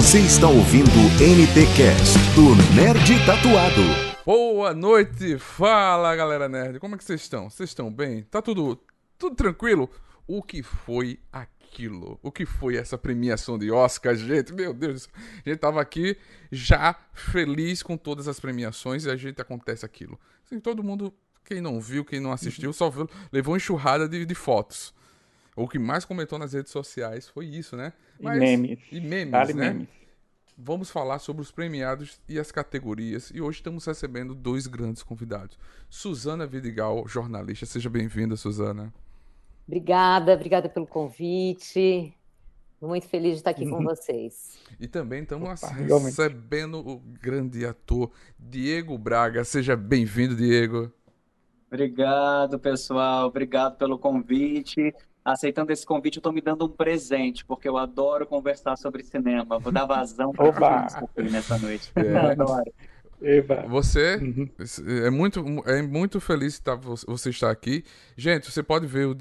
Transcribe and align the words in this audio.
Você 0.00 0.20
está 0.20 0.48
ouvindo 0.48 0.88
o 0.88 1.10
NT 1.20 1.76
Cast 1.76 2.16
do 2.34 2.56
Nerd 2.74 3.26
Tatuado. 3.26 3.82
Boa 4.24 4.72
noite, 4.72 5.38
fala 5.38 6.16
galera 6.16 6.48
nerd, 6.48 6.80
como 6.80 6.94
é 6.94 6.98
que 6.98 7.04
vocês 7.04 7.20
estão? 7.20 7.50
Vocês 7.50 7.68
estão 7.68 7.92
bem? 7.92 8.22
Tá 8.22 8.40
tudo, 8.40 8.80
tudo 9.18 9.36
tranquilo? 9.36 9.90
O 10.26 10.42
que 10.42 10.62
foi 10.62 11.20
aquilo? 11.30 12.18
O 12.22 12.32
que 12.32 12.46
foi 12.46 12.76
essa 12.76 12.96
premiação 12.96 13.58
de 13.58 13.70
Oscar, 13.70 14.14
gente? 14.14 14.54
Meu 14.54 14.72
Deus, 14.72 15.06
a 15.44 15.50
gente 15.50 15.60
tava 15.60 15.82
aqui 15.82 16.16
já 16.50 16.96
feliz 17.12 17.82
com 17.82 17.98
todas 17.98 18.26
as 18.26 18.40
premiações 18.40 19.04
e 19.04 19.10
a 19.10 19.16
gente 19.16 19.42
acontece 19.42 19.84
aquilo. 19.84 20.18
Assim, 20.46 20.58
todo 20.58 20.82
mundo, 20.82 21.12
quem 21.44 21.60
não 21.60 21.78
viu, 21.78 22.06
quem 22.06 22.20
não 22.20 22.32
assistiu, 22.32 22.72
só 22.72 22.88
viu, 22.88 23.06
levou 23.30 23.54
enxurrada 23.54 24.08
de, 24.08 24.24
de 24.24 24.34
fotos. 24.34 24.94
O 25.54 25.68
que 25.68 25.78
mais 25.78 26.06
comentou 26.06 26.38
nas 26.38 26.54
redes 26.54 26.72
sociais 26.72 27.28
foi 27.28 27.44
isso, 27.44 27.76
né? 27.76 27.92
E 28.20 28.28
memes. 28.28 28.78
E 28.92 29.00
memes, 29.00 29.30
Vale 29.30 29.54
né? 29.54 29.70
memes. 29.72 29.88
Vamos 30.62 30.90
falar 30.90 31.18
sobre 31.18 31.40
os 31.40 31.50
premiados 31.50 32.20
e 32.28 32.38
as 32.38 32.52
categorias. 32.52 33.30
E 33.34 33.40
hoje 33.40 33.58
estamos 33.58 33.84
recebendo 33.86 34.34
dois 34.34 34.66
grandes 34.66 35.02
convidados. 35.02 35.58
Suzana 35.88 36.46
Vidigal, 36.46 37.08
jornalista. 37.08 37.64
Seja 37.64 37.88
bem-vinda, 37.88 38.36
Suzana. 38.36 38.92
Obrigada, 39.66 40.34
obrigada 40.34 40.68
pelo 40.68 40.86
convite. 40.86 42.12
Muito 42.80 43.08
feliz 43.08 43.32
de 43.32 43.36
estar 43.38 43.50
aqui 43.50 43.66
com 43.66 43.80
vocês. 43.84 44.58
E 44.78 44.86
também 44.86 45.22
estamos 45.22 45.62
Opa, 45.62 45.72
recebendo 45.72 46.78
o 46.78 46.98
grande 46.98 47.64
ator 47.64 48.10
Diego 48.38 48.98
Braga. 48.98 49.44
Seja 49.44 49.76
bem-vindo, 49.76 50.36
Diego. 50.36 50.92
Obrigado, 51.68 52.58
pessoal. 52.58 53.28
Obrigado 53.28 53.76
pelo 53.78 53.98
convite. 53.98 54.92
Aceitando 55.24 55.70
esse 55.72 55.84
convite, 55.84 56.16
eu 56.16 56.20
estou 56.20 56.32
me 56.32 56.40
dando 56.40 56.64
um 56.64 56.68
presente, 56.68 57.44
porque 57.44 57.68
eu 57.68 57.76
adoro 57.76 58.26
conversar 58.26 58.76
sobre 58.76 59.02
cinema. 59.02 59.58
Vou 59.58 59.70
dar 59.70 59.84
vazão 59.84 60.32
para 60.32 60.88
fui 61.14 61.28
nessa 61.30 61.58
noite. 61.58 61.92
É. 61.96 62.16
Adoro. 62.32 62.72
Eba. 63.22 63.66
Você 63.68 64.16
Uhum. 64.16 64.48
é 65.04 65.10
muito, 65.10 65.44
é 65.66 65.82
muito 65.82 66.20
feliz 66.20 66.54
estar, 66.54 66.74
você 66.74 67.28
estar 67.28 67.50
aqui. 67.50 67.84
Gente, 68.16 68.50
você 68.50 68.62
pode 68.62 68.86
ver 68.86 69.06
o 69.06 69.16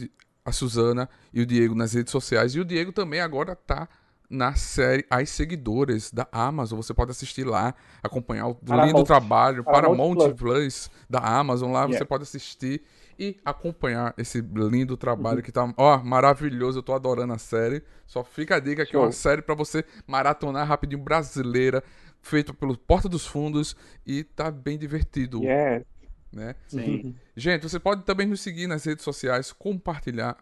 a 0.46 0.52
Suzana 0.54 1.08
e 1.34 1.42
o 1.42 1.46
Diego 1.46 1.76
nas 1.76 1.94
redes 1.94 2.12
sociais. 2.12 2.56
E 2.56 2.60
o 2.62 2.66
Diego 2.66 2.92
também 2.94 3.20
agora 3.20 3.56
tá 3.56 3.88
na 4.30 4.54
série 4.56 5.06
As 5.10 5.30
Seguidoras 5.30 6.12
da 6.12 6.28
Amazon. 6.32 6.78
Você 6.78 6.94
pode 6.94 7.12
assistir 7.12 7.44
lá, 7.44 7.76
acompanhar 8.02 8.48
o 8.48 8.56
Paramount. 8.56 8.88
lindo 8.88 9.04
trabalho. 9.04 9.64
Paramount 9.64 10.16
Paramount 10.16 10.36
Plus 10.36 10.90
da 11.10 11.20
Amazon. 11.20 11.72
Lá 11.74 11.82
você 11.86 11.94
Yeah. 11.96 12.06
pode 12.06 12.24
assistir 12.24 12.82
e 13.20 13.38
acompanhar 13.44 14.14
esse 14.18 14.40
lindo 14.40 14.96
trabalho 14.96 15.44
que 15.44 15.52
tá, 15.52 15.72
ó, 15.76 15.98
maravilhoso. 16.02 16.80
Eu 16.80 16.84
tô 16.84 16.94
adorando 16.94 17.34
a 17.34 17.38
série. 17.38 17.84
Só 18.08 18.24
fica 18.24 18.56
a 18.56 18.60
dica 18.60 18.86
que 18.86 18.96
é 18.96 19.00
uma 19.00 19.12
série 19.12 19.42
pra 19.42 19.54
você 19.54 19.84
maratonar 20.08 20.66
rapidinho 20.66 21.02
brasileira, 21.04 21.84
feita 22.22 22.54
pelo 22.54 22.78
Porta 22.78 23.10
dos 23.10 23.26
Fundos 23.28 23.76
e 24.06 24.24
tá 24.24 24.50
bem 24.50 24.78
divertido, 24.78 25.44
Yeah. 25.44 25.86
né? 26.32 26.56
Sim. 26.68 27.14
Gente, 27.36 27.64
você 27.64 27.80
pode 27.80 28.04
também 28.04 28.26
nos 28.26 28.40
seguir 28.40 28.68
nas 28.68 28.86
redes 28.86 29.04
sociais, 29.04 29.52
compartilhar, 29.52 30.38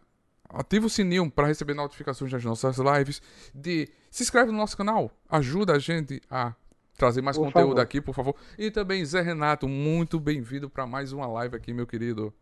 ativa 0.50 0.86
o 0.86 0.90
sininho 0.90 1.30
para 1.32 1.48
receber 1.48 1.74
notificações 1.74 2.32
das 2.32 2.44
nossas 2.44 2.78
lives, 2.78 3.22
de 3.54 3.90
se 4.12 4.22
inscreve 4.24 4.52
no 4.52 4.58
nosso 4.58 4.78
canal, 4.78 5.12
ajuda 5.30 5.74
a 5.74 5.80
gente 5.80 6.22
a 6.30 6.54
trazer 6.96 7.22
mais 7.22 7.38
Por 7.38 7.46
conteúdo 7.46 7.70
favor. 7.70 7.82
aqui, 7.82 8.02
por 8.02 8.14
favor. 8.16 8.36
E 8.58 8.72
também 8.72 9.04
Zé 9.06 9.22
Renato, 9.22 9.68
muito 9.68 10.20
bem-vindo 10.20 10.70
para 10.70 10.86
mais 10.88 11.12
uma 11.12 11.28
live 11.28 11.56
aqui, 11.56 11.74
meu 11.74 11.86
querido. 11.86 12.34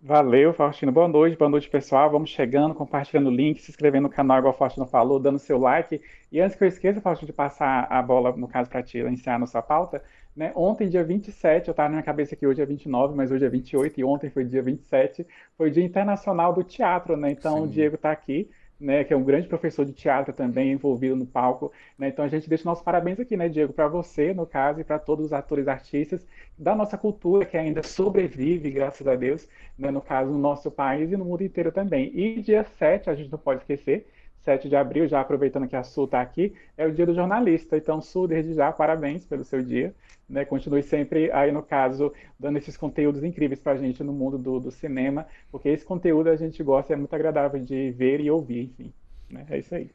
Valeu, 0.00 0.52
Faustino. 0.52 0.92
Boa 0.92 1.08
noite, 1.08 1.36
boa 1.36 1.50
noite, 1.50 1.68
pessoal. 1.68 2.08
Vamos 2.08 2.30
chegando, 2.30 2.72
compartilhando 2.72 3.28
o 3.30 3.32
link, 3.34 3.60
se 3.60 3.70
inscrevendo 3.70 4.04
no 4.04 4.08
canal, 4.08 4.38
igual 4.38 4.54
o 4.54 4.56
Faustino 4.56 4.86
falou, 4.86 5.18
dando 5.18 5.40
seu 5.40 5.58
like. 5.58 6.00
E 6.30 6.40
antes 6.40 6.56
que 6.56 6.62
eu 6.62 6.68
esqueça, 6.68 7.00
Faustino, 7.00 7.26
de 7.26 7.32
passar 7.32 7.84
a 7.90 8.00
bola, 8.00 8.30
no 8.36 8.46
caso, 8.46 8.70
para 8.70 8.80
ti 8.80 8.98
iniciar 8.98 9.34
a 9.34 9.38
nossa 9.40 9.60
pauta, 9.60 10.00
né? 10.36 10.52
Ontem, 10.54 10.88
dia 10.88 11.02
27, 11.02 11.66
eu 11.66 11.72
estava 11.72 11.88
na 11.88 11.96
minha 11.96 12.04
cabeça 12.04 12.36
que 12.36 12.46
hoje 12.46 12.62
é 12.62 12.66
29, 12.66 13.14
mas 13.16 13.32
hoje 13.32 13.44
é 13.44 13.48
28, 13.48 13.98
e 13.98 14.04
ontem 14.04 14.30
foi 14.30 14.44
dia 14.44 14.62
27, 14.62 15.26
foi 15.56 15.68
o 15.68 15.72
Dia 15.72 15.84
Internacional 15.84 16.52
do 16.52 16.62
Teatro, 16.62 17.16
né? 17.16 17.32
Então, 17.32 17.56
Sim. 17.56 17.64
o 17.64 17.68
Diego 17.68 17.96
está 17.96 18.12
aqui. 18.12 18.48
Né, 18.80 19.02
que 19.02 19.12
é 19.12 19.16
um 19.16 19.24
grande 19.24 19.48
professor 19.48 19.84
de 19.84 19.92
teatro 19.92 20.32
também, 20.32 20.70
envolvido 20.70 21.16
no 21.16 21.26
palco, 21.26 21.72
né? 21.98 22.08
Então 22.08 22.24
a 22.24 22.28
gente 22.28 22.48
deixa 22.48 22.64
nossos 22.64 22.84
parabéns 22.84 23.18
aqui, 23.18 23.36
né, 23.36 23.48
Diego, 23.48 23.72
para 23.72 23.88
você, 23.88 24.32
no 24.32 24.46
caso, 24.46 24.80
e 24.80 24.84
para 24.84 25.00
todos 25.00 25.26
os 25.26 25.32
atores 25.32 25.66
artistas 25.66 26.24
da 26.56 26.76
nossa 26.76 26.96
cultura 26.96 27.44
que 27.44 27.56
ainda 27.56 27.82
sobrevive, 27.82 28.70
graças 28.70 29.04
a 29.08 29.16
Deus, 29.16 29.48
né, 29.76 29.90
no 29.90 30.00
caso, 30.00 30.30
no 30.30 30.38
nosso 30.38 30.70
país 30.70 31.10
e 31.10 31.16
no 31.16 31.24
mundo 31.24 31.42
inteiro 31.42 31.72
também. 31.72 32.12
E 32.16 32.40
dia 32.40 32.62
7, 32.62 33.10
a 33.10 33.16
gente 33.16 33.32
não 33.32 33.38
pode 33.38 33.62
esquecer, 33.62 34.06
7 34.48 34.66
de 34.66 34.76
abril, 34.76 35.06
já 35.06 35.20
aproveitando 35.20 35.68
que 35.68 35.76
a 35.76 35.82
Su 35.82 36.04
está 36.04 36.22
aqui, 36.22 36.54
é 36.74 36.86
o 36.86 36.92
dia 36.92 37.04
do 37.04 37.14
jornalista. 37.14 37.76
Então, 37.76 38.00
Su, 38.00 38.26
desde 38.26 38.54
já, 38.54 38.72
parabéns 38.72 39.26
pelo 39.26 39.44
seu 39.44 39.62
dia. 39.62 39.94
Né? 40.26 40.42
Continue 40.46 40.82
sempre 40.82 41.30
aí, 41.32 41.52
no 41.52 41.62
caso, 41.62 42.10
dando 42.40 42.56
esses 42.56 42.74
conteúdos 42.74 43.22
incríveis 43.22 43.60
para 43.60 43.72
a 43.72 43.76
gente 43.76 44.02
no 44.02 44.10
mundo 44.10 44.38
do, 44.38 44.58
do 44.58 44.70
cinema, 44.70 45.26
porque 45.52 45.68
esse 45.68 45.84
conteúdo 45.84 46.30
a 46.30 46.36
gente 46.36 46.62
gosta 46.62 46.92
e 46.92 46.94
é 46.94 46.96
muito 46.96 47.14
agradável 47.14 47.62
de 47.62 47.90
ver 47.90 48.20
e 48.20 48.30
ouvir, 48.30 48.72
enfim. 48.78 48.92
Né? 49.28 49.44
É 49.50 49.58
isso 49.58 49.74
aí. 49.74 49.90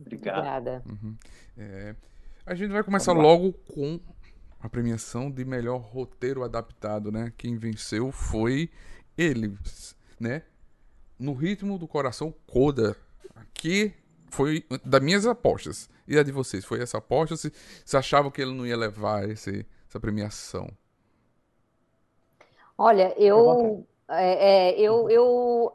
Obrigado. 0.00 0.38
Obrigada. 0.38 0.82
É, 1.56 1.94
a 2.44 2.54
gente 2.56 2.72
vai 2.72 2.82
começar 2.82 3.12
logo 3.12 3.52
com 3.72 4.00
a 4.58 4.68
premiação 4.68 5.30
de 5.30 5.44
melhor 5.44 5.78
roteiro 5.78 6.42
adaptado, 6.42 7.12
né? 7.12 7.32
Quem 7.36 7.56
venceu 7.56 8.10
foi 8.10 8.68
ele, 9.16 9.56
né? 10.18 10.42
No 11.16 11.34
ritmo 11.34 11.78
do 11.78 11.86
coração, 11.86 12.34
Coda. 12.48 12.96
Aqui 13.34 13.94
foi 14.30 14.64
das 14.84 15.02
minhas 15.02 15.26
apostas. 15.26 15.88
E 16.06 16.18
a 16.18 16.22
de 16.22 16.32
vocês? 16.32 16.64
Foi 16.64 16.80
essa 16.80 16.98
aposta? 16.98 17.36
Se, 17.36 17.52
se 17.84 17.96
achavam 17.96 18.30
que 18.30 18.40
ele 18.42 18.54
não 18.54 18.66
ia 18.66 18.76
levar 18.76 19.28
esse, 19.28 19.66
essa 19.88 20.00
premiação? 20.00 20.68
Olha, 22.76 23.14
eu, 23.16 23.86
é, 24.08 24.70
é, 24.70 24.80
eu, 24.80 25.08
eu, 25.08 25.72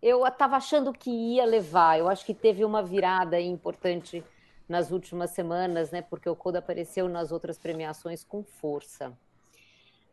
eu 0.00 0.26
estava 0.26 0.56
achando 0.56 0.92
que 0.92 1.10
ia 1.10 1.44
levar. 1.44 1.98
Eu 1.98 2.08
acho 2.08 2.24
que 2.24 2.34
teve 2.34 2.64
uma 2.64 2.82
virada 2.82 3.40
importante 3.40 4.22
nas 4.68 4.90
últimas 4.90 5.30
semanas, 5.30 5.90
né? 5.90 6.02
Porque 6.02 6.28
o 6.28 6.36
Coda 6.36 6.58
apareceu 6.58 7.08
nas 7.08 7.32
outras 7.32 7.58
premiações 7.58 8.22
com 8.22 8.44
força. 8.44 9.16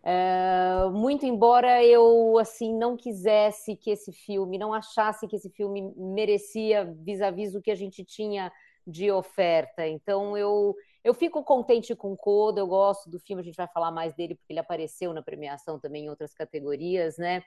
É, 0.07 0.87
muito 0.91 1.25
embora 1.25 1.83
eu 1.83 2.37
assim 2.37 2.77
não 2.77 2.95
quisesse 2.95 3.75
que 3.75 3.89
esse 3.89 4.11
filme, 4.13 4.55
não 4.57 4.71
achasse 4.71 5.27
que 5.27 5.35
esse 5.35 5.49
filme 5.49 5.91
merecia 5.97 6.85
vis-à-vis 7.03 7.55
o 7.55 7.61
que 7.61 7.71
a 7.71 7.75
gente 7.75 8.05
tinha 8.05 8.51
de 8.85 9.11
oferta. 9.11 9.87
Então 9.87 10.37
eu 10.37 10.75
eu 11.03 11.13
fico 11.13 11.43
contente 11.43 11.95
com 11.95 12.13
o 12.13 12.17
Coda, 12.17 12.59
eu 12.61 12.67
gosto 12.67 13.09
do 13.09 13.19
filme, 13.19 13.41
a 13.41 13.45
gente 13.45 13.55
vai 13.55 13.67
falar 13.67 13.91
mais 13.91 14.13
dele 14.15 14.35
porque 14.35 14.53
ele 14.53 14.59
apareceu 14.59 15.13
na 15.13 15.21
premiação 15.23 15.79
também 15.79 16.05
em 16.05 16.09
outras 16.09 16.33
categorias, 16.33 17.17
né? 17.17 17.43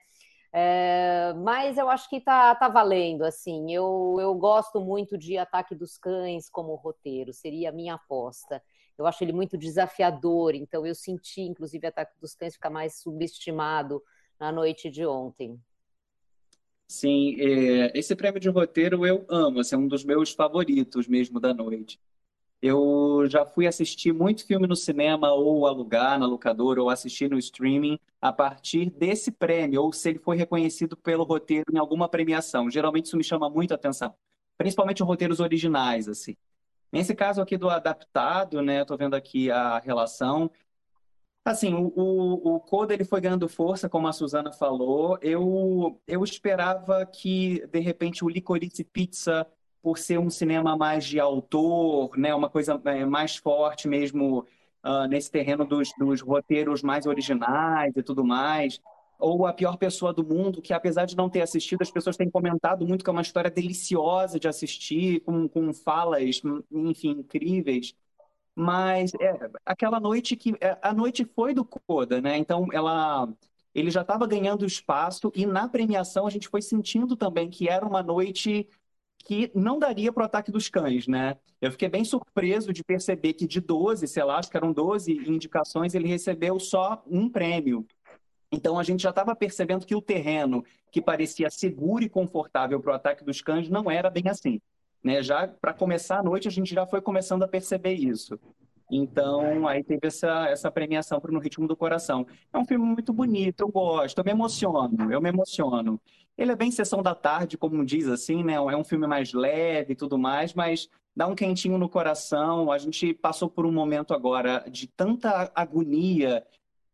É, 0.52 1.34
mas 1.36 1.76
eu 1.76 1.88
acho 1.90 2.08
que 2.08 2.20
tá, 2.20 2.54
tá 2.54 2.68
valendo, 2.68 3.22
assim. 3.24 3.72
Eu, 3.72 4.16
eu 4.20 4.34
gosto 4.34 4.80
muito 4.80 5.18
de 5.18 5.36
Ataque 5.38 5.74
dos 5.74 5.98
Cães 5.98 6.48
como 6.48 6.74
roteiro, 6.74 7.32
seria 7.32 7.68
a 7.70 7.72
minha 7.72 7.94
aposta. 7.94 8.62
Eu 8.98 9.06
acho 9.06 9.22
ele 9.22 9.32
muito 9.32 9.56
desafiador, 9.56 10.54
então 10.54 10.84
eu 10.84 10.94
senti, 10.94 11.42
inclusive, 11.42 11.86
Ataque 11.86 12.18
dos 12.20 12.34
Cães 12.34 12.54
ficar 12.54 12.70
mais 12.70 13.00
subestimado 13.00 14.02
na 14.40 14.50
noite 14.50 14.90
de 14.90 15.06
ontem. 15.06 15.58
Sim, 16.88 17.36
é, 17.38 17.96
esse 17.96 18.16
prêmio 18.16 18.40
de 18.40 18.48
roteiro 18.48 19.06
eu 19.06 19.24
amo, 19.28 19.60
assim, 19.60 19.74
é 19.74 19.78
um 19.78 19.86
dos 19.86 20.04
meus 20.04 20.32
favoritos 20.32 21.06
mesmo 21.06 21.38
da 21.38 21.52
noite. 21.54 22.00
Eu 22.60 23.24
já 23.28 23.46
fui 23.46 23.66
assistir 23.68 24.12
muito 24.12 24.44
filme 24.44 24.66
no 24.66 24.74
cinema, 24.74 25.32
ou 25.32 25.66
alugar 25.66 26.18
na 26.18 26.26
locadora, 26.26 26.82
ou 26.82 26.90
assistir 26.90 27.30
no 27.30 27.38
streaming, 27.38 28.00
a 28.20 28.32
partir 28.32 28.90
desse 28.90 29.30
prêmio, 29.30 29.82
ou 29.82 29.92
se 29.92 30.08
ele 30.08 30.18
foi 30.18 30.36
reconhecido 30.36 30.96
pelo 30.96 31.24
roteiro 31.24 31.66
em 31.72 31.78
alguma 31.78 32.08
premiação. 32.08 32.68
Geralmente 32.70 33.06
isso 33.06 33.16
me 33.16 33.22
chama 33.22 33.48
muito 33.48 33.72
a 33.72 33.74
atenção, 33.76 34.12
principalmente 34.56 35.02
roteiros 35.04 35.38
originais, 35.40 36.08
assim. 36.08 36.36
Nesse 36.92 37.14
caso 37.14 37.40
aqui 37.40 37.56
do 37.56 37.68
adaptado, 37.68 38.62
né, 38.62 38.80
eu 38.80 38.86
tô 38.86 38.96
vendo 38.96 39.14
aqui 39.14 39.50
a 39.50 39.78
relação. 39.78 40.50
Assim, 41.44 41.74
o, 41.74 41.92
o, 41.96 42.56
o 42.56 42.60
Coda 42.60 42.92
ele 42.92 43.04
foi 43.04 43.20
ganhando 43.20 43.48
força, 43.48 43.88
como 43.88 44.06
a 44.06 44.12
Suzana 44.12 44.52
falou. 44.52 45.18
Eu, 45.22 46.00
eu 46.06 46.22
esperava 46.24 47.04
que, 47.06 47.66
de 47.68 47.80
repente, 47.80 48.24
o 48.24 48.28
Licorice 48.28 48.84
Pizza, 48.84 49.46
por 49.82 49.98
ser 49.98 50.18
um 50.18 50.30
cinema 50.30 50.76
mais 50.76 51.04
de 51.06 51.18
autor, 51.18 52.16
né, 52.18 52.34
uma 52.34 52.50
coisa 52.50 52.80
é, 52.84 53.04
mais 53.06 53.36
forte 53.36 53.88
mesmo 53.88 54.46
ah, 54.82 55.08
nesse 55.08 55.30
terreno 55.30 55.64
dos, 55.64 55.92
dos 55.98 56.20
roteiros 56.20 56.82
mais 56.82 57.06
originais 57.06 57.96
e 57.96 58.02
tudo 58.02 58.24
mais, 58.24 58.80
ou 59.18 59.46
A 59.46 59.52
Pior 59.52 59.76
Pessoa 59.76 60.12
do 60.12 60.24
Mundo, 60.24 60.62
que 60.62 60.72
apesar 60.72 61.04
de 61.04 61.16
não 61.16 61.28
ter 61.28 61.40
assistido, 61.42 61.82
as 61.82 61.90
pessoas 61.90 62.16
têm 62.16 62.30
comentado 62.30 62.86
muito 62.86 63.04
que 63.04 63.10
é 63.10 63.12
uma 63.12 63.22
história 63.22 63.50
deliciosa 63.50 64.38
de 64.38 64.48
assistir, 64.48 65.20
com, 65.20 65.48
com 65.48 65.72
falas, 65.74 66.40
enfim, 66.70 67.10
incríveis. 67.10 67.94
Mas 68.54 69.12
é, 69.20 69.50
aquela 69.64 70.00
noite 70.00 70.36
que 70.36 70.54
é, 70.60 70.78
a 70.82 70.92
noite 70.92 71.24
foi 71.24 71.54
do 71.54 71.64
Coda, 71.64 72.20
né? 72.20 72.36
Então 72.38 72.66
ela 72.72 73.28
ele 73.74 73.90
já 73.90 74.00
estava 74.02 74.26
ganhando 74.26 74.66
espaço 74.66 75.30
e 75.34 75.46
na 75.46 75.68
premiação 75.68 76.26
a 76.26 76.30
gente 76.30 76.48
foi 76.48 76.60
sentindo 76.62 77.16
também 77.16 77.48
que 77.50 77.68
era 77.68 77.86
uma 77.86 78.02
noite 78.02 78.68
que 79.18 79.50
não 79.54 79.78
daria 79.78 80.12
para 80.12 80.22
o 80.22 80.26
ataque 80.26 80.50
dos 80.50 80.68
cães, 80.68 81.06
né? 81.06 81.36
Eu 81.60 81.70
fiquei 81.70 81.88
bem 81.88 82.04
surpreso 82.04 82.72
de 82.72 82.82
perceber 82.84 83.34
que 83.34 83.46
de 83.46 83.60
12, 83.60 84.06
sei 84.08 84.24
lá, 84.24 84.38
acho 84.38 84.50
que 84.50 84.56
eram 84.56 84.72
12 84.72 85.12
indicações, 85.28 85.94
ele 85.94 86.08
recebeu 86.08 86.58
só 86.58 87.02
um 87.06 87.28
prêmio. 87.28 87.86
Então 88.50 88.78
a 88.78 88.82
gente 88.82 89.02
já 89.02 89.10
estava 89.10 89.36
percebendo 89.36 89.86
que 89.86 89.94
o 89.94 90.02
terreno 90.02 90.64
que 90.90 91.02
parecia 91.02 91.50
seguro 91.50 92.02
e 92.02 92.08
confortável 92.08 92.80
para 92.80 92.92
o 92.92 92.94
ataque 92.94 93.24
dos 93.24 93.42
cães 93.42 93.68
não 93.68 93.90
era 93.90 94.08
bem 94.08 94.24
assim. 94.28 94.60
Né? 95.02 95.22
Já 95.22 95.46
para 95.46 95.74
começar 95.74 96.18
a 96.18 96.22
noite 96.22 96.48
a 96.48 96.50
gente 96.50 96.74
já 96.74 96.86
foi 96.86 97.00
começando 97.00 97.42
a 97.42 97.48
perceber 97.48 97.94
isso. 97.94 98.38
Então, 98.90 99.68
aí 99.68 99.84
teve 99.84 100.06
essa, 100.06 100.48
essa 100.48 100.70
premiação 100.70 101.20
para 101.20 101.30
No 101.30 101.38
Ritmo 101.38 101.68
do 101.68 101.76
Coração. 101.76 102.26
É 102.52 102.58
um 102.58 102.64
filme 102.64 102.86
muito 102.86 103.12
bonito, 103.12 103.60
eu 103.60 103.68
gosto, 103.68 104.18
eu 104.18 104.24
me 104.24 104.30
emociono, 104.30 105.12
eu 105.12 105.20
me 105.20 105.28
emociono. 105.28 106.00
Ele 106.36 106.52
é 106.52 106.56
bem 106.56 106.70
sessão 106.70 107.02
da 107.02 107.14
tarde, 107.14 107.58
como 107.58 107.84
diz 107.84 108.08
assim, 108.08 108.42
né? 108.42 108.54
É 108.54 108.76
um 108.76 108.84
filme 108.84 109.06
mais 109.06 109.32
leve 109.32 109.92
e 109.92 109.96
tudo 109.96 110.16
mais, 110.16 110.54
mas 110.54 110.88
dá 111.14 111.26
um 111.26 111.34
quentinho 111.34 111.76
no 111.76 111.88
coração. 111.88 112.72
A 112.72 112.78
gente 112.78 113.12
passou 113.12 113.50
por 113.50 113.66
um 113.66 113.72
momento 113.72 114.14
agora 114.14 114.64
de 114.70 114.86
tanta 114.86 115.50
agonia 115.54 116.46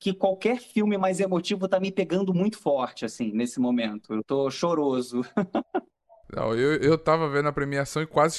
que 0.05 0.13
qualquer 0.13 0.59
filme 0.59 0.99
mais 0.99 1.19
emotivo 1.19 1.67
tá 1.67 1.81
me 1.81 1.91
pegando 1.91 2.35
muito 2.35 2.59
forte, 2.59 3.07
assim, 3.07 3.33
nesse 3.33 3.59
momento. 3.59 4.13
Eu 4.13 4.23
tô 4.23 4.51
choroso. 4.51 5.23
Não, 6.31 6.55
eu, 6.55 6.75
eu 6.75 6.99
tava 6.99 7.27
vendo 7.31 7.49
a 7.49 7.53
premiação 7.53 8.03
e 8.03 8.07
quase 8.07 8.39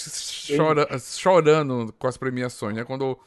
chora, 0.56 0.88
chorando 1.00 1.92
com 1.98 2.06
as 2.06 2.18
premiações, 2.18 2.76
né? 2.76 2.84
Quando 2.84 3.18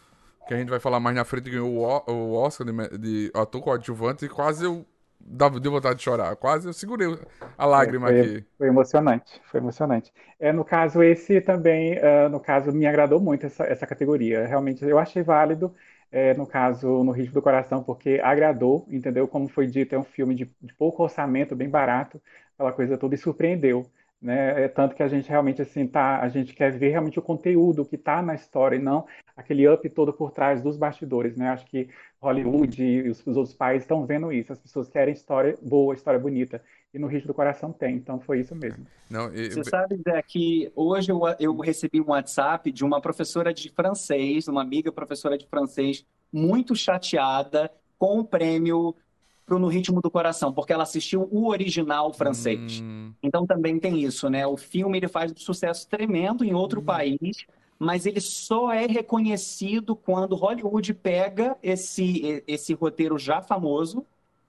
que 0.46 0.54
a 0.54 0.56
gente 0.56 0.68
vai 0.68 0.78
falar 0.78 1.00
mais 1.00 1.16
na 1.16 1.24
frente, 1.24 1.50
ganhou 1.50 1.68
o 1.68 2.32
Oscar 2.34 2.64
de, 2.64 2.98
de 2.98 3.30
ator 3.34 3.60
coadjuvante 3.60 4.26
e 4.26 4.28
quase 4.28 4.64
eu 4.64 4.86
dava 5.20 5.58
de 5.58 5.68
vontade 5.68 5.96
de 5.96 6.04
chorar. 6.04 6.36
Quase 6.36 6.68
eu 6.68 6.72
segurei 6.72 7.18
a 7.56 7.66
lágrima 7.66 8.08
é, 8.08 8.12
foi, 8.12 8.20
aqui. 8.20 8.46
Foi 8.56 8.68
emocionante, 8.68 9.42
foi 9.50 9.58
emocionante. 9.58 10.12
É, 10.38 10.52
no 10.52 10.64
caso, 10.64 11.02
esse 11.02 11.40
também, 11.40 11.98
uh, 11.98 12.28
no 12.30 12.38
caso, 12.38 12.70
me 12.70 12.86
agradou 12.86 13.18
muito 13.18 13.46
essa, 13.46 13.64
essa 13.64 13.84
categoria. 13.84 14.46
Realmente, 14.46 14.84
eu 14.84 14.96
achei 14.96 15.24
válido, 15.24 15.74
é, 16.10 16.34
no 16.34 16.46
caso, 16.46 17.04
no 17.04 17.12
Ritmo 17.12 17.34
do 17.34 17.42
Coração, 17.42 17.82
porque 17.82 18.20
agradou, 18.22 18.86
entendeu? 18.90 19.28
Como 19.28 19.48
foi 19.48 19.66
dito, 19.66 19.94
é 19.94 19.98
um 19.98 20.04
filme 20.04 20.34
de, 20.34 20.50
de 20.60 20.74
pouco 20.74 21.02
orçamento, 21.02 21.56
bem 21.56 21.68
barato, 21.68 22.20
aquela 22.54 22.72
coisa 22.72 22.98
toda, 22.98 23.14
e 23.14 23.18
surpreendeu 23.18 23.86
né? 24.20 24.64
É 24.64 24.68
tanto 24.68 24.94
que 24.96 25.02
a 25.02 25.08
gente 25.08 25.28
realmente 25.28 25.62
assim 25.62 25.86
tá, 25.86 26.20
a 26.20 26.28
gente 26.28 26.52
quer 26.52 26.72
ver 26.72 26.90
realmente 26.90 27.18
o 27.18 27.22
conteúdo 27.22 27.84
que 27.84 27.94
está 27.96 28.20
na 28.20 28.34
história 28.34 28.76
e 28.76 28.80
não 28.80 29.06
aquele 29.36 29.68
up 29.68 29.88
todo 29.90 30.12
por 30.12 30.32
trás 30.32 30.60
dos 30.60 30.76
bastidores, 30.76 31.36
né? 31.36 31.50
Acho 31.50 31.64
que 31.66 31.88
Hollywood 32.20 32.82
e 32.82 33.08
os, 33.08 33.24
os 33.26 33.36
outros 33.36 33.54
países 33.54 33.84
estão 33.84 34.04
vendo 34.04 34.32
isso. 34.32 34.52
As 34.52 34.58
pessoas 34.58 34.88
querem 34.88 35.14
história 35.14 35.56
boa, 35.62 35.94
história 35.94 36.18
bonita 36.18 36.60
e 36.92 36.98
no 36.98 37.06
Ritmo 37.06 37.28
do 37.28 37.34
Coração 37.34 37.72
tem. 37.72 37.96
Então 37.96 38.18
foi 38.18 38.40
isso 38.40 38.54
mesmo. 38.54 38.86
Não, 39.08 39.32
e... 39.34 39.50
Você 39.50 39.64
sabe 39.64 39.96
Zé, 39.96 40.22
que 40.22 40.72
hoje 40.74 41.10
eu, 41.10 41.20
eu 41.38 41.56
recebi 41.58 42.00
um 42.00 42.10
WhatsApp 42.10 42.70
de 42.70 42.84
uma 42.84 43.00
professora 43.00 43.52
de 43.52 43.68
francês, 43.70 44.48
uma 44.48 44.62
amiga 44.62 44.90
professora 44.90 45.36
de 45.36 45.46
francês, 45.46 46.04
muito 46.32 46.74
chateada 46.74 47.70
com 47.98 48.20
o 48.20 48.24
prêmio 48.24 48.94
pro 49.44 49.58
No 49.58 49.68
Ritmo 49.68 50.02
do 50.02 50.10
Coração, 50.10 50.52
porque 50.52 50.74
ela 50.74 50.82
assistiu 50.82 51.26
o 51.30 51.48
original 51.48 52.12
francês. 52.12 52.80
Hum. 52.82 53.12
Então 53.22 53.46
também 53.46 53.78
tem 53.78 54.02
isso, 54.02 54.28
né? 54.28 54.46
O 54.46 54.58
filme 54.58 54.98
ele 54.98 55.08
faz 55.08 55.32
um 55.32 55.36
sucesso 55.36 55.88
tremendo 55.88 56.44
em 56.44 56.54
outro 56.54 56.80
hum. 56.80 56.84
país, 56.84 57.46
mas 57.78 58.04
ele 58.04 58.20
só 58.20 58.70
é 58.72 58.86
reconhecido 58.86 59.96
quando 59.96 60.36
Hollywood 60.36 60.92
pega 60.92 61.56
esse, 61.62 62.42
esse 62.46 62.74
roteiro 62.74 63.18
já 63.18 63.40
famoso 63.40 64.04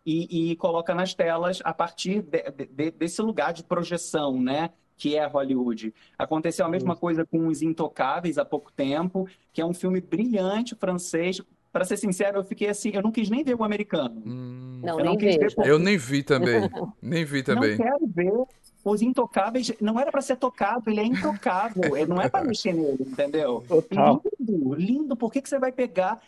e, 0.09 0.51
e 0.51 0.55
coloca 0.55 0.95
nas 0.95 1.13
telas 1.13 1.59
a 1.63 1.73
partir 1.73 2.23
de, 2.23 2.65
de, 2.65 2.91
desse 2.91 3.21
lugar 3.21 3.53
de 3.53 3.63
projeção, 3.63 4.41
né? 4.41 4.71
que 4.97 5.15
é 5.15 5.25
Hollywood. 5.25 5.93
Aconteceu 6.17 6.65
a 6.65 6.69
mesma 6.69 6.93
coisa 6.93 7.25
com 7.25 7.47
Os 7.47 7.61
Intocáveis 7.61 8.37
há 8.37 8.43
pouco 8.43 8.69
tempo, 8.69 9.29
que 9.53 9.61
é 9.61 9.65
um 9.65 9.73
filme 9.73 10.01
brilhante 10.01 10.75
francês, 10.75 11.41
para 11.71 11.85
ser 11.85 11.95
sincero, 11.97 12.39
eu 12.39 12.43
fiquei 12.43 12.67
assim, 12.67 12.91
eu 12.93 13.01
não 13.01 13.11
quis 13.11 13.29
nem 13.29 13.43
ver 13.43 13.55
o 13.55 13.63
americano. 13.63 14.21
Hum, 14.25 14.81
não, 14.83 14.99
eu 14.99 15.05
nem 15.05 15.17
quis 15.17 15.35
ver. 15.37 15.53
Eu 15.63 15.79
nem 15.79 15.97
vi 15.97 16.23
também. 16.23 16.69
nem 17.01 17.23
vi 17.23 17.43
também. 17.43 17.77
Não 17.77 17.85
quero 17.85 18.07
ver. 18.07 18.43
Os 18.83 19.01
intocáveis 19.01 19.71
não 19.79 19.99
era 19.99 20.11
para 20.11 20.21
ser 20.21 20.35
tocado, 20.35 20.89
ele 20.89 20.99
é 20.99 21.05
intocável. 21.05 21.95
ele 21.95 22.07
não 22.07 22.19
é 22.19 22.27
para 22.27 22.43
mexer 22.47 22.73
nele, 22.73 23.03
entendeu? 23.03 23.63
Total. 23.67 24.21
Lindo, 24.39 24.73
lindo. 24.73 25.15
Por 25.15 25.31
que, 25.31 25.41
que 25.41 25.47
você 25.47 25.59
vai 25.59 25.71
pegar 25.71 26.19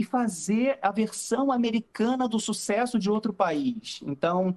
e 0.00 0.04
fazer 0.04 0.78
a 0.80 0.90
versão 0.90 1.52
americana 1.52 2.26
do 2.26 2.40
sucesso 2.40 2.98
de 2.98 3.10
outro 3.10 3.34
país? 3.34 4.00
Então, 4.02 4.54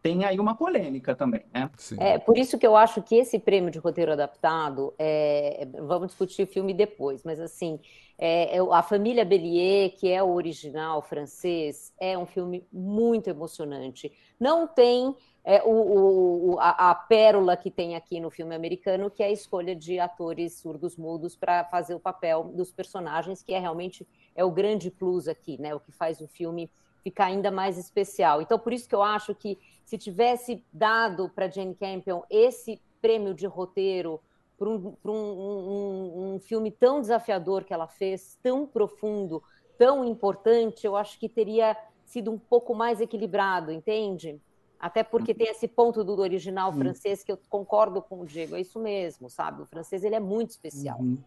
tem 0.00 0.24
aí 0.24 0.40
uma 0.40 0.54
polêmica 0.54 1.14
também, 1.14 1.42
né? 1.52 1.70
Sim. 1.76 1.96
É 2.00 2.16
por 2.16 2.38
isso 2.38 2.58
que 2.58 2.66
eu 2.66 2.74
acho 2.74 3.02
que 3.02 3.16
esse 3.16 3.38
prêmio 3.38 3.70
de 3.70 3.78
roteiro 3.78 4.12
adaptado, 4.12 4.94
é, 4.98 5.68
vamos 5.82 6.08
discutir 6.08 6.44
o 6.44 6.46
filme 6.46 6.72
depois, 6.72 7.22
mas 7.24 7.38
assim, 7.38 7.78
é, 8.16 8.56
é, 8.56 8.60
a 8.72 8.82
família 8.82 9.22
Bellier, 9.22 9.94
que 9.94 10.08
é 10.10 10.22
o 10.22 10.32
original 10.32 11.02
francês, 11.02 11.92
é 12.00 12.16
um 12.16 12.24
filme 12.24 12.66
muito 12.72 13.28
emocionante. 13.28 14.10
Não 14.40 14.66
tem 14.66 15.14
é, 15.48 15.62
o, 15.62 16.54
o, 16.54 16.58
a, 16.58 16.90
a, 16.90 16.94
pérola 16.96 17.56
que 17.56 17.70
tem 17.70 17.94
aqui 17.94 18.18
no 18.18 18.32
filme 18.32 18.52
americano, 18.52 19.08
que 19.08 19.22
é 19.22 19.26
a 19.26 19.30
escolha 19.30 19.76
de 19.76 20.00
atores 20.00 20.54
surdos 20.54 20.96
mudos 20.96 21.36
para 21.36 21.64
fazer 21.66 21.94
o 21.94 22.00
papel 22.00 22.50
dos 22.52 22.72
personagens, 22.72 23.44
que 23.44 23.54
é 23.54 23.60
realmente 23.60 24.04
é 24.34 24.44
o 24.44 24.50
grande 24.50 24.90
plus 24.90 25.28
aqui, 25.28 25.56
né? 25.60 25.72
O 25.72 25.78
que 25.78 25.92
faz 25.92 26.20
o 26.20 26.26
filme 26.26 26.68
ficar 27.04 27.26
ainda 27.26 27.52
mais 27.52 27.78
especial. 27.78 28.42
Então, 28.42 28.58
por 28.58 28.72
isso 28.72 28.88
que 28.88 28.94
eu 28.94 29.04
acho 29.04 29.36
que 29.36 29.56
se 29.84 29.96
tivesse 29.96 30.64
dado 30.72 31.28
para 31.28 31.48
Jane 31.48 31.76
Campion 31.76 32.22
esse 32.28 32.82
prêmio 33.00 33.32
de 33.32 33.46
roteiro 33.46 34.20
para 34.58 34.68
um, 34.68 34.96
um, 35.04 35.12
um, 35.12 36.34
um, 36.34 36.40
filme 36.40 36.72
tão 36.72 37.00
desafiador 37.00 37.62
que 37.62 37.72
ela 37.72 37.86
fez, 37.86 38.36
tão 38.42 38.66
profundo, 38.66 39.40
tão 39.78 40.04
importante, 40.04 40.84
eu 40.84 40.96
acho 40.96 41.20
que 41.20 41.28
teria 41.28 41.76
sido 42.04 42.32
um 42.32 42.38
pouco 42.38 42.74
mais 42.74 43.00
equilibrado, 43.00 43.70
entende? 43.70 44.40
Até 44.86 45.02
porque 45.02 45.34
tem 45.34 45.48
esse 45.48 45.66
ponto 45.66 46.04
do 46.04 46.16
original 46.20 46.70
uhum. 46.70 46.78
francês 46.78 47.24
que 47.24 47.32
eu 47.32 47.36
concordo 47.48 48.00
com 48.00 48.20
o 48.20 48.24
Diego, 48.24 48.54
é 48.54 48.60
isso 48.60 48.78
mesmo, 48.78 49.28
sabe? 49.28 49.62
O 49.62 49.66
francês 49.66 50.04
ele 50.04 50.14
é 50.14 50.20
muito 50.20 50.50
especial. 50.50 51.00
Uhum. 51.00 51.18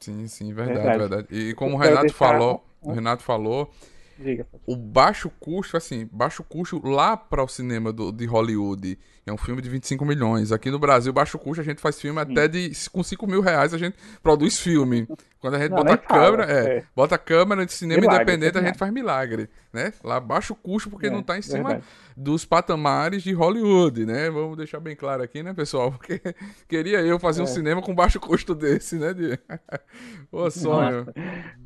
Sim, 0.00 0.26
sim, 0.26 0.52
verdade, 0.52 0.80
verdade, 0.80 0.98
verdade. 0.98 1.26
E 1.30 1.54
como 1.54 1.76
o 1.76 1.78
Renato 1.78 2.12
falou, 2.12 2.64
o 2.82 2.90
Renato 2.90 3.22
falou, 3.22 3.70
Diga. 4.18 4.46
O 4.66 4.74
baixo 4.74 5.30
custo, 5.38 5.76
assim, 5.76 6.08
baixo 6.10 6.42
custo 6.42 6.80
lá 6.82 7.16
para 7.16 7.42
o 7.44 7.48
cinema 7.48 7.92
do, 7.92 8.10
de 8.10 8.24
Hollywood. 8.24 8.98
É 9.26 9.32
um 9.32 9.36
filme 9.36 9.60
de 9.60 9.68
25 9.68 10.04
milhões. 10.06 10.52
Aqui 10.52 10.70
no 10.70 10.78
Brasil, 10.78 11.12
baixo 11.12 11.38
custo, 11.38 11.60
a 11.60 11.64
gente 11.64 11.80
faz 11.80 12.00
filme 12.00 12.24
Sim. 12.24 12.32
até 12.32 12.48
de. 12.48 12.70
Com 12.90 13.02
5 13.02 13.26
mil 13.26 13.40
reais 13.40 13.74
a 13.74 13.78
gente 13.78 13.96
produz 14.22 14.58
filme. 14.58 15.06
Quando 15.38 15.54
a 15.54 15.58
gente 15.58 15.70
Não, 15.70 15.78
bota 15.78 15.94
a 15.94 15.98
câmera, 15.98 16.44
é, 16.50 16.78
é, 16.78 16.84
bota 16.94 17.14
a 17.16 17.18
câmera 17.18 17.66
de 17.66 17.72
cinema 17.72 18.00
milagre, 18.00 18.22
independente, 18.22 18.58
a 18.58 18.62
gente 18.62 18.78
faz 18.78 18.92
milagre. 18.92 19.50
Né? 19.72 19.92
Lá 20.02 20.18
baixo 20.18 20.54
custo, 20.54 20.88
porque 20.88 21.08
é, 21.08 21.10
não 21.10 21.20
está 21.20 21.36
em 21.36 21.42
cima 21.42 21.68
verdade. 21.68 21.84
dos 22.16 22.44
patamares 22.44 23.22
de 23.22 23.32
Hollywood, 23.32 24.06
né? 24.06 24.30
Vamos 24.30 24.56
deixar 24.56 24.80
bem 24.80 24.96
claro 24.96 25.22
aqui, 25.22 25.42
né, 25.42 25.52
pessoal? 25.52 25.92
Porque 25.96 26.20
queria 26.68 27.00
eu 27.00 27.18
fazer 27.18 27.40
é. 27.40 27.44
um 27.44 27.46
cinema 27.46 27.82
com 27.82 27.94
baixo 27.94 28.18
custo 28.18 28.54
desse, 28.54 28.96
né? 28.96 29.12
De... 29.12 29.38
Ô, 30.32 30.50
sonho. 30.50 31.04
Nossa. 31.04 31.65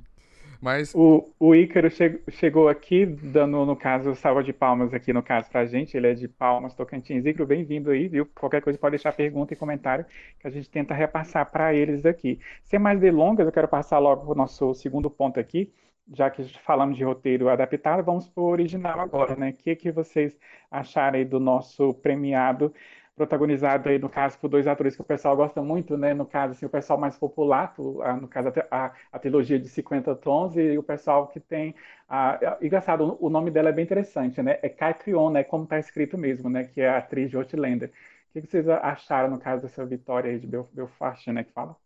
Mas... 0.60 0.94
O, 0.94 1.32
o 1.38 1.54
Ícaro 1.54 1.90
che 1.90 2.20
chegou 2.28 2.68
aqui, 2.68 3.06
dando, 3.06 3.64
no 3.64 3.74
caso, 3.74 4.14
salva 4.14 4.42
de 4.42 4.52
palmas 4.52 4.92
aqui, 4.92 5.12
no 5.12 5.22
caso, 5.22 5.50
pra 5.50 5.64
gente. 5.64 5.96
Ele 5.96 6.08
é 6.08 6.14
de 6.14 6.28
Palmas, 6.28 6.74
Tocantins. 6.74 7.24
Ícaro, 7.24 7.46
bem-vindo 7.46 7.90
aí, 7.90 8.08
viu? 8.08 8.26
Qualquer 8.26 8.60
coisa 8.60 8.78
pode 8.78 8.92
deixar 8.92 9.12
pergunta 9.12 9.54
e 9.54 9.56
comentário 9.56 10.04
que 10.38 10.46
a 10.46 10.50
gente 10.50 10.68
tenta 10.68 10.92
repassar 10.92 11.50
para 11.50 11.72
eles 11.74 12.04
aqui. 12.04 12.38
Sem 12.64 12.78
mais 12.78 13.00
delongas, 13.00 13.46
eu 13.46 13.52
quero 13.52 13.68
passar 13.68 13.98
logo 13.98 14.30
o 14.30 14.34
nosso 14.34 14.74
segundo 14.74 15.08
ponto 15.10 15.40
aqui. 15.40 15.72
Já 16.12 16.28
que 16.28 16.42
falamos 16.64 16.96
de 16.96 17.04
roteiro 17.04 17.48
adaptado, 17.48 18.02
vamos 18.02 18.28
para 18.28 18.42
o 18.42 18.46
original 18.46 18.98
agora, 19.00 19.36
né? 19.36 19.50
O 19.50 19.54
que, 19.54 19.76
que 19.76 19.92
vocês 19.92 20.36
acharam 20.70 21.18
aí 21.18 21.24
do 21.24 21.38
nosso 21.38 21.94
premiado 21.94 22.74
protagonizado 23.20 23.90
aí, 23.90 23.98
no 23.98 24.08
caso, 24.08 24.38
por 24.38 24.48
dois 24.48 24.66
atores 24.66 24.96
que 24.96 25.02
o 25.02 25.04
pessoal 25.04 25.36
gosta 25.36 25.60
muito, 25.60 25.94
né? 25.98 26.14
No 26.14 26.24
caso, 26.24 26.52
assim, 26.52 26.64
o 26.64 26.70
pessoal 26.70 26.98
mais 26.98 27.18
popular, 27.18 27.74
no 28.18 28.26
caso, 28.26 28.50
a, 28.70 28.92
a 29.12 29.18
trilogia 29.18 29.58
de 29.58 29.68
50 29.68 30.14
tons, 30.16 30.56
e 30.56 30.78
o 30.78 30.82
pessoal 30.82 31.26
que 31.26 31.38
tem... 31.38 31.74
A, 32.08 32.56
engraçado, 32.62 33.18
o 33.20 33.28
nome 33.28 33.50
dela 33.50 33.68
é 33.68 33.72
bem 33.72 33.84
interessante, 33.84 34.40
né? 34.42 34.58
É 34.62 34.70
Catrion, 34.70 35.30
né? 35.30 35.44
Como 35.44 35.64
está 35.64 35.78
escrito 35.78 36.16
mesmo, 36.16 36.48
né? 36.48 36.64
Que 36.64 36.80
é 36.80 36.88
a 36.88 36.96
atriz 36.96 37.28
de 37.28 37.36
Outlander. 37.36 37.92
O 38.34 38.40
que 38.40 38.46
vocês 38.46 38.66
acharam, 38.68 39.28
no 39.28 39.38
caso, 39.38 39.62
dessa 39.62 39.84
vitória 39.84 40.30
aí 40.30 40.38
de 40.38 40.46
Belfast, 40.46 41.30
né? 41.30 41.44
Que 41.44 41.52
fala? 41.52 41.76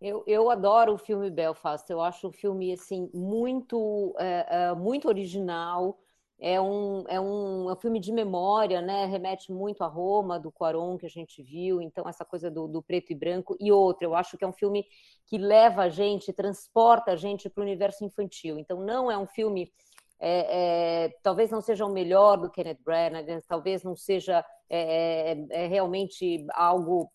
Eu, 0.00 0.22
eu 0.28 0.48
adoro 0.48 0.92
o 0.92 0.98
filme 0.98 1.28
Belfast. 1.28 1.90
Eu 1.90 2.00
acho 2.00 2.28
o 2.28 2.32
filme, 2.32 2.72
assim, 2.72 3.10
muito, 3.12 4.14
é, 4.20 4.46
é, 4.48 4.74
muito 4.74 5.08
original, 5.08 5.98
é 6.38 6.60
um, 6.60 7.04
é, 7.08 7.18
um, 7.18 7.70
é 7.70 7.72
um 7.72 7.76
filme 7.76 7.98
de 7.98 8.12
memória, 8.12 8.82
né? 8.82 9.06
Remete 9.06 9.50
muito 9.50 9.82
a 9.82 9.86
Roma, 9.86 10.38
do 10.38 10.52
Quaron, 10.52 10.98
que 10.98 11.06
a 11.06 11.10
gente 11.10 11.42
viu. 11.42 11.80
Então, 11.80 12.06
essa 12.08 12.24
coisa 12.24 12.50
do, 12.50 12.68
do 12.68 12.82
preto 12.82 13.10
e 13.12 13.14
branco. 13.14 13.56
E 13.58 13.72
outra, 13.72 14.06
eu 14.06 14.14
acho 14.14 14.36
que 14.36 14.44
é 14.44 14.48
um 14.48 14.52
filme 14.52 14.86
que 15.26 15.38
leva 15.38 15.82
a 15.82 15.88
gente, 15.88 16.32
transporta 16.32 17.12
a 17.12 17.16
gente 17.16 17.48
para 17.48 17.62
o 17.62 17.64
universo 17.64 18.04
infantil. 18.04 18.58
Então, 18.58 18.80
não 18.80 19.10
é 19.10 19.16
um 19.16 19.26
filme 19.26 19.72
é, 20.18 21.04
é, 21.04 21.08
talvez 21.22 21.50
não 21.50 21.60
seja 21.60 21.84
o 21.84 21.92
melhor 21.92 22.36
do 22.38 22.50
Kenneth 22.50 22.78
Branagh, 22.82 23.42
talvez 23.46 23.82
não 23.82 23.94
seja 23.94 24.44
é, 24.68 25.32
é, 25.32 25.64
é 25.64 25.66
realmente 25.66 26.46
algo 26.52 27.10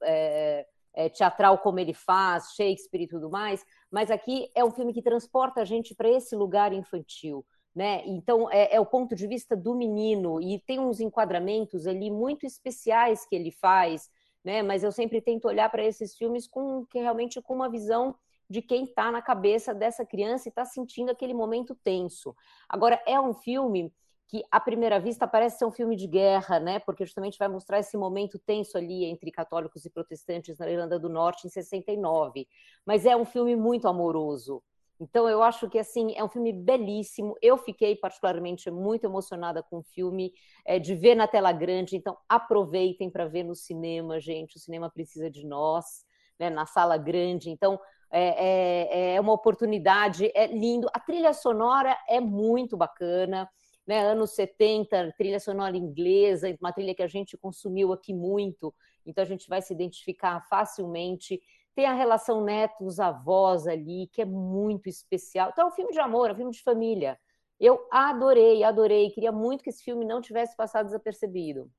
teatral 1.16 1.58
como 1.60 1.80
ele 1.80 1.94
faz, 1.94 2.51
Shakespeare 2.54 3.04
e 3.04 3.08
tudo 3.08 3.30
mais, 3.30 3.63
mas 3.90 4.12
aqui 4.12 4.51
é 4.54 4.63
um 4.63 4.72
filme 4.72 4.94
que 4.94 5.01
transporta 5.01 5.62
a 5.62 5.66
gente 5.66 5.96
para 5.96 6.10
esse 6.10 6.36
lugar 6.36 6.74
infantil. 6.74 7.46
Né? 7.74 8.04
Então 8.06 8.51
é, 8.51 8.75
é, 8.75 8.80
o 8.82 8.86
ponto 8.86 9.16
de 9.16 9.25
vista 9.25 9.56
do 9.56 9.74
menino 9.74 10.42
e 10.42 10.60
tem 10.60 10.78
uns 10.78 11.00
enquadramentos 11.00 11.88
ali 11.88 12.12
muito 12.12 12.46
especiais 12.46 13.25
que 13.25 13.34
ele 13.34 13.50
faz, 13.50 14.10
né? 14.44 14.62
Mas 14.62 14.84
eu 14.84 14.92
sempre 14.92 15.22
tento 15.22 15.46
olhar 15.46 15.70
para 15.70 15.82
esses 15.82 16.13
filmes 16.16 16.48
com 16.48 16.86
que 16.86 17.00
realmente 17.00 17.42
com 17.42 17.54
uma 17.54 17.70
visão 17.70 18.13
de 18.50 18.62
quem 18.62 18.84
está 18.84 19.10
na 19.10 19.22
cabeça 19.22 19.74
dessa 19.74 20.06
criança 20.06 20.48
e 20.48 20.50
está 20.50 20.66
sentindo 20.66 21.10
aquele 21.10 21.34
momento 21.34 21.74
tenso. 21.74 22.36
Agora, 22.68 23.01
é 23.08 23.18
um 23.18 23.34
filme 23.34 23.94
que, 24.28 24.44
à 24.51 24.60
primeira 24.60 25.00
vista, 25.00 25.25
parece 25.25 25.60
ser 25.60 25.66
um 25.66 25.72
filme 25.72 25.96
de 25.96 26.08
guerra, 26.08 26.60
né? 26.60 26.80
Porque 26.80 27.06
justamente 27.06 27.38
vai 27.38 27.48
mostrar 27.48 27.80
esse 27.80 27.98
momento 27.98 28.38
tenso 28.40 28.78
ali 28.78 29.06
entre 29.06 29.32
católicos 29.32 29.86
e 29.86 29.90
protestantes 29.90 30.58
na 30.58 30.70
Irlanda 30.70 31.00
do 31.00 31.08
Norte 31.08 31.48
em 31.48 31.50
69. 31.50 32.46
Mas 32.86 33.06
é 33.06 33.16
um 33.16 33.25
filme 33.25 33.56
muito 33.56 33.88
amoroso. 33.88 34.62
Então, 35.01 35.27
eu 35.27 35.41
acho 35.41 35.67
que 35.67 35.79
assim 35.79 36.13
é 36.15 36.24
um 36.24 36.29
filme 36.29 36.53
belíssimo. 36.53 37.36
Eu 37.41 37.58
fiquei 37.58 37.96
particularmente 37.96 38.70
muito 38.70 39.03
emocionada 39.03 39.63
com 39.63 39.79
o 39.79 39.84
filme, 39.84 40.31
é, 40.63 40.77
de 40.77 40.93
ver 40.93 41.15
na 41.15 41.27
tela 41.27 41.51
grande. 41.51 41.98
Então, 41.98 42.15
aproveitem 42.29 43.10
para 43.10 43.25
ver 43.25 43.43
no 43.43 43.55
cinema, 43.55 44.20
gente. 44.20 44.58
O 44.58 44.60
cinema 44.60 44.91
precisa 44.91 45.27
de 45.27 45.43
nós, 45.43 46.05
né? 46.39 46.51
Na 46.51 46.67
sala 46.67 46.98
grande. 46.98 47.50
Então, 47.50 47.79
é, 48.12 49.13
é, 49.13 49.15
é 49.15 49.22
uma 49.22 49.34
oportunidade, 49.34 50.31
é 50.36 50.46
lindo. 50.46 50.88
A 50.93 51.00
trilha 51.00 51.34
sonora 51.34 51.98
é 52.08 52.20
muito 52.20 52.77
bacana, 52.77 53.50
né? 53.88 54.05
Anos 54.05 54.36
70, 54.36 55.13
trilha 55.17 55.39
sonora 55.39 55.75
inglesa, 55.75 56.55
uma 56.62 56.72
trilha 56.72 56.93
que 56.93 57.01
a 57.01 57.08
gente 57.08 57.36
consumiu 57.38 57.91
aqui 57.91 58.13
muito, 58.13 58.74
então 59.05 59.24
a 59.24 59.27
gente 59.27 59.50
vai 59.50 59.62
se 59.62 59.74
identificar 59.74 60.41
facilmente. 60.48 61.41
Tem 61.75 61.86
a 61.86 61.94
relação 61.94 62.44
netos-avós 62.44 63.68
ali, 63.68 64.08
que 64.12 64.22
é 64.22 64.25
muito 64.25 64.90
especial. 64.90 65.50
Então, 65.51 65.66
é 65.66 65.68
um 65.68 65.75
filme 65.75 65.92
de 65.92 66.00
amor, 66.00 66.30
é 66.30 66.34
um 66.34 66.36
filme 66.36 66.51
de 66.51 66.62
família. 66.62 67.18
Eu 67.60 67.88
adorei, 67.92 68.63
adorei. 68.63 69.10
Queria 69.12 69.32
muito 69.32 69.63
que 69.63 69.70
esse 69.70 69.84
filme 69.84 70.04
não 70.04 70.20
tivesse 70.20 70.56
passado 70.56 70.86
desapercebido. 70.86 71.70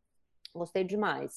Gostei 0.55 0.85
demais. 0.85 1.37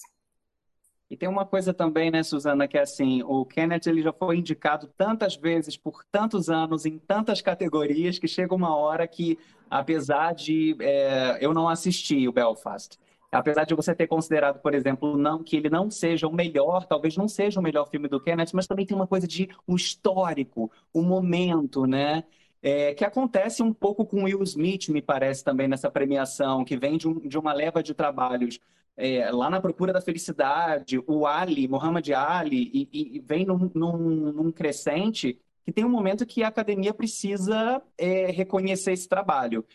E 1.10 1.16
tem 1.16 1.30
uma 1.30 1.46
coisa 1.46 1.74
também, 1.74 2.10
né, 2.10 2.24
Suzana, 2.24 2.68
que 2.68 2.78
é 2.78 2.82
assim, 2.82 3.22
o 3.24 3.46
Kenneth 3.46 3.82
ele 3.86 4.02
já 4.02 4.12
foi 4.12 4.38
indicado 4.38 4.88
tantas 4.98 5.36
vezes 5.36 5.78
por 5.78 6.04
tantos 6.12 6.50
anos 6.50 6.86
em 6.86 6.98
tantas 6.98 7.42
categorias 7.42 8.18
que 8.18 8.28
chega 8.28 8.56
uma 8.56 8.76
hora 8.76 9.08
que, 9.08 9.38
apesar 9.70 10.34
de 10.34 10.76
é, 10.80 11.38
eu 11.40 11.54
não 11.54 11.70
assistir 11.70 12.28
o 12.28 12.32
Belfast, 12.32 12.98
apesar 13.32 13.66
de 13.66 13.76
você 13.76 13.94
ter 13.94 14.08
considerado, 14.08 14.62
por 14.62 14.74
exemplo, 14.74 15.18
não 15.18 15.44
que 15.44 15.58
ele 15.58 15.70
não 15.70 15.90
seja 15.90 16.28
o 16.28 16.34
melhor, 16.34 16.86
talvez 16.86 17.18
não 17.18 17.28
seja 17.28 17.60
o 17.60 17.64
melhor 17.64 17.90
filme 17.90 18.08
do 18.08 18.20
Kenneth, 18.20 18.52
mas 18.54 18.68
também 18.68 18.86
tem 18.86 18.96
uma 18.96 19.08
coisa 19.08 19.28
de 19.28 19.50
um 19.68 19.76
histórico, 19.76 20.72
um 20.94 21.04
momento, 21.04 21.86
né? 21.86 22.24
É, 22.62 22.96
que 22.96 23.06
acontece 23.06 23.62
um 23.62 23.72
pouco 23.72 24.06
com 24.06 24.24
Will 24.24 24.42
Smith, 24.42 24.90
me 24.90 25.02
parece 25.02 25.44
também 25.44 25.68
nessa 25.68 25.92
premiação, 25.92 26.66
que 26.66 26.76
vem 26.76 26.98
de, 26.98 27.08
um, 27.08 27.20
de 27.20 27.38
uma 27.38 27.54
leva 27.54 27.84
de 27.84 27.94
trabalhos 27.94 28.60
é, 28.98 29.30
lá 29.32 29.50
na 29.50 29.62
procura 29.62 29.92
da 29.94 30.02
felicidade, 30.02 31.00
o 31.06 31.28
Ali, 31.28 31.68
Muhammad 31.68 32.10
Ali, 32.12 32.72
e, 32.74 33.18
e 33.18 33.20
vem 33.20 33.46
num, 33.46 33.70
num, 33.74 33.98
num, 34.32 34.52
crescente 34.52 35.38
que 35.64 35.72
tem 35.72 35.84
um 35.84 35.90
momento 35.90 36.26
que 36.26 36.44
a 36.44 36.48
academia 36.48 36.94
precisa 36.94 37.82
é, 37.98 38.32
reconhecer 38.32 38.94
esse 38.94 39.08
trabalho. 39.08 39.66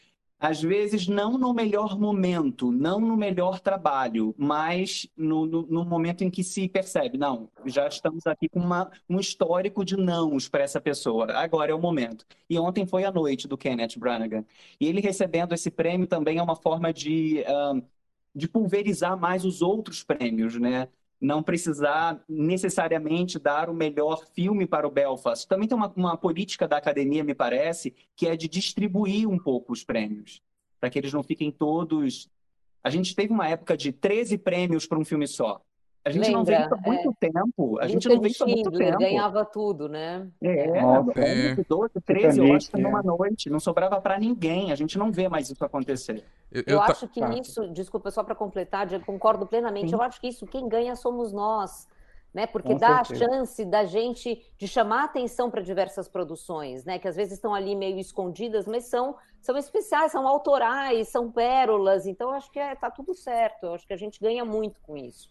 Às 0.40 0.62
vezes, 0.62 1.06
não 1.06 1.36
no 1.36 1.52
melhor 1.52 1.98
momento, 1.98 2.72
não 2.72 2.98
no 2.98 3.14
melhor 3.16 3.60
trabalho, 3.60 4.34
mas 4.38 5.06
no, 5.16 5.44
no, 5.46 5.66
no 5.66 5.84
momento 5.84 6.24
em 6.24 6.30
que 6.30 6.42
se 6.42 6.66
percebe, 6.66 7.18
não, 7.18 7.50
já 7.66 7.86
estamos 7.86 8.26
aqui 8.26 8.48
com 8.48 8.58
uma, 8.58 8.90
um 9.08 9.20
histórico 9.20 9.84
de 9.84 9.96
nãos 9.98 10.48
para 10.48 10.64
essa 10.64 10.80
pessoa, 10.80 11.30
agora 11.34 11.72
é 11.72 11.74
o 11.74 11.78
momento. 11.80 12.24
E 12.48 12.58
ontem 12.58 12.86
foi 12.86 13.04
a 13.04 13.12
noite 13.12 13.46
do 13.46 13.58
Kenneth 13.58 13.98
Branagh. 13.98 14.44
E 14.80 14.86
ele 14.86 15.00
recebendo 15.02 15.52
esse 15.52 15.70
prêmio 15.70 16.06
também 16.06 16.38
é 16.38 16.42
uma 16.42 16.56
forma 16.56 16.92
de 16.92 17.44
uh, 17.46 17.82
de 18.34 18.48
pulverizar 18.48 19.18
mais 19.18 19.44
os 19.44 19.62
outros 19.62 20.02
prêmios, 20.04 20.56
né? 20.58 20.88
Não 21.20 21.42
precisar 21.42 22.22
necessariamente 22.28 23.38
dar 23.38 23.68
o 23.68 23.74
melhor 23.74 24.24
filme 24.34 24.66
para 24.66 24.88
o 24.88 24.90
Belfast. 24.90 25.46
Também 25.46 25.68
tem 25.68 25.76
uma, 25.76 25.92
uma 25.94 26.16
política 26.16 26.66
da 26.66 26.78
academia, 26.78 27.22
me 27.22 27.34
parece, 27.34 27.94
que 28.16 28.26
é 28.26 28.36
de 28.36 28.48
distribuir 28.48 29.28
um 29.28 29.38
pouco 29.38 29.72
os 29.72 29.84
prêmios, 29.84 30.42
para 30.80 30.88
que 30.88 30.98
eles 30.98 31.12
não 31.12 31.22
fiquem 31.22 31.50
todos. 31.50 32.30
A 32.82 32.88
gente 32.88 33.14
teve 33.14 33.32
uma 33.32 33.46
época 33.46 33.76
de 33.76 33.92
13 33.92 34.38
prêmios 34.38 34.86
para 34.86 34.98
um 34.98 35.04
filme 35.04 35.26
só. 35.26 35.62
A 36.02 36.10
gente 36.10 36.24
Lembra, 36.24 36.38
não 36.38 36.44
vê 36.44 36.56
isso 36.56 36.74
há 36.74 36.78
muito 36.78 37.10
é. 37.10 37.28
tempo. 37.28 37.78
A 37.78 37.86
gente 37.86 38.08
não 38.08 38.20
vê 38.20 38.28
isso 38.28 38.42
há 38.42 38.46
muito 38.46 38.70
tempo. 38.70 38.98
ganhava 38.98 39.44
tudo, 39.44 39.86
né? 39.86 40.26
É, 40.40 40.80
Nossa, 40.80 41.20
é. 41.20 41.54
12, 41.54 42.00
13, 42.00 42.40
eu 42.40 42.56
acho 42.56 42.70
que 42.70 42.80
numa 42.80 43.02
noite. 43.02 43.50
Não 43.50 43.60
sobrava 43.60 44.00
para 44.00 44.18
ninguém. 44.18 44.72
A 44.72 44.74
gente 44.74 44.96
não 44.96 45.12
vê 45.12 45.28
mais 45.28 45.50
isso 45.50 45.62
acontecer. 45.62 46.24
Eu, 46.50 46.62
eu, 46.66 46.76
eu 46.76 46.82
acho 46.82 47.06
que 47.06 47.20
tá. 47.20 47.28
isso, 47.34 47.68
desculpa, 47.68 48.10
só 48.10 48.24
para 48.24 48.34
completar, 48.34 48.90
eu 48.90 49.00
concordo 49.00 49.46
plenamente. 49.46 49.90
Sim. 49.90 49.94
Eu 49.94 50.02
acho 50.02 50.18
que 50.20 50.28
isso, 50.28 50.46
quem 50.46 50.68
ganha 50.68 50.96
somos 50.96 51.32
nós. 51.32 51.86
Né, 52.32 52.46
porque 52.46 52.74
Com 52.74 52.78
dá 52.78 53.02
certeza. 53.02 53.24
a 53.24 53.28
chance 53.28 53.64
da 53.64 53.84
gente 53.84 54.40
de 54.56 54.68
chamar 54.68 55.02
atenção 55.02 55.50
para 55.50 55.60
diversas 55.60 56.06
produções, 56.06 56.84
né, 56.84 56.96
que 56.96 57.08
às 57.08 57.16
vezes 57.16 57.32
estão 57.32 57.52
ali 57.52 57.74
meio 57.74 57.98
escondidas, 57.98 58.66
mas 58.66 58.84
são, 58.84 59.16
são 59.40 59.56
especiais, 59.56 60.12
são 60.12 60.28
autorais, 60.28 61.08
são 61.08 61.28
pérolas, 61.28 62.06
então 62.06 62.30
acho 62.30 62.48
que 62.52 62.60
está 62.60 62.86
é, 62.86 62.90
tudo 62.90 63.14
certo, 63.14 63.64
eu 63.64 63.74
acho 63.74 63.84
que 63.84 63.92
a 63.92 63.96
gente 63.96 64.20
ganha 64.20 64.44
muito 64.44 64.80
com 64.80 64.96
isso. 64.96 65.28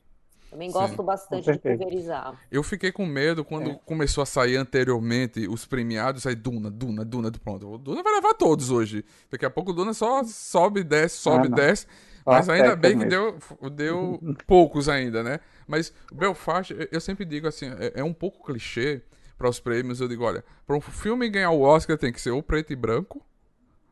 Também 0.50 0.72
gosto 0.72 0.98
Sim, 0.98 1.04
bastante 1.04 1.52
de 1.52 1.60
pulverizar. 1.60 2.40
Eu 2.52 2.64
fiquei 2.64 2.92
com 2.92 3.06
medo 3.06 3.46
quando 3.46 3.70
é. 3.70 3.80
começou 3.86 4.22
a 4.22 4.26
sair 4.26 4.58
anteriormente 4.58 5.48
os 5.48 5.66
premiados, 5.66 6.26
aí 6.26 6.36
Duna, 6.36 6.72
Duna, 6.72 7.06
Duna, 7.06 7.32
pronto. 7.32 7.74
O 7.74 7.78
Duna 7.78 8.02
vai 8.02 8.14
levar 8.14 8.34
todos 8.34 8.72
hoje. 8.72 9.06
Daqui 9.30 9.46
a 9.46 9.50
pouco 9.50 9.72
o 9.72 9.74
Duna 9.74 9.94
só 9.94 10.24
sobe, 10.24 10.84
desce, 10.84 11.18
sobe, 11.18 11.48
ah, 11.52 11.56
desce. 11.56 11.86
Mas 12.26 12.50
ainda 12.50 12.76
bem 12.76 12.98
que 12.98 13.06
deu, 13.06 13.38
deu 13.72 14.20
poucos 14.46 14.90
ainda, 14.90 15.24
né? 15.24 15.40
Mas 15.68 15.94
o 16.12 16.16
Belfast, 16.16 16.76
eu 16.92 17.00
sempre 17.00 17.26
digo 17.26 17.48
assim, 17.48 17.68
é, 17.80 18.00
é 18.02 18.04
um 18.04 18.14
pouco 18.14 18.44
clichê 18.44 19.04
para 19.38 19.50
os 19.50 19.60
prêmios. 19.60 20.02
Eu 20.02 20.08
digo, 20.08 20.24
olha, 20.24 20.44
para 20.66 20.76
um 20.76 20.82
filme 20.82 21.30
ganhar 21.30 21.52
o 21.52 21.62
Oscar 21.62 21.98
tem 21.98 22.12
que 22.12 22.20
ser 22.20 22.32
ou 22.32 22.44
preto 22.44 22.74
e 22.74 22.76
branco, 22.76 23.24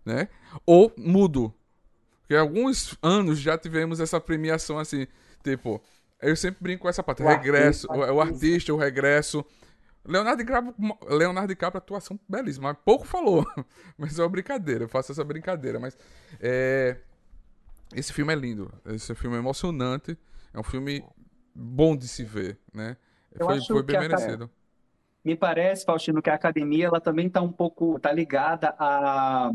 né? 0.04 0.28
Ou 0.66 0.92
mudo. 0.98 1.54
Porque 2.22 2.36
alguns 2.36 2.98
anos 3.02 3.40
já 3.40 3.58
tivemos 3.58 4.00
essa 4.00 4.20
premiação 4.20 4.78
assim, 4.78 5.08
tipo, 5.44 5.82
eu 6.22 6.36
sempre 6.36 6.60
brinco 6.62 6.84
com 6.84 6.90
essa 6.90 7.04
parte. 7.04 7.22
O 7.22 7.28
regresso, 7.28 7.92
artista, 7.92 8.14
o, 8.14 8.22
artista, 8.22 8.74
o 8.74 8.78
regresso. 8.78 9.46
Leonardo 10.06 10.42
DiCaprio, 10.42 10.74
Leonardo 11.10 11.50
DiCaprio, 11.50 11.80
atuação 11.80 12.20
belíssima, 12.28 12.74
pouco 12.74 13.06
falou. 13.06 13.46
Mas 13.98 14.18
é 14.18 14.24
uma 14.24 14.30
brincadeira, 14.30 14.86
eu 14.86 14.90
faço 14.90 15.12
essa 15.12 15.24
brincadeira. 15.24 15.80
Mas 15.80 15.98
é, 16.40 16.98
esse 17.94 18.14
filme 18.14 18.34
é 18.34 18.36
lindo, 18.36 18.72
esse 18.86 19.14
filme 19.16 19.36
é 19.36 19.40
emocionante, 19.40 20.18
é 20.54 20.60
um 20.60 20.64
filme 20.64 21.04
bom 21.54 21.96
de 21.96 22.08
se 22.08 22.24
ver, 22.24 22.58
né? 22.74 22.96
foi, 23.38 23.62
foi 23.62 23.84
bem 23.84 24.00
merecido. 24.00 24.50
Me 25.24 25.36
parece, 25.36 25.84
Faustino, 25.84 26.22
que 26.22 26.30
a 26.30 26.36
academia 26.36 26.86
ela 26.86 27.02
também 27.02 27.28
está 27.28 27.42
um 27.42 27.52
pouco 27.52 28.00
tá 28.00 28.12
ligada 28.14 28.74
a 28.80 29.52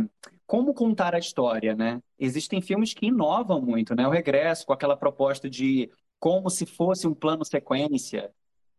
como 0.46 0.74
contar 0.74 1.14
a 1.14 1.18
história, 1.18 1.74
né? 1.74 2.02
Existem 2.18 2.60
filmes 2.60 2.92
que 2.92 3.06
inovam 3.06 3.58
muito, 3.58 3.94
né? 3.94 4.06
O 4.06 4.10
Regresso, 4.10 4.66
com 4.66 4.74
aquela 4.74 4.94
proposta 4.96 5.48
de 5.48 5.90
como 6.22 6.48
se 6.48 6.64
fosse 6.64 7.04
um 7.08 7.12
plano 7.12 7.44
sequência. 7.44 8.30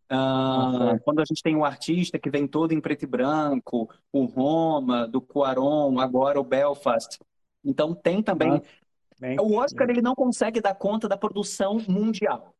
Uh, 0.09 0.97
quando 1.03 1.19
a 1.19 1.25
gente 1.25 1.43
tem 1.43 1.57
um 1.57 1.65
artista 1.65 2.17
que 2.17 2.29
vem 2.29 2.47
todo 2.47 2.71
em 2.71 2.79
preto 2.79 3.03
e 3.03 3.05
branco, 3.05 3.89
o 4.13 4.23
Roma, 4.23 5.05
do 5.05 5.19
Cuaron, 5.19 6.00
agora 6.00 6.39
o 6.39 6.43
Belfast. 6.43 7.19
Então 7.62 7.93
tem 7.93 8.23
também. 8.23 8.62
Ah, 9.21 9.41
o 9.41 9.57
Oscar 9.57 9.89
ele 9.89 10.01
não 10.01 10.15
consegue 10.15 10.62
dar 10.62 10.73
conta 10.73 11.05
da 11.09 11.17
produção 11.17 11.79
mundial. 11.85 12.55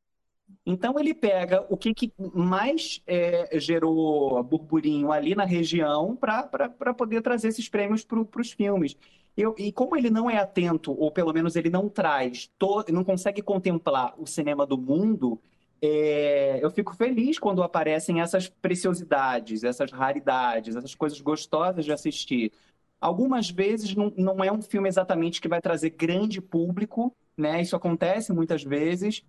Então 0.66 1.00
ele 1.00 1.14
pega 1.14 1.66
o 1.70 1.78
que, 1.78 1.94
que 1.94 2.12
mais 2.34 3.02
é, 3.08 3.58
gerou 3.58 4.44
burburinho 4.44 5.14
ali 5.14 5.34
na 5.34 5.46
região 5.46 6.14
para 6.14 6.94
poder 6.94 7.22
trazer 7.22 7.48
esses 7.48 7.70
prêmios 7.70 8.04
para 8.04 8.20
os 8.20 8.52
filmes. 8.52 8.98
Eu, 9.36 9.56
e 9.58 9.72
como 9.72 9.96
ele 9.96 10.10
não 10.10 10.30
é 10.30 10.38
atento, 10.38 10.92
ou 10.92 11.12
pelo 11.12 11.34
menos 11.34 11.56
ele 11.56 11.70
não 11.70 11.90
traz, 11.90 12.52
todo, 12.60 12.92
não 12.92 13.04
consegue 13.04 13.42
contemplar 13.42 14.14
o 14.20 14.28
cinema 14.28 14.66
do 14.66 14.78
mundo, 14.78 15.42
é, 15.82 16.60
eu 16.64 16.72
fico 16.72 16.96
feliz 16.96 17.40
quando 17.40 17.64
aparecem 17.64 18.22
essas 18.22 18.48
preciosidades, 18.48 19.64
essas 19.64 19.92
raridades, 19.92 20.76
essas 20.76 20.96
coisas 20.96 21.20
gostosas 21.20 21.84
de 21.84 21.92
assistir. 21.92 22.54
Algumas 23.02 23.50
vezes 23.50 23.96
não, 23.96 24.14
não 24.16 24.44
é 24.44 24.52
um 24.52 24.62
filme 24.62 24.88
exatamente 24.88 25.42
que 25.42 25.48
vai 25.50 25.62
trazer 25.62 25.90
grande 25.90 26.40
público, 26.40 27.14
né? 27.36 27.62
Isso 27.62 27.76
acontece 27.76 28.32
muitas 28.32 28.64
vezes. 28.64 29.26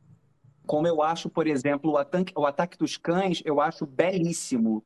Como 0.67 0.87
eu 0.87 1.03
acho, 1.03 1.29
por 1.29 1.47
exemplo, 1.47 1.93
o 1.93 1.99
Ataque, 1.99 2.33
o 2.37 2.47
Ataque 2.47 2.79
dos 2.79 2.97
Cães, 2.97 3.43
eu 3.45 3.61
acho 3.61 3.85
belíssimo. 3.85 4.85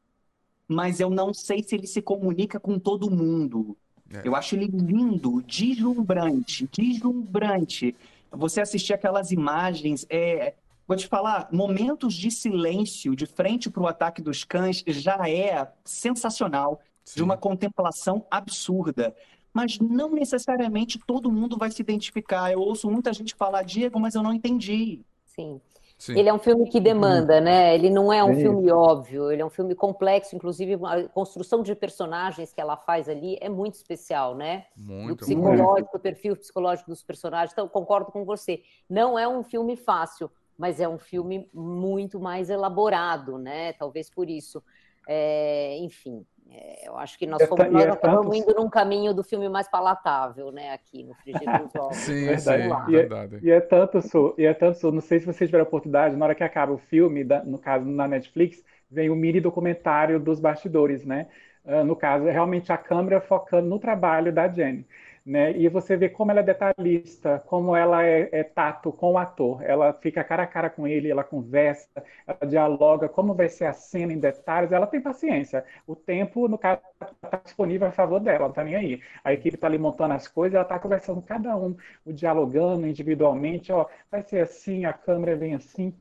Mas 0.66 1.00
eu 1.00 1.10
não 1.10 1.34
sei 1.34 1.62
se 1.62 1.74
ele 1.74 1.86
se 1.86 2.00
comunica 2.00 2.58
com 2.58 2.78
todo 2.78 3.10
mundo 3.10 3.76
É. 4.12 4.22
Eu 4.24 4.34
acho 4.34 4.54
ele 4.54 4.66
lindo, 4.66 5.42
deslumbrante, 5.42 6.68
deslumbrante. 6.72 7.94
Você 8.30 8.60
assistir 8.60 8.94
aquelas 8.94 9.30
imagens, 9.30 10.06
é, 10.08 10.54
vou 10.86 10.96
te 10.96 11.06
falar, 11.06 11.48
momentos 11.52 12.14
de 12.14 12.30
silêncio 12.30 13.14
de 13.14 13.26
frente 13.26 13.68
para 13.70 13.82
o 13.82 13.86
ataque 13.86 14.22
dos 14.22 14.44
cães 14.44 14.82
já 14.86 15.28
é 15.28 15.70
sensacional, 15.84 16.80
Sim. 17.04 17.16
de 17.16 17.22
uma 17.22 17.36
contemplação 17.36 18.24
absurda. 18.30 19.14
Mas 19.52 19.78
não 19.78 20.10
necessariamente 20.10 20.98
todo 21.06 21.32
mundo 21.32 21.56
vai 21.56 21.70
se 21.70 21.82
identificar. 21.82 22.52
Eu 22.52 22.60
ouço 22.60 22.90
muita 22.90 23.12
gente 23.12 23.34
falar, 23.34 23.62
Diego, 23.62 23.98
mas 23.98 24.14
eu 24.14 24.22
não 24.22 24.32
entendi. 24.32 25.00
Sim. 25.24 25.60
Sim. 25.98 26.16
Ele 26.16 26.28
é 26.28 26.32
um 26.32 26.38
filme 26.38 26.68
que 26.70 26.78
demanda, 26.78 27.40
né? 27.40 27.74
Ele 27.74 27.90
não 27.90 28.12
é 28.12 28.22
um 28.22 28.32
Sim. 28.32 28.42
filme 28.42 28.70
óbvio, 28.70 29.32
ele 29.32 29.42
é 29.42 29.44
um 29.44 29.50
filme 29.50 29.74
complexo, 29.74 30.36
inclusive 30.36 30.78
a 30.84 31.08
construção 31.08 31.60
de 31.60 31.74
personagens 31.74 32.52
que 32.52 32.60
ela 32.60 32.76
faz 32.76 33.08
ali 33.08 33.36
é 33.40 33.48
muito 33.48 33.74
especial, 33.74 34.36
né? 34.36 34.66
Muito, 34.76 35.22
o 35.22 35.26
psicológico, 35.26 35.72
muito. 35.72 35.96
o 35.96 35.98
perfil 35.98 36.36
psicológico 36.36 36.88
dos 36.88 37.02
personagens. 37.02 37.52
Então, 37.52 37.68
concordo 37.68 38.12
com 38.12 38.24
você. 38.24 38.62
Não 38.88 39.18
é 39.18 39.26
um 39.26 39.42
filme 39.42 39.76
fácil, 39.76 40.30
mas 40.56 40.80
é 40.80 40.88
um 40.88 40.98
filme 40.98 41.50
muito 41.52 42.20
mais 42.20 42.48
elaborado, 42.48 43.36
né? 43.36 43.72
Talvez 43.72 44.08
por 44.08 44.30
isso. 44.30 44.62
É, 45.08 45.78
enfim, 45.78 46.24
é, 46.50 46.88
eu 46.88 46.96
acho 46.96 47.18
que 47.18 47.26
nós, 47.26 47.42
fomos, 47.46 47.64
é, 47.64 47.70
nós 47.70 47.84
é 47.84 47.90
estamos 47.90 48.36
indo 48.36 48.54
num 48.54 48.70
caminho 48.70 49.12
do 49.12 49.22
filme 49.22 49.48
mais 49.48 49.68
palatável, 49.68 50.50
né, 50.50 50.72
aqui 50.72 51.04
no 51.04 51.14
Frigir 51.14 51.62
dos 51.62 51.74
Ovos. 51.74 51.96
sim, 51.96 52.24
verdade. 52.24 52.62
sim, 52.62 52.90
e, 52.90 52.96
verdade. 52.96 53.38
E 53.42 53.50
é 53.50 53.60
tanto, 53.60 54.00
Su, 54.00 54.34
e 54.38 54.44
é 54.44 54.54
tanto, 54.54 54.78
Su, 54.78 54.90
não 54.90 55.00
sei 55.00 55.20
se 55.20 55.26
vocês 55.26 55.48
tiveram 55.48 55.64
a 55.64 55.68
oportunidade, 55.68 56.16
na 56.16 56.24
hora 56.24 56.34
que 56.34 56.42
acaba 56.44 56.72
o 56.72 56.78
filme, 56.78 57.22
da, 57.22 57.44
no 57.44 57.58
caso 57.58 57.84
na 57.84 58.08
Netflix, 58.08 58.64
vem 58.90 59.10
o 59.10 59.16
mini 59.16 59.40
documentário 59.40 60.18
dos 60.18 60.40
bastidores, 60.40 61.04
né? 61.04 61.26
Uh, 61.64 61.84
no 61.84 61.94
caso, 61.94 62.26
é 62.26 62.32
realmente 62.32 62.72
a 62.72 62.78
câmera 62.78 63.20
focando 63.20 63.68
no 63.68 63.78
trabalho 63.78 64.32
da 64.32 64.48
Jenny. 64.48 64.86
Né? 65.28 65.52
E 65.58 65.68
você 65.68 65.94
vê 65.94 66.08
como 66.08 66.30
ela 66.30 66.40
é 66.40 66.42
detalhista, 66.42 67.38
como 67.46 67.76
ela 67.76 68.02
é, 68.02 68.30
é, 68.32 68.42
tato 68.44 68.90
com 68.90 69.12
o 69.12 69.18
ator. 69.18 69.62
Ela 69.62 69.92
fica 69.92 70.24
cara 70.24 70.44
a 70.44 70.46
cara 70.46 70.70
com 70.70 70.86
ele, 70.88 71.10
ela 71.10 71.22
conversa, 71.22 72.02
ela 72.26 72.48
dialoga, 72.48 73.10
como 73.10 73.34
vai 73.34 73.46
ser 73.50 73.66
a 73.66 73.74
cena 73.74 74.10
em 74.12 74.18
detalhes. 74.18 74.72
Ela 74.72 74.86
tem 74.86 75.02
paciência. 75.02 75.66
O 75.86 75.94
tempo, 75.94 76.48
no 76.48 76.56
caso, 76.56 76.80
está 77.22 77.36
disponível 77.44 77.88
a 77.88 77.92
favor 77.92 78.20
dela, 78.20 78.40
não 78.40 78.48
está 78.50 78.64
nem 78.64 78.74
aí. 78.74 79.02
A 79.22 79.32
equipe 79.34 79.56
está 79.56 79.66
ali 79.66 79.76
montando 79.78 80.14
as 80.14 80.26
coisas, 80.26 80.54
ela 80.54 80.62
está 80.62 80.78
conversando 80.78 81.20
com 81.20 81.26
cada 81.26 81.54
um, 81.56 81.76
dialogando 82.06 82.86
individualmente. 82.86 83.70
Ó, 83.70 83.86
vai 84.10 84.22
ser 84.22 84.40
assim, 84.40 84.86
a 84.86 84.94
câmera 84.94 85.36
vem 85.36 85.54
assim, 85.54 85.94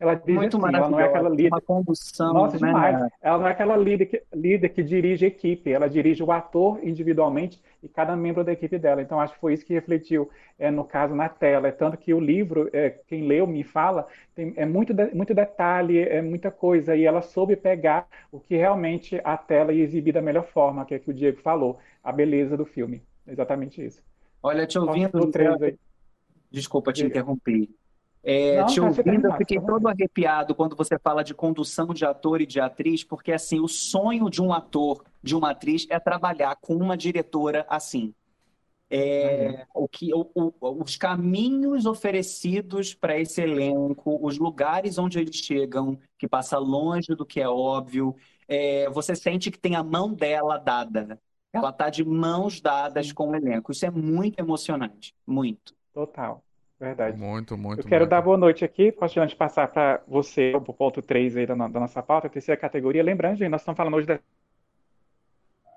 ela 0.00 0.14
diz 0.14 0.34
Muito 0.34 0.56
assim, 0.56 0.74
ela 0.74 0.88
não 0.88 0.98
é 0.98 1.04
aquela 1.04 1.28
líder. 1.28 1.48
Uma 1.52 1.60
condução, 1.60 2.32
Nossa, 2.32 2.58
né? 2.58 2.68
demais. 2.68 3.12
Ela 3.20 3.38
não 3.38 3.46
é 3.46 3.50
aquela 3.50 3.76
líder 3.76 4.06
que, 4.06 4.22
líder 4.32 4.70
que 4.70 4.82
dirige 4.82 5.26
a 5.26 5.28
equipe, 5.28 5.70
ela 5.70 5.90
dirige 5.90 6.22
o 6.22 6.32
ator 6.32 6.80
individualmente 6.82 7.60
e 7.82 7.88
cada 7.88 8.16
membro 8.16 8.42
da 8.42 8.50
equipe 8.50 8.78
dela. 8.78 9.02
Então, 9.02 9.20
acho 9.20 9.34
que 9.34 9.40
foi 9.40 9.52
isso 9.52 9.66
que 9.66 9.74
refletiu, 9.74 10.30
é, 10.58 10.70
no 10.70 10.84
caso, 10.84 11.14
na 11.14 11.28
tela. 11.28 11.68
É 11.68 11.70
tanto 11.70 11.98
que 11.98 12.14
o 12.14 12.18
livro, 12.18 12.70
é, 12.72 12.88
quem 13.06 13.26
leu 13.26 13.46
me 13.46 13.62
fala, 13.62 14.06
tem, 14.34 14.54
é 14.56 14.64
muito, 14.64 14.94
de, 14.94 15.14
muito 15.14 15.34
detalhe, 15.34 16.00
é 16.00 16.22
muita 16.22 16.50
coisa, 16.50 16.96
e 16.96 17.04
ela 17.04 17.20
soube 17.20 17.54
pegar 17.54 18.08
o 18.32 18.40
que 18.40 18.56
realmente 18.56 19.20
a 19.22 19.36
tela 19.36 19.70
ia 19.70 19.84
exibir 19.84 20.14
da 20.14 20.22
melhor 20.22 20.46
forma, 20.46 20.86
que 20.86 20.94
é 20.94 20.98
que 20.98 21.10
o 21.10 21.14
Diego 21.14 21.42
falou, 21.42 21.78
a 22.02 22.10
beleza 22.10 22.56
do 22.56 22.64
filme. 22.64 23.02
Exatamente 23.26 23.84
isso. 23.84 24.02
Olha, 24.42 24.66
te 24.66 24.78
ouvindo. 24.78 25.30
Desculpa 26.50 26.90
te 26.90 27.04
interromper. 27.04 27.68
É, 28.22 28.60
Não, 28.60 28.66
te 28.66 28.80
tá 28.80 28.86
ouvindo, 28.86 29.26
eu 29.26 29.36
fiquei 29.36 29.58
todo 29.58 29.88
arrepiado 29.88 30.54
quando 30.54 30.76
você 30.76 30.98
fala 30.98 31.24
de 31.24 31.34
condução 31.34 31.86
de 31.94 32.04
ator 32.04 32.40
e 32.40 32.46
de 32.46 32.60
atriz, 32.60 33.02
porque 33.02 33.32
assim, 33.32 33.60
o 33.60 33.68
sonho 33.68 34.28
de 34.28 34.42
um 34.42 34.52
ator, 34.52 35.04
de 35.22 35.34
uma 35.34 35.52
atriz, 35.52 35.86
é 35.88 35.98
trabalhar 35.98 36.56
com 36.56 36.76
uma 36.76 36.96
diretora 36.96 37.66
assim. 37.68 38.14
É, 38.92 39.64
o 39.72 39.88
que, 39.88 40.12
o, 40.12 40.28
o, 40.34 40.82
os 40.82 40.96
caminhos 40.96 41.86
oferecidos 41.86 42.92
para 42.92 43.16
esse 43.18 43.40
elenco, 43.40 44.18
os 44.20 44.36
lugares 44.36 44.98
onde 44.98 45.18
eles 45.18 45.36
chegam, 45.36 45.96
que 46.18 46.28
passa 46.28 46.58
longe 46.58 47.14
do 47.14 47.24
que 47.24 47.40
é 47.40 47.48
óbvio, 47.48 48.16
é, 48.48 48.90
você 48.90 49.14
sente 49.14 49.48
que 49.50 49.58
tem 49.58 49.76
a 49.76 49.82
mão 49.82 50.12
dela 50.12 50.58
dada. 50.58 51.20
Ela 51.52 51.70
está 51.70 51.88
de 51.88 52.04
mãos 52.04 52.60
dadas 52.60 53.12
com 53.12 53.30
o 53.30 53.36
elenco. 53.36 53.70
Isso 53.70 53.86
é 53.86 53.90
muito 53.90 54.38
emocionante, 54.40 55.14
muito. 55.26 55.74
Total. 55.92 56.42
Verdade. 56.80 57.18
Muito, 57.18 57.58
muito. 57.58 57.80
Eu 57.80 57.84
quero 57.84 58.04
muito. 58.04 58.10
dar 58.10 58.22
boa 58.22 58.38
noite 58.38 58.64
aqui, 58.64 58.90
posso 58.90 59.20
antes 59.20 59.34
passar 59.34 59.68
para 59.68 60.02
você, 60.08 60.54
o 60.54 60.60
ponto 60.72 61.02
3 61.02 61.36
aí 61.36 61.46
da, 61.46 61.54
da, 61.54 61.80
nossa 61.80 62.02
pauta, 62.02 62.26
a 62.26 62.30
terceira 62.30 62.58
categoria. 62.58 63.02
Lembrando, 63.02 63.36
gente, 63.36 63.50
nós 63.50 63.60
estamos 63.60 63.76
falando 63.76 63.94
hoje 63.94 64.06
da 64.06 64.18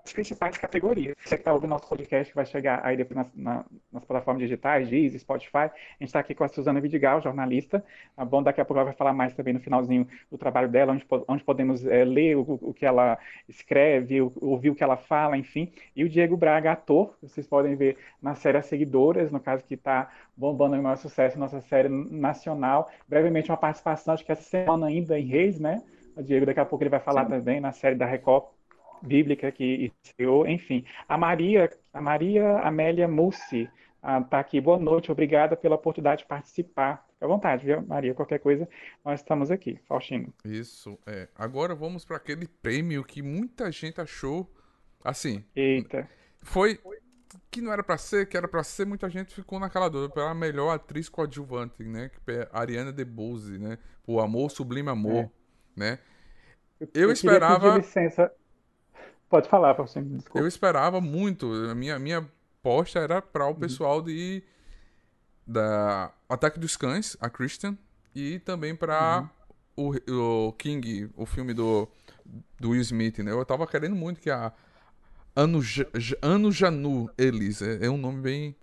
as 0.05 0.11
principais 0.11 0.57
categorias. 0.57 1.15
Você 1.23 1.35
que 1.35 1.41
está 1.41 1.53
ouvindo 1.53 1.69
nosso 1.69 1.87
podcast, 1.87 2.29
que 2.29 2.35
vai 2.35 2.45
chegar 2.45 2.81
aí 2.83 2.97
depois 2.97 3.15
nas, 3.15 3.33
na, 3.33 3.65
nas 3.91 4.03
plataformas 4.03 4.41
digitais, 4.41 4.89
Deezer, 4.89 5.19
Spotify. 5.21 5.57
A 5.57 5.69
gente 5.99 6.09
está 6.09 6.19
aqui 6.19 6.35
com 6.35 6.43
a 6.43 6.47
Suzana 6.49 6.81
Vidigal, 6.81 7.21
jornalista. 7.21 7.83
Tá 8.15 8.25
bom? 8.25 8.43
Daqui 8.43 8.59
a 8.59 8.65
pouco 8.65 8.79
ela 8.79 8.85
vai 8.85 8.93
falar 8.93 9.13
mais 9.13 9.33
também 9.33 9.53
no 9.53 9.61
finalzinho 9.61 10.05
do 10.29 10.37
trabalho 10.37 10.67
dela, 10.67 10.91
onde, 10.91 11.05
onde 11.27 11.43
podemos 11.43 11.85
é, 11.85 12.03
ler 12.03 12.35
o, 12.35 12.59
o, 12.61 12.73
que 12.73 12.85
ela 12.85 13.17
escreve, 13.47 14.21
ouvir 14.21 14.71
o 14.71 14.75
que 14.75 14.83
ela 14.83 14.97
fala, 14.97 15.37
enfim. 15.37 15.71
E 15.95 16.03
o 16.03 16.09
Diego 16.09 16.35
Braga, 16.35 16.73
ator, 16.73 17.15
vocês 17.21 17.47
podem 17.47 17.75
ver 17.75 17.97
na 18.21 18.35
série 18.35 18.57
As 18.57 18.65
Seguidoras, 18.65 19.31
no 19.31 19.39
caso 19.39 19.63
que 19.63 19.75
está 19.75 20.11
bombando 20.35 20.75
o 20.75 20.83
maior 20.83 20.97
sucesso, 20.97 21.39
nossa 21.39 21.61
série 21.61 21.87
nacional. 21.87 22.91
Brevemente 23.07 23.49
uma 23.49 23.57
participação, 23.57 24.13
acho 24.13 24.25
que 24.25 24.31
essa 24.33 24.43
semana 24.43 24.87
ainda 24.87 25.17
em 25.17 25.25
Reis, 25.25 25.59
né? 25.59 25.81
O 26.15 26.21
Diego 26.21 26.45
daqui 26.45 26.59
a 26.59 26.65
pouco 26.65 26.83
ele 26.83 26.89
vai 26.89 26.99
falar 26.99 27.23
Sim. 27.23 27.29
também 27.29 27.59
na 27.61 27.71
série 27.71 27.95
da 27.95 28.05
Record 28.05 28.43
bíblica 29.03 29.51
que 29.51 29.91
estreou, 30.03 30.47
enfim. 30.47 30.85
A 31.07 31.17
Maria, 31.17 31.69
a 31.93 32.01
Maria 32.01 32.59
Amélia 32.59 33.07
Mussi 33.07 33.69
está 34.23 34.39
aqui. 34.39 34.59
Boa 34.59 34.79
noite, 34.79 35.11
obrigada 35.11 35.55
pela 35.55 35.75
oportunidade 35.75 36.21
de 36.21 36.27
participar. 36.27 37.05
Fique 37.13 37.23
à 37.23 37.27
vontade, 37.27 37.65
viu, 37.65 37.81
Maria? 37.81 38.13
Qualquer 38.13 38.39
coisa, 38.39 38.67
nós 39.03 39.19
estamos 39.19 39.51
aqui. 39.51 39.79
Faustino. 39.87 40.33
Isso, 40.43 40.97
é. 41.05 41.27
Agora 41.35 41.75
vamos 41.75 42.05
para 42.05 42.17
aquele 42.17 42.47
prêmio 42.47 43.03
que 43.03 43.21
muita 43.21 43.71
gente 43.71 43.99
achou 43.99 44.49
assim. 45.03 45.43
Eita. 45.55 46.09
Foi 46.41 46.79
que 47.49 47.61
não 47.61 47.71
era 47.71 47.83
para 47.83 47.97
ser, 47.97 48.27
que 48.27 48.37
era 48.37 48.47
para 48.47 48.63
ser, 48.63 48.85
muita 48.85 49.09
gente 49.09 49.33
ficou 49.33 49.59
naquela 49.59 49.89
dúvida 49.89 50.13
pela 50.13 50.33
melhor 50.33 50.71
atriz 50.71 51.09
coadjuvante, 51.09 51.83
né? 51.83 52.09
Que 52.09 52.31
é 52.31 52.49
Ariana 52.51 52.91
DeBose, 52.91 53.57
né? 53.57 53.77
O 54.05 54.19
Amor 54.19 54.51
Sublime 54.51 54.89
Amor, 54.89 55.23
é. 55.23 55.29
né? 55.75 55.99
Eu, 56.79 56.87
eu, 56.93 57.01
eu 57.03 57.11
esperava. 57.11 57.77
licença. 57.77 58.31
Pode 59.33 59.49
falar, 59.49 59.73
Faustino, 59.73 60.17
desculpa. 60.17 60.37
Eu 60.37 60.47
esperava 60.47 61.01
muito. 61.01 61.51
A 61.67 61.73
minha, 61.73 61.97
minha 61.97 62.23
posta 62.61 62.99
era 62.99 63.19
para 63.19 63.47
o 63.47 63.49
uhum. 63.49 63.55
pessoal 63.55 63.99
de 63.99 64.43
da 65.47 66.13
Ataque 66.29 66.59
dos 66.59 66.77
Cães, 66.77 67.17
a 67.19 67.31
Christian, 67.31 67.75
e 68.13 68.37
também 68.37 68.75
para 68.75 69.27
uhum. 69.75 69.97
o, 70.07 70.49
o 70.49 70.53
King, 70.53 71.09
o 71.17 71.25
filme 71.25 71.51
do, 71.51 71.89
do 72.59 72.69
Will 72.69 72.81
Smith, 72.81 73.17
né? 73.23 73.31
Eu 73.31 73.43
tava 73.43 73.65
querendo 73.65 73.95
muito 73.95 74.21
que 74.21 74.29
a 74.29 74.53
Anu, 75.35 75.61
Anu 76.21 76.51
Janu 76.51 77.09
Elis, 77.17 77.63
é, 77.63 77.87
é, 77.87 77.89
um 77.89 77.97
nome 77.97 78.21
bem 78.21 78.55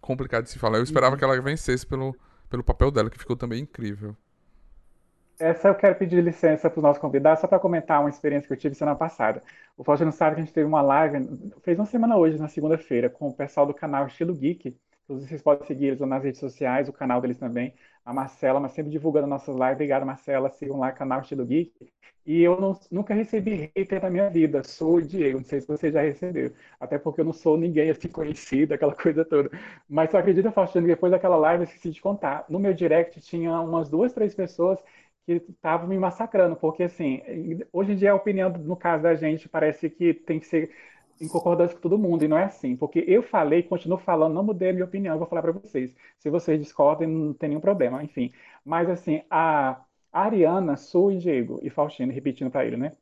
complicado 0.00 0.44
de 0.44 0.50
se 0.52 0.58
falar. 0.58 0.78
Eu 0.78 0.84
esperava 0.84 1.12
uhum. 1.12 1.18
que 1.18 1.24
ela 1.24 1.38
vencesse 1.38 1.86
pelo, 1.86 2.16
pelo 2.48 2.64
papel 2.64 2.90
dela, 2.90 3.10
que 3.10 3.18
ficou 3.18 3.36
também 3.36 3.60
incrível. 3.60 4.16
Essa 5.38 5.68
eu 5.68 5.74
quero 5.74 5.96
pedir 5.96 6.22
licença 6.22 6.70
para 6.70 6.78
os 6.78 6.82
nossos 6.82 7.00
convidados, 7.00 7.40
só 7.40 7.48
para 7.48 7.58
comentar 7.58 8.00
uma 8.00 8.08
experiência 8.08 8.46
que 8.46 8.52
eu 8.52 8.56
tive 8.56 8.74
semana 8.74 8.96
passada. 8.96 9.42
O 9.76 9.82
Faustino 9.82 10.12
sabe 10.12 10.36
que 10.36 10.42
a 10.42 10.44
gente 10.44 10.54
teve 10.54 10.66
uma 10.66 10.80
live, 10.80 11.26
fez 11.62 11.78
uma 11.78 11.86
semana 11.86 12.16
hoje, 12.16 12.38
na 12.38 12.48
segunda-feira, 12.48 13.10
com 13.10 13.28
o 13.28 13.34
pessoal 13.34 13.66
do 13.66 13.74
canal 13.74 14.06
Estilo 14.06 14.32
Geek. 14.32 14.76
Vocês 15.08 15.42
podem 15.42 15.66
seguir 15.66 15.86
eles 15.86 16.00
nas 16.00 16.22
redes 16.22 16.40
sociais, 16.40 16.88
o 16.88 16.92
canal 16.92 17.20
deles 17.20 17.36
também. 17.36 17.74
A 18.04 18.12
Marcela, 18.12 18.60
mas 18.60 18.72
sempre 18.72 18.90
divulgando 18.92 19.26
nossas 19.26 19.54
lives. 19.54 19.72
Obrigado, 19.72 20.06
Marcela. 20.06 20.50
Sigam 20.50 20.78
lá 20.78 20.90
o 20.90 20.94
canal 20.94 21.20
Estilo 21.20 21.44
Geek. 21.44 21.72
E 22.26 22.40
eu 22.42 22.58
não, 22.58 22.78
nunca 22.90 23.12
recebi 23.12 23.70
hater 23.76 24.02
na 24.02 24.08
minha 24.10 24.30
vida. 24.30 24.62
Sou 24.62 24.96
o 24.96 25.02
Diego. 25.02 25.38
Não 25.38 25.44
sei 25.44 25.60
se 25.60 25.66
você 25.68 25.90
já 25.92 26.00
recebeu. 26.02 26.52
Até 26.80 26.98
porque 26.98 27.20
eu 27.20 27.24
não 27.24 27.32
sou 27.34 27.56
ninguém 27.58 27.90
assim 27.90 28.08
conhecido, 28.08 28.72
aquela 28.72 28.94
coisa 28.94 29.24
toda. 29.24 29.50
Mas 29.88 30.10
só 30.10 30.18
acredita, 30.18 30.50
Faustino, 30.50 30.86
depois 30.86 31.12
daquela 31.12 31.36
live 31.36 31.64
eu 31.64 31.68
esqueci 31.68 31.90
de 31.90 32.00
contar. 32.00 32.44
No 32.48 32.58
meu 32.58 32.72
direct 32.72 33.20
tinha 33.20 33.60
umas 33.60 33.88
duas, 33.90 34.12
três 34.14 34.34
pessoas 34.34 34.78
que 35.26 35.32
estavam 35.48 35.88
me 35.88 35.98
massacrando, 35.98 36.56
porque 36.56 36.84
assim, 36.84 37.22
hoje 37.72 37.92
em 37.92 37.96
dia 37.96 38.12
a 38.12 38.14
opinião, 38.14 38.50
no 38.50 38.76
caso 38.76 39.02
da 39.02 39.14
gente, 39.14 39.48
parece 39.48 39.88
que 39.90 40.14
tem 40.14 40.38
que 40.38 40.46
ser 40.46 40.70
em 41.20 41.28
concordância 41.28 41.74
com 41.74 41.82
todo 41.82 41.98
mundo, 41.98 42.24
e 42.24 42.28
não 42.28 42.36
é 42.36 42.44
assim, 42.44 42.76
porque 42.76 43.04
eu 43.06 43.22
falei, 43.22 43.62
continuo 43.62 43.98
falando, 43.98 44.34
não 44.34 44.42
mudei 44.42 44.70
a 44.70 44.72
minha 44.72 44.84
opinião, 44.84 45.18
vou 45.18 45.26
falar 45.26 45.42
para 45.42 45.52
vocês. 45.52 45.94
Se 46.18 46.28
vocês 46.28 46.60
discordem, 46.60 47.08
não 47.08 47.32
tem 47.32 47.48
nenhum 47.50 47.60
problema, 47.60 48.02
enfim. 48.02 48.32
Mas 48.64 48.90
assim, 48.90 49.22
a 49.30 49.80
Ariana, 50.12 50.76
Su 50.76 51.10
e 51.10 51.18
Diego, 51.18 51.60
e 51.62 51.70
Faustino, 51.70 52.12
repetindo 52.12 52.50
para 52.50 52.64
ele, 52.64 52.76
né? 52.76 52.92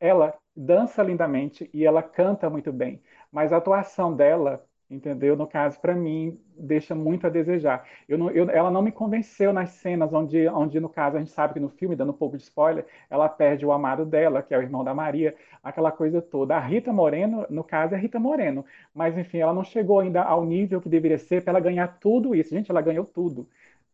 Ela 0.00 0.34
dança 0.54 1.02
lindamente 1.02 1.68
e 1.72 1.84
ela 1.84 2.02
canta 2.02 2.50
muito 2.50 2.72
bem, 2.72 3.02
mas 3.32 3.52
a 3.52 3.56
atuação 3.58 4.14
dela 4.14 4.64
entendeu? 4.90 5.36
No 5.36 5.46
caso, 5.46 5.78
para 5.80 5.94
mim, 5.94 6.40
deixa 6.56 6.94
muito 6.94 7.26
a 7.26 7.30
desejar. 7.30 7.86
Eu 8.08 8.16
não, 8.18 8.30
eu, 8.30 8.48
ela 8.50 8.70
não 8.70 8.82
me 8.82 8.90
convenceu 8.92 9.52
nas 9.52 9.70
cenas 9.70 10.12
onde, 10.12 10.48
onde, 10.48 10.80
no 10.80 10.88
caso, 10.88 11.16
a 11.16 11.20
gente 11.20 11.30
sabe 11.30 11.54
que 11.54 11.60
no 11.60 11.68
filme, 11.68 11.94
dando 11.96 12.10
um 12.10 12.16
pouco 12.16 12.36
de 12.36 12.42
spoiler, 12.42 12.86
ela 13.10 13.28
perde 13.28 13.64
o 13.66 13.72
amado 13.72 14.04
dela, 14.06 14.42
que 14.42 14.54
é 14.54 14.58
o 14.58 14.62
irmão 14.62 14.82
da 14.84 14.94
Maria, 14.94 15.34
aquela 15.62 15.92
coisa 15.92 16.22
toda. 16.22 16.56
A 16.56 16.60
Rita 16.60 16.92
Moreno, 16.92 17.46
no 17.50 17.62
caso, 17.64 17.94
é 17.94 17.98
Rita 17.98 18.18
Moreno, 18.18 18.64
mas 18.94 19.16
enfim, 19.18 19.38
ela 19.38 19.52
não 19.52 19.64
chegou 19.64 20.00
ainda 20.00 20.22
ao 20.22 20.44
nível 20.44 20.80
que 20.80 20.88
deveria 20.88 21.18
ser 21.18 21.42
para 21.42 21.52
ela 21.52 21.60
ganhar 21.60 21.98
tudo 22.00 22.34
isso. 22.34 22.50
Gente, 22.50 22.70
ela 22.70 22.80
ganhou 22.80 23.04
tudo. 23.04 23.48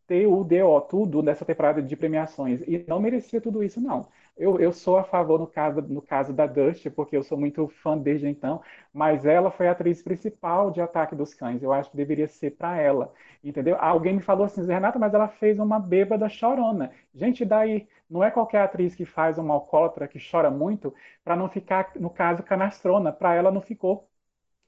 TUDO, 0.07 0.81
tudo 0.89 1.23
nessa 1.23 1.45
temporada 1.45 1.83
de 1.83 1.97
premiações. 1.97 2.61
E 2.63 2.85
não 2.87 3.01
merecia 3.01 3.41
tudo 3.41 3.63
isso, 3.63 3.81
não. 3.81 4.07
Eu, 4.37 4.59
eu 4.61 4.73
sou 4.73 4.97
a 4.99 5.05
favor 5.05 5.39
no 5.39 5.47
caso, 5.47 5.81
no 5.83 6.03
caso 6.03 6.33
da 6.33 6.47
Dust, 6.47 6.91
porque 6.91 7.17
eu 7.17 7.23
sou 7.23 7.39
muito 7.39 7.69
fã 7.69 7.97
desde 7.97 8.27
então, 8.27 8.61
mas 8.93 9.25
ela 9.25 9.51
foi 9.51 9.69
a 9.69 9.73
atriz 9.73 10.03
principal 10.03 10.71
de 10.73 10.81
Ataque 10.81 11.15
dos 11.15 11.33
Cães. 11.35 11.63
Eu 11.63 11.73
acho 11.73 11.91
que 11.91 11.97
deveria 11.97 12.27
ser 12.27 12.51
para 12.53 12.77
ela, 12.81 13.13
entendeu? 13.45 13.77
Alguém 13.79 14.15
me 14.15 14.21
falou 14.23 14.45
assim, 14.47 14.67
Renata, 14.67 14.99
mas 14.99 15.15
ela 15.15 15.29
fez 15.29 15.59
uma 15.61 15.79
bêbada 15.79 16.29
chorona. 16.29 16.91
Gente, 17.15 17.45
daí 17.45 17.87
não 18.11 18.25
é 18.25 18.31
qualquer 18.31 18.63
atriz 18.63 18.95
que 18.97 19.05
faz 19.07 19.39
uma 19.39 19.55
alcoólatra 19.55 20.09
que 20.09 20.19
chora 20.19 20.51
muito 20.51 20.93
para 21.23 21.37
não 21.37 21.49
ficar, 21.49 21.93
no 21.97 22.11
caso, 22.11 22.43
canastrona. 22.43 23.13
Para 23.13 23.35
ela 23.35 23.53
não 23.53 23.61
ficou. 23.63 24.09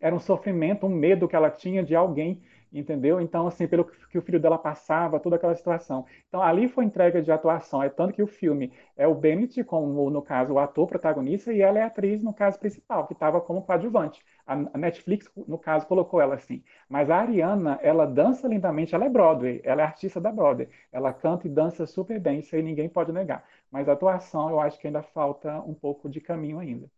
Era 0.01 0.15
um 0.15 0.21
sofrimento, 0.21 0.87
um 0.87 0.91
medo 0.91 1.29
que 1.29 1.37
ela 1.37 1.51
tinha 1.51 1.83
de 1.83 1.95
alguém 1.95 2.43
entendeu? 2.79 3.21
Então, 3.21 3.47
assim, 3.47 3.67
pelo 3.67 3.85
que 3.85 4.19
o 4.19 4.23
filho 4.23 4.41
dela 4.41 4.59
passava, 4.59 5.21
toda 5.21 5.37
aquela 5.37 5.55
situação. 5.55 6.05
Então, 6.29 6.43
ali 6.43 6.69
foi 6.69 6.85
entrega 6.85 7.23
de 7.23 7.31
atuação, 7.33 7.83
é 7.83 7.89
tanto 7.89 8.15
que 8.15 8.23
o 8.23 8.27
filme 8.27 8.73
é 8.97 9.07
o 9.07 9.15
Bennett, 9.15 9.63
como 9.65 10.11
no 10.11 10.23
caso 10.23 10.55
o 10.55 10.59
ator 10.59 10.87
protagonista, 10.87 11.53
e 11.53 11.61
ela 11.61 11.79
é 11.79 11.83
a 11.83 11.87
atriz, 11.87 12.23
no 12.23 12.33
caso 12.33 12.59
principal, 12.59 13.07
que 13.07 13.13
estava 13.13 13.41
como 13.41 13.63
coadjuvante. 13.63 14.25
A 14.47 14.79
Netflix, 14.79 15.29
no 15.49 15.59
caso, 15.59 15.87
colocou 15.87 16.21
ela 16.21 16.37
assim. 16.37 16.63
Mas 16.89 17.11
a 17.11 17.17
Ariana, 17.17 17.79
ela 17.83 18.07
dança 18.07 18.47
lindamente, 18.47 18.95
ela 18.95 19.05
é 19.05 19.09
Broadway, 19.09 19.61
ela 19.65 19.83
é 19.83 19.85
artista 19.85 20.21
da 20.21 20.31
Broadway. 20.31 20.69
Ela 20.93 21.13
canta 21.13 21.49
e 21.49 21.51
dança 21.51 21.85
super 21.85 22.21
bem, 22.21 22.39
isso 22.39 22.55
aí 22.55 22.63
ninguém 22.63 22.89
pode 22.89 23.13
negar. 23.13 23.45
Mas 23.71 23.89
a 23.89 23.93
atuação, 23.93 24.49
eu 24.51 24.61
acho 24.61 24.79
que 24.79 24.87
ainda 24.87 25.03
falta 25.03 25.61
um 25.63 25.75
pouco 25.75 26.09
de 26.09 26.21
caminho 26.21 26.61
ainda. 26.61 26.89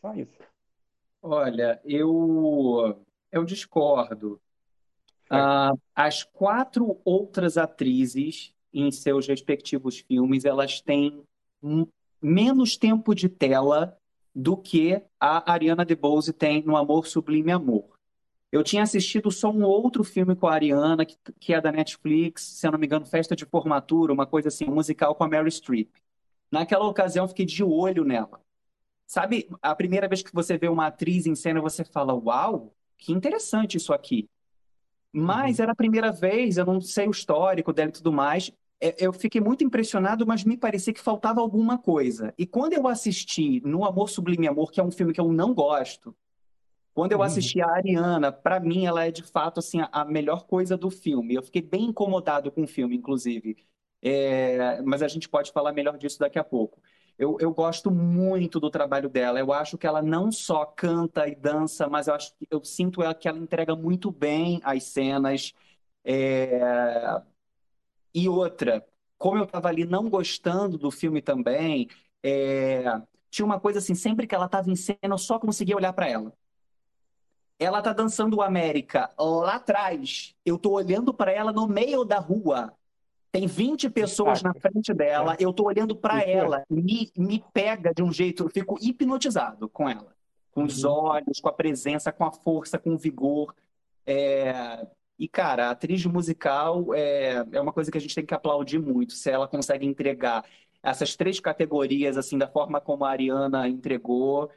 Só 0.00 0.12
isso. 0.14 0.36
Olha, 1.22 1.80
eu 1.84 2.96
eu 3.32 3.44
discordo. 3.44 4.40
Uh, 5.30 5.78
as 5.94 6.22
quatro 6.22 7.00
outras 7.04 7.56
atrizes 7.58 8.54
em 8.72 8.90
seus 8.90 9.26
respectivos 9.26 9.98
filmes, 9.98 10.44
elas 10.44 10.80
têm 10.80 11.22
menos 12.20 12.76
tempo 12.76 13.14
de 13.14 13.28
tela 13.28 13.98
do 14.34 14.56
que 14.56 15.02
a 15.18 15.50
Ariana 15.50 15.84
DeBose 15.84 16.32
tem 16.32 16.62
no 16.62 16.76
Amor 16.76 17.06
Sublime 17.06 17.50
Amor. 17.50 17.96
Eu 18.52 18.62
tinha 18.62 18.82
assistido 18.82 19.30
só 19.30 19.50
um 19.50 19.64
outro 19.64 20.04
filme 20.04 20.36
com 20.36 20.46
a 20.46 20.52
Ariana, 20.54 21.04
que, 21.04 21.16
que 21.40 21.54
é 21.54 21.60
da 21.60 21.72
Netflix, 21.72 22.42
se 22.42 22.66
eu 22.66 22.72
não 22.72 22.78
me 22.78 22.86
engano, 22.86 23.04
Festa 23.04 23.34
de 23.34 23.44
Formatura, 23.44 24.12
uma 24.12 24.26
coisa 24.26 24.48
assim, 24.48 24.66
um 24.66 24.74
musical 24.74 25.14
com 25.14 25.24
a 25.24 25.28
Mary 25.28 25.50
Streep. 25.50 25.90
Naquela 26.50 26.86
ocasião, 26.86 27.26
fiquei 27.26 27.44
de 27.44 27.64
olho 27.64 28.04
nela. 28.04 28.40
Sabe, 29.06 29.48
a 29.62 29.74
primeira 29.74 30.08
vez 30.08 30.22
que 30.22 30.32
você 30.34 30.58
vê 30.58 30.68
uma 30.68 30.86
atriz 30.86 31.26
em 31.26 31.34
cena, 31.34 31.60
você 31.60 31.84
fala: 31.84 32.14
Uau, 32.14 32.74
que 32.98 33.12
interessante 33.12 33.76
isso 33.76 33.92
aqui. 33.92 34.28
Mas 35.16 35.58
uhum. 35.58 35.62
era 35.62 35.72
a 35.72 35.76
primeira 35.76 36.12
vez, 36.12 36.58
eu 36.58 36.66
não 36.66 36.78
sei 36.78 37.08
o 37.08 37.10
histórico 37.10 37.72
dela 37.72 37.88
e 37.88 37.92
tudo 37.92 38.12
mais. 38.12 38.52
É, 38.78 38.94
eu 38.98 39.12
fiquei 39.14 39.40
muito 39.40 39.64
impressionado, 39.64 40.26
mas 40.26 40.44
me 40.44 40.58
parecia 40.58 40.92
que 40.92 41.00
faltava 41.00 41.40
alguma 41.40 41.78
coisa. 41.78 42.34
E 42.36 42.46
quando 42.46 42.74
eu 42.74 42.86
assisti 42.86 43.62
No 43.64 43.86
Amor 43.86 44.10
Sublime 44.10 44.46
Amor, 44.46 44.70
que 44.70 44.78
é 44.78 44.84
um 44.84 44.90
filme 44.90 45.14
que 45.14 45.20
eu 45.20 45.32
não 45.32 45.54
gosto, 45.54 46.14
quando 46.92 47.12
eu 47.12 47.18
uhum. 47.18 47.24
assisti 47.24 47.62
a 47.62 47.68
Ariana, 47.68 48.30
para 48.30 48.60
mim 48.60 48.84
ela 48.84 49.06
é 49.06 49.10
de 49.10 49.22
fato 49.22 49.58
assim 49.58 49.78
a 49.90 50.04
melhor 50.04 50.46
coisa 50.46 50.76
do 50.76 50.90
filme. 50.90 51.34
Eu 51.34 51.42
fiquei 51.42 51.62
bem 51.62 51.84
incomodado 51.86 52.52
com 52.52 52.64
o 52.64 52.68
filme, 52.68 52.94
inclusive. 52.94 53.56
É... 54.02 54.82
mas 54.82 55.02
a 55.02 55.08
gente 55.08 55.28
pode 55.28 55.50
falar 55.50 55.72
melhor 55.72 55.96
disso 55.96 56.18
daqui 56.18 56.38
a 56.38 56.44
pouco. 56.44 56.78
Eu, 57.18 57.36
eu 57.40 57.52
gosto 57.52 57.90
muito 57.90 58.60
do 58.60 58.70
trabalho 58.70 59.08
dela. 59.08 59.38
Eu 59.38 59.52
acho 59.52 59.78
que 59.78 59.86
ela 59.86 60.02
não 60.02 60.30
só 60.30 60.64
canta 60.66 61.26
e 61.28 61.34
dança, 61.34 61.88
mas 61.88 62.08
eu, 62.08 62.14
acho, 62.14 62.34
eu 62.50 62.62
sinto 62.64 63.02
ela, 63.02 63.14
que 63.14 63.28
ela 63.28 63.38
entrega 63.38 63.74
muito 63.74 64.10
bem 64.10 64.60
as 64.64 64.84
cenas. 64.84 65.54
É... 66.04 66.60
E 68.14 68.28
outra, 68.28 68.86
como 69.18 69.38
eu 69.38 69.44
estava 69.44 69.68
ali 69.68 69.84
não 69.84 70.08
gostando 70.08 70.78
do 70.78 70.90
filme 70.90 71.22
também, 71.22 71.88
é... 72.22 72.84
tinha 73.30 73.44
uma 73.46 73.60
coisa 73.60 73.78
assim, 73.78 73.94
sempre 73.94 74.26
que 74.26 74.34
ela 74.34 74.46
estava 74.46 74.70
em 74.70 74.76
cena, 74.76 74.98
eu 75.02 75.18
só 75.18 75.38
conseguia 75.38 75.76
olhar 75.76 75.92
para 75.92 76.08
ela. 76.08 76.32
Ela 77.58 77.80
tá 77.82 77.92
dançando 77.92 78.36
o 78.36 78.42
América 78.42 79.10
lá 79.18 79.54
atrás. 79.56 80.34
Eu 80.44 80.58
tô 80.58 80.72
olhando 80.72 81.14
para 81.14 81.32
ela 81.32 81.52
no 81.52 81.66
meio 81.66 82.04
da 82.04 82.18
rua. 82.18 82.76
Tem 83.38 83.46
20 83.46 83.90
pessoas 83.90 84.42
na 84.42 84.54
frente 84.54 84.94
dela, 84.94 85.34
é. 85.34 85.36
eu 85.40 85.52
tô 85.52 85.64
olhando 85.64 85.94
para 85.94 86.22
é. 86.22 86.32
ela, 86.32 86.64
me, 86.70 87.10
me 87.16 87.44
pega 87.52 87.92
de 87.92 88.02
um 88.02 88.10
jeito, 88.10 88.44
eu 88.44 88.48
fico 88.48 88.78
hipnotizado 88.80 89.68
com 89.68 89.88
ela. 89.88 90.14
Com 90.52 90.64
os 90.64 90.84
uhum. 90.84 90.92
olhos, 90.92 91.38
com 91.38 91.48
a 91.50 91.52
presença, 91.52 92.10
com 92.10 92.24
a 92.24 92.32
força, 92.32 92.78
com 92.78 92.94
o 92.94 92.98
vigor. 92.98 93.54
É... 94.06 94.86
E, 95.18 95.28
cara, 95.28 95.68
a 95.68 95.70
atriz 95.72 96.04
musical 96.06 96.94
é, 96.94 97.44
é 97.52 97.60
uma 97.60 97.72
coisa 97.72 97.90
que 97.90 97.98
a 97.98 98.00
gente 98.00 98.14
tem 98.14 98.24
que 98.24 98.32
aplaudir 98.32 98.78
muito. 98.78 99.12
Se 99.12 99.30
ela 99.30 99.46
consegue 99.46 99.86
entregar 99.86 100.42
essas 100.82 101.14
três 101.14 101.38
categorias, 101.38 102.16
assim, 102.16 102.38
da 102.38 102.48
forma 102.48 102.80
como 102.80 103.04
a 103.04 103.10
Ariana 103.10 103.68
entregou. 103.68 104.50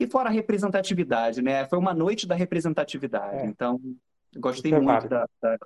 E 0.00 0.06
fora 0.06 0.28
a 0.28 0.32
representatividade, 0.32 1.42
né? 1.42 1.66
Foi 1.66 1.78
uma 1.78 1.92
noite 1.92 2.26
da 2.26 2.34
representatividade. 2.34 3.42
É. 3.42 3.46
Então, 3.46 3.78
gostei 4.36 4.72
é 4.72 4.80
muito 4.80 5.08
da, 5.08 5.28
da, 5.42 5.58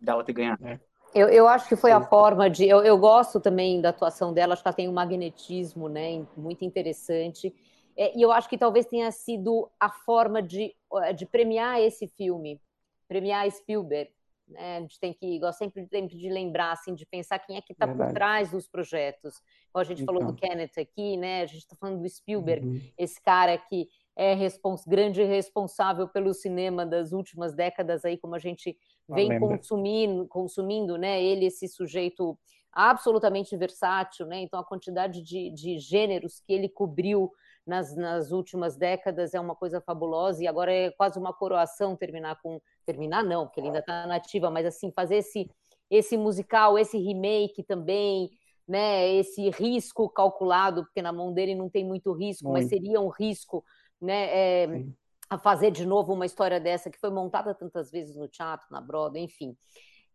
dela 0.00 0.24
ter 0.24 0.32
ganhado. 0.32 0.66
É. 0.66 0.80
Eu, 1.14 1.28
eu 1.28 1.48
acho 1.48 1.68
que 1.68 1.76
foi 1.76 1.92
a 1.92 2.00
forma 2.00 2.50
de. 2.50 2.68
Eu, 2.68 2.82
eu 2.82 2.98
gosto 2.98 3.40
também 3.40 3.80
da 3.80 3.88
atuação 3.88 4.32
dela, 4.32 4.52
acho 4.52 4.62
que 4.62 4.68
ela 4.68 4.76
tem 4.76 4.88
um 4.88 4.92
magnetismo 4.92 5.88
né, 5.88 6.24
muito 6.36 6.64
interessante. 6.64 7.54
É, 7.96 8.16
e 8.16 8.20
eu 8.20 8.30
acho 8.30 8.48
que 8.48 8.58
talvez 8.58 8.86
tenha 8.86 9.10
sido 9.10 9.70
a 9.80 9.88
forma 9.88 10.42
de, 10.42 10.74
de 11.16 11.24
premiar 11.24 11.80
esse 11.80 12.06
filme, 12.06 12.60
premiar 13.08 13.50
Spielberg. 13.50 14.10
Né? 14.46 14.76
A 14.76 14.80
gente 14.80 15.00
tem 15.00 15.12
que, 15.12 15.26
igual 15.26 15.52
sempre, 15.52 15.86
sempre 15.86 16.16
de 16.16 16.28
lembrar, 16.28 16.72
assim, 16.72 16.94
de 16.94 17.06
pensar 17.06 17.38
quem 17.38 17.56
é 17.56 17.62
que 17.62 17.72
está 17.72 17.88
por 17.88 18.12
trás 18.12 18.50
dos 18.50 18.68
projetos. 18.68 19.40
Como 19.72 19.80
a 19.80 19.84
gente 19.84 20.02
então. 20.02 20.14
falou 20.14 20.30
do 20.30 20.36
então. 20.36 20.48
Kenneth 20.48 20.78
aqui, 20.78 21.16
né? 21.16 21.42
A 21.42 21.46
gente 21.46 21.60
está 21.60 21.74
falando 21.76 22.02
do 22.02 22.08
Spielberg, 22.08 22.66
uhum. 22.66 22.80
esse 22.98 23.20
cara 23.20 23.56
que 23.56 23.88
é 24.16 24.32
respons 24.34 24.84
grande 24.86 25.22
responsável 25.22 26.08
pelo 26.08 26.32
cinema 26.32 26.86
das 26.86 27.12
últimas 27.12 27.54
décadas 27.54 28.04
aí, 28.04 28.16
como 28.16 28.34
a 28.34 28.38
gente 28.38 28.76
vem 29.06 29.38
consumindo, 29.38 30.26
consumindo, 30.26 30.96
né? 30.96 31.22
Ele 31.22 31.44
esse 31.44 31.68
sujeito 31.68 32.36
absolutamente 32.72 33.54
versátil, 33.56 34.26
né? 34.26 34.40
Então 34.40 34.58
a 34.58 34.64
quantidade 34.64 35.22
de, 35.22 35.50
de 35.50 35.78
gêneros 35.78 36.40
que 36.40 36.52
ele 36.52 36.68
cobriu 36.68 37.30
nas, 37.66 37.94
nas 37.94 38.32
últimas 38.32 38.76
décadas 38.76 39.34
é 39.34 39.40
uma 39.40 39.54
coisa 39.54 39.80
fabulosa 39.80 40.42
e 40.42 40.46
agora 40.46 40.72
é 40.72 40.90
quase 40.90 41.18
uma 41.18 41.32
coroação 41.32 41.94
terminar 41.94 42.40
com 42.40 42.60
terminar 42.86 43.22
não, 43.22 43.44
porque 43.44 43.60
ele 43.60 43.68
ainda 43.68 43.80
está 43.80 44.06
nativa, 44.06 44.50
mas 44.50 44.64
assim 44.64 44.90
fazer 44.90 45.16
esse 45.16 45.50
esse 45.88 46.16
musical, 46.16 46.76
esse 46.76 46.98
remake 46.98 47.62
também, 47.62 48.30
né? 48.66 49.08
Esse 49.14 49.50
risco 49.50 50.08
calculado, 50.08 50.84
porque 50.84 51.00
na 51.00 51.12
mão 51.12 51.32
dele 51.32 51.54
não 51.54 51.68
tem 51.68 51.84
muito 51.84 52.12
risco, 52.12 52.48
muito. 52.48 52.54
mas 52.54 52.68
seria 52.68 53.00
um 53.00 53.08
risco 53.08 53.64
né, 54.00 54.28
é, 54.30 54.84
a 55.28 55.38
fazer 55.38 55.70
de 55.70 55.86
novo 55.86 56.12
uma 56.12 56.26
história 56.26 56.60
dessa 56.60 56.90
que 56.90 56.98
foi 56.98 57.10
montada 57.10 57.54
tantas 57.54 57.90
vezes 57.90 58.16
no 58.16 58.28
teatro, 58.28 58.66
na 58.70 58.80
Broadway, 58.80 59.22
enfim. 59.22 59.56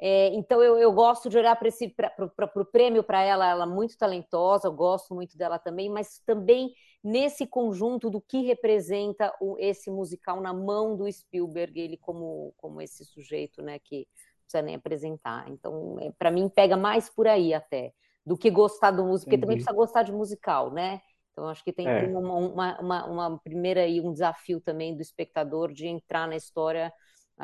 É, 0.04 0.30
então 0.34 0.64
eu, 0.64 0.80
eu, 0.80 0.92
gosto 0.92 1.30
de 1.30 1.38
olhar 1.38 1.56
para 1.56 2.62
o 2.62 2.66
prêmio 2.66 3.04
para 3.04 3.22
ela, 3.22 3.48
ela 3.48 3.66
é 3.66 3.68
muito 3.68 3.96
talentosa, 3.96 4.68
eu 4.68 4.74
gosto 4.74 5.14
muito 5.14 5.38
dela 5.38 5.60
também, 5.60 5.90
mas 5.90 6.20
também 6.26 6.74
nesse 7.04 7.46
conjunto 7.46 8.10
do 8.10 8.20
que 8.20 8.42
representa 8.42 9.32
o, 9.40 9.56
esse 9.60 9.92
musical 9.92 10.42
na 10.42 10.54
mão 10.54 10.98
do 10.98 11.12
Spielberg, 11.12 11.80
ele 11.80 11.98
como, 11.98 12.52
como 12.58 12.82
esse 12.82 13.06
sujeito, 13.06 13.62
né, 13.62 13.78
que 13.78 13.98
não 13.98 14.44
precisa 14.44 14.62
nem 14.64 14.76
apresentar. 14.76 15.48
Então, 15.50 15.98
é, 16.00 16.12
para 16.18 16.32
mim, 16.32 16.50
pega 16.50 16.76
mais 16.76 17.08
por 17.08 17.28
aí 17.28 17.54
até, 17.54 17.94
do 18.26 18.36
que 18.36 18.50
gostar 18.50 18.90
do 18.90 19.06
músico, 19.06 19.30
porque 19.30 19.40
também 19.40 19.58
precisa 19.58 19.76
gostar 19.76 20.02
de 20.02 20.12
musical, 20.12 20.72
né? 20.72 21.02
Então, 21.42 21.50
acho 21.50 21.64
que 21.64 21.74
tem, 21.74 21.88
é. 21.88 22.02
tem 22.02 22.16
uma, 22.16 22.36
uma, 22.36 22.80
uma, 22.80 23.06
uma, 23.08 23.40
primeira 23.40 23.88
e 23.88 24.00
um 24.00 24.14
desafio 24.14 24.62
também 24.62 24.96
do 24.96 25.02
espectador 25.02 25.74
de 25.74 25.88
entrar 25.88 26.28
na 26.28 26.36
história, 26.36 26.94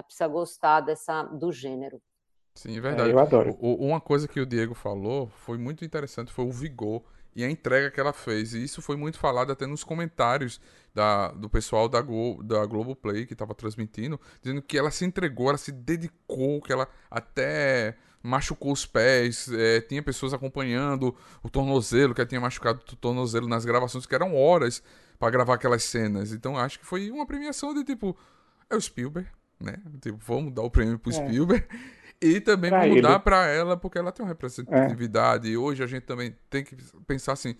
precisa 0.05 0.27
gostar 0.27 0.81
dessa, 0.81 1.23
do 1.23 1.51
gênero. 1.51 1.99
Sim, 2.53 2.77
é 2.77 2.79
verdade. 2.79 3.09
É, 3.09 3.13
eu 3.13 3.17
adoro. 3.17 3.57
O, 3.59 3.87
uma 3.87 3.99
coisa 3.99 4.27
que 4.27 4.39
o 4.39 4.45
Diego 4.45 4.75
falou 4.75 5.27
foi 5.29 5.57
muito 5.57 5.83
interessante, 5.83 6.31
foi 6.31 6.45
o 6.45 6.51
vigor 6.51 7.01
e 7.35 7.43
a 7.43 7.49
entrega 7.49 7.89
que 7.89 7.99
ela 7.99 8.13
fez. 8.13 8.53
E 8.53 8.63
isso 8.63 8.83
foi 8.83 8.95
muito 8.95 9.17
falado 9.17 9.51
até 9.51 9.65
nos 9.65 9.83
comentários 9.83 10.61
da, 10.93 11.31
do 11.31 11.49
pessoal 11.49 11.89
da, 11.89 11.99
Glo, 11.99 12.43
da 12.43 12.63
Globoplay 12.67 13.25
que 13.25 13.33
estava 13.33 13.55
transmitindo, 13.55 14.21
dizendo 14.43 14.61
que 14.61 14.77
ela 14.77 14.91
se 14.91 15.05
entregou, 15.05 15.49
ela 15.49 15.57
se 15.57 15.71
dedicou, 15.71 16.61
que 16.61 16.71
ela 16.71 16.87
até 17.09 17.97
machucou 18.21 18.71
os 18.71 18.85
pés, 18.85 19.49
é, 19.51 19.81
tinha 19.81 20.01
pessoas 20.03 20.33
acompanhando 20.33 21.15
o 21.43 21.49
tornozelo, 21.49 22.13
que 22.13 22.25
tinha 22.25 22.41
machucado 22.41 22.81
o 22.91 22.95
tornozelo 22.95 23.47
nas 23.47 23.65
gravações, 23.65 24.05
que 24.05 24.15
eram 24.15 24.35
horas 24.35 24.83
para 25.19 25.31
gravar 25.31 25.55
aquelas 25.55 25.83
cenas. 25.83 26.31
Então 26.31 26.57
acho 26.57 26.79
que 26.79 26.85
foi 26.85 27.09
uma 27.11 27.25
premiação 27.25 27.73
de 27.73 27.83
tipo, 27.83 28.17
é 28.69 28.75
o 28.75 28.81
Spielberg, 28.81 29.29
né? 29.59 29.75
Tipo, 30.01 30.17
vamos 30.25 30.53
dar 30.53 30.61
o 30.61 30.69
prêmio 30.69 30.99
pro 30.99 31.11
É. 31.11 31.15
Spielberg. 31.15 31.65
E 32.19 32.39
também 32.41 32.71
Pra 32.71 32.81
vamos 32.81 33.01
dar 33.01 33.19
pra 33.19 33.45
ela, 33.45 33.77
porque 33.77 33.97
ela 33.97 34.11
tem 34.11 34.25
uma 34.25 34.29
representatividade. 34.31 35.47
E 35.47 35.55
hoje 35.55 35.83
a 35.83 35.87
gente 35.87 36.03
também 36.03 36.35
tem 36.49 36.63
que 36.63 36.75
pensar 37.05 37.33
assim, 37.33 37.55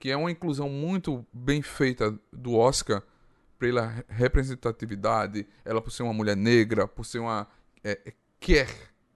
que 0.00 0.10
é 0.10 0.16
uma 0.16 0.30
inclusão 0.30 0.68
muito 0.68 1.24
bem 1.32 1.62
feita 1.62 2.18
do 2.32 2.54
Oscar 2.54 3.02
pela 3.56 4.02
representatividade, 4.08 5.46
ela 5.64 5.80
por 5.80 5.90
ser 5.92 6.02
uma 6.02 6.12
mulher 6.12 6.36
negra, 6.36 6.88
por 6.88 7.04
ser 7.04 7.18
uma 7.18 7.46
é, 7.84 8.00
é, 8.04 8.12
quer, 8.40 8.68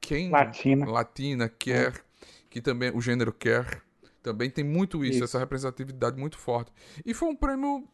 quem 0.05 0.31
Latina. 0.31 0.87
latina 0.87 1.49
quer, 1.49 2.05
que 2.51 2.61
também 2.61 2.91
o 2.95 3.01
gênero 3.01 3.33
quer, 3.33 3.83
também 4.23 4.49
tem 4.49 4.65
muito 4.65 5.05
isso, 5.05 5.17
Isso. 5.17 5.25
essa 5.25 5.39
representatividade 5.39 6.19
muito 6.19 6.39
forte. 6.39 6.73
E 7.05 7.13
foi 7.13 7.29
um 7.29 7.37
prêmio. 7.37 7.87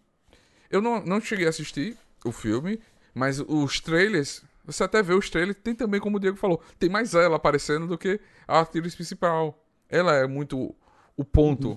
Eu 0.70 0.80
não, 0.80 1.04
não 1.04 1.20
cheguei 1.20 1.46
a 1.46 1.48
assistir 1.48 1.96
o 2.24 2.30
filme, 2.30 2.80
mas 3.12 3.40
os 3.40 3.80
trailers, 3.80 4.44
você 4.64 4.84
até 4.84 5.02
vê 5.02 5.12
os 5.12 5.28
trailers, 5.28 5.58
tem 5.60 5.74
também, 5.74 5.98
como 5.98 6.18
o 6.18 6.20
Diego 6.20 6.36
falou, 6.36 6.62
tem 6.78 6.88
mais 6.88 7.14
ela 7.14 7.36
aparecendo 7.36 7.88
do 7.88 7.98
que 7.98 8.20
a 8.46 8.60
atriz 8.60 8.94
principal. 8.94 9.60
Ela 9.88 10.14
é 10.14 10.26
muito 10.28 10.72
o 11.16 11.24
ponto. 11.24 11.76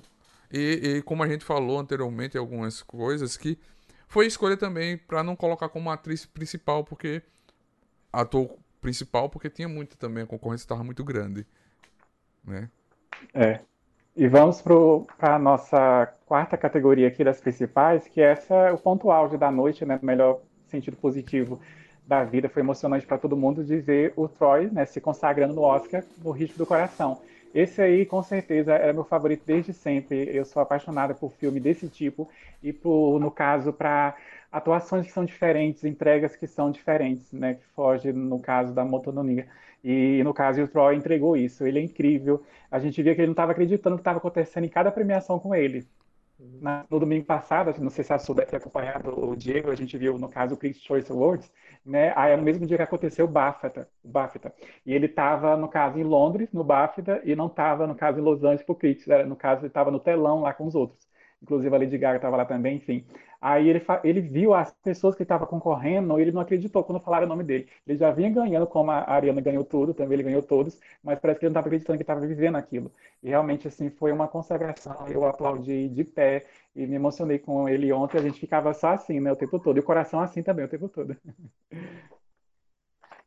E, 0.51 0.97
e 0.97 1.01
como 1.01 1.23
a 1.23 1.27
gente 1.27 1.43
falou 1.43 1.79
anteriormente, 1.79 2.37
algumas 2.37 2.83
coisas 2.83 3.35
que 3.35 3.57
foi 4.07 4.27
escolha 4.27 4.55
também 4.55 4.97
pra 4.97 5.23
não 5.23 5.35
colocar 5.35 5.67
como 5.69 5.89
atriz 5.89 6.27
principal, 6.27 6.83
porque 6.83 7.23
ator 8.11 8.55
principal, 8.83 9.29
porque 9.29 9.49
tinha 9.49 9.67
muito 9.67 9.97
também, 9.97 10.23
a 10.23 10.27
concorrência 10.27 10.65
estava 10.65 10.83
muito 10.83 11.03
grande, 11.03 11.47
né? 12.45 12.69
É. 13.33 13.59
E 14.15 14.27
vamos 14.27 14.61
para 14.61 15.35
a 15.35 15.39
nossa 15.39 16.13
quarta 16.25 16.55
categoria 16.55 17.07
aqui 17.07 17.23
das 17.23 17.41
principais, 17.41 18.07
que 18.07 18.21
essa 18.21 18.53
é 18.53 18.71
o 18.71 18.77
ponto 18.77 19.09
auge 19.09 19.37
da 19.37 19.49
noite, 19.49 19.85
né? 19.85 19.97
No 19.99 20.05
melhor 20.05 20.41
sentido 20.67 20.97
positivo 20.97 21.59
da 22.05 22.23
vida. 22.23 22.49
Foi 22.49 22.61
emocionante 22.61 23.07
para 23.07 23.17
todo 23.17 23.37
mundo 23.37 23.63
de 23.63 23.77
ver 23.77 24.13
o 24.15 24.27
Troy, 24.27 24.69
né, 24.69 24.85
se 24.85 24.99
consagrando 24.99 25.53
no 25.53 25.61
Oscar 25.61 26.03
no 26.23 26.31
Ritmo 26.31 26.57
do 26.57 26.65
Coração. 26.65 27.21
Esse 27.53 27.81
aí, 27.81 28.05
com 28.05 28.21
certeza, 28.23 28.73
era 28.73 28.91
meu 28.91 29.03
favorito 29.03 29.43
desde 29.45 29.73
sempre. 29.73 30.29
Eu 30.35 30.43
sou 30.43 30.61
apaixonada 30.61 31.13
por 31.13 31.31
filme 31.31 31.59
desse 31.59 31.87
tipo 31.87 32.27
e, 32.63 32.73
por, 32.73 33.19
no 33.19 33.29
caso, 33.29 33.71
para 33.71 34.15
atuações 34.53 35.05
que 35.07 35.11
são 35.13 35.25
diferentes, 35.25 35.83
entregas 35.83 36.35
que 36.35 36.47
são 36.47 36.71
diferentes, 36.71 37.31
né? 37.33 37.55
Que 37.55 37.65
foge, 37.75 38.11
no 38.13 38.39
caso, 38.41 38.73
da 38.73 38.83
monotonia. 38.85 39.47
E, 39.83 40.23
no 40.23 40.33
caso, 40.33 40.63
o 40.63 40.67
Troy 40.67 40.95
entregou 40.95 41.35
isso. 41.37 41.65
Ele 41.65 41.79
é 41.79 41.83
incrível. 41.83 42.43
A 42.71 42.79
gente 42.79 43.01
via 43.03 43.13
que 43.15 43.21
ele 43.21 43.27
não 43.27 43.33
estava 43.33 43.51
acreditando 43.51 43.91
no 43.91 43.97
que 43.97 44.01
estava 44.01 44.17
acontecendo 44.19 44.65
em 44.65 44.69
cada 44.69 44.91
premiação 44.91 45.39
com 45.39 45.53
ele. 45.55 45.87
Na- 46.59 46.85
no 46.89 46.99
domingo 46.99 47.25
passado, 47.25 47.73
não 47.81 47.89
sei 47.89 48.03
se 48.03 48.13
a 48.13 48.19
Su 48.19 48.33
deve 48.33 48.49
ter 48.51 48.57
acompanhado 48.57 49.09
o 49.29 49.35
Diego, 49.35 49.69
a 49.71 49.75
gente 49.75 49.97
viu, 49.97 50.17
no 50.17 50.29
caso, 50.29 50.55
o 50.55 50.57
Critics' 50.57 50.83
Choice 50.85 51.11
Awards, 51.11 51.51
né? 51.85 52.13
Aí, 52.15 52.31
é 52.31 52.37
no 52.37 52.43
mesmo 52.43 52.65
dia 52.65 52.77
que 52.77 52.83
aconteceu 52.83 53.25
o 53.25 53.27
BAFTA, 53.27 53.87
o 54.03 54.07
BAFTA. 54.09 54.53
E 54.85 54.93
ele 54.93 55.05
estava, 55.07 55.55
no 55.57 55.67
caso, 55.69 55.99
em 55.99 56.03
Londres, 56.03 56.51
no 56.53 56.63
BAFTA, 56.63 57.21
e 57.25 57.35
não 57.35 57.47
estava, 57.47 57.85
no 57.87 57.95
caso, 57.95 58.19
em 58.19 58.21
Los 58.23 58.43
Angeles, 58.43 58.63
pro 58.63 58.75
Critics. 58.75 59.07
Era, 59.07 59.25
no 59.25 59.35
caso, 59.35 59.61
ele 59.61 59.67
estava 59.67 59.91
no 59.91 59.99
telão 59.99 60.41
lá 60.41 60.53
com 60.53 60.65
os 60.65 60.75
outros. 60.75 61.07
Inclusive, 61.41 61.75
a 61.75 61.79
Lady 61.79 61.97
Gaga 61.97 62.17
estava 62.17 62.37
lá 62.37 62.45
também, 62.45 62.77
enfim. 62.77 63.05
Aí 63.45 63.67
ele, 63.67 63.85
ele 64.05 64.21
viu 64.21 64.53
as 64.53 64.71
pessoas 64.71 65.15
que 65.17 65.23
estavam 65.23 65.45
concorrendo, 65.45 66.17
ele 66.17 66.31
não 66.31 66.39
acreditou 66.39 66.81
quando 66.81 67.01
falaram 67.01 67.25
o 67.25 67.29
nome 67.29 67.43
dele. 67.43 67.67
Ele 67.85 67.97
já 67.97 68.09
vinha 68.09 68.29
ganhando, 68.29 68.65
como 68.65 68.89
a 68.89 69.03
Ariana 69.11 69.41
ganhou 69.41 69.65
tudo, 69.65 69.93
também 69.93 70.13
ele 70.13 70.23
ganhou 70.23 70.41
todos, 70.41 70.79
mas 71.03 71.19
parece 71.19 71.41
que 71.41 71.45
ele 71.45 71.49
não 71.49 71.59
estava 71.59 71.67
acreditando 71.67 71.97
que 71.97 72.03
estava 72.03 72.25
vivendo 72.25 72.55
aquilo. 72.55 72.89
E 73.21 73.27
realmente, 73.27 73.67
assim, 73.67 73.89
foi 73.89 74.13
uma 74.13 74.29
consagração. 74.29 74.95
Eu 75.09 75.25
aplaudi 75.25 75.89
de 75.89 76.05
pé 76.05 76.45
e 76.73 76.87
me 76.87 76.95
emocionei 76.95 77.37
com 77.37 77.67
ele 77.67 77.91
ontem. 77.91 78.17
A 78.17 78.21
gente 78.21 78.39
ficava 78.39 78.73
só 78.73 78.91
assim, 78.93 79.19
né, 79.19 79.29
o 79.29 79.35
tempo 79.35 79.59
todo. 79.59 79.75
E 79.75 79.81
o 79.81 79.83
coração 79.83 80.21
assim 80.21 80.41
também, 80.41 80.63
o 80.63 80.69
tempo 80.69 80.87
todo. 80.87 81.13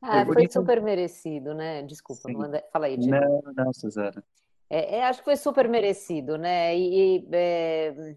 Ah, 0.00 0.24
foi 0.24 0.48
super 0.48 0.81
merecido, 0.81 1.52
né? 1.52 1.83
Desculpa, 1.83 2.26
manda- 2.31 2.64
fala 2.72 2.87
aí, 2.87 2.96
Diego. 2.96 3.20
Não, 3.20 3.52
não, 3.55 3.72
Suzana. 3.74 4.24
É, 4.70 4.96
é, 4.96 5.05
acho 5.05 5.18
que 5.18 5.26
foi 5.26 5.37
super 5.37 5.68
merecido, 5.68 6.38
né? 6.38 6.74
E, 6.74 7.18
e, 7.18 7.29
é, 7.33 8.16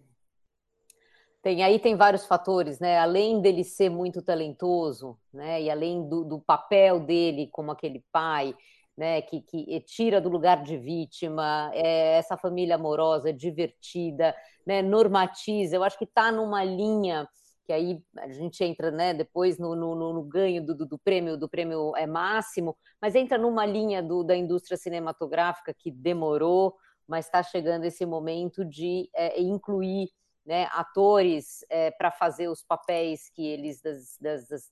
tem 1.41 1.63
aí 1.63 1.79
tem 1.79 1.95
vários 1.95 2.25
fatores, 2.25 2.79
né? 2.79 2.99
Além 2.99 3.41
dele 3.41 3.63
ser 3.63 3.89
muito 3.89 4.21
talentoso, 4.21 5.17
né? 5.33 5.61
E 5.61 5.69
além 5.69 6.07
do, 6.07 6.23
do 6.25 6.39
papel 6.41 6.99
dele 6.99 7.47
como 7.51 7.71
aquele 7.71 8.03
pai, 8.11 8.53
né? 8.97 9.21
Que, 9.21 9.41
que 9.41 9.79
tira 9.81 10.19
do 10.19 10.29
lugar 10.29 10.61
de 10.63 10.77
vítima, 10.77 11.71
é, 11.73 12.17
essa 12.17 12.37
família 12.37 12.75
amorosa, 12.75 13.31
divertida, 13.33 14.35
né? 14.67 14.81
Normatiza. 14.81 15.75
Eu 15.75 15.83
acho 15.83 15.97
que 15.97 16.03
está 16.05 16.31
numa 16.31 16.63
linha 16.63 17.27
que 17.65 17.71
aí 17.73 18.01
a 18.17 18.27
gente 18.29 18.63
entra, 18.63 18.91
né? 18.91 19.13
Depois 19.13 19.57
no, 19.59 19.75
no, 19.75 19.95
no- 19.95 20.13
no 20.13 20.23
ganho 20.23 20.65
do, 20.65 20.75
do, 20.75 20.85
do 20.87 20.99
prêmio 20.99 21.37
do 21.37 21.47
prêmio 21.47 21.95
é 21.95 22.05
máximo, 22.07 22.75
mas 23.01 23.15
entra 23.15 23.37
numa 23.37 23.65
linha 23.65 24.01
do, 24.03 24.23
da 24.23 24.35
indústria 24.35 24.75
cinematográfica 24.77 25.73
que 25.77 25.91
demorou, 25.91 26.75
mas 27.07 27.25
está 27.25 27.41
chegando 27.43 27.85
esse 27.85 28.05
momento 28.05 28.65
de 28.65 29.09
é, 29.15 29.39
incluir 29.41 30.09
né, 30.49 30.67
atores 30.73 31.63
para 31.97 32.11
fazer 32.11 32.49
os 32.49 32.63
papéis 32.63 33.29
que 33.29 33.45
eles 33.47 33.81
das, 33.81 34.17
das, 34.19 34.47
das- 34.49 34.69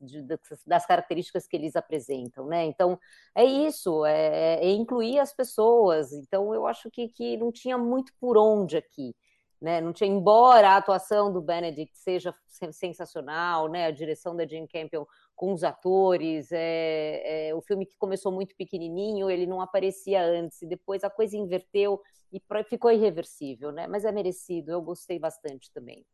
das 0.65 0.85
características 0.85 1.47
que 1.47 1.55
eles 1.55 1.75
apresentam, 1.75 2.47
né? 2.47 2.65
Então 2.65 2.99
é 3.35 3.45
isso, 3.45 4.05
é, 4.05 4.55
é 4.63 4.71
incluir 4.71 5.19
as 5.19 5.33
pessoas. 5.33 6.11
Então 6.13 6.53
eu 6.53 6.65
acho 6.67 6.89
que, 6.91 7.09
que 7.09 7.37
não 7.37 7.51
tinha 7.51 7.77
muito 7.77 8.11
por 8.19 8.37
onde 8.37 8.77
aqui. 8.77 9.15
Né? 9.59 9.81
Não 9.81 9.91
tinha, 9.91 10.09
embora 10.09 10.69
a 10.69 10.77
atuação 10.77 11.33
do 11.33 11.41
Benedict 11.41 11.97
seja 11.97 12.33
sen- 12.47 12.71
sensacional, 12.71 13.67
né? 13.67 13.87
A 13.87 13.91
direção 13.91 14.35
da 14.35 14.45
Jane 14.45 14.67
Campion 14.67 15.03
com 15.35 15.51
os 15.51 15.63
atores, 15.63 16.51
é, 16.51 17.49
é, 17.49 17.55
o 17.55 17.61
filme 17.61 17.85
que 17.85 17.97
começou 17.97 18.31
muito 18.31 18.55
pequenininho, 18.55 19.29
ele 19.29 19.47
não 19.47 19.59
aparecia 19.59 20.23
antes, 20.23 20.61
e 20.61 20.67
depois 20.67 21.03
a 21.03 21.09
coisa 21.09 21.35
inverteu 21.35 22.01
e 22.31 22.41
ficou 22.69 22.91
irreversível, 22.91 23.71
né? 23.71 23.87
Mas 23.87 24.05
é 24.05 24.11
merecido, 24.11 24.71
eu 24.71 24.81
gostei 24.81 25.17
bastante 25.17 25.71
também. 25.71 26.05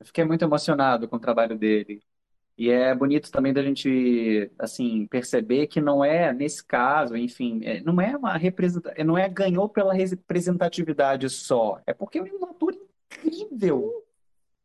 Eu 0.00 0.06
fiquei 0.06 0.24
muito 0.24 0.44
emocionado 0.44 1.08
com 1.08 1.16
o 1.16 1.20
trabalho 1.20 1.56
dele. 1.56 2.02
E 2.56 2.70
é 2.70 2.94
bonito 2.94 3.30
também 3.30 3.52
da 3.52 3.62
gente, 3.62 4.50
assim, 4.58 5.06
perceber 5.06 5.66
que 5.68 5.80
não 5.80 6.04
é, 6.04 6.32
nesse 6.32 6.64
caso, 6.64 7.16
enfim, 7.16 7.60
é- 7.64 7.80
não 7.82 8.00
é 8.00 8.16
uma 8.16 8.36
representa, 8.36 8.94
não 9.04 9.16
é 9.18 9.28
ganhou 9.28 9.68
pela 9.68 9.94
representatividade 9.94 11.28
só. 11.30 11.80
É 11.86 11.94
porque 11.94 12.18
é 12.18 12.22
um 12.22 12.44
ator 12.44 12.74
incrível, 13.10 14.04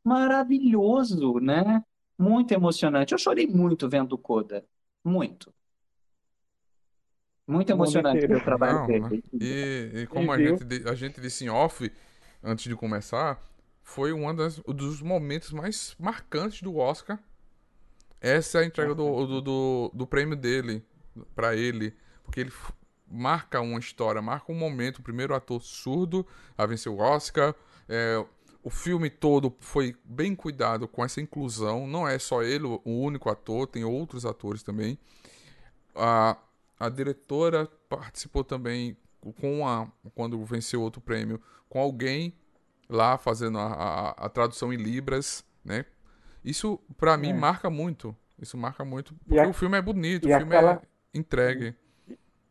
maravilhoso, 0.03 1.39
né? 1.39 1.83
Muito 2.17 2.53
emocionante. 2.53 3.13
Eu 3.13 3.19
chorei 3.19 3.47
muito 3.47 3.89
vendo 3.89 4.13
o 4.13 4.17
Coda. 4.17 4.65
Muito. 5.03 5.53
Muito 7.47 7.71
emocionante 7.71 8.25
o 8.25 8.41
trabalho 8.41 8.79
Não, 8.79 8.87
dele. 8.87 9.23
E, 9.39 9.91
e 10.03 10.07
como 10.07 10.31
a 10.31 10.37
viu? 10.37 10.55
gente, 10.59 10.89
a 10.89 10.95
gente 10.95 11.21
disse 11.21 11.45
em 11.45 11.49
off, 11.49 11.91
antes 12.43 12.65
de 12.65 12.75
começar, 12.75 13.41
foi 13.83 14.11
um 14.11 14.33
das- 14.35 14.59
um 14.67 14.73
dos 14.73 15.01
momentos 15.01 15.51
mais 15.51 15.95
marcantes 15.99 16.61
do 16.61 16.75
Oscar. 16.77 17.19
Essa 18.19 18.59
é 18.59 18.61
a 18.63 18.65
entrega 18.65 18.95
do, 18.95 19.25
do, 19.25 19.41
do, 19.41 19.91
do 19.93 20.07
prêmio 20.07 20.35
dele, 20.35 20.83
pra 21.35 21.55
ele. 21.55 21.93
Porque 22.23 22.39
ele 22.39 22.51
marca 23.09 23.61
uma 23.61 23.79
história, 23.79 24.21
marca 24.21 24.51
um 24.51 24.55
momento. 24.55 24.99
O 24.99 25.03
primeiro 25.03 25.33
ator 25.33 25.61
surdo 25.61 26.25
a 26.57 26.65
vencer 26.65 26.91
o 26.91 26.97
Oscar. 26.97 27.55
É, 27.87 28.23
o 28.63 28.69
filme 28.69 29.09
todo 29.09 29.55
foi 29.59 29.95
bem 30.03 30.35
cuidado 30.35 30.87
com 30.87 31.03
essa 31.03 31.21
inclusão. 31.21 31.87
Não 31.87 32.07
é 32.07 32.19
só 32.19 32.43
ele 32.43 32.65
o 32.65 32.81
único 32.85 33.29
ator, 33.29 33.67
tem 33.67 33.83
outros 33.83 34.25
atores 34.25 34.63
também. 34.63 34.97
A, 35.95 36.37
a 36.79 36.89
diretora 36.89 37.67
participou 37.87 38.43
também 38.43 38.97
com 39.39 39.67
a 39.67 39.87
quando 40.13 40.43
venceu 40.43 40.81
outro 40.81 41.01
prêmio 41.01 41.41
com 41.69 41.79
alguém 41.79 42.33
lá 42.89 43.17
fazendo 43.17 43.57
a, 43.57 43.65
a, 43.65 44.09
a 44.25 44.29
tradução 44.29 44.71
em 44.71 44.77
libras, 44.77 45.43
né? 45.63 45.85
Isso 46.43 46.79
mim 47.17 47.29
É. 47.29 47.33
marca 47.33 47.69
muito. 47.69 48.15
Isso 48.39 48.57
marca 48.57 48.85
muito 48.85 49.15
porque 49.27 49.39
a- 49.39 49.47
o 49.47 49.53
filme 49.53 49.77
é 49.77 49.81
bonito, 49.81 50.27
e 50.27 50.31
o 50.31 50.35
filme 50.37 50.55
aquela- 50.55 50.81
é 51.13 51.17
entregue. 51.17 51.75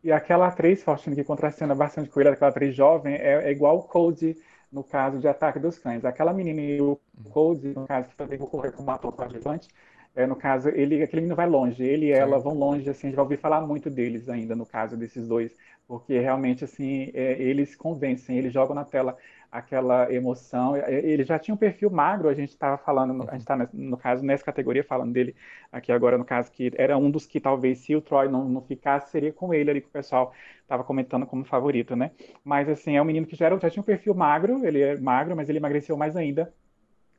E 0.03 0.12
aquela 0.12 0.46
atriz, 0.49 0.83
Faustino, 0.83 1.16
que 1.16 1.25
contracena 1.25 1.75
bastante 1.75 2.09
com 2.11 2.20
ele, 2.20 2.29
aquela 2.31 2.51
atriz 2.51 2.75
jovem, 2.75 3.14
é, 3.16 3.49
é 3.49 3.51
igual 3.51 3.79
o 3.79 3.83
Cody 3.83 4.37
no 4.70 4.85
caso 4.85 5.18
de 5.18 5.27
Ataque 5.29 5.59
dos 5.59 5.79
Cães. 5.79 6.05
Aquela 6.05 6.33
menina 6.33 6.61
e 6.61 6.81
o 6.81 7.01
Cody, 7.31 7.68
no 7.68 7.87
caso, 7.87 8.09
que 8.11 8.16
também 8.16 8.38
concorrer 8.38 8.72
como 8.72 8.90
ator 8.90 9.12
coadjuvante, 9.12 9.68
é, 10.14 10.27
no 10.27 10.37
caso, 10.37 10.68
ele, 10.68 11.03
aquele 11.03 11.22
menino 11.22 11.37
vai 11.37 11.49
longe, 11.49 11.83
ele 11.83 12.07
e 12.07 12.12
ela 12.12 12.38
vão 12.38 12.55
longe, 12.55 12.88
assim, 12.88 13.09
a 13.09 13.11
gente 13.11 13.16
vai 13.16 13.25
ouvir 13.25 13.38
falar 13.38 13.61
muito 13.62 13.90
deles 13.90 14.29
ainda, 14.29 14.55
no 14.55 14.64
caso 14.66 14.96
desses 14.96 15.27
dois, 15.29 15.57
porque 15.87 16.18
realmente, 16.18 16.64
assim, 16.64 17.11
é, 17.14 17.40
eles 17.40 17.75
convencem, 17.77 18.38
eles 18.38 18.53
jogam 18.53 18.75
na 18.75 18.85
tela 18.85 19.16
aquela 19.50 20.12
emoção. 20.12 20.76
Ele 20.76 21.24
já 21.24 21.38
tinha 21.38 21.54
um 21.54 21.59
perfil 21.59 21.90
magro, 21.90 22.28
a 22.28 22.35
gente 22.35 22.50
estava 22.50 22.76
falando, 22.78 23.12
no- 23.14 23.24
a 23.28 23.32
gente 23.32 23.42
está, 23.42 23.56
no 23.72 23.96
caso, 23.96 24.24
nessa 24.24 24.44
categoria, 24.44 24.85
falando 24.85 25.12
dele 25.12 25.35
aqui 25.72 25.92
agora, 25.92 26.18
no 26.18 26.24
caso, 26.24 26.50
que 26.52 26.72
era 26.76 26.96
um 26.98 27.11
dos 27.11 27.26
que 27.26 27.40
talvez, 27.40 27.78
se 27.80 27.94
o 27.96 28.00
Troy 28.02 28.28
não, 28.28 28.48
não 28.48 28.61
ficasse, 28.62 29.11
seria 29.11 29.32
com 29.32 29.52
ele 29.54 29.70
ali 29.70 29.80
que 29.80 29.88
o 29.88 29.90
pessoal 29.90 30.32
estava 30.62 30.85
comentando 30.85 31.26
como 31.26 31.44
favorito, 31.44 31.94
né? 31.96 32.11
Mas, 32.44 32.68
assim, 32.68 32.96
é 32.96 33.02
um 33.02 33.04
menino 33.04 33.26
que 33.26 33.37
já, 33.37 33.46
era, 33.46 33.59
já 33.59 33.70
tinha 33.70 33.82
um 33.82 33.85
perfil 33.87 34.14
magro, 34.14 34.64
ele 34.66 34.80
é 34.82 34.96
magro, 34.98 35.37
mas 35.37 35.48
ele 35.48 35.59
emagreceu 35.59 35.96
mais 35.96 36.16
ainda. 36.16 36.52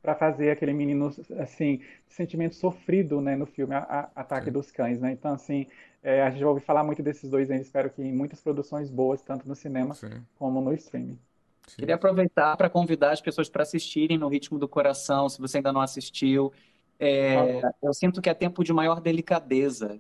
para 0.02 0.16
fazer 0.16 0.52
aquele 0.52 0.74
menino, 0.74 1.10
assim, 1.40 1.82
sentimento 2.08 2.56
sofrido, 2.56 3.20
né, 3.22 3.36
no 3.36 3.46
filme 3.46 3.76
a, 3.76 3.80
a, 4.16 4.22
Ataque 4.22 4.50
Sim. 4.50 4.52
dos 4.52 4.72
Cães, 4.72 5.00
né? 5.02 5.12
Então, 5.12 5.34
assim, 5.34 5.68
é, 6.02 6.22
a 6.24 6.30
gente 6.30 6.40
vai 6.40 6.50
ouvir 6.50 6.64
falar 6.64 6.84
muito 6.84 7.04
desses 7.04 7.30
dois 7.30 7.50
ainda, 7.52 7.62
espero 7.64 7.90
que 7.90 8.02
em 8.02 8.14
muitas 8.14 8.42
produções 8.42 8.90
boas, 8.90 9.22
tanto 9.22 9.48
no 9.48 9.56
cinema 9.56 10.00
Sim. 10.00 10.26
como 10.36 10.62
no 10.62 10.74
streaming. 10.74 11.20
Sim. 11.68 11.76
Queria 11.78 11.96
aproveitar 11.96 12.56
para 12.56 12.70
convidar 12.70 13.12
as 13.12 13.22
pessoas 13.22 13.50
para 13.50 13.64
assistirem 13.64 14.18
no 14.18 14.28
Ritmo 14.28 14.58
do 14.58 14.68
Coração, 14.68 15.28
se 15.28 15.40
você 15.40 15.58
ainda 15.58 15.74
não 15.74 15.82
assistiu. 15.82 16.52
É, 17.00 17.62
eu 17.84 17.94
sinto 17.94 18.22
que 18.22 18.30
é 18.30 18.34
tempo 18.34 18.64
de 18.64 18.74
maior 18.74 19.02
delicadeza, 19.02 20.00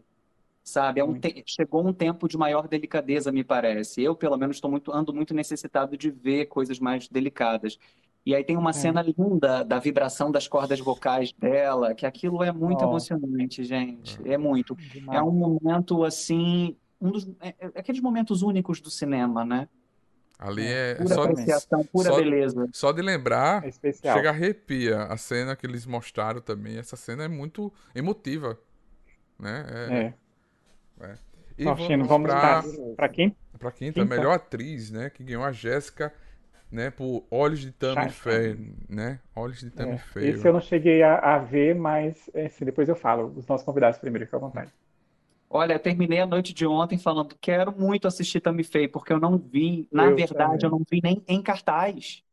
sabe? 0.63 0.99
É 0.99 1.03
um 1.03 1.19
te... 1.19 1.43
Chegou 1.45 1.85
um 1.85 1.93
tempo 1.93 2.27
de 2.27 2.37
maior 2.37 2.67
delicadeza, 2.67 3.31
me 3.31 3.43
parece. 3.43 4.01
Eu, 4.01 4.15
pelo 4.15 4.37
menos, 4.37 4.57
estou 4.57 4.71
muito, 4.71 4.91
ando 4.91 5.13
muito 5.13 5.33
necessitado 5.33 5.97
de 5.97 6.09
ver 6.09 6.45
coisas 6.45 6.79
mais 6.79 7.07
delicadas. 7.07 7.77
E 8.25 8.33
aí 8.33 8.43
tem 8.43 8.57
uma 8.57 8.71
é. 8.71 8.73
cena 8.73 9.01
linda 9.01 9.63
da 9.63 9.79
vibração 9.79 10.31
das 10.31 10.47
cordas 10.47 10.79
vocais 10.79 11.31
dela, 11.31 11.93
que 11.93 12.05
aquilo 12.05 12.43
é 12.43 12.51
muito 12.51 12.83
oh. 12.83 12.89
emocionante, 12.89 13.63
gente. 13.63 14.19
É 14.25 14.37
muito. 14.37 14.75
Demais. 14.75 15.19
É 15.19 15.21
um 15.21 15.31
momento 15.31 16.03
assim, 16.03 16.75
um 16.99 17.11
dos, 17.11 17.27
é, 17.39 17.55
é, 17.59 17.65
aqueles 17.75 18.01
momentos 18.01 18.41
únicos 18.41 18.81
do 18.81 18.89
cinema, 18.89 19.45
né? 19.45 19.69
Ali 20.39 20.67
é, 20.67 20.91
é 20.91 20.95
pura 20.95 21.15
só, 21.15 21.23
apreciação, 21.23 21.83
pura 21.85 22.09
só, 22.09 22.15
beleza. 22.17 22.69
Só 22.71 22.91
de 22.91 23.01
lembrar, 23.01 23.65
é 23.65 23.71
chega 23.71 24.29
a 24.29 24.31
arrepia. 24.31 25.03
A 25.03 25.17
cena 25.17 25.55
que 25.55 25.65
eles 25.65 25.85
mostraram 25.85 26.41
também, 26.41 26.77
essa 26.77 26.95
cena 26.95 27.23
é 27.23 27.27
muito 27.27 27.73
emotiva, 27.95 28.59
né? 29.39 29.65
É. 29.89 30.13
é. 31.05 31.15
E 31.57 31.63
Faustino, 31.63 32.05
vamos, 32.05 32.31
vamos 32.31 32.95
para 32.95 33.09
quem? 33.09 33.35
Para 33.57 33.71
quinta, 33.71 34.01
quinta, 34.01 34.05
melhor 34.05 34.33
atriz, 34.33 34.91
né? 34.91 35.09
Que 35.09 35.23
ganhou 35.23 35.43
a 35.43 35.51
Jéssica 35.51 36.13
né, 36.71 36.91
por 36.91 37.25
Olhos 37.31 37.59
de 37.59 37.71
Tammy 37.71 38.09
Faye, 38.09 38.75
né? 38.87 39.19
Olhos 39.35 39.59
de 39.59 39.71
Tammy 39.71 39.93
é, 39.93 39.97
Faye. 39.97 40.27
Esse 40.29 40.47
eu 40.47 40.53
não 40.53 40.61
cheguei 40.61 41.01
a, 41.01 41.17
a 41.17 41.39
ver, 41.39 41.73
mas 41.73 42.29
assim, 42.35 42.65
depois 42.65 42.87
eu 42.89 42.95
falo. 42.95 43.33
Os 43.35 43.47
nossos 43.47 43.65
convidados 43.65 43.97
primeiro, 43.97 44.25
fica 44.25 44.37
à 44.37 44.39
vontade. 44.39 44.71
Olha, 45.49 45.79
terminei 45.79 46.19
a 46.19 46.25
noite 46.25 46.53
de 46.53 46.65
ontem 46.65 46.97
falando 46.97 47.35
quero 47.39 47.71
muito 47.71 48.07
assistir 48.07 48.41
Tammy 48.41 48.63
Faye, 48.63 48.87
porque 48.87 49.13
eu 49.13 49.19
não 49.19 49.37
vi, 49.37 49.87
na 49.91 50.05
eu 50.05 50.15
verdade, 50.15 50.35
também. 50.35 50.59
eu 50.63 50.69
não 50.69 50.81
vi 50.89 50.99
nem 51.01 51.23
em 51.27 51.41
cartaz. 51.41 52.23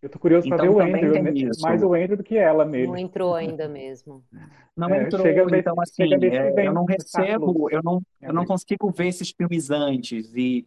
Eu 0.00 0.08
tô 0.08 0.18
curioso 0.18 0.46
então, 0.46 0.58
para 0.58 0.66
ver 0.66 0.74
o 0.74 0.80
Andrew, 0.80 1.22
né? 1.22 1.50
mais 1.62 1.82
o 1.82 1.94
Andrew 1.94 2.16
do 2.16 2.22
que 2.22 2.36
ela 2.36 2.64
mesmo. 2.64 2.92
Não 2.92 2.98
entrou 2.98 3.34
ainda 3.34 3.66
mesmo. 3.66 4.22
Não 4.76 4.88
é, 4.88 5.04
entrou, 5.04 5.22
chega 5.22 5.56
então 5.56 5.80
assim, 5.80 6.02
é, 6.02 6.66
eu 6.66 6.72
não 6.72 6.84
recebo, 6.84 7.70
eu 7.70 7.80
não, 7.80 8.02
eu 8.20 8.32
não 8.32 8.44
consigo 8.44 8.90
ver 8.90 9.06
esses 9.06 9.30
filmes 9.30 9.70
antes 9.70 10.34
e 10.34 10.66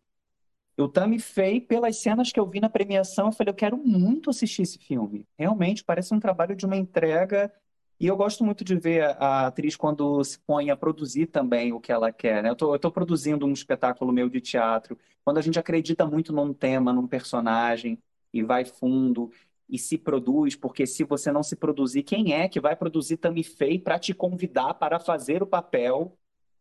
eu 0.78 0.88
Tammy 0.88 1.20
Faye, 1.20 1.60
pelas 1.60 1.98
cenas 1.98 2.32
que 2.32 2.40
eu 2.40 2.46
vi 2.46 2.62
na 2.62 2.70
premiação, 2.70 3.26
eu 3.26 3.32
falei, 3.32 3.52
eu 3.52 3.56
quero 3.56 3.76
muito 3.76 4.30
assistir 4.30 4.62
esse 4.62 4.78
filme. 4.78 5.26
Realmente, 5.38 5.84
parece 5.84 6.14
um 6.14 6.20
trabalho 6.20 6.56
de 6.56 6.66
uma 6.66 6.78
entrega. 6.78 7.52
E 8.00 8.06
eu 8.08 8.16
gosto 8.16 8.44
muito 8.44 8.64
de 8.64 8.76
ver 8.76 9.04
a 9.20 9.48
atriz 9.48 9.76
quando 9.76 10.24
se 10.24 10.40
põe 10.40 10.70
a 10.70 10.78
produzir 10.78 11.28
também 11.28 11.74
o 11.74 11.80
que 11.80 11.92
ela 11.92 12.12
quer. 12.12 12.44
Né? 12.44 12.50
Eu 12.50 12.76
estou 12.76 12.92
produzindo 12.92 13.46
um 13.46 13.54
espetáculo 13.54 14.12
meu 14.12 14.30
de 14.30 14.40
teatro. 14.40 14.98
Quando 15.24 15.38
a 15.40 15.42
gente 15.42 15.58
acredita 15.60 16.06
muito 16.06 16.32
num 16.32 16.54
tema, 16.54 16.94
num 16.94 17.08
personagem, 17.08 17.98
e 18.32 18.44
vai 18.44 18.66
fundo, 18.66 19.32
e 19.70 19.80
se 19.80 19.98
produz, 19.98 20.56
porque 20.56 20.86
se 20.86 21.04
você 21.04 21.32
não 21.32 21.44
se 21.44 21.56
produzir, 21.56 22.04
quem 22.04 22.34
é 22.34 22.48
que 22.48 22.60
vai 22.60 22.76
produzir 22.76 23.20
Faye 23.58 23.80
para 23.80 24.00
te 24.00 24.14
convidar 24.14 24.76
para 24.76 25.00
fazer 25.00 25.42
o 25.42 25.48
papel 25.48 26.18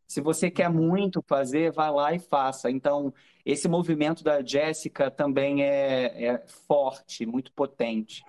se 0.07 0.21
você 0.21 0.51
quer 0.51 0.71
muito 0.71 1.23
fazer, 1.27 1.73
vá 1.73 1.91
lá 1.91 2.15
e 2.15 2.19
faça. 2.19 2.71
Então, 2.71 3.13
esse 3.45 3.69
movimento 3.69 4.23
da 4.23 4.43
Jéssica 4.43 5.11
também 5.11 5.63
é, 5.63 6.27
é, 6.27 6.47
forte, 6.69 7.27
muito 7.27 7.53
potente. 7.53 8.25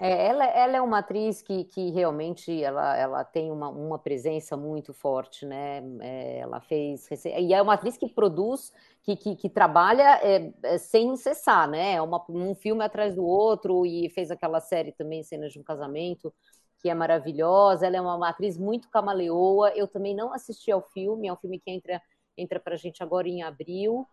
É, 0.00 0.26
ela, 0.26 0.44
ela, 0.44 0.76
é 0.76 0.80
uma 0.80 0.98
atriz 0.98 1.40
que, 1.40 1.64
que 1.64 1.90
realmente 1.90 2.62
ela, 2.62 2.96
ela 2.96 3.24
tem 3.24 3.50
uma, 3.52 3.68
uma 3.68 3.98
presença 3.98 4.56
muito 4.56 4.92
forte, 4.92 5.46
né? 5.46 5.82
É, 6.00 6.38
ela 6.38 6.60
fez 6.60 7.08
e 7.24 7.54
é 7.54 7.62
uma 7.62 7.74
atriz 7.74 7.96
que 7.96 8.08
produz, 8.08 8.72
que, 9.02 9.14
que, 9.14 9.36
que 9.36 9.48
trabalha 9.48 10.20
é, 10.22 10.52
é, 10.64 10.78
sem 10.78 11.14
cessar, 11.16 11.68
né? 11.68 11.94
É 11.94 12.02
uma, 12.02 12.24
um 12.28 12.54
filme 12.54 12.84
atrás 12.84 13.14
do 13.14 13.24
outro 13.24 13.86
e 13.86 14.08
fez 14.10 14.30
aquela 14.32 14.60
série 14.60 14.90
também, 14.90 15.22
cenas 15.22 15.52
de 15.52 15.60
um 15.60 15.62
casamento 15.62 16.34
que 16.84 16.90
é 16.90 16.94
maravilhosa, 16.94 17.86
ela 17.86 17.96
é 17.96 18.00
uma 18.00 18.28
atriz 18.28 18.58
muito 18.58 18.90
camaleoa. 18.90 19.72
Eu 19.74 19.88
também 19.88 20.14
não 20.14 20.34
assisti 20.34 20.70
ao 20.70 20.82
filme, 20.82 21.28
é 21.28 21.32
um 21.32 21.36
filme 21.36 21.58
que 21.58 21.70
entra, 21.70 22.02
entra 22.36 22.60
para 22.60 22.76
gente 22.76 23.02
agora 23.02 23.26
em 23.26 23.42
abril. 23.42 24.06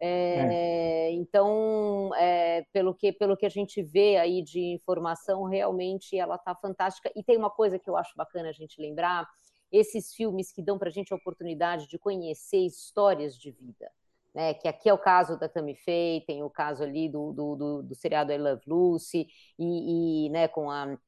É, 0.00 1.08
é. 1.08 1.12
Então, 1.12 2.14
é, 2.14 2.64
pelo, 2.72 2.94
que, 2.94 3.12
pelo 3.12 3.36
que 3.36 3.46
a 3.46 3.50
gente 3.50 3.82
vê 3.82 4.16
aí 4.16 4.42
de 4.42 4.60
informação, 4.60 5.44
realmente 5.44 6.16
ela 6.16 6.36
está 6.36 6.54
fantástica. 6.54 7.10
E 7.16 7.22
tem 7.22 7.36
uma 7.36 7.50
coisa 7.50 7.78
que 7.78 7.90
eu 7.90 7.96
acho 7.96 8.16
bacana 8.16 8.48
a 8.48 8.52
gente 8.52 8.80
lembrar: 8.80 9.28
esses 9.72 10.14
filmes 10.14 10.52
que 10.52 10.62
dão 10.62 10.78
para 10.78 10.88
a 10.88 10.92
gente 10.92 11.12
a 11.12 11.16
oportunidade 11.16 11.88
de 11.88 11.98
conhecer 11.98 12.58
histórias 12.58 13.36
de 13.36 13.50
vida. 13.50 13.90
Né, 14.34 14.52
que 14.52 14.68
aqui 14.68 14.88
é 14.88 14.92
o 14.92 14.98
caso 14.98 15.38
da 15.38 15.48
Tammy 15.48 15.74
Faye, 15.74 16.22
tem 16.26 16.42
o 16.42 16.50
caso 16.50 16.82
ali 16.82 17.08
do, 17.08 17.32
do, 17.32 17.56
do, 17.56 17.82
do 17.82 17.94
seriado 17.94 18.30
I 18.30 18.36
Love 18.36 18.62
Lucy, 18.66 19.26
e, 19.58 20.26
e 20.26 20.28
né, 20.28 20.46
com 20.46 20.70
a 20.70 20.98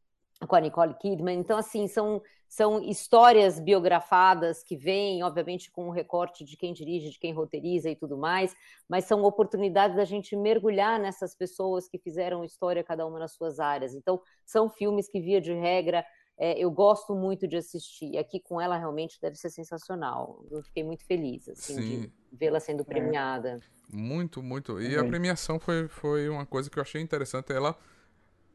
com 0.46 0.56
a 0.56 0.60
Nicole 0.60 0.94
Kidman. 0.94 1.38
Então, 1.38 1.58
assim, 1.58 1.86
são, 1.86 2.22
são 2.48 2.82
histórias 2.82 3.60
biografadas 3.60 4.62
que 4.62 4.76
vêm, 4.76 5.22
obviamente, 5.22 5.70
com 5.70 5.88
um 5.88 5.90
recorte 5.90 6.44
de 6.44 6.56
quem 6.56 6.72
dirige, 6.72 7.10
de 7.10 7.18
quem 7.18 7.32
roteiriza 7.32 7.90
e 7.90 7.96
tudo 7.96 8.16
mais, 8.16 8.54
mas 8.88 9.04
são 9.04 9.22
oportunidades 9.22 9.96
da 9.96 10.04
gente 10.04 10.34
mergulhar 10.36 10.98
nessas 10.98 11.34
pessoas 11.34 11.88
que 11.88 11.98
fizeram 11.98 12.44
história, 12.44 12.82
cada 12.82 13.06
uma 13.06 13.18
nas 13.18 13.32
suas 13.32 13.60
áreas. 13.60 13.94
Então, 13.94 14.20
são 14.44 14.68
filmes 14.68 15.08
que, 15.08 15.20
via 15.20 15.40
de 15.40 15.52
regra, 15.52 16.04
é, 16.38 16.58
eu 16.58 16.70
gosto 16.70 17.14
muito 17.14 17.46
de 17.46 17.58
assistir. 17.58 18.16
Aqui 18.16 18.40
com 18.40 18.58
ela 18.58 18.78
realmente 18.78 19.20
deve 19.20 19.36
ser 19.36 19.50
sensacional. 19.50 20.42
Eu 20.50 20.62
fiquei 20.62 20.82
muito 20.82 21.04
feliz 21.04 21.46
assim, 21.50 21.76
de 21.76 22.12
vê-la 22.32 22.58
sendo 22.58 22.82
premiada. 22.82 23.60
É. 23.62 23.80
Muito, 23.92 24.42
muito. 24.42 24.80
E 24.80 24.96
a 24.96 25.04
premiação 25.04 25.60
foi, 25.60 25.86
foi 25.88 26.28
uma 26.28 26.46
coisa 26.46 26.70
que 26.70 26.78
eu 26.78 26.82
achei 26.82 27.02
interessante. 27.02 27.52
Ela 27.52 27.76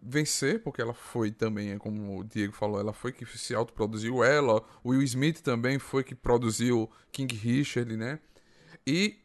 vencer, 0.02 0.62
porque 0.62 0.82
ela 0.82 0.94
foi 0.94 1.32
também, 1.32 1.78
como 1.78 2.20
o 2.20 2.24
Diego 2.24 2.54
falou, 2.54 2.80
ela 2.80 2.94
foi 2.94 3.12
que 3.12 3.26
se 3.26 3.56
autoproduziu 3.56 4.24
ela, 4.24 4.64
o 4.84 4.90
Will 4.90 5.02
Smith 5.04 5.42
também 5.42 5.80
foi 5.80 6.04
que 6.04 6.14
produziu 6.14 6.90
King 7.12 7.36
Richard, 7.36 7.96
né? 7.98 8.20
E 8.86 9.18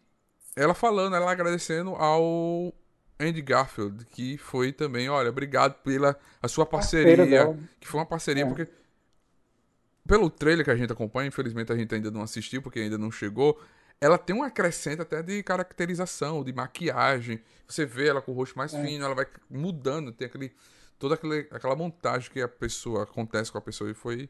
ela 0.56 0.74
falando, 0.74 1.14
ela 1.14 1.30
agradecendo 1.30 1.90
ao 1.90 2.74
Andy 3.18 3.42
Garfield, 3.42 4.06
que 4.06 4.38
foi 4.38 4.72
também, 4.72 5.08
olha, 5.08 5.28
obrigado 5.28 5.74
pela 5.82 6.18
a 6.42 6.48
sua 6.48 6.64
parceria, 6.64 7.54
que 7.78 7.86
foi 7.86 8.00
uma 8.00 8.06
parceria, 8.06 8.44
é. 8.44 8.46
porque 8.46 8.66
pelo 10.06 10.30
trailer 10.30 10.64
que 10.64 10.70
a 10.70 10.76
gente 10.76 10.92
acompanha, 10.92 11.28
infelizmente 11.28 11.72
a 11.72 11.76
gente 11.76 11.94
ainda 11.94 12.10
não 12.10 12.22
assistiu, 12.22 12.62
porque 12.62 12.80
ainda 12.80 12.96
não 12.96 13.10
chegou, 13.12 13.60
ela 14.00 14.16
tem 14.16 14.34
um 14.34 14.42
acrescento 14.42 15.02
até 15.02 15.22
de 15.22 15.42
caracterização, 15.42 16.42
de 16.42 16.52
maquiagem. 16.52 17.40
Você 17.68 17.84
vê 17.84 18.08
ela 18.08 18.22
com 18.22 18.32
o 18.32 18.34
rosto 18.34 18.56
mais 18.56 18.72
é. 18.72 18.82
fino, 18.82 19.04
ela 19.04 19.14
vai 19.14 19.26
mudando, 19.50 20.10
tem 20.10 20.26
aquele 20.26 20.52
toda 20.98 21.14
aquele, 21.14 21.48
aquela 21.50 21.74
montagem 21.74 22.30
que 22.30 22.40
a 22.40 22.48
pessoa 22.48 23.04
acontece 23.04 23.50
com 23.50 23.58
a 23.58 23.60
pessoa 23.60 23.90
e 23.90 23.94
foi 23.94 24.28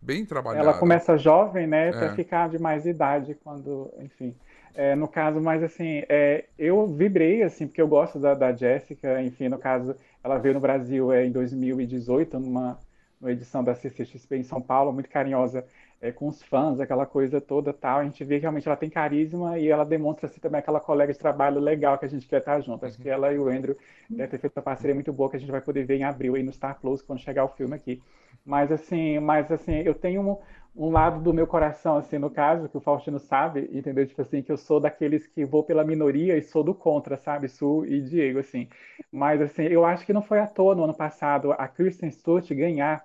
bem 0.00 0.24
trabalhada. 0.24 0.68
Ela 0.68 0.78
começa 0.78 1.16
jovem, 1.16 1.66
né, 1.66 1.90
para 1.92 2.06
é. 2.06 2.14
ficar 2.14 2.48
de 2.48 2.58
mais 2.58 2.86
idade 2.86 3.36
quando, 3.42 3.92
enfim. 3.98 4.34
É, 4.74 4.94
no 4.94 5.08
caso, 5.08 5.40
mas 5.40 5.62
assim, 5.62 6.04
é, 6.08 6.44
eu 6.58 6.86
vibrei 6.86 7.42
assim 7.42 7.66
porque 7.66 7.82
eu 7.82 7.88
gosto 7.88 8.18
da, 8.18 8.34
da 8.34 8.52
Jéssica. 8.52 9.20
Enfim, 9.22 9.48
no 9.48 9.58
caso, 9.58 9.96
ela 10.22 10.38
veio 10.38 10.54
no 10.54 10.60
Brasil 10.60 11.12
é, 11.12 11.26
em 11.26 11.32
2018 11.32 12.38
numa, 12.38 12.78
numa 13.20 13.32
edição 13.32 13.64
da 13.64 13.74
CCXP 13.74 14.36
em 14.36 14.42
São 14.44 14.60
Paulo, 14.60 14.92
muito 14.92 15.08
carinhosa 15.08 15.64
é, 16.00 16.10
com 16.10 16.28
os 16.28 16.42
fãs, 16.42 16.80
aquela 16.80 17.04
coisa 17.04 17.40
toda 17.40 17.72
tal. 17.72 17.98
A 18.00 18.04
gente 18.04 18.24
vê 18.24 18.36
que 18.36 18.42
realmente 18.42 18.66
ela 18.66 18.76
tem 18.76 18.88
carisma 18.88 19.58
e 19.58 19.68
ela 19.68 19.84
demonstra 19.84 20.26
assim, 20.26 20.40
também 20.40 20.58
aquela 20.58 20.80
colega 20.80 21.12
de 21.12 21.18
trabalho 21.18 21.60
legal 21.60 21.98
que 21.98 22.06
a 22.06 22.08
gente 22.08 22.26
quer 22.26 22.38
estar 22.38 22.60
junto. 22.60 22.86
Acho 22.86 22.96
que 22.98 23.08
uhum. 23.08 23.14
ela 23.14 23.32
e 23.32 23.38
o 23.38 23.48
Andrew 23.48 23.76
devem 24.08 24.28
ter 24.28 24.38
feito 24.38 24.56
uma 24.56 24.62
parceria 24.62 24.94
muito 24.94 25.12
boa 25.12 25.28
que 25.28 25.36
a 25.36 25.40
gente 25.40 25.50
vai 25.50 25.60
poder 25.60 25.84
ver 25.84 25.96
em 25.96 26.04
abril 26.04 26.34
aí 26.34 26.42
no 26.42 26.52
Star 26.52 26.80
Plus 26.80 27.02
quando 27.02 27.20
chegar 27.20 27.44
o 27.44 27.48
filme 27.48 27.74
aqui. 27.74 28.02
Mas 28.44 28.72
assim, 28.72 29.18
mas 29.18 29.50
assim, 29.52 29.82
eu 29.84 29.94
tenho 29.94 30.22
um, 30.22 30.38
um 30.74 30.90
lado 30.90 31.20
do 31.20 31.34
meu 31.34 31.46
coração, 31.46 31.96
assim, 31.96 32.18
no 32.18 32.30
caso, 32.30 32.68
que 32.68 32.76
o 32.76 32.80
Faustino 32.80 33.18
sabe, 33.18 33.68
entendeu? 33.72 34.06
Tipo 34.06 34.22
assim, 34.22 34.42
que 34.42 34.50
eu 34.50 34.56
sou 34.56 34.80
daqueles 34.80 35.26
que 35.26 35.44
vou 35.44 35.62
pela 35.62 35.84
minoria 35.84 36.36
e 36.38 36.42
sou 36.42 36.62
do 36.62 36.74
contra, 36.74 37.16
sabe? 37.16 37.48
Su 37.48 37.84
e 37.86 38.00
Diego, 38.00 38.38
assim. 38.38 38.68
Mas, 39.12 39.40
assim, 39.42 39.64
eu 39.64 39.84
acho 39.84 40.06
que 40.06 40.12
não 40.12 40.22
foi 40.22 40.38
à 40.40 40.46
toa 40.46 40.74
no 40.74 40.84
ano 40.84 40.94
passado 40.94 41.52
a 41.52 41.68
Kristen 41.68 42.10
Stewart 42.10 42.48
ganhar 42.54 43.04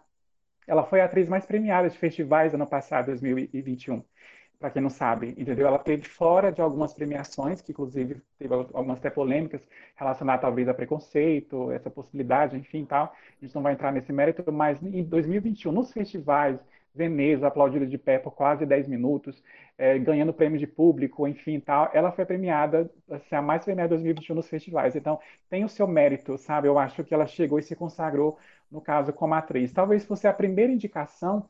ela 0.68 0.84
foi 0.84 1.02
a 1.02 1.06
atriz 1.06 1.28
mais 1.28 1.46
premiada 1.46 1.90
de 1.90 1.98
festivais 1.98 2.54
ano 2.54 2.68
passado, 2.68 3.08
2021. 3.08 4.04
Para 4.60 4.70
quem 4.72 4.82
não 4.82 4.90
sabe, 4.90 5.30
entendeu? 5.38 5.68
Ela 5.68 5.78
teve 5.78 6.04
fora 6.08 6.52
de 6.52 6.62
algumas 6.62 6.94
premiações, 6.94 7.62
que 7.62 7.72
inclusive 7.72 8.22
teve 8.40 8.54
algumas 8.54 8.98
até 8.98 9.10
polêmicas 9.10 9.62
relacionadas 9.96 10.42
talvez 10.42 10.68
a 10.70 10.74
preconceito, 10.74 11.72
essa 11.72 11.90
possibilidade, 11.90 12.58
enfim, 12.58 12.86
tal. 12.86 13.14
A 13.42 13.46
gente 13.46 13.54
não 13.54 13.62
vai 13.62 13.74
entrar 13.74 13.92
nesse 13.92 14.14
mérito, 14.14 14.50
mas 14.52 14.82
em 14.82 15.04
2021, 15.04 15.72
nos 15.72 15.92
festivais, 15.92 16.60
Veneza, 16.96 17.48
aplaudida 17.48 17.86
de 17.86 17.98
pé 17.98 18.18
por 18.18 18.32
quase 18.32 18.66
10 18.66 18.88
minutos, 18.88 19.44
é, 19.78 20.00
ganhando 20.00 20.34
prêmio 20.34 20.58
de 20.58 20.66
público, 20.66 21.28
enfim, 21.28 21.60
tal. 21.60 21.90
Ela 21.94 22.12
foi 22.12 22.26
premiada, 22.26 22.90
assim, 23.12 23.36
a 23.36 23.42
mais 23.42 23.66
premiada 23.66 23.90
de 23.90 23.96
2021 23.96 24.36
nos 24.36 24.48
festivais. 24.48 24.96
Então, 24.96 25.20
tem 25.50 25.66
o 25.66 25.70
seu 25.70 25.86
mérito, 25.88 26.38
sabe? 26.38 26.70
Eu 26.70 26.80
acho 26.80 27.04
que 27.04 27.14
ela 27.14 27.28
chegou 27.28 27.60
e 27.60 27.64
se 27.64 27.76
consagrou 27.76 28.40
no 28.72 28.82
caso, 28.82 29.14
como 29.14 29.34
atriz. 29.34 29.72
Talvez 29.74 30.06
fosse 30.06 30.28
a 30.28 30.34
primeira 30.34 30.72
indicação, 30.72 31.48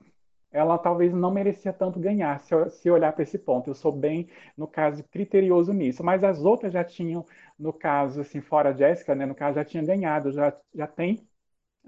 ela 0.51 0.77
talvez 0.77 1.13
não 1.13 1.31
merecia 1.31 1.73
tanto 1.73 1.99
ganhar, 1.99 2.39
se, 2.39 2.53
se 2.69 2.89
olhar 2.89 3.13
para 3.13 3.23
esse 3.23 3.37
ponto. 3.37 3.69
Eu 3.69 3.75
sou 3.75 3.91
bem, 3.91 4.29
no 4.57 4.67
caso, 4.67 5.03
criterioso 5.05 5.73
nisso. 5.73 6.03
Mas 6.03 6.23
as 6.23 6.43
outras 6.45 6.73
já 6.73 6.83
tinham, 6.83 7.25
no 7.59 7.73
caso, 7.73 8.21
assim, 8.21 8.41
fora 8.41 8.69
a 8.69 8.73
Jéssica, 8.73 9.15
né, 9.15 9.25
no 9.25 9.35
caso, 9.35 9.55
já 9.55 9.65
tinha 9.65 9.83
ganhado, 9.83 10.31
já, 10.31 10.55
já 10.73 10.87
tem 10.87 11.27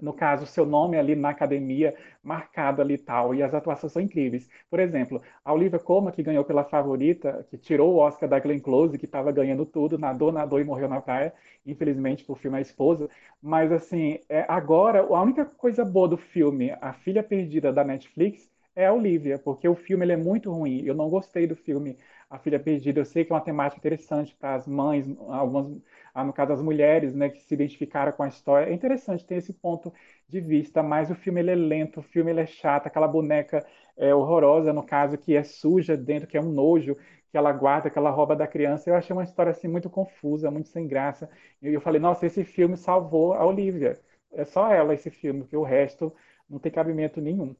no 0.00 0.12
caso, 0.12 0.46
seu 0.46 0.64
nome 0.66 0.96
ali 0.98 1.14
na 1.14 1.30
academia 1.30 1.94
marcado 2.22 2.82
ali 2.82 2.98
tal, 2.98 3.34
e 3.34 3.42
as 3.42 3.54
atuações 3.54 3.92
são 3.92 4.02
incríveis. 4.02 4.48
Por 4.70 4.80
exemplo, 4.80 5.20
a 5.44 5.52
Olivia 5.52 5.78
Colman, 5.78 6.12
que 6.12 6.22
ganhou 6.22 6.44
pela 6.44 6.64
favorita, 6.64 7.46
que 7.50 7.56
tirou 7.58 7.94
o 7.94 7.96
Oscar 7.98 8.28
da 8.28 8.38
Glenn 8.38 8.60
Close, 8.60 8.98
que 8.98 9.04
estava 9.06 9.32
ganhando 9.32 9.64
tudo, 9.66 9.98
nadou, 9.98 10.30
nadou 10.32 10.60
e 10.60 10.64
morreu 10.64 10.88
na 10.88 11.00
praia, 11.00 11.32
infelizmente, 11.66 12.24
por 12.24 12.38
filme 12.38 12.58
A 12.58 12.60
Esposa. 12.60 13.08
Mas, 13.42 13.70
assim, 13.72 14.18
é, 14.28 14.44
agora, 14.48 15.00
a 15.00 15.22
única 15.22 15.44
coisa 15.44 15.84
boa 15.84 16.08
do 16.08 16.16
filme, 16.16 16.70
A 16.80 16.92
Filha 16.92 17.22
Perdida 17.22 17.72
da 17.72 17.84
Netflix, 17.84 18.50
é 18.74 18.86
a 18.86 18.92
Olivia, 18.92 19.38
porque 19.38 19.68
o 19.68 19.74
filme 19.74 20.04
ele 20.04 20.12
é 20.12 20.16
muito 20.16 20.52
ruim. 20.52 20.82
Eu 20.84 20.94
não 20.94 21.08
gostei 21.10 21.46
do 21.46 21.56
filme 21.56 21.98
A 22.30 22.38
Filha 22.38 22.60
Perdida. 22.60 23.00
Eu 23.00 23.04
sei 23.04 23.24
que 23.24 23.32
é 23.32 23.34
uma 23.34 23.40
temática 23.40 23.78
interessante 23.78 24.34
para 24.36 24.54
as 24.54 24.66
mães, 24.66 25.06
algumas 25.28 25.80
ah, 26.14 26.24
no 26.24 26.32
caso 26.32 26.48
das 26.50 26.62
mulheres, 26.62 27.14
né, 27.14 27.28
que 27.28 27.40
se 27.40 27.54
identificaram 27.54 28.12
com 28.12 28.22
a 28.22 28.28
história. 28.28 28.70
É 28.70 28.74
interessante 28.74 29.24
ter 29.24 29.36
esse 29.36 29.52
ponto 29.52 29.92
de 30.28 30.40
vista, 30.40 30.82
mas 30.82 31.10
o 31.10 31.14
filme 31.14 31.40
ele 31.40 31.50
é 31.52 31.54
lento, 31.54 32.00
o 32.00 32.02
filme 32.02 32.30
ele 32.30 32.40
é 32.40 32.46
chato, 32.46 32.86
aquela 32.86 33.06
boneca 33.08 33.64
é 33.96 34.14
horrorosa, 34.14 34.72
no 34.72 34.82
caso, 34.82 35.16
que 35.18 35.34
é 35.36 35.42
suja 35.44 35.96
dentro, 35.96 36.28
que 36.28 36.36
é 36.36 36.40
um 36.40 36.50
nojo, 36.52 36.96
que 37.30 37.36
ela 37.36 37.52
guarda, 37.52 37.90
que 37.90 37.98
ela 37.98 38.10
rouba 38.10 38.34
da 38.36 38.46
criança. 38.46 38.88
Eu 38.90 38.94
achei 38.94 39.14
uma 39.14 39.24
história 39.24 39.50
assim 39.50 39.68
muito 39.68 39.88
confusa, 39.90 40.50
muito 40.50 40.68
sem 40.68 40.86
graça. 40.86 41.28
E 41.62 41.68
eu 41.68 41.80
falei, 41.80 42.00
nossa, 42.00 42.26
esse 42.26 42.44
filme 42.44 42.76
salvou 42.76 43.34
a 43.34 43.44
Olivia. 43.46 43.98
É 44.32 44.44
só 44.44 44.70
ela 44.72 44.94
esse 44.94 45.10
filme, 45.10 45.40
porque 45.40 45.56
o 45.56 45.62
resto 45.62 46.12
não 46.48 46.58
tem 46.58 46.72
cabimento 46.72 47.20
nenhum. 47.20 47.54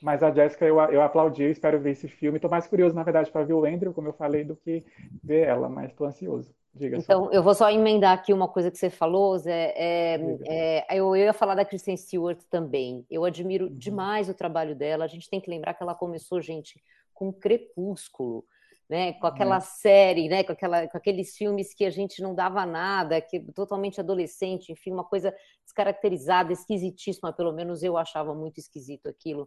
Mas 0.00 0.22
a 0.22 0.30
Jessica, 0.30 0.64
eu, 0.64 0.78
eu 0.80 1.02
aplaudi, 1.02 1.42
eu 1.42 1.50
espero 1.50 1.80
ver 1.80 1.90
esse 1.90 2.08
filme. 2.08 2.38
Estou 2.38 2.50
mais 2.50 2.66
curioso, 2.66 2.94
na 2.94 3.02
verdade, 3.02 3.30
para 3.30 3.44
ver 3.44 3.54
o 3.54 3.64
Andrew, 3.64 3.92
como 3.92 4.08
eu 4.08 4.12
falei, 4.12 4.44
do 4.44 4.54
que 4.54 4.84
ver 5.22 5.46
ela, 5.46 5.68
mas 5.68 5.90
estou 5.90 6.06
ansioso. 6.06 6.54
Diga 6.74 6.96
então, 6.96 7.24
só. 7.24 7.30
eu 7.32 7.42
vou 7.42 7.54
só 7.54 7.70
emendar 7.70 8.12
aqui 8.12 8.32
uma 8.32 8.46
coisa 8.46 8.70
que 8.70 8.78
você 8.78 8.88
falou, 8.88 9.36
Zé. 9.38 9.72
É, 9.76 10.20
é, 10.46 10.98
eu, 10.98 11.16
eu, 11.16 11.24
ia 11.24 11.32
falar 11.32 11.54
da 11.54 11.64
Kristen 11.64 11.96
Stewart 11.96 12.38
também. 12.48 13.04
Eu 13.10 13.24
admiro 13.24 13.66
uhum. 13.66 13.74
demais 13.74 14.28
o 14.28 14.34
trabalho 14.34 14.76
dela. 14.76 15.04
A 15.04 15.08
gente 15.08 15.28
tem 15.28 15.40
que 15.40 15.50
lembrar 15.50 15.74
que 15.74 15.82
ela 15.82 15.94
começou, 15.94 16.40
gente, 16.40 16.80
com 17.12 17.32
Crepúsculo. 17.32 18.44
Né, 18.88 19.12
com 19.12 19.26
aquela 19.26 19.56
uhum. 19.56 19.60
série, 19.60 20.30
né, 20.30 20.42
com, 20.42 20.52
aquela, 20.52 20.88
com 20.88 20.96
aqueles 20.96 21.36
filmes 21.36 21.74
que 21.74 21.84
a 21.84 21.90
gente 21.90 22.22
não 22.22 22.34
dava 22.34 22.64
nada, 22.64 23.20
que 23.20 23.38
totalmente 23.52 24.00
adolescente, 24.00 24.72
enfim, 24.72 24.92
uma 24.92 25.04
coisa 25.04 25.30
descaracterizada, 25.62 26.54
esquisitíssima, 26.54 27.30
pelo 27.30 27.52
menos 27.52 27.82
eu 27.82 27.98
achava 27.98 28.34
muito 28.34 28.56
esquisito 28.56 29.06
aquilo 29.06 29.46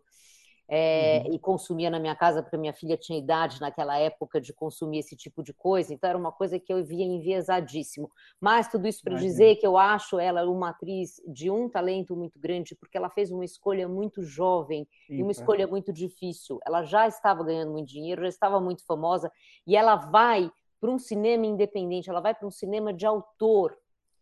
é, 0.73 1.23
uhum. 1.25 1.33
e 1.33 1.39
consumia 1.39 1.89
na 1.89 1.99
minha 1.99 2.15
casa, 2.15 2.41
porque 2.41 2.55
minha 2.55 2.71
filha 2.71 2.95
tinha 2.95 3.19
idade 3.19 3.59
naquela 3.59 3.97
época 3.97 4.39
de 4.39 4.53
consumir 4.53 4.99
esse 4.99 5.17
tipo 5.17 5.43
de 5.43 5.53
coisa, 5.53 5.93
então 5.93 6.09
era 6.09 6.17
uma 6.17 6.31
coisa 6.31 6.57
que 6.57 6.71
eu 6.71 6.81
via 6.81 7.03
enviesadíssimo. 7.03 8.09
Mas 8.39 8.69
tudo 8.69 8.87
isso 8.87 9.03
para 9.03 9.15
dizer 9.15 9.57
que 9.57 9.67
eu 9.67 9.77
acho 9.77 10.17
ela 10.17 10.49
uma 10.49 10.69
atriz 10.69 11.21
de 11.27 11.51
um 11.51 11.67
talento 11.67 12.15
muito 12.15 12.39
grande, 12.39 12.73
porque 12.73 12.97
ela 12.97 13.09
fez 13.09 13.31
uma 13.31 13.43
escolha 13.43 13.85
muito 13.85 14.23
jovem 14.23 14.87
e 15.09 15.21
uma 15.21 15.33
escolha 15.33 15.67
muito 15.67 15.91
difícil. 15.91 16.57
Ela 16.65 16.83
já 16.83 17.05
estava 17.05 17.43
ganhando 17.43 17.73
muito 17.73 17.89
dinheiro, 17.89 18.21
já 18.21 18.29
estava 18.29 18.61
muito 18.61 18.85
famosa, 18.85 19.29
e 19.67 19.75
ela 19.75 19.97
vai 19.97 20.49
para 20.79 20.89
um 20.89 20.97
cinema 20.97 21.45
independente, 21.45 22.09
ela 22.09 22.21
vai 22.21 22.33
para 22.33 22.47
um 22.47 22.51
cinema 22.51 22.93
de 22.93 23.05
autor. 23.05 23.77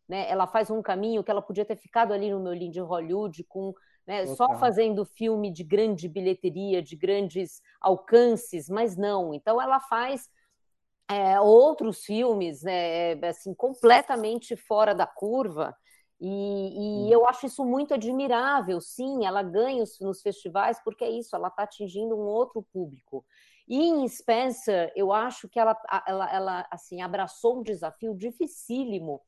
Né? 0.08 0.28
Ela 0.28 0.48
faz 0.48 0.72
um 0.72 0.82
caminho 0.82 1.24
que 1.24 1.30
ela 1.30 1.44
podia 1.44 1.64
ter 1.64 1.76
ficado 1.76 2.12
ali 2.12 2.32
no 2.32 2.40
meu 2.40 2.56
de 2.58 2.80
Hollywood 2.80 3.44
com 3.44 3.72
né? 4.10 4.26
Só 4.26 4.56
fazendo 4.56 5.06
filme 5.06 5.52
de 5.52 5.64
grande 5.64 6.10
bilheteria, 6.10 6.82
de 6.82 6.96
grandes 6.96 7.62
alcances, 7.80 8.68
mas 8.68 8.98
não. 8.98 9.36
Então 9.36 9.62
ela 9.62 9.80
faz 9.80 10.28
é, 11.08 11.40
outros 11.40 12.04
filmes, 12.04 12.64
né, 12.64 13.14
assim, 13.24 13.54
completamente 13.54 14.56
fora 14.56 14.96
da 14.96 15.06
curva. 15.06 15.76
E, 16.20 17.06
e 17.08 17.12
eu 17.12 17.24
acho 17.28 17.46
isso 17.46 17.64
muito 17.64 17.94
admirável. 17.94 18.82
Sim, 18.82 19.28
ela 19.28 19.44
ganha 19.44 19.84
os, 19.84 20.00
nos 20.00 20.24
festivais 20.24 20.82
porque 20.84 21.04
é 21.04 21.10
isso, 21.12 21.36
ela 21.36 21.50
está 21.50 21.62
atingindo 21.62 22.16
um 22.16 22.26
outro 22.26 22.66
público. 22.74 23.24
E 23.68 23.80
em 23.80 24.08
Spencer, 24.08 24.92
eu 24.96 25.14
acho 25.14 25.48
que 25.48 25.60
ela, 25.60 25.78
ela, 26.08 26.34
ela 26.34 26.68
assim, 26.72 27.00
abraçou 27.04 27.60
um 27.60 27.62
desafio 27.62 28.16
dificílimo 28.16 29.22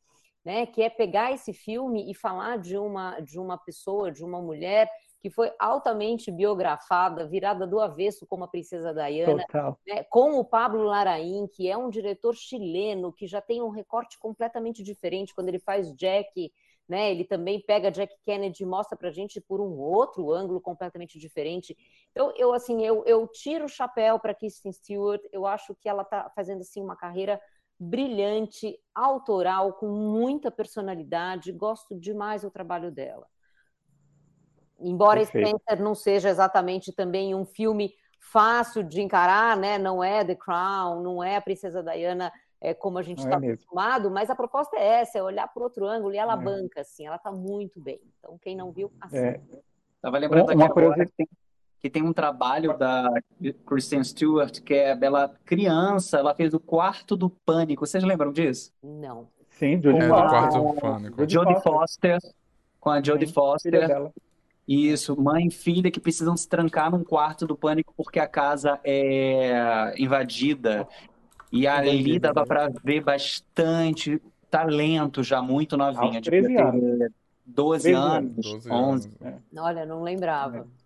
né, 0.43 0.65
que 0.65 0.81
é 0.81 0.89
pegar 0.89 1.31
esse 1.31 1.53
filme 1.53 2.09
e 2.09 2.15
falar 2.15 2.57
de 2.57 2.77
uma 2.77 3.19
de 3.19 3.39
uma 3.39 3.57
pessoa, 3.57 4.11
de 4.11 4.23
uma 4.23 4.41
mulher 4.41 4.89
que 5.21 5.29
foi 5.29 5.51
altamente 5.59 6.31
biografada, 6.31 7.27
virada 7.27 7.67
do 7.67 7.79
avesso 7.79 8.25
como 8.25 8.43
a 8.43 8.47
princesa 8.47 8.91
Diana, 8.91 9.45
né, 9.85 10.03
com 10.09 10.39
o 10.39 10.43
Pablo 10.43 10.83
Larraín, 10.83 11.47
que 11.47 11.69
é 11.69 11.77
um 11.77 11.91
diretor 11.91 12.35
chileno 12.35 13.13
que 13.13 13.27
já 13.27 13.39
tem 13.39 13.61
um 13.61 13.69
recorte 13.69 14.17
completamente 14.17 14.81
diferente 14.81 15.35
quando 15.35 15.49
ele 15.49 15.59
faz 15.59 15.93
Jack, 15.93 16.51
né, 16.89 17.11
ele 17.11 17.23
também 17.23 17.61
pega 17.61 17.91
Jack 17.91 18.15
Kennedy 18.25 18.63
e 18.63 18.65
mostra 18.65 18.97
para 18.97 19.11
gente 19.11 19.39
por 19.39 19.61
um 19.61 19.79
outro 19.79 20.31
ângulo 20.31 20.59
completamente 20.59 21.19
diferente. 21.19 21.77
Então, 22.11 22.33
eu 22.35 22.51
assim, 22.51 22.83
eu, 22.83 23.05
eu 23.05 23.27
tiro 23.27 23.65
o 23.65 23.69
chapéu 23.69 24.19
para 24.19 24.35
Kristen 24.35 24.71
Stewart. 24.73 25.21
Eu 25.31 25.45
acho 25.45 25.73
que 25.75 25.87
ela 25.87 26.01
está 26.01 26.29
fazendo 26.35 26.61
assim 26.61 26.81
uma 26.81 26.97
carreira 26.97 27.39
brilhante, 27.84 28.77
autoral, 28.93 29.73
com 29.73 29.88
muita 29.88 30.51
personalidade. 30.51 31.51
Gosto 31.51 31.99
demais 31.99 32.43
do 32.43 32.51
trabalho 32.51 32.91
dela. 32.91 33.25
Embora 34.79 35.19
Perfeito. 35.19 35.47
Spencer 35.47 35.84
não 35.84 35.95
seja 35.95 36.29
exatamente 36.29 36.93
também 36.93 37.34
um 37.34 37.43
filme 37.43 37.95
fácil 38.19 38.84
de 38.84 39.01
encarar, 39.01 39.57
né? 39.57 39.79
Não 39.79 40.03
é 40.03 40.23
The 40.23 40.36
Crown, 40.36 41.01
não 41.01 41.23
é 41.23 41.38
a 41.38 41.41
Princesa 41.41 41.82
Diana 41.82 42.32
é, 42.61 42.75
como 42.75 42.99
a 42.99 43.01
gente 43.01 43.17
está 43.17 43.43
é 43.43 43.51
acostumado, 43.51 44.11
mas 44.11 44.29
a 44.29 44.36
proposta 44.36 44.77
é 44.77 45.01
essa, 45.01 45.17
é 45.17 45.23
olhar 45.23 45.47
por 45.47 45.63
outro 45.63 45.88
ângulo 45.88 46.13
e 46.13 46.17
ela 46.17 46.34
é. 46.34 46.38
banca, 46.38 46.82
assim, 46.82 47.07
ela 47.07 47.15
está 47.15 47.32
muito 47.32 47.82
bem. 47.82 47.99
Então, 48.19 48.38
quem 48.38 48.55
não 48.55 48.71
viu. 48.71 48.91
É. 49.11 49.41
Tava 49.99 50.19
lembrando 50.19 50.51
uma, 50.51 50.65
aqui 50.65 50.79
agora 50.79 51.05
que 51.05 51.13
tem, 51.13 51.27
que 51.82 51.89
tem 51.89 52.03
um 52.03 52.13
trabalho 52.13 52.77
da 52.77 53.09
Kristen 53.65 54.03
Stewart, 54.03 54.61
que 54.61 54.73
é 54.73 54.97
ela 55.01 55.34
criança, 55.43 56.19
ela 56.19 56.36
fez 56.36 56.53
o 56.53 56.59
quarto 56.59 57.15
do 57.17 57.29
pânico. 57.29 57.86
Vocês 57.86 58.03
lembram 58.03 58.32
disso? 58.32 58.71
Não. 58.84 59.27
Sim, 59.49 59.82
Jodie 59.82 60.01
é, 60.01 60.07
Foster. 60.07 60.23
do 60.23 60.29
quarto 60.29 60.57
do 60.57 60.73
pânico. 60.82 61.29
Jodie 61.29 61.61
Foster, 61.61 62.19
com 62.79 62.89
a 62.89 63.01
Jodie 63.01 63.27
Sim, 63.27 63.34
Foster. 63.34 64.11
Isso, 64.67 65.19
mãe 65.19 65.47
e 65.47 65.51
filha 65.51 65.89
que 65.89 65.99
precisam 65.99 66.38
se 66.38 66.47
trancar 66.47 66.91
num 66.91 67.03
quarto 67.03 67.47
do 67.47 67.57
pânico 67.57 67.93
porque 67.97 68.19
a 68.19 68.27
casa 68.27 68.79
é 68.84 69.93
invadida. 69.97 70.88
E 71.51 71.67
ali 71.67 72.19
dava 72.19 72.45
para 72.45 72.69
ver 72.84 73.03
bastante 73.03 74.21
talento 74.49 75.23
já 75.23 75.41
muito 75.41 75.75
novinha. 75.75 76.19
Aos 76.19 76.21
13 76.21 76.57
anos. 76.57 77.11
12 77.43 77.91
anos, 77.91 78.36
12 78.36 78.71
11. 78.71 79.11
Anos. 79.19 79.41
Olha, 79.57 79.86
não 79.86 80.03
lembrava. 80.03 80.59
É. 80.59 80.80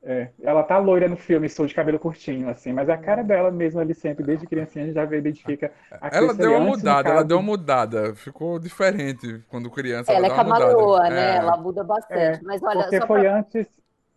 É, 0.00 0.28
ela 0.42 0.62
tá 0.62 0.78
loira 0.78 1.08
no 1.08 1.16
filme, 1.16 1.46
estou 1.46 1.66
de 1.66 1.74
cabelo 1.74 1.98
curtinho, 1.98 2.48
assim, 2.48 2.72
mas 2.72 2.88
é 2.88 2.92
a 2.92 2.96
cara 2.96 3.22
dela 3.22 3.50
mesmo 3.50 3.80
ali 3.80 3.92
sempre, 3.92 4.24
desde 4.24 4.46
criancinha, 4.46 4.84
a 4.84 4.86
gente 4.86 4.94
já 4.94 5.04
vê, 5.04 5.18
identifica 5.18 5.72
a 6.00 6.16
Ela 6.16 6.32
deu 6.32 6.52
uma 6.52 6.60
mudada, 6.60 7.02
caso... 7.02 7.14
ela 7.14 7.24
deu 7.24 7.36
uma 7.38 7.42
mudada, 7.42 8.14
ficou 8.14 8.60
diferente 8.60 9.42
quando 9.48 9.68
criança. 9.68 10.12
Ela, 10.12 10.26
ela 10.26 10.34
é 10.34 10.36
camaleoa, 10.36 11.10
né? 11.10 11.34
É. 11.34 11.36
Ela 11.38 11.56
muda 11.56 11.82
bastante, 11.82 12.38
é, 12.38 12.40
mas 12.44 12.62
olha... 12.62 12.82
Porque 12.82 13.00
foi 13.06 13.22
pra... 13.22 13.38
antes, 13.38 13.66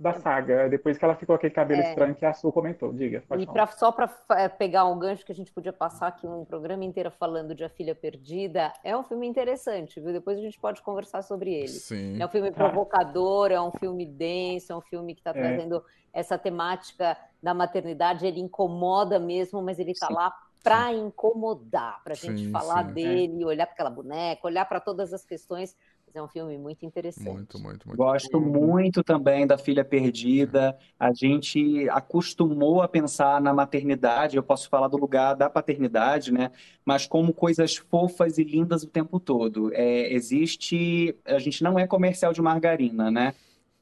da 0.01 0.13
saga, 0.13 0.67
depois 0.67 0.97
que 0.97 1.05
ela 1.05 1.15
ficou 1.15 1.35
aquele 1.35 1.53
cabelo 1.53 1.81
é. 1.81 1.89
estranho 1.89 2.15
que 2.15 2.25
a 2.25 2.33
Su 2.33 2.51
comentou. 2.51 2.91
Diga, 2.91 3.23
E 3.37 3.45
pra, 3.45 3.67
só 3.67 3.91
para 3.91 4.09
é, 4.31 4.49
pegar 4.49 4.85
um 4.85 4.97
gancho 4.97 5.23
que 5.23 5.31
a 5.31 5.35
gente 5.35 5.51
podia 5.51 5.71
passar 5.71 6.07
aqui 6.07 6.25
um 6.25 6.43
programa 6.43 6.83
inteiro 6.83 7.11
falando 7.11 7.53
de 7.53 7.63
A 7.63 7.69
Filha 7.69 7.93
Perdida, 7.93 8.73
é 8.83 8.97
um 8.97 9.03
filme 9.03 9.27
interessante, 9.27 9.99
viu? 9.99 10.11
Depois 10.11 10.39
a 10.39 10.41
gente 10.41 10.59
pode 10.59 10.81
conversar 10.81 11.21
sobre 11.21 11.53
ele. 11.53 11.67
Sim. 11.67 12.19
É 12.19 12.25
um 12.25 12.29
filme 12.29 12.51
provocador, 12.51 13.51
é 13.51 13.61
um 13.61 13.71
filme 13.71 14.05
denso, 14.05 14.73
é 14.73 14.75
um 14.75 14.81
filme 14.81 15.13
que 15.13 15.21
está 15.21 15.29
é. 15.29 15.33
trazendo 15.33 15.83
essa 16.11 16.37
temática 16.37 17.15
da 17.41 17.53
maternidade, 17.53 18.25
ele 18.25 18.39
incomoda 18.39 19.19
mesmo, 19.19 19.61
mas 19.61 19.77
ele 19.77 19.91
está 19.91 20.09
lá 20.09 20.33
para 20.63 20.93
incomodar, 20.93 22.03
para 22.03 22.13
a 22.13 22.15
gente 22.15 22.45
sim, 22.45 22.51
falar 22.51 22.87
sim. 22.87 22.93
dele, 22.93 23.45
olhar 23.45 23.65
para 23.65 23.73
aquela 23.73 23.89
boneca, 23.89 24.45
olhar 24.45 24.65
para 24.65 24.79
todas 24.79 25.13
as 25.13 25.25
questões 25.25 25.75
é 26.17 26.21
um 26.21 26.27
filme 26.27 26.57
muito 26.57 26.85
interessante. 26.85 27.29
Muito, 27.29 27.59
muito, 27.59 27.87
muito. 27.87 27.97
Gosto 27.97 28.39
muito 28.39 29.03
também 29.03 29.45
da 29.47 29.57
Filha 29.57 29.83
Perdida. 29.83 30.77
A 30.99 31.13
gente 31.13 31.87
acostumou 31.89 32.81
a 32.81 32.87
pensar 32.87 33.41
na 33.41 33.53
maternidade, 33.53 34.37
eu 34.37 34.43
posso 34.43 34.69
falar 34.69 34.87
do 34.87 34.97
lugar 34.97 35.35
da 35.35 35.49
paternidade, 35.49 36.31
né? 36.31 36.51
Mas 36.85 37.05
como 37.05 37.33
coisas 37.33 37.75
fofas 37.77 38.37
e 38.37 38.43
lindas 38.43 38.83
o 38.83 38.87
tempo 38.87 39.19
todo. 39.19 39.73
É, 39.73 40.13
existe. 40.13 41.15
A 41.25 41.39
gente 41.39 41.63
não 41.63 41.77
é 41.77 41.87
comercial 41.87 42.33
de 42.33 42.41
margarina, 42.41 43.09
né? 43.09 43.33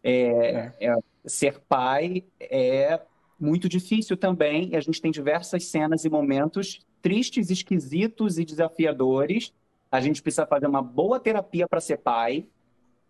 É, 0.03 0.71
é. 0.79 0.87
É, 0.87 0.95
ser 1.25 1.59
pai 1.67 2.23
é 2.39 3.01
muito 3.39 3.69
difícil 3.69 4.17
também. 4.17 4.75
A 4.75 4.79
gente 4.79 5.01
tem 5.01 5.11
diversas 5.11 5.65
cenas 5.65 6.05
e 6.05 6.09
momentos 6.09 6.79
tristes, 7.01 7.49
esquisitos 7.49 8.37
e 8.37 8.45
desafiadores 8.45 9.53
a 9.91 9.99
gente 9.99 10.21
precisa 10.21 10.45
fazer 10.45 10.67
uma 10.67 10.81
boa 10.81 11.19
terapia 11.19 11.67
para 11.67 11.81
ser 11.81 11.97
pai. 11.97 12.47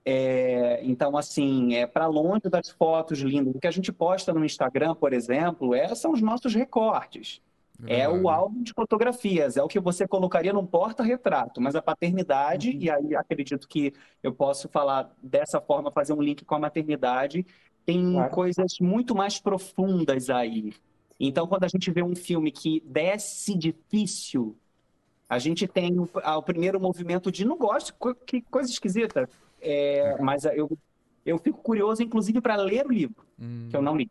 É, 0.05 0.79
então, 0.83 1.17
assim, 1.17 1.75
é 1.75 1.85
para 1.85 2.07
longe 2.07 2.49
das 2.49 2.69
fotos 2.69 3.19
lindas. 3.19 3.53
O 3.55 3.59
que 3.59 3.67
a 3.67 3.71
gente 3.71 3.91
posta 3.91 4.33
no 4.33 4.45
Instagram, 4.45 4.95
por 4.95 5.13
exemplo, 5.13 5.75
é, 5.75 5.93
são 5.93 6.11
os 6.11 6.21
nossos 6.21 6.55
recortes. 6.55 7.41
É, 7.85 8.01
é 8.01 8.09
o 8.09 8.27
álbum 8.27 8.61
de 8.61 8.73
fotografias, 8.73 9.55
é 9.55 9.63
o 9.63 9.67
que 9.67 9.79
você 9.79 10.05
colocaria 10.05 10.51
num 10.51 10.65
porta-retrato, 10.65 11.61
mas 11.61 11.75
a 11.75 11.81
paternidade, 11.81 12.71
uhum. 12.71 12.77
e 12.77 12.91
aí 12.91 13.15
acredito 13.15 13.67
que 13.67 13.93
eu 14.21 14.33
posso 14.33 14.67
falar 14.67 15.15
dessa 15.23 15.61
forma, 15.61 15.91
fazer 15.91 16.11
um 16.13 16.21
link 16.21 16.43
com 16.43 16.55
a 16.55 16.59
maternidade, 16.59 17.45
tem 17.85 18.11
claro. 18.11 18.31
coisas 18.31 18.79
muito 18.81 19.15
mais 19.15 19.39
profundas 19.39 20.29
aí. 20.29 20.73
Então, 21.19 21.47
quando 21.47 21.63
a 21.63 21.67
gente 21.67 21.89
vê 21.91 22.03
um 22.03 22.15
filme 22.15 22.51
que 22.51 22.83
desce 22.85 23.57
difícil, 23.57 24.57
a 25.29 25.37
gente 25.37 25.67
tem 25.67 25.99
o, 25.99 26.09
o 26.11 26.41
primeiro 26.41 26.79
movimento 26.79 27.31
de 27.31 27.45
não 27.45 27.55
gosto, 27.55 27.93
que 28.25 28.41
coisa 28.41 28.69
esquisita. 28.69 29.29
É, 29.61 30.17
mas 30.19 30.43
eu, 30.45 30.75
eu 31.23 31.37
fico 31.37 31.61
curioso, 31.61 32.01
inclusive, 32.01 32.41
para 32.41 32.55
ler 32.55 32.87
o 32.87 32.91
livro, 32.91 33.23
hum. 33.39 33.67
que 33.69 33.77
eu 33.77 33.81
não 33.81 33.95
li. 33.95 34.09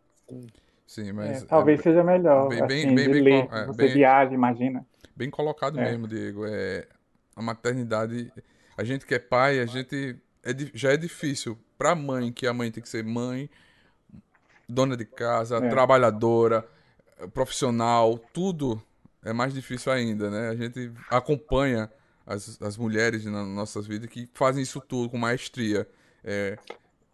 Sim, 0.86 1.12
mas. 1.12 1.42
É, 1.42 1.46
talvez 1.46 1.80
é, 1.80 1.82
seja 1.82 2.04
melhor. 2.04 2.48
Bem, 2.48 2.62
assim, 2.62 2.94
bem, 2.94 3.10
bem, 3.10 3.22
ler, 3.22 3.48
é, 3.50 3.66
você 3.66 3.82
bem, 3.82 3.94
viaja, 3.94 4.32
imagina. 4.32 4.86
Bem 5.16 5.28
colocado 5.28 5.80
é. 5.80 5.84
mesmo, 5.84 6.06
Diego. 6.06 6.46
É, 6.46 6.86
a 7.34 7.42
maternidade. 7.42 8.32
A 8.76 8.84
gente 8.84 9.04
que 9.04 9.14
é 9.14 9.18
pai, 9.18 9.58
a 9.58 9.66
gente. 9.66 10.16
É, 10.44 10.50
já 10.72 10.92
é 10.92 10.96
difícil 10.96 11.58
para 11.76 11.90
a 11.90 11.96
mãe, 11.96 12.32
que 12.32 12.46
a 12.46 12.54
mãe 12.54 12.70
tem 12.70 12.82
que 12.82 12.88
ser 12.88 13.04
mãe, 13.04 13.50
dona 14.68 14.96
de 14.96 15.04
casa, 15.04 15.56
é. 15.56 15.68
trabalhadora, 15.68 16.64
profissional, 17.34 18.18
tudo 18.32 18.80
é 19.24 19.32
mais 19.32 19.52
difícil 19.52 19.92
ainda, 19.92 20.30
né? 20.30 20.48
A 20.48 20.54
gente 20.54 20.92
acompanha 21.10 21.90
as, 22.26 22.60
as 22.60 22.76
mulheres 22.76 23.24
nas 23.24 23.46
nossas 23.46 23.86
vidas 23.86 24.08
que 24.08 24.28
fazem 24.34 24.62
isso 24.62 24.80
tudo 24.80 25.10
com 25.10 25.18
maestria. 25.18 25.88
É, 26.22 26.58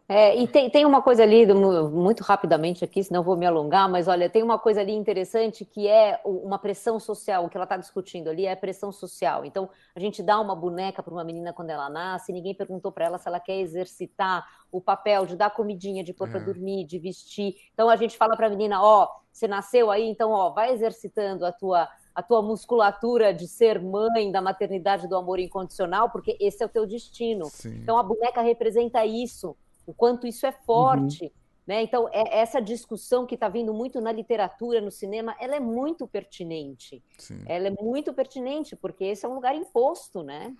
é, 0.06 0.36
e 0.36 0.46
tem, 0.46 0.68
tem 0.68 0.84
uma 0.84 1.00
coisa 1.00 1.22
ali, 1.22 1.46
muito 1.46 2.22
rapidamente 2.22 2.84
aqui, 2.84 3.02
senão 3.02 3.22
vou 3.22 3.38
me 3.38 3.46
alongar, 3.46 3.88
mas 3.88 4.06
olha, 4.06 4.28
tem 4.28 4.42
uma 4.42 4.58
coisa 4.58 4.82
ali 4.82 4.92
interessante 4.92 5.64
que 5.64 5.88
é 5.88 6.20
uma 6.26 6.58
pressão 6.58 7.00
social, 7.00 7.46
o 7.46 7.48
que 7.48 7.56
ela 7.56 7.64
está 7.64 7.78
discutindo 7.78 8.28
ali 8.28 8.44
é 8.44 8.54
pressão 8.54 8.92
social. 8.92 9.46
Então, 9.46 9.70
a 9.96 10.00
gente 10.00 10.22
dá 10.22 10.38
uma 10.38 10.54
boneca 10.54 11.02
para 11.02 11.12
uma 11.12 11.24
menina 11.24 11.54
quando 11.54 11.70
ela 11.70 11.88
nasce, 11.88 12.34
ninguém 12.34 12.54
perguntou 12.54 12.92
para 12.92 13.06
ela 13.06 13.16
se 13.18 13.26
ela 13.26 13.40
quer 13.40 13.58
exercitar 13.58 14.46
o 14.70 14.78
papel 14.78 15.24
de 15.24 15.36
dar 15.36 15.48
comidinha, 15.48 16.04
de 16.04 16.12
pôr 16.12 16.28
para 16.28 16.40
é. 16.40 16.44
dormir, 16.44 16.84
de 16.84 16.98
vestir. 16.98 17.54
Então, 17.72 17.88
a 17.88 17.96
gente 17.96 18.18
fala 18.18 18.36
para 18.36 18.48
a 18.48 18.50
menina: 18.50 18.82
ó, 18.82 19.08
você 19.34 19.48
nasceu 19.48 19.90
aí, 19.90 20.04
então, 20.04 20.30
ó, 20.30 20.50
vai 20.50 20.72
exercitando 20.72 21.44
a 21.44 21.52
tua 21.52 21.88
a 22.14 22.22
tua 22.22 22.40
musculatura 22.40 23.34
de 23.34 23.48
ser 23.48 23.82
mãe 23.82 24.30
da 24.30 24.40
maternidade 24.40 25.08
do 25.08 25.16
amor 25.16 25.40
incondicional, 25.40 26.10
porque 26.10 26.36
esse 26.38 26.62
é 26.62 26.66
o 26.66 26.68
teu 26.68 26.86
destino. 26.86 27.46
Sim. 27.46 27.80
Então 27.82 27.98
a 27.98 28.04
boneca 28.04 28.40
representa 28.40 29.04
isso, 29.04 29.56
o 29.84 29.92
quanto 29.92 30.24
isso 30.24 30.46
é 30.46 30.52
forte. 30.52 31.24
Uhum. 31.24 31.30
Né? 31.66 31.82
Então, 31.82 32.08
é, 32.12 32.38
essa 32.38 32.60
discussão 32.60 33.26
que 33.26 33.34
está 33.34 33.48
vindo 33.48 33.74
muito 33.74 34.00
na 34.00 34.12
literatura, 34.12 34.80
no 34.80 34.92
cinema, 34.92 35.34
ela 35.40 35.56
é 35.56 35.60
muito 35.60 36.06
pertinente. 36.06 37.02
Sim. 37.18 37.42
Ela 37.46 37.68
é 37.68 37.70
muito 37.70 38.12
pertinente, 38.12 38.76
porque 38.76 39.02
esse 39.04 39.26
é 39.26 39.28
um 39.28 39.34
lugar 39.34 39.56
imposto, 39.56 40.22
né? 40.22 40.54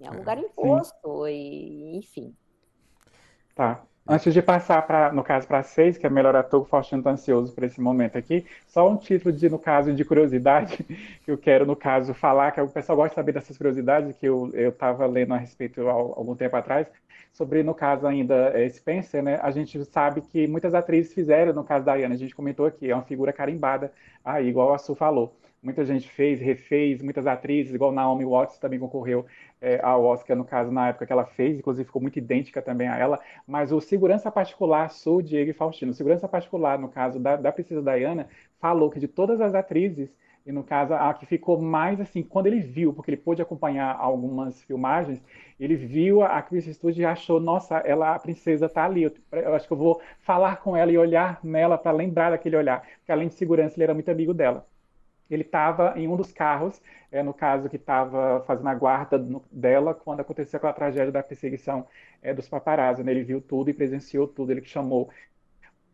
É 0.00 0.10
um 0.10 0.14
é. 0.14 0.16
lugar 0.16 0.38
imposto, 0.38 1.28
e, 1.28 1.96
enfim. 1.96 2.34
Tá. 3.54 3.84
Antes 4.10 4.32
de 4.32 4.40
passar, 4.40 5.12
no 5.12 5.22
caso, 5.22 5.46
para 5.46 5.62
seis, 5.62 5.98
que 5.98 6.06
é 6.06 6.08
melhor 6.08 6.34
ator, 6.34 6.62
o 6.62 6.64
Faustino 6.64 7.00
está 7.00 7.10
ansioso 7.10 7.52
por 7.54 7.62
esse 7.62 7.78
momento 7.78 8.16
aqui, 8.16 8.46
só 8.66 8.88
um 8.88 8.96
título 8.96 9.36
de, 9.36 9.50
no 9.50 9.58
caso, 9.58 9.92
de 9.92 10.02
curiosidade, 10.02 10.82
que 11.24 11.30
eu 11.30 11.36
quero, 11.36 11.66
no 11.66 11.76
caso, 11.76 12.14
falar, 12.14 12.52
que 12.52 12.60
o 12.60 12.68
pessoal 12.68 12.96
gosta 12.96 13.10
de 13.10 13.14
saber 13.16 13.32
dessas 13.32 13.58
curiosidades, 13.58 14.16
que 14.16 14.24
eu 14.26 14.50
estava 14.54 15.04
lendo 15.04 15.34
a 15.34 15.36
respeito 15.36 15.86
há 15.86 15.92
algum 15.92 16.34
tempo 16.34 16.56
atrás, 16.56 16.86
sobre, 17.34 17.62
no 17.62 17.74
caso, 17.74 18.06
ainda 18.06 18.34
é, 18.58 18.66
Spencer, 18.70 19.22
né? 19.22 19.38
A 19.42 19.50
gente 19.50 19.84
sabe 19.84 20.22
que 20.22 20.46
muitas 20.46 20.72
atrizes 20.74 21.12
fizeram, 21.12 21.52
no 21.52 21.62
caso 21.62 21.84
da 21.84 21.94
Diana, 21.94 22.14
a 22.14 22.18
gente 22.18 22.34
comentou 22.34 22.64
aqui, 22.64 22.90
é 22.90 22.94
uma 22.94 23.04
figura 23.04 23.30
carimbada, 23.30 23.92
aí, 24.24 24.48
igual 24.48 24.72
a 24.72 24.78
Su 24.78 24.94
falou. 24.94 25.36
Muita 25.60 25.84
gente 25.84 26.08
fez, 26.08 26.40
refez, 26.40 27.02
muitas 27.02 27.26
atrizes, 27.26 27.74
igual 27.74 27.90
Naomi 27.90 28.24
Watts 28.24 28.58
também 28.58 28.78
concorreu 28.78 29.26
é, 29.60 29.80
ao 29.82 30.04
Oscar, 30.04 30.36
no 30.36 30.44
caso, 30.44 30.70
na 30.70 30.88
época 30.90 31.04
que 31.06 31.12
ela 31.12 31.26
fez, 31.26 31.58
inclusive 31.58 31.84
ficou 31.84 32.00
muito 32.00 32.16
idêntica 32.18 32.62
também 32.62 32.86
a 32.88 32.96
ela, 32.96 33.18
mas 33.46 33.72
o 33.72 33.80
segurança 33.80 34.30
particular, 34.30 34.88
Su, 34.90 35.20
Diego 35.20 35.50
e 35.50 35.54
Faustino, 35.54 35.90
o 35.90 35.94
segurança 35.94 36.28
particular, 36.28 36.78
no 36.78 36.88
caso 36.88 37.18
da, 37.18 37.36
da 37.36 37.50
Princesa 37.50 37.82
Diana, 37.82 38.28
falou 38.60 38.88
que 38.90 39.00
de 39.00 39.08
todas 39.08 39.40
as 39.40 39.54
atrizes, 39.54 40.08
e 40.46 40.52
no 40.52 40.64
caso, 40.64 40.94
a 40.94 41.12
que 41.12 41.26
ficou 41.26 41.60
mais 41.60 42.00
assim, 42.00 42.22
quando 42.22 42.46
ele 42.46 42.60
viu, 42.60 42.92
porque 42.94 43.10
ele 43.10 43.18
pôde 43.18 43.42
acompanhar 43.42 43.96
algumas 43.98 44.62
filmagens, 44.62 45.22
ele 45.60 45.76
viu 45.76 46.22
a 46.22 46.40
Chris 46.40 46.64
Studd 46.66 46.98
e 47.00 47.04
achou, 47.04 47.40
nossa, 47.40 47.78
ela, 47.78 48.14
a 48.14 48.18
princesa 48.18 48.68
tá 48.68 48.84
ali. 48.84 49.02
Eu, 49.02 49.12
eu 49.32 49.54
acho 49.54 49.66
que 49.66 49.72
eu 49.72 49.76
vou 49.76 50.00
falar 50.20 50.56
com 50.58 50.76
ela 50.76 50.90
e 50.90 50.96
olhar 50.98 51.40
nela 51.44 51.76
para 51.76 51.90
lembrar 51.92 52.30
daquele 52.30 52.56
olhar. 52.56 52.80
Porque 52.98 53.12
além 53.12 53.28
de 53.28 53.34
segurança, 53.34 53.76
ele 53.76 53.84
era 53.84 53.94
muito 53.94 54.10
amigo 54.10 54.32
dela. 54.32 54.66
Ele 55.30 55.42
estava 55.42 55.94
em 55.96 56.08
um 56.08 56.16
dos 56.16 56.32
carros, 56.32 56.80
é, 57.10 57.22
no 57.22 57.34
caso 57.34 57.68
que 57.68 57.76
estava 57.76 58.42
fazendo 58.46 58.68
a 58.68 58.74
guarda 58.74 59.18
no, 59.18 59.42
dela, 59.50 59.94
quando 59.94 60.20
aconteceu 60.20 60.56
aquela 60.56 60.72
tragédia 60.72 61.12
da 61.12 61.22
perseguição 61.22 61.86
é, 62.22 62.32
dos 62.32 62.48
paparazzi. 62.48 63.02
Né? 63.02 63.12
Ele 63.12 63.24
viu 63.24 63.40
tudo 63.40 63.70
e 63.70 63.74
presenciou 63.74 64.26
tudo. 64.26 64.52
Ele 64.52 64.64
chamou 64.64 65.10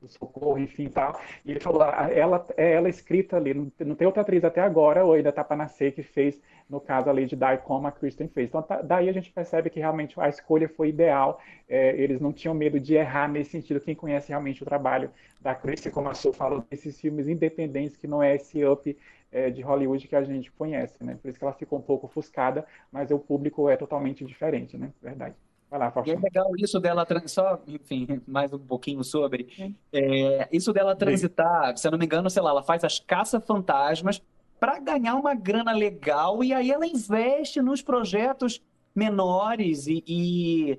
do 0.04 0.08
socorro, 0.08 0.58
enfim 0.58 0.88
tal. 0.88 1.18
E 1.44 1.50
ele 1.50 1.60
falou, 1.60 1.82
ah, 1.82 2.08
ela 2.12 2.44
é 2.56 2.72
ela 2.74 2.88
escrita 2.88 3.36
ali, 3.36 3.54
não, 3.54 3.72
não 3.80 3.94
tem 3.94 4.06
outra 4.06 4.22
atriz 4.22 4.44
até 4.44 4.60
agora, 4.60 5.04
ou 5.04 5.14
ainda 5.14 5.32
tá 5.32 5.42
para 5.42 5.56
nascer, 5.56 5.92
que 5.92 6.02
fez, 6.02 6.40
no 6.68 6.80
caso, 6.80 7.08
a 7.08 7.12
Lady 7.12 7.36
Di, 7.36 7.58
como 7.64 7.86
a 7.86 7.92
Kristen 7.92 8.28
fez. 8.28 8.48
Então, 8.48 8.62
tá, 8.62 8.82
daí 8.82 9.08
a 9.08 9.12
gente 9.12 9.32
percebe 9.32 9.70
que 9.70 9.80
realmente 9.80 10.18
a 10.20 10.28
escolha 10.28 10.68
foi 10.68 10.88
ideal, 10.88 11.40
é, 11.68 11.96
eles 11.96 12.20
não 12.20 12.32
tinham 12.32 12.54
medo 12.54 12.78
de 12.78 12.94
errar 12.94 13.28
nesse 13.28 13.50
sentido. 13.50 13.80
Quem 13.80 13.94
conhece 13.94 14.28
realmente 14.28 14.62
o 14.62 14.66
trabalho 14.66 15.10
da 15.40 15.54
Kristen, 15.54 15.92
como 15.92 16.08
a 16.08 16.14
Su 16.14 16.32
falou, 16.32 16.64
esses 16.70 17.00
filmes 17.00 17.28
independentes, 17.28 17.96
que 17.96 18.06
não 18.06 18.22
é 18.22 18.36
esse 18.36 18.64
up 18.64 18.96
é, 19.34 19.50
de 19.50 19.60
Hollywood 19.60 20.06
que 20.06 20.14
a 20.14 20.22
gente 20.22 20.50
conhece, 20.52 21.02
né? 21.02 21.18
Por 21.20 21.28
isso 21.28 21.38
que 21.38 21.44
ela 21.44 21.52
ficou 21.52 21.80
um 21.80 21.82
pouco 21.82 22.06
ofuscada, 22.06 22.64
mas 22.90 23.10
o 23.10 23.18
público 23.18 23.68
é 23.68 23.76
totalmente 23.76 24.24
diferente, 24.24 24.78
né? 24.78 24.92
Verdade. 25.02 25.34
Vai 25.68 25.80
lá, 25.80 25.92
E 26.06 26.10
é 26.12 26.16
legal 26.16 26.52
isso 26.56 26.78
dela, 26.78 27.04
só, 27.26 27.60
enfim, 27.66 28.22
mais 28.28 28.52
um 28.52 28.58
pouquinho 28.60 29.02
sobre. 29.02 29.74
É, 29.92 30.48
isso 30.52 30.72
dela 30.72 30.94
transitar, 30.94 31.76
se 31.76 31.84
eu 31.84 31.90
não 31.90 31.98
me 31.98 32.04
engano, 32.04 32.30
sei 32.30 32.42
lá, 32.42 32.50
ela 32.50 32.62
faz 32.62 32.84
as 32.84 33.00
caça-fantasmas 33.00 34.22
para 34.60 34.78
ganhar 34.78 35.16
uma 35.16 35.34
grana 35.34 35.72
legal 35.72 36.44
e 36.44 36.54
aí 36.54 36.70
ela 36.70 36.86
investe 36.86 37.60
nos 37.60 37.82
projetos 37.82 38.62
menores 38.94 39.88
e, 39.88 40.04
e, 40.06 40.78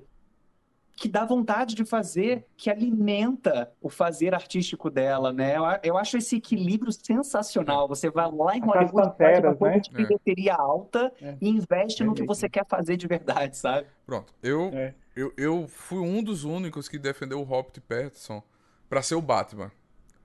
que 0.96 1.08
dá 1.08 1.26
vontade 1.26 1.74
de 1.74 1.84
fazer, 1.84 2.46
que 2.56 2.70
alimenta 2.70 3.70
o 3.82 3.90
fazer 3.90 4.34
artístico 4.34 4.88
dela, 4.88 5.30
né? 5.30 5.54
Eu, 5.54 5.64
eu 5.82 5.98
acho 5.98 6.16
esse 6.16 6.36
equilíbrio 6.36 6.90
sensacional. 6.90 7.86
Você 7.86 8.10
vai 8.10 8.26
lá 8.32 8.56
em 8.56 8.60
Hollywood, 8.60 9.14
faz 9.18 9.44
uma 9.44 9.54
coisa 9.54 9.74
né? 9.74 9.80
de 9.80 9.90
bilheteria 9.90 10.52
é. 10.52 10.54
alta 10.54 11.12
é. 11.20 11.36
e 11.38 11.50
investe 11.50 12.02
é 12.02 12.06
no 12.06 12.14
que 12.14 12.24
você 12.24 12.48
quer 12.48 12.64
fazer 12.66 12.96
de 12.96 13.06
verdade, 13.06 13.58
sabe? 13.58 13.86
Pronto. 14.06 14.32
Eu, 14.42 14.70
é. 14.72 14.94
eu, 15.14 15.32
eu 15.36 15.68
fui 15.68 15.98
um 15.98 16.22
dos 16.22 16.44
únicos 16.44 16.88
que 16.88 16.98
defendeu 16.98 17.40
o 17.40 17.44
Robert 17.44 17.78
Pattinson 17.86 18.42
para 18.88 19.02
ser 19.02 19.16
o 19.16 19.22
Batman. 19.22 19.70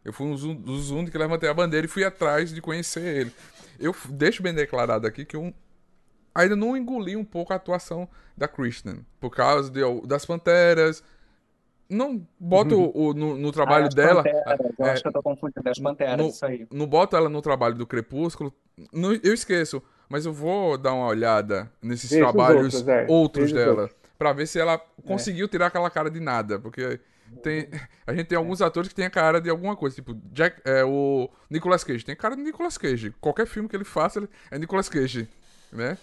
Eu 0.05 0.13
fui 0.13 0.25
um 0.25 0.35
dos 0.55 0.89
únicos 0.89 1.11
que 1.11 1.17
levantei 1.17 1.49
a 1.49 1.53
bandeira 1.53 1.85
e 1.85 1.89
fui 1.89 2.05
atrás 2.05 2.53
de 2.53 2.61
conhecer 2.61 3.03
ele. 3.03 3.31
Eu 3.77 3.93
deixo 4.09 4.41
bem 4.41 4.53
declarado 4.53 5.05
aqui 5.05 5.25
que 5.25 5.35
eu 5.35 5.53
ainda 6.33 6.55
não 6.55 6.75
engoli 6.75 7.15
um 7.15 7.23
pouco 7.23 7.53
a 7.53 7.55
atuação 7.55 8.07
da 8.37 8.47
Kristen. 8.47 9.05
Por 9.19 9.29
causa 9.29 9.69
de, 9.69 9.81
das 10.07 10.25
Panteras. 10.25 11.03
Não 11.89 12.25
boto 12.39 12.75
uhum. 12.75 12.91
o, 12.93 13.13
no, 13.13 13.37
no, 13.37 13.51
trabalho 13.51 13.85
ah, 13.85 13.89
dela. 13.89 14.23
Panteras, 14.23 14.73
eu 14.79 14.85
é, 14.85 14.91
acho 14.91 15.01
que 15.01 15.07
eu 15.09 15.13
tô 15.13 15.21
confundindo 15.21 15.69
as 15.69 15.77
Panteras, 15.77 16.17
no, 16.17 16.27
isso 16.29 16.45
aí. 16.45 16.65
Não 16.71 16.87
boto 16.87 17.17
ela 17.17 17.27
no 17.27 17.41
trabalho 17.41 17.75
do 17.75 17.85
Crepúsculo. 17.85 18.53
Eu 18.93 19.33
esqueço. 19.33 19.83
Mas 20.11 20.25
eu 20.25 20.33
vou 20.33 20.77
dar 20.77 20.93
uma 20.93 21.07
olhada 21.07 21.71
nesses 21.81 22.09
Veja 22.09 22.23
trabalhos 22.23 22.75
outros, 22.75 22.87
é. 22.87 23.05
outros 23.07 23.53
dela. 23.53 23.81
Outros. 23.83 23.97
Pra 24.17 24.33
ver 24.33 24.45
se 24.45 24.59
ela 24.59 24.73
é. 24.73 24.81
conseguiu 25.07 25.47
tirar 25.47 25.67
aquela 25.67 25.89
cara 25.89 26.09
de 26.09 26.19
nada. 26.19 26.59
Porque 26.59 26.99
tem, 27.41 27.69
a 28.05 28.13
gente 28.13 28.27
tem 28.27 28.37
alguns 28.37 28.61
atores 28.61 28.89
que 28.89 28.95
tem 28.95 29.05
a 29.05 29.09
cara 29.09 29.39
de 29.39 29.49
alguma 29.49 29.75
coisa. 29.75 29.95
Tipo, 29.95 30.13
Jack, 30.33 30.61
é, 30.65 30.83
o 30.83 31.29
Nicolas 31.49 31.83
Cage. 31.83 32.03
Tem 32.03 32.15
cara 32.15 32.35
de 32.35 32.41
Nicolas 32.41 32.77
Cage. 32.77 33.13
Qualquer 33.21 33.47
filme 33.47 33.69
que 33.69 33.75
ele 33.75 33.85
faça, 33.85 34.19
ele 34.19 34.29
é 34.49 34.59
Nicolas 34.59 34.89
Cage. 34.89 35.29
Né? 35.71 35.97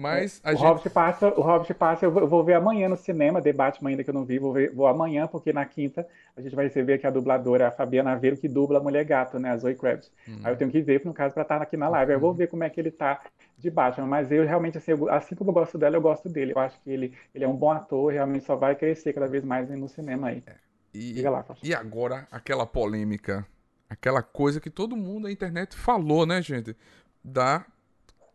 Mas 0.00 0.40
é, 0.42 0.48
o, 0.48 0.56
gente... 0.56 0.66
Hobbit 0.66 0.90
passa, 0.90 1.28
o 1.28 1.42
Hobbit 1.42 1.74
passa, 1.74 2.06
eu 2.06 2.10
vou 2.10 2.42
ver 2.42 2.54
amanhã 2.54 2.88
no 2.88 2.96
cinema, 2.96 3.38
debate 3.38 3.86
ainda 3.86 4.02
que 4.02 4.08
eu 4.08 4.14
não 4.14 4.24
vi, 4.24 4.38
vou, 4.38 4.50
ver, 4.50 4.72
vou 4.72 4.86
amanhã, 4.86 5.26
porque 5.26 5.52
na 5.52 5.66
quinta 5.66 6.08
a 6.34 6.40
gente 6.40 6.56
vai 6.56 6.64
receber 6.64 6.94
aqui 6.94 7.06
a 7.06 7.10
dubladora, 7.10 7.68
a 7.68 7.70
Fabiana 7.70 8.12
Aveiro, 8.12 8.38
que 8.38 8.48
dubla 8.48 8.78
a 8.78 8.82
Mulher 8.82 9.04
Gato, 9.04 9.38
né, 9.38 9.50
a 9.50 9.58
Zoe 9.58 9.74
Kravitz. 9.74 10.10
Uhum. 10.26 10.40
Aí 10.42 10.52
eu 10.52 10.56
tenho 10.56 10.70
que 10.70 10.80
ver, 10.80 11.02
no 11.04 11.12
caso, 11.12 11.34
para 11.34 11.42
estar 11.42 11.60
aqui 11.60 11.76
na 11.76 11.90
live. 11.90 12.12
Uhum. 12.12 12.16
Eu 12.16 12.20
vou 12.20 12.32
ver 12.32 12.48
como 12.48 12.64
é 12.64 12.70
que 12.70 12.80
ele 12.80 12.90
tá 12.90 13.20
de 13.58 13.70
Batman, 13.70 14.06
mas 14.06 14.32
eu 14.32 14.46
realmente, 14.46 14.78
assim, 14.78 14.92
eu, 14.92 15.10
assim 15.10 15.34
como 15.34 15.50
eu 15.50 15.54
gosto 15.54 15.76
dela, 15.76 15.96
eu 15.96 16.00
gosto 16.00 16.30
dele. 16.30 16.52
Eu 16.52 16.58
acho 16.58 16.80
que 16.80 16.90
ele, 16.90 17.12
ele 17.34 17.44
é 17.44 17.48
um 17.48 17.56
bom 17.56 17.70
ator, 17.70 18.10
realmente 18.10 18.46
só 18.46 18.56
vai 18.56 18.74
crescer 18.74 19.12
cada 19.12 19.28
vez 19.28 19.44
mais 19.44 19.68
no 19.68 19.86
cinema 19.86 20.28
aí. 20.28 20.42
É. 20.46 20.54
E, 20.94 21.20
lá, 21.22 21.44
e 21.62 21.74
agora, 21.74 22.26
aquela 22.32 22.66
polêmica, 22.66 23.46
aquela 23.88 24.22
coisa 24.22 24.60
que 24.60 24.70
todo 24.70 24.96
mundo 24.96 25.24
na 25.24 25.30
internet 25.30 25.76
falou, 25.76 26.24
né, 26.24 26.40
gente? 26.40 26.74
Da 27.22 27.66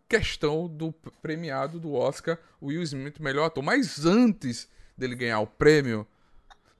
questão 0.08 0.68
do 0.68 0.92
premiado 1.22 1.80
do 1.80 1.94
Oscar, 1.94 2.38
Will 2.62 2.82
Smith, 2.84 3.20
melhor 3.20 3.46
ator. 3.46 3.64
Mas 3.64 4.06
antes 4.06 4.70
dele 4.98 5.16
ganhar 5.16 5.40
o 5.40 5.48
prêmio, 5.48 6.08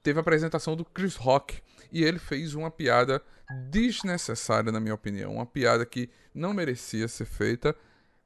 teve 0.02 0.18
a 0.18 0.22
apresentação 0.22 0.76
do 0.76 0.84
Chris 0.84 1.16
Rock 1.16 1.60
e 1.90 2.04
ele 2.04 2.18
fez 2.18 2.54
uma 2.54 2.70
piada 2.70 3.22
desnecessária, 3.70 4.72
na 4.72 4.80
minha 4.80 4.94
opinião. 4.94 5.34
Uma 5.34 5.46
piada 5.46 5.84
que 5.84 6.10
não 6.34 6.52
merecia 6.52 7.08
ser 7.08 7.26
feita, 7.26 7.74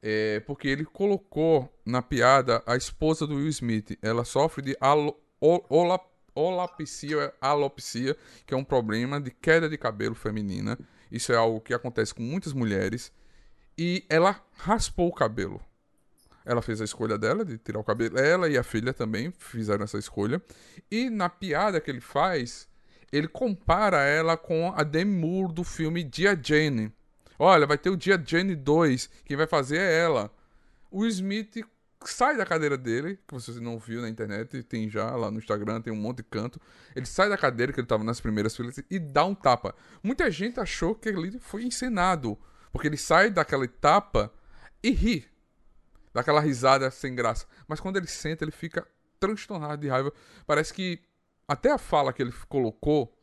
é, 0.03 0.41
porque 0.41 0.69
ele 0.69 0.85
colocou 0.85 1.73
na 1.85 2.03
piada 2.03 2.63
a 2.67 2.77
esposa 2.77 3.27
do 3.27 3.37
Will 3.37 3.49
Smith. 3.49 3.99
Ela 4.03 4.25
sofre 4.25 4.63
de 4.63 4.77
alo, 4.81 5.17
ola, 5.41 6.01
olapsia, 6.35 7.33
alopecia, 7.41 8.17
que 8.47 8.55
é 8.55 8.57
um 8.57 8.65
problema 8.65 9.21
de 9.21 9.31
queda 9.31 9.69
de 9.69 9.77
cabelo 9.77 10.15
feminina. 10.15 10.79
Isso 11.11 11.33
é 11.33 11.37
algo 11.37 11.61
que 11.61 11.75
acontece 11.75 12.15
com 12.15 12.23
muitas 12.23 12.53
mulheres. 12.53 13.13
E 13.83 14.05
ela 14.11 14.39
raspou 14.59 15.09
o 15.09 15.15
cabelo. 15.15 15.59
Ela 16.45 16.61
fez 16.61 16.83
a 16.83 16.85
escolha 16.85 17.17
dela 17.17 17.47
de 17.47 17.57
tirar 17.57 17.79
o 17.81 17.83
cabelo. 17.85 18.19
Ela 18.19 18.47
e 18.47 18.59
a 18.59 18.63
filha 18.63 18.93
também 18.93 19.33
fizeram 19.39 19.85
essa 19.85 19.97
escolha. 19.97 20.43
E 20.91 21.09
na 21.09 21.31
piada 21.31 21.81
que 21.81 21.91
ele 21.91 22.03
faz, 22.03 22.69
ele 23.11 23.27
compara 23.27 24.05
ela 24.05 24.37
com 24.37 24.71
a 24.77 24.83
Demi 24.83 25.19
Moore 25.19 25.55
do 25.55 25.65
filme 25.65 26.05
Dia 26.05 26.39
Jane. 26.39 26.93
Olha, 27.39 27.67
vai 27.67 27.79
ter 27.79 27.89
o 27.89 27.97
Dia 27.97 28.23
Jane 28.23 28.55
2. 28.55 29.09
Quem 29.25 29.35
vai 29.35 29.47
fazer 29.47 29.79
é 29.79 29.99
ela. 30.01 30.31
O 30.91 31.07
Smith 31.07 31.65
sai 32.05 32.37
da 32.37 32.45
cadeira 32.45 32.77
dele, 32.77 33.19
que 33.27 33.33
você 33.33 33.59
não 33.61 33.79
viu 33.79 34.03
na 34.03 34.11
internet, 34.11 34.63
tem 34.63 34.91
já 34.91 35.17
lá 35.17 35.31
no 35.31 35.39
Instagram, 35.39 35.81
tem 35.81 35.91
um 35.91 35.97
monte 35.97 36.19
de 36.19 36.25
canto. 36.25 36.61
Ele 36.95 37.07
sai 37.07 37.31
da 37.31 37.39
cadeira, 37.39 37.73
que 37.73 37.81
ele 37.81 37.87
tava 37.87 38.05
nas 38.05 38.21
primeiras 38.21 38.55
filas, 38.55 38.79
e 38.91 38.99
dá 38.99 39.25
um 39.25 39.35
tapa. 39.35 39.75
Muita 40.03 40.31
gente 40.31 40.61
achou 40.61 40.95
que 40.95 41.09
ele 41.09 41.39
foi 41.41 41.65
encenado, 41.65 42.39
porque 42.73 42.89
ele 42.89 42.97
sai 42.97 43.31
daquela 43.31 43.65
etapa 43.65 44.33
e 44.83 44.91
ri. 44.91 45.27
Daquela 46.13 46.41
risada 46.41 46.91
sem 46.91 47.15
graça. 47.15 47.47
Mas 47.69 47.81
quando 47.81 47.97
ele 47.97 48.07
senta, 48.07 48.45
ele 48.45 48.51
fica 48.51 48.87
transtornado 49.19 49.81
de 49.81 49.89
raiva. 49.89 50.13
Parece 50.47 50.73
que 50.75 51.01
até 51.47 51.71
a 51.71 51.79
fala 51.79 52.13
que 52.13 52.23
ele 52.23 52.33
colocou 52.49 53.17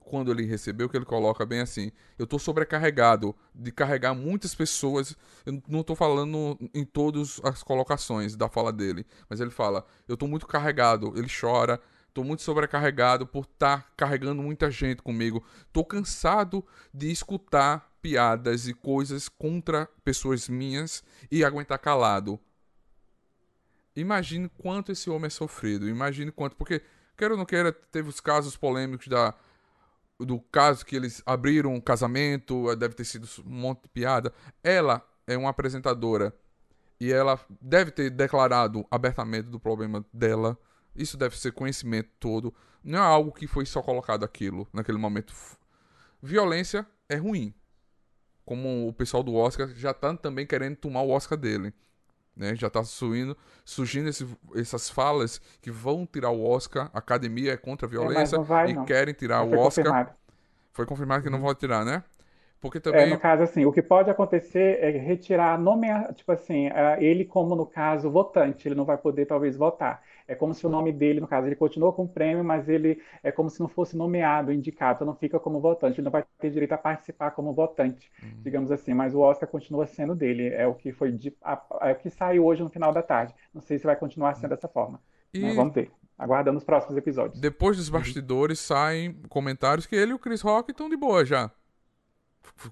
quando 0.00 0.30
ele 0.30 0.44
recebeu, 0.44 0.88
que 0.88 0.96
ele 0.96 1.04
coloca 1.04 1.44
bem 1.44 1.60
assim: 1.60 1.90
eu 2.18 2.26
tô 2.26 2.38
sobrecarregado 2.38 3.34
de 3.54 3.72
carregar 3.72 4.14
muitas 4.14 4.54
pessoas. 4.54 5.16
Eu 5.44 5.62
não 5.68 5.82
tô 5.82 5.94
falando 5.94 6.58
em 6.72 6.84
todas 6.84 7.40
as 7.42 7.62
colocações 7.62 8.36
da 8.36 8.48
fala 8.48 8.72
dele, 8.72 9.06
mas 9.28 9.40
ele 9.40 9.50
fala: 9.50 9.84
eu 10.06 10.16
tô 10.16 10.26
muito 10.26 10.46
carregado. 10.46 11.12
Ele 11.16 11.28
chora, 11.28 11.80
tô 12.12 12.22
muito 12.22 12.42
sobrecarregado 12.42 13.26
por 13.26 13.44
estar 13.44 13.82
tá 13.82 13.88
carregando 13.96 14.42
muita 14.42 14.70
gente 14.70 15.02
comigo. 15.02 15.44
Tô 15.72 15.84
cansado 15.84 16.64
de 16.92 17.10
escutar 17.10 17.90
piadas 18.00 18.66
e 18.66 18.74
coisas 18.74 19.28
contra 19.28 19.88
pessoas 20.04 20.48
minhas 20.48 21.02
e 21.30 21.44
aguentar 21.44 21.78
calado. 21.78 22.38
Imagine 23.94 24.48
quanto 24.58 24.92
esse 24.92 25.10
homem 25.10 25.26
é 25.26 25.30
sofrido. 25.30 25.88
Imagine 25.88 26.32
quanto, 26.32 26.56
porque 26.56 26.82
queira 27.16 27.34
ou 27.34 27.38
não 27.38 27.46
queira, 27.46 27.72
teve 27.72 28.08
os 28.08 28.20
casos 28.20 28.56
polêmicos 28.56 29.08
da 29.08 29.34
do 30.18 30.38
caso 30.38 30.86
que 30.86 30.94
eles 30.94 31.20
abriram 31.26 31.74
um 31.74 31.80
casamento, 31.80 32.74
deve 32.76 32.94
ter 32.94 33.04
sido 33.04 33.28
um 33.44 33.50
monte 33.50 33.82
de 33.82 33.88
piada. 33.88 34.32
Ela 34.62 35.04
é 35.26 35.36
uma 35.36 35.50
apresentadora 35.50 36.32
e 37.00 37.12
ela 37.12 37.40
deve 37.60 37.90
ter 37.90 38.10
declarado 38.10 38.86
abertamente 38.90 39.48
do 39.48 39.58
problema 39.58 40.04
dela. 40.12 40.56
Isso 40.94 41.16
deve 41.16 41.38
ser 41.38 41.52
conhecimento 41.52 42.10
todo. 42.20 42.54
Não 42.82 42.98
é 42.98 43.02
algo 43.02 43.32
que 43.32 43.46
foi 43.46 43.64
só 43.64 43.82
colocado 43.82 44.24
aquilo 44.24 44.66
naquele 44.72 44.98
momento. 44.98 45.32
Violência 46.22 46.86
é 47.08 47.16
ruim. 47.16 47.54
Como 48.44 48.88
o 48.88 48.92
pessoal 48.92 49.22
do 49.22 49.34
Oscar 49.34 49.68
já 49.74 49.94
tá 49.94 50.14
também 50.16 50.46
querendo 50.46 50.76
tomar 50.76 51.02
o 51.02 51.10
Oscar 51.10 51.38
dele. 51.38 51.72
Né? 52.36 52.54
Já 52.56 52.66
está 52.66 52.82
surgindo, 52.82 53.36
surgindo 53.64 54.08
esse, 54.08 54.26
essas 54.54 54.88
falas 54.88 55.40
que 55.60 55.70
vão 55.70 56.06
tirar 56.06 56.30
o 56.30 56.44
Oscar. 56.44 56.90
A 56.92 56.98
academia 56.98 57.52
é 57.52 57.56
contra 57.56 57.86
a 57.86 57.88
é, 57.88 57.90
violência 57.90 58.36
é, 58.36 58.40
vai, 58.40 58.70
e 58.70 58.74
não. 58.74 58.84
querem 58.84 59.14
tirar 59.14 59.42
o 59.42 59.58
Oscar. 59.58 59.84
Confirmado. 59.84 60.10
Foi 60.72 60.86
confirmado 60.86 61.22
que 61.22 61.30
não 61.30 61.38
uhum. 61.38 61.44
vão 61.44 61.54
tirar, 61.54 61.84
né? 61.84 62.02
Porque 62.60 62.78
também... 62.78 63.02
É, 63.02 63.06
no 63.06 63.18
caso, 63.18 63.42
assim, 63.42 63.66
o 63.66 63.72
que 63.72 63.82
pode 63.82 64.08
acontecer 64.08 64.78
é 64.80 64.90
retirar 64.90 65.58
nome, 65.58 65.88
tipo 66.14 66.30
assim, 66.30 66.70
ele 66.98 67.24
como, 67.24 67.56
no 67.56 67.66
caso, 67.66 68.08
votante, 68.08 68.68
ele 68.68 68.76
não 68.76 68.84
vai 68.84 68.96
poder, 68.96 69.26
talvez, 69.26 69.56
votar. 69.56 70.00
É 70.26 70.34
como 70.34 70.54
se 70.54 70.66
o 70.66 70.70
nome 70.70 70.92
dele, 70.92 71.20
no 71.20 71.26
caso, 71.26 71.46
ele 71.46 71.56
continua 71.56 71.92
com 71.92 72.04
o 72.04 72.08
prêmio, 72.08 72.44
mas 72.44 72.68
ele 72.68 73.00
é 73.22 73.32
como 73.32 73.50
se 73.50 73.60
não 73.60 73.68
fosse 73.68 73.96
nomeado, 73.96 74.52
indicado, 74.52 74.96
então 74.96 75.06
não 75.06 75.14
fica 75.14 75.38
como 75.38 75.60
votante, 75.60 76.00
ele 76.00 76.04
não 76.04 76.10
vai 76.10 76.24
ter 76.38 76.50
direito 76.50 76.72
a 76.72 76.78
participar 76.78 77.30
como 77.32 77.52
votante, 77.52 78.10
uhum. 78.22 78.42
digamos 78.42 78.70
assim, 78.70 78.94
mas 78.94 79.14
o 79.14 79.20
Oscar 79.20 79.48
continua 79.48 79.86
sendo 79.86 80.14
dele, 80.14 80.48
é 80.48 80.66
o 80.66 80.74
que 80.74 80.92
foi 80.92 81.12
de, 81.12 81.34
a, 81.42 81.60
é 81.82 81.92
o 81.92 81.96
que 81.96 82.10
saiu 82.10 82.44
hoje 82.44 82.62
no 82.62 82.70
final 82.70 82.92
da 82.92 83.02
tarde. 83.02 83.34
Não 83.52 83.60
sei 83.60 83.78
se 83.78 83.84
vai 83.84 83.96
continuar 83.96 84.34
sendo 84.34 84.50
dessa 84.50 84.68
forma. 84.68 85.00
E... 85.32 85.40
Mas 85.40 85.56
vamos 85.56 85.74
ver. 85.74 85.90
Aguardando 86.18 86.58
os 86.58 86.64
próximos 86.64 86.96
episódios. 86.96 87.40
Depois 87.40 87.76
dos 87.76 87.88
bastidores 87.88 88.60
saem 88.60 89.14
comentários 89.28 89.86
que 89.86 89.96
ele 89.96 90.12
e 90.12 90.14
o 90.14 90.18
Chris 90.18 90.40
Rock 90.40 90.70
estão 90.70 90.88
de 90.88 90.96
boa 90.96 91.24
já 91.24 91.50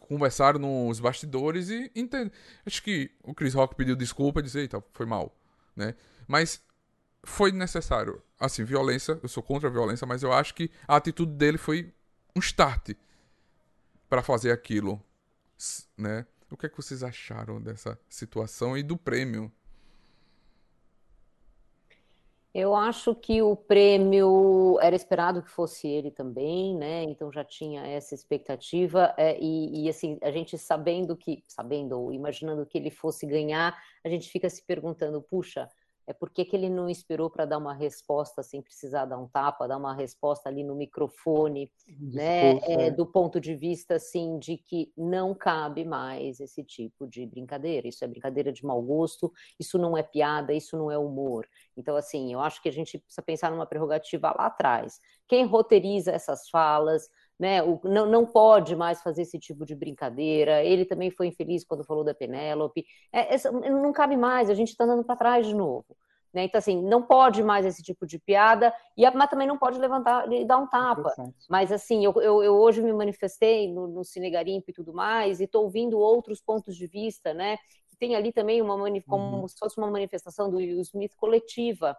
conversaram 0.00 0.58
nos 0.58 1.00
bastidores 1.00 1.70
e 1.70 1.90
entende. 1.94 2.30
Acho 2.66 2.82
que 2.82 3.10
o 3.22 3.34
Chris 3.34 3.54
Rock 3.54 3.74
pediu 3.74 3.96
desculpa 3.96 4.40
e 4.40 4.42
disse, 4.42 4.58
eita, 4.58 4.82
foi 4.92 5.06
mal, 5.06 5.34
né? 5.74 5.94
Mas 6.26 6.62
foi 7.22 7.52
necessário. 7.52 8.22
Assim, 8.38 8.64
violência, 8.64 9.18
eu 9.22 9.28
sou 9.28 9.42
contra 9.42 9.68
a 9.68 9.72
violência, 9.72 10.06
mas 10.06 10.22
eu 10.22 10.32
acho 10.32 10.54
que 10.54 10.70
a 10.86 10.96
atitude 10.96 11.32
dele 11.32 11.58
foi 11.58 11.92
um 12.34 12.40
start 12.40 12.90
para 14.08 14.22
fazer 14.22 14.50
aquilo, 14.50 15.02
né? 15.96 16.26
O 16.50 16.56
que 16.56 16.66
é 16.66 16.68
que 16.68 16.76
vocês 16.76 17.02
acharam 17.02 17.60
dessa 17.60 17.98
situação 18.08 18.76
e 18.76 18.82
do 18.82 18.96
prêmio? 18.96 19.52
Eu 22.52 22.74
acho 22.74 23.14
que 23.14 23.40
o 23.40 23.54
prêmio 23.54 24.76
era 24.82 24.96
esperado 24.96 25.40
que 25.40 25.48
fosse 25.48 25.86
ele 25.86 26.10
também, 26.10 26.76
né? 26.76 27.04
Então 27.04 27.30
já 27.30 27.44
tinha 27.44 27.86
essa 27.86 28.12
expectativa 28.12 29.14
é, 29.16 29.38
e, 29.40 29.84
e, 29.84 29.88
assim 29.88 30.18
a 30.20 30.32
gente 30.32 30.58
sabendo 30.58 31.16
que, 31.16 31.44
sabendo 31.46 32.00
ou 32.00 32.12
imaginando 32.12 32.66
que 32.66 32.76
ele 32.76 32.90
fosse 32.90 33.24
ganhar, 33.24 33.80
a 34.02 34.08
gente 34.08 34.28
fica 34.28 34.50
se 34.50 34.64
perguntando, 34.64 35.22
puxa, 35.22 35.68
é 36.10 36.12
por 36.12 36.28
que, 36.28 36.48
ele 36.52 36.68
não 36.68 36.88
esperou 36.88 37.30
para 37.30 37.44
dar 37.44 37.58
uma 37.58 37.72
resposta 37.72 38.42
sem 38.42 38.60
precisar 38.60 39.04
dar 39.04 39.16
um 39.16 39.28
tapa, 39.28 39.68
dar 39.68 39.76
uma 39.76 39.94
resposta 39.94 40.48
ali 40.48 40.64
no 40.64 40.74
microfone, 40.74 41.70
né? 41.88 42.58
É, 42.58 42.86
é. 42.86 42.90
Do 42.90 43.06
ponto 43.06 43.40
de 43.40 43.54
vista 43.54 43.94
assim 43.94 44.38
de 44.38 44.56
que 44.56 44.92
não 44.96 45.32
cabe 45.34 45.84
mais 45.84 46.40
esse 46.40 46.64
tipo 46.64 47.06
de 47.06 47.24
brincadeira. 47.24 47.86
Isso 47.86 48.04
é 48.04 48.08
brincadeira 48.08 48.52
de 48.52 48.64
mau 48.66 48.82
gosto, 48.82 49.32
isso 49.58 49.78
não 49.78 49.96
é 49.96 50.02
piada, 50.02 50.52
isso 50.52 50.76
não 50.76 50.90
é 50.90 50.98
humor. 50.98 51.46
Então, 51.76 51.94
assim, 51.94 52.32
eu 52.32 52.40
acho 52.40 52.60
que 52.60 52.68
a 52.68 52.72
gente 52.72 52.98
precisa 52.98 53.22
pensar 53.22 53.50
numa 53.52 53.66
prerrogativa 53.66 54.34
lá 54.36 54.46
atrás. 54.46 54.98
Quem 55.28 55.46
roteiriza 55.46 56.10
essas 56.10 56.48
falas, 56.48 57.08
né? 57.40 57.62
O, 57.62 57.80
não, 57.84 58.04
não 58.04 58.26
pode 58.26 58.76
mais 58.76 59.00
fazer 59.02 59.22
esse 59.22 59.38
tipo 59.38 59.64
de 59.64 59.74
brincadeira. 59.74 60.62
Ele 60.62 60.84
também 60.84 61.10
foi 61.10 61.28
infeliz 61.28 61.64
quando 61.64 61.82
falou 61.82 62.04
da 62.04 62.12
Penélope. 62.12 62.84
É, 63.10 63.34
essa, 63.34 63.50
não 63.50 63.92
cabe 63.94 64.14
mais, 64.14 64.50
a 64.50 64.54
gente 64.54 64.68
está 64.68 64.84
andando 64.84 65.02
para 65.02 65.16
trás 65.16 65.46
de 65.46 65.54
novo. 65.54 65.96
Né? 66.34 66.44
Então, 66.44 66.58
assim, 66.58 66.80
não 66.82 67.02
pode 67.02 67.42
mais 67.42 67.64
esse 67.64 67.82
tipo 67.82 68.06
de 68.06 68.18
piada, 68.18 68.72
e 68.94 69.06
a, 69.06 69.10
mas 69.10 69.30
também 69.30 69.48
não 69.48 69.56
pode 69.56 69.78
levantar 69.78 70.30
e 70.30 70.44
dar 70.44 70.58
um 70.58 70.66
tapa. 70.66 71.12
Mas, 71.48 71.72
assim, 71.72 72.04
eu, 72.04 72.12
eu, 72.20 72.42
eu, 72.42 72.54
hoje 72.56 72.82
me 72.82 72.92
manifestei 72.92 73.72
no, 73.72 73.88
no 73.88 74.04
Cine 74.04 74.30
Garimpo 74.30 74.70
e 74.70 74.74
tudo 74.74 74.92
mais, 74.92 75.40
e 75.40 75.44
estou 75.44 75.64
ouvindo 75.64 75.98
outros 75.98 76.42
pontos 76.42 76.76
de 76.76 76.86
vista, 76.86 77.32
né? 77.32 77.56
Que 77.88 77.96
tem 77.96 78.14
ali 78.14 78.32
também 78.32 78.60
uma 78.60 78.76
como 79.08 79.38
uhum. 79.38 79.48
se 79.48 79.58
fosse 79.58 79.78
uma 79.78 79.90
manifestação 79.90 80.50
do 80.50 80.58
Will 80.58 80.80
Smith 80.82 81.16
coletiva, 81.16 81.96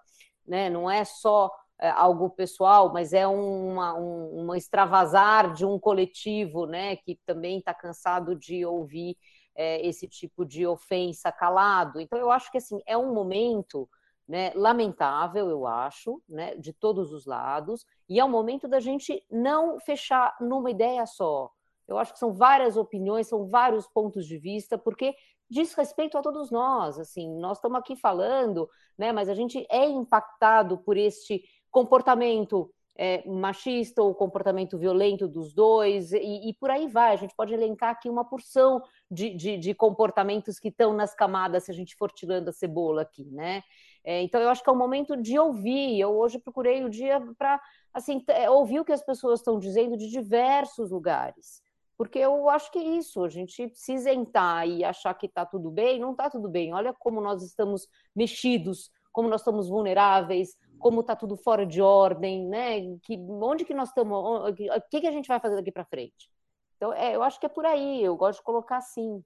né? 0.47 0.69
Não 0.69 0.89
é 0.89 1.03
só 1.03 1.51
algo 1.89 2.29
pessoal, 2.29 2.93
mas 2.93 3.11
é 3.11 3.25
uma, 3.25 3.95
um, 3.95 4.43
uma 4.43 4.57
extravasar 4.57 5.51
de 5.53 5.65
um 5.65 5.79
coletivo, 5.79 6.67
né, 6.67 6.95
que 6.95 7.19
também 7.25 7.57
está 7.57 7.73
cansado 7.73 8.36
de 8.36 8.63
ouvir 8.63 9.17
é, 9.55 9.86
esse 9.86 10.07
tipo 10.07 10.45
de 10.45 10.67
ofensa 10.67 11.32
calado. 11.32 11.99
Então, 11.99 12.19
eu 12.19 12.32
acho 12.32 12.51
que 12.51 12.59
assim 12.59 12.79
é 12.86 12.95
um 12.95 13.13
momento 13.13 13.89
né, 14.27 14.51
lamentável, 14.55 15.49
eu 15.49 15.65
acho, 15.67 16.21
né, 16.29 16.55
de 16.55 16.71
todos 16.71 17.11
os 17.11 17.25
lados, 17.25 17.86
e 18.07 18.19
é 18.19 18.23
um 18.23 18.29
momento 18.29 18.67
da 18.67 18.79
gente 18.79 19.25
não 19.29 19.79
fechar 19.79 20.36
numa 20.39 20.71
ideia 20.71 21.05
só. 21.05 21.51
Eu 21.88 21.97
acho 21.97 22.13
que 22.13 22.19
são 22.19 22.32
várias 22.32 22.77
opiniões, 22.77 23.27
são 23.27 23.49
vários 23.49 23.88
pontos 23.88 24.25
de 24.25 24.38
vista, 24.38 24.77
porque 24.77 25.13
diz 25.49 25.73
respeito 25.73 26.17
a 26.17 26.21
todos 26.21 26.49
nós. 26.49 26.97
Assim, 26.97 27.29
nós 27.39 27.57
estamos 27.57 27.77
aqui 27.77 27.97
falando, 27.97 28.69
né, 28.97 29.11
mas 29.11 29.27
a 29.27 29.34
gente 29.34 29.67
é 29.69 29.86
impactado 29.86 30.77
por 30.77 30.95
este 30.95 31.43
comportamento 31.72 32.69
é, 32.95 33.28
machista 33.28 34.01
ou 34.03 34.13
comportamento 34.13 34.78
violento 34.78 35.28
dos 35.28 35.53
dois, 35.53 36.11
e, 36.11 36.49
e, 36.49 36.53
por 36.53 36.69
aí 36.69 36.88
vai. 36.88 37.13
A 37.13 37.15
gente 37.15 37.34
pode 37.36 37.53
elencar 37.53 37.91
aqui 37.91 38.09
uma 38.09 38.24
porção 38.26 38.84
de, 39.09 39.30
de, 39.36 39.57
de 39.57 39.74
comportamentos 39.74 40.59
que 40.59 40.67
estão 40.67 40.93
nas 40.93 41.15
camadas, 41.15 41.63
se 41.63 41.72
a 41.72 41.74
gente 41.74 41.95
for 41.95 42.11
tirando 42.11 42.49
a 42.49 42.53
cebola 42.53 43.01
aqui, 43.01 43.26
né? 43.32 43.63
É, 44.03 44.22
então, 44.22 44.41
eu 44.41 44.49
acho 44.49 44.63
que 44.63 44.69
é 44.69 44.74
o 44.74 44.78
momento 44.78 45.15
de 45.15 45.38
ouvir. 45.38 45.99
Eu 45.99 46.15
hoje 46.17 46.39
procurei 46.39 46.84
o 46.84 46.89
dia 46.89 47.22
para 47.38 47.61
assim, 47.93 48.24
é, 48.28 48.49
ouvir 48.49 48.80
o 48.80 48.86
que 48.86 48.91
as 48.91 49.03
pessoas 49.03 49.39
estão 49.39 49.59
dizendo 49.59 49.97
de 49.97 50.09
diversos 50.09 50.91
lugares. 50.91 51.61
Porque 51.97 52.17
eu 52.17 52.49
acho 52.49 52.72
que 52.72 52.80
é 52.80 52.84
isso, 52.84 53.24
a 53.24 53.30
gente 53.30 53.72
se 53.76 53.93
isentar 53.93 54.67
e 54.67 54.84
achar 54.84 55.13
que 55.13 55.28
está 55.28 55.45
tudo 55.45 55.69
bem, 55.69 55.99
não 55.99 56.11
está 56.11 56.32
tudo 56.32 56.49
bem. 56.49 56.74
Olha 56.74 56.93
como 56.93 57.22
nós 57.22 57.43
estamos 57.43 57.88
mexidos, 58.15 58.89
como 59.11 59.30
nós 59.30 59.41
estamos 59.41 59.69
vulneráveis, 59.69 60.57
como 60.82 61.01
está 61.01 61.15
tudo 61.15 61.38
fora 61.38 61.65
de 61.65 61.82
ordem, 61.82 62.45
né? 62.47 62.82
Que, 63.03 63.17
onde 63.17 63.63
que 63.63 63.73
nós 63.73 63.89
estamos, 63.89 64.17
o 64.49 64.53
que, 64.89 65.01
que 65.01 65.07
a 65.07 65.11
gente 65.11 65.27
vai 65.27 65.39
fazer 65.39 65.55
daqui 65.55 65.71
para 65.71 65.86
frente? 65.86 66.29
Então, 66.75 66.91
é, 66.93 67.15
eu 67.15 67.21
acho 67.21 67.39
que 67.39 67.45
é 67.45 67.49
por 67.49 67.65
aí, 67.65 68.03
eu 68.03 68.17
gosto 68.17 68.39
de 68.39 68.43
colocar 68.43 68.77
assim. 68.77 69.23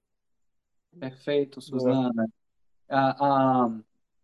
Perfeito, 0.99 1.61
Suzana. 1.61 2.27
A, 2.89 3.65
a, 3.65 3.71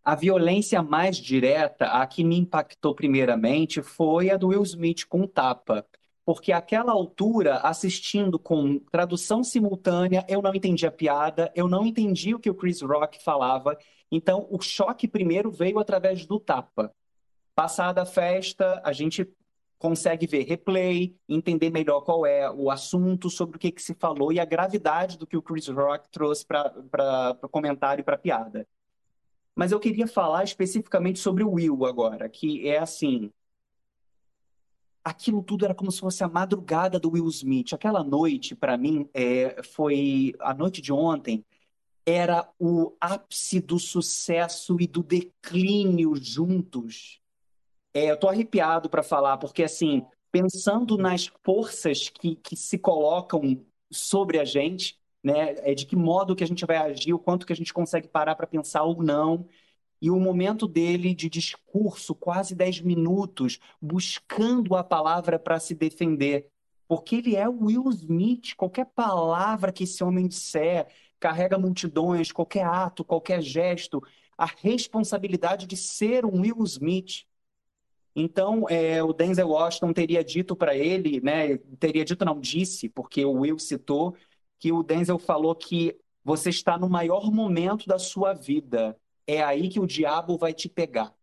a 0.04 0.16
violência 0.16 0.84
mais 0.84 1.18
direta, 1.18 1.86
a 1.86 2.06
que 2.06 2.24
me 2.24 2.38
impactou 2.38 2.94
primeiramente, 2.94 3.82
foi 3.82 4.30
a 4.30 4.38
do 4.38 4.50
Will 4.50 4.64
Smith 4.64 5.06
com 5.08 5.22
o 5.22 5.28
tapa. 5.28 5.86
Porque 6.26 6.52
àquela 6.52 6.92
altura, 6.92 7.58
assistindo 7.58 8.38
com 8.38 8.80
tradução 8.92 9.44
simultânea, 9.44 10.26
eu 10.30 10.42
não 10.42 10.54
entendi 10.54 10.86
a 10.86 10.92
piada, 10.92 11.52
eu 11.56 11.68
não 11.68 11.86
entendi 11.86 12.36
o 12.36 12.40
que 12.40 12.50
o 12.50 12.56
Chris 12.56 12.82
Rock 12.82 13.24
falava. 13.24 13.78
Então, 14.12 14.46
o 14.50 14.62
choque 14.62 15.08
primeiro 15.08 15.50
veio 15.50 15.80
através 15.80 16.26
do 16.26 16.40
tapa. 16.40 16.94
Passada 17.62 18.02
a 18.02 18.06
festa, 18.08 18.82
a 18.84 18.92
gente 18.92 19.24
consegue 19.78 20.26
ver 20.26 20.46
replay, 20.46 21.16
entender 21.30 21.70
melhor 21.70 22.02
qual 22.02 22.26
é 22.26 22.50
o 22.50 22.72
assunto, 22.72 23.30
sobre 23.30 23.56
o 23.56 23.60
que, 23.60 23.72
que 23.72 23.84
se 23.84 23.94
falou 23.94 24.34
e 24.34 24.40
a 24.40 24.46
gravidade 24.46 25.16
do 25.16 25.28
que 25.28 25.38
o 25.38 25.44
Chris 25.44 25.68
Rock 25.68 26.10
trouxe 26.10 26.44
para 26.44 27.38
o 27.40 27.48
comentário 27.48 28.02
e 28.02 28.04
para 28.04 28.16
a 28.16 28.18
piada. 28.18 28.68
Mas 29.56 29.72
eu 29.72 29.80
queria 29.80 30.08
falar 30.08 30.44
especificamente 30.44 31.20
sobre 31.20 31.44
o 31.44 31.52
Will 31.52 31.86
agora, 31.86 32.28
que 32.28 32.68
é 32.68 32.80
assim. 32.80 33.32
Aquilo 35.04 35.44
tudo 35.44 35.64
era 35.64 35.76
como 35.76 35.92
se 35.92 36.00
fosse 36.00 36.24
a 36.24 36.28
madrugada 36.28 37.00
do 37.00 37.12
Will 37.12 37.28
Smith. 37.28 37.74
Aquela 37.74 38.04
noite, 38.04 38.56
para 38.56 38.76
mim, 38.76 39.08
é, 39.14 39.62
foi 39.62 40.34
a 40.40 40.52
noite 40.52 40.82
de 40.82 40.92
ontem, 40.92 41.46
era 42.08 42.50
o 42.58 42.98
ápice 43.00 43.60
do 43.60 43.78
sucesso 43.78 44.78
e 44.80 44.88
do 44.88 45.04
declínio 45.04 46.16
juntos 46.16 47.21
é, 47.94 48.12
eu 48.12 48.18
tô 48.18 48.28
arrepiado 48.28 48.90
para 48.90 49.04
falar, 49.04 49.38
porque 49.38 49.64
assim, 49.64 50.06
pensando 50.32 50.98
nas 50.98 51.28
forças 51.44 52.10
que, 52.10 52.36
que 52.36 52.56
se 52.56 52.78
colocam 52.78 53.64
sobre 53.92 54.40
a 54.40 54.46
gente, 54.46 55.00
né, 55.24 55.56
é 55.60 55.74
de 55.74 55.86
que 55.86 55.96
modo 55.96 56.36
que 56.36 56.44
a 56.44 56.48
gente 56.48 56.66
vai 56.66 56.78
agir, 56.78 57.14
o 57.14 57.20
quanto 57.20 57.46
que 57.46 57.54
a 57.54 57.56
gente 57.56 57.74
consegue 57.74 58.08
parar 58.08 58.36
para 58.36 58.48
pensar 58.48 58.84
ou 58.84 59.04
não, 59.04 59.48
e 60.02 60.10
o 60.10 60.20
momento 60.20 60.68
dele 60.68 61.14
de 61.14 61.30
discurso, 61.30 62.16
quase 62.16 62.56
10 62.56 62.82
minutos, 62.82 63.60
buscando 63.80 64.76
a 64.76 64.84
palavra 64.84 65.38
para 65.38 65.60
se 65.60 65.76
defender, 65.76 66.50
porque 66.88 67.18
ele 67.18 67.36
é 67.36 67.48
o 67.48 67.66
Will 67.66 67.90
Smith, 67.90 68.56
qualquer 68.56 68.86
palavra 68.86 69.72
que 69.72 69.84
esse 69.84 70.04
homem 70.04 70.28
disser 70.28 70.88
carrega 71.20 71.58
multidões, 71.58 72.32
qualquer 72.32 72.66
ato, 72.66 73.04
qualquer 73.06 73.42
gesto, 73.42 74.02
a 74.36 74.46
responsabilidade 74.46 75.68
de 75.68 75.78
ser 75.78 76.26
um 76.26 76.42
Will 76.42 76.64
Smith 76.64 77.26
então, 78.16 78.68
é, 78.70 79.02
o 79.02 79.14
Denzel 79.14 79.50
Washington 79.50 79.94
teria 79.94 80.24
dito 80.24 80.56
para 80.56 80.76
ele, 80.76 81.22
né, 81.22 81.58
teria 81.80 82.04
dito, 82.04 82.26
não, 82.26 82.40
disse, 82.40 82.90
porque 82.90 83.24
o 83.24 83.40
Will 83.40 83.58
citou, 83.58 84.16
que 84.60 84.72
o 84.72 84.84
Denzel 84.84 85.18
falou 85.18 85.56
que 85.56 85.98
você 86.24 86.50
está 86.50 86.78
no 86.78 86.90
maior 86.90 87.32
momento 87.32 87.88
da 87.88 87.98
sua 87.98 88.34
vida, 88.34 88.98
é 89.26 89.42
aí 89.42 89.70
que 89.70 89.80
o 89.80 89.88
diabo 89.88 90.38
vai 90.38 90.54
te 90.54 90.68
pegar. 90.68 91.14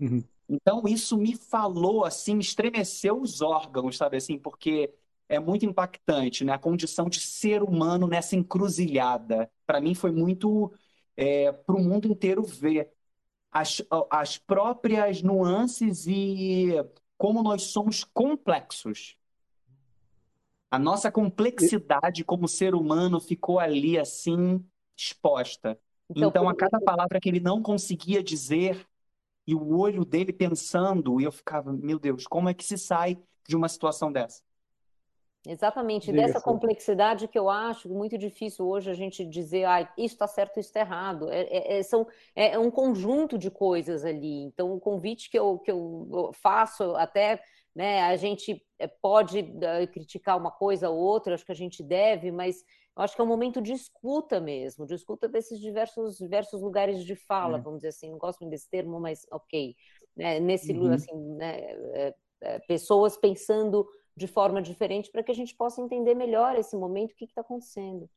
Uhum. 0.00 0.22
Então, 0.48 0.82
isso 0.86 1.16
me 1.16 1.36
falou, 1.36 2.04
assim, 2.04 2.34
me 2.34 2.40
estremeceu 2.40 3.20
os 3.20 3.40
órgãos, 3.40 3.96
sabe 3.96 4.16
assim, 4.16 4.38
porque 4.38 4.92
é 5.28 5.38
muito 5.38 5.64
impactante, 5.64 6.44
né? 6.44 6.52
A 6.52 6.58
condição 6.58 7.08
de 7.08 7.20
ser 7.20 7.62
humano 7.62 8.08
nessa 8.08 8.34
encruzilhada. 8.34 9.48
Para 9.64 9.80
mim, 9.80 9.94
foi 9.94 10.10
muito 10.10 10.72
é, 11.16 11.52
para 11.52 11.76
o 11.76 11.80
mundo 11.80 12.08
inteiro 12.08 12.42
ver 12.42 12.90
as, 13.50 13.82
as 14.10 14.38
próprias 14.38 15.22
nuances 15.22 16.06
e 16.06 16.74
como 17.18 17.42
nós 17.42 17.64
somos 17.64 18.04
complexos. 18.04 19.16
A 20.70 20.78
nossa 20.78 21.10
complexidade 21.10 22.24
como 22.24 22.46
ser 22.46 22.74
humano 22.74 23.20
ficou 23.20 23.58
ali 23.58 23.98
assim 23.98 24.64
exposta. 24.96 25.78
Então, 26.08 26.28
então 26.28 26.48
a 26.48 26.54
cada 26.54 26.80
palavra 26.80 27.20
que 27.20 27.28
ele 27.28 27.40
não 27.40 27.60
conseguia 27.62 28.22
dizer 28.22 28.86
e 29.46 29.54
o 29.54 29.76
olho 29.76 30.04
dele 30.04 30.32
pensando, 30.32 31.20
e 31.20 31.24
eu 31.24 31.32
ficava, 31.32 31.72
meu 31.72 31.98
Deus, 31.98 32.24
como 32.26 32.48
é 32.48 32.54
que 32.54 32.64
se 32.64 32.78
sai 32.78 33.18
de 33.48 33.56
uma 33.56 33.68
situação 33.68 34.12
dessa? 34.12 34.42
Exatamente, 35.46 36.12
Diga 36.12 36.26
dessa 36.26 36.40
complexidade 36.40 37.26
que 37.26 37.38
eu 37.38 37.48
acho 37.48 37.88
muito 37.88 38.18
difícil 38.18 38.66
hoje 38.68 38.90
a 38.90 38.94
gente 38.94 39.24
dizer, 39.24 39.64
ah, 39.64 39.80
isso 39.96 40.14
está 40.14 40.26
certo, 40.26 40.60
isso 40.60 40.68
está 40.68 40.80
errado. 40.80 41.30
É, 41.30 41.40
é, 41.42 41.78
é 41.78 41.82
são, 41.82 42.06
é, 42.36 42.52
é 42.52 42.58
um 42.58 42.70
conjunto 42.70 43.38
de 43.38 43.50
coisas 43.50 44.04
ali. 44.04 44.42
Então, 44.42 44.74
o 44.74 44.80
convite 44.80 45.30
que 45.30 45.38
eu, 45.38 45.58
que 45.58 45.70
eu 45.70 46.30
faço, 46.34 46.94
até 46.94 47.42
né, 47.74 48.02
a 48.02 48.16
gente 48.16 48.62
é, 48.78 48.86
pode 48.86 49.40
uh, 49.40 49.90
criticar 49.90 50.36
uma 50.36 50.50
coisa 50.50 50.90
ou 50.90 50.98
outra, 50.98 51.34
acho 51.34 51.46
que 51.46 51.52
a 51.52 51.54
gente 51.54 51.82
deve, 51.82 52.30
mas 52.30 52.62
eu 52.94 53.02
acho 53.02 53.14
que 53.14 53.20
é 53.22 53.24
um 53.24 53.28
momento 53.28 53.62
de 53.62 53.72
escuta 53.72 54.40
mesmo, 54.40 54.84
de 54.84 54.94
escuta 54.94 55.26
desses 55.26 55.58
diversos, 55.58 56.18
diversos 56.18 56.60
lugares 56.60 57.02
de 57.02 57.16
fala, 57.16 57.56
é. 57.56 57.60
vamos 57.60 57.78
dizer 57.78 57.88
assim, 57.88 58.10
não 58.10 58.18
gosto 58.18 58.40
muito 58.40 58.50
desse 58.50 58.68
termo, 58.68 59.00
mas 59.00 59.26
ok. 59.30 59.74
Né, 60.14 60.38
nesse, 60.38 60.72
uhum. 60.72 60.92
assim, 60.92 61.16
né, 61.36 61.60
é, 62.42 62.58
pessoas 62.66 63.16
pensando 63.16 63.88
de 64.16 64.26
forma 64.26 64.60
diferente 64.60 65.10
para 65.10 65.22
que 65.22 65.32
a 65.32 65.34
gente 65.34 65.54
possa 65.54 65.80
entender 65.80 66.14
melhor 66.14 66.56
esse 66.56 66.76
momento, 66.76 67.12
o 67.12 67.16
que 67.16 67.24
está 67.24 67.40
acontecendo. 67.40 68.08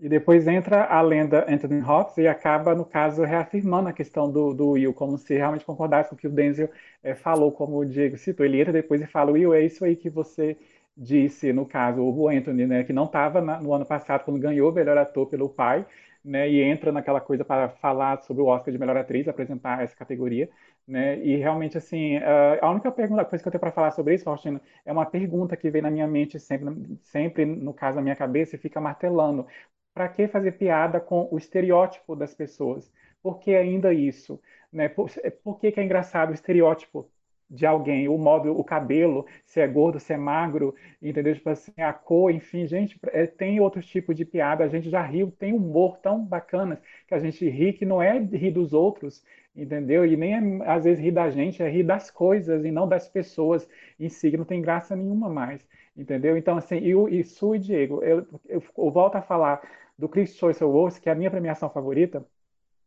E 0.00 0.08
depois 0.08 0.46
entra 0.46 0.84
a 0.84 1.00
lenda 1.00 1.44
Anthony 1.48 1.82
Hopkins 1.82 2.18
e 2.18 2.28
acaba, 2.28 2.72
no 2.72 2.84
caso, 2.84 3.24
reafirmando 3.24 3.88
a 3.88 3.92
questão 3.92 4.30
do, 4.30 4.54
do 4.54 4.70
Will, 4.70 4.94
como 4.94 5.18
se 5.18 5.34
realmente 5.34 5.64
concordasse 5.64 6.08
com 6.08 6.14
o 6.14 6.18
que 6.18 6.28
o 6.28 6.30
Denzel 6.30 6.70
é, 7.02 7.16
falou, 7.16 7.50
como 7.50 7.78
o 7.78 7.84
Diego 7.84 8.16
citou. 8.16 8.46
Ele 8.46 8.60
entra 8.60 8.72
depois 8.72 9.00
e 9.02 9.06
fala, 9.06 9.32
Will, 9.32 9.52
é 9.52 9.60
isso 9.60 9.84
aí 9.84 9.96
que 9.96 10.08
você 10.08 10.56
disse, 10.96 11.52
no 11.52 11.66
caso, 11.66 12.00
o 12.00 12.28
Anthony, 12.28 12.66
né, 12.66 12.84
que 12.84 12.92
não 12.92 13.06
estava 13.06 13.40
no 13.40 13.72
ano 13.72 13.84
passado, 13.84 14.24
quando 14.24 14.38
ganhou 14.38 14.70
o 14.70 14.74
melhor 14.74 14.96
ator 14.98 15.26
pelo 15.26 15.48
pai, 15.48 15.84
né, 16.24 16.48
e 16.48 16.62
entra 16.62 16.92
naquela 16.92 17.20
coisa 17.20 17.44
para 17.44 17.68
falar 17.68 18.22
sobre 18.22 18.42
o 18.42 18.46
Oscar 18.46 18.72
de 18.72 18.78
melhor 18.78 18.96
atriz, 18.96 19.26
apresentar 19.26 19.82
essa 19.82 19.96
categoria. 19.96 20.48
Né? 20.88 21.18
E 21.22 21.36
realmente, 21.36 21.76
assim, 21.76 22.16
a 22.62 22.70
única 22.70 22.90
pergunta, 22.90 23.24
coisa 23.24 23.42
que 23.42 23.48
eu 23.48 23.52
tenho 23.52 23.60
para 23.60 23.70
falar 23.72 23.90
sobre 23.90 24.14
isso, 24.14 24.24
Faustino, 24.24 24.58
é 24.86 24.90
uma 24.92 25.04
pergunta 25.04 25.54
que 25.56 25.70
vem 25.70 25.82
na 25.82 25.90
minha 25.90 26.06
mente 26.08 26.40
sempre, 26.40 26.98
sempre 27.04 27.44
no 27.44 27.74
caso 27.74 27.96
na 27.96 28.02
minha 28.02 28.16
cabeça 28.16 28.56
e 28.56 28.58
fica 28.58 28.80
martelando. 28.80 29.46
Para 29.92 30.08
que 30.08 30.26
fazer 30.28 30.52
piada 30.52 30.98
com 31.00 31.28
o 31.30 31.36
estereótipo 31.36 32.16
das 32.16 32.34
pessoas? 32.34 32.90
Por 33.22 33.38
que 33.38 33.54
ainda 33.54 33.92
isso? 33.92 34.40
Né? 34.72 34.88
Por, 34.88 35.10
por 35.44 35.58
que, 35.60 35.72
que 35.72 35.80
é 35.80 35.84
engraçado 35.84 36.30
o 36.30 36.34
estereótipo 36.34 37.10
de 37.50 37.64
alguém, 37.66 38.08
o 38.08 38.18
modo, 38.18 38.52
o 38.58 38.62
cabelo, 38.62 39.26
se 39.46 39.60
é 39.60 39.66
gordo, 39.66 39.98
se 39.98 40.12
é 40.12 40.16
magro, 40.16 40.74
entendeu? 41.00 41.34
Tipo 41.34 41.50
assim, 41.50 41.72
a 41.78 41.92
cor, 41.92 42.30
enfim, 42.30 42.66
gente, 42.66 42.98
é, 43.08 43.26
tem 43.26 43.58
outros 43.60 43.86
tipos 43.86 44.14
de 44.14 44.24
piada, 44.24 44.64
a 44.64 44.68
gente 44.68 44.90
já 44.90 45.02
riu, 45.02 45.30
tem 45.38 45.52
humor 45.54 45.98
tão 45.98 46.24
bacanas 46.24 46.78
que 47.06 47.14
a 47.14 47.18
gente 47.18 47.48
ri 47.48 47.72
que 47.72 47.86
não 47.86 48.02
é 48.02 48.18
rir 48.18 48.50
dos 48.50 48.72
outros, 48.72 49.24
entendeu? 49.56 50.04
E 50.04 50.16
nem 50.16 50.34
é, 50.62 50.70
às 50.70 50.84
vezes 50.84 51.02
rir 51.02 51.12
da 51.12 51.30
gente, 51.30 51.62
é 51.62 51.68
rir 51.68 51.82
das 51.84 52.10
coisas 52.10 52.64
e 52.64 52.70
não 52.70 52.86
das 52.88 53.08
pessoas 53.08 53.66
em 53.98 54.08
si, 54.08 54.30
que 54.30 54.36
não 54.36 54.44
tem 54.44 54.60
graça 54.60 54.94
nenhuma 54.94 55.28
mais, 55.28 55.66
entendeu? 55.96 56.36
Então, 56.36 56.56
assim, 56.56 56.76
e, 56.76 57.20
e 57.20 57.24
Su 57.24 57.54
e 57.54 57.58
Diego, 57.58 58.02
eu, 58.02 58.26
eu, 58.46 58.62
eu 58.76 58.90
volto 58.90 59.16
a 59.16 59.22
falar 59.22 59.60
do 59.98 60.08
Chris 60.08 60.36
Choice 60.36 60.62
Awards, 60.62 60.98
que 60.98 61.08
é 61.08 61.12
a 61.12 61.14
minha 61.14 61.30
premiação 61.30 61.68
favorita, 61.70 62.24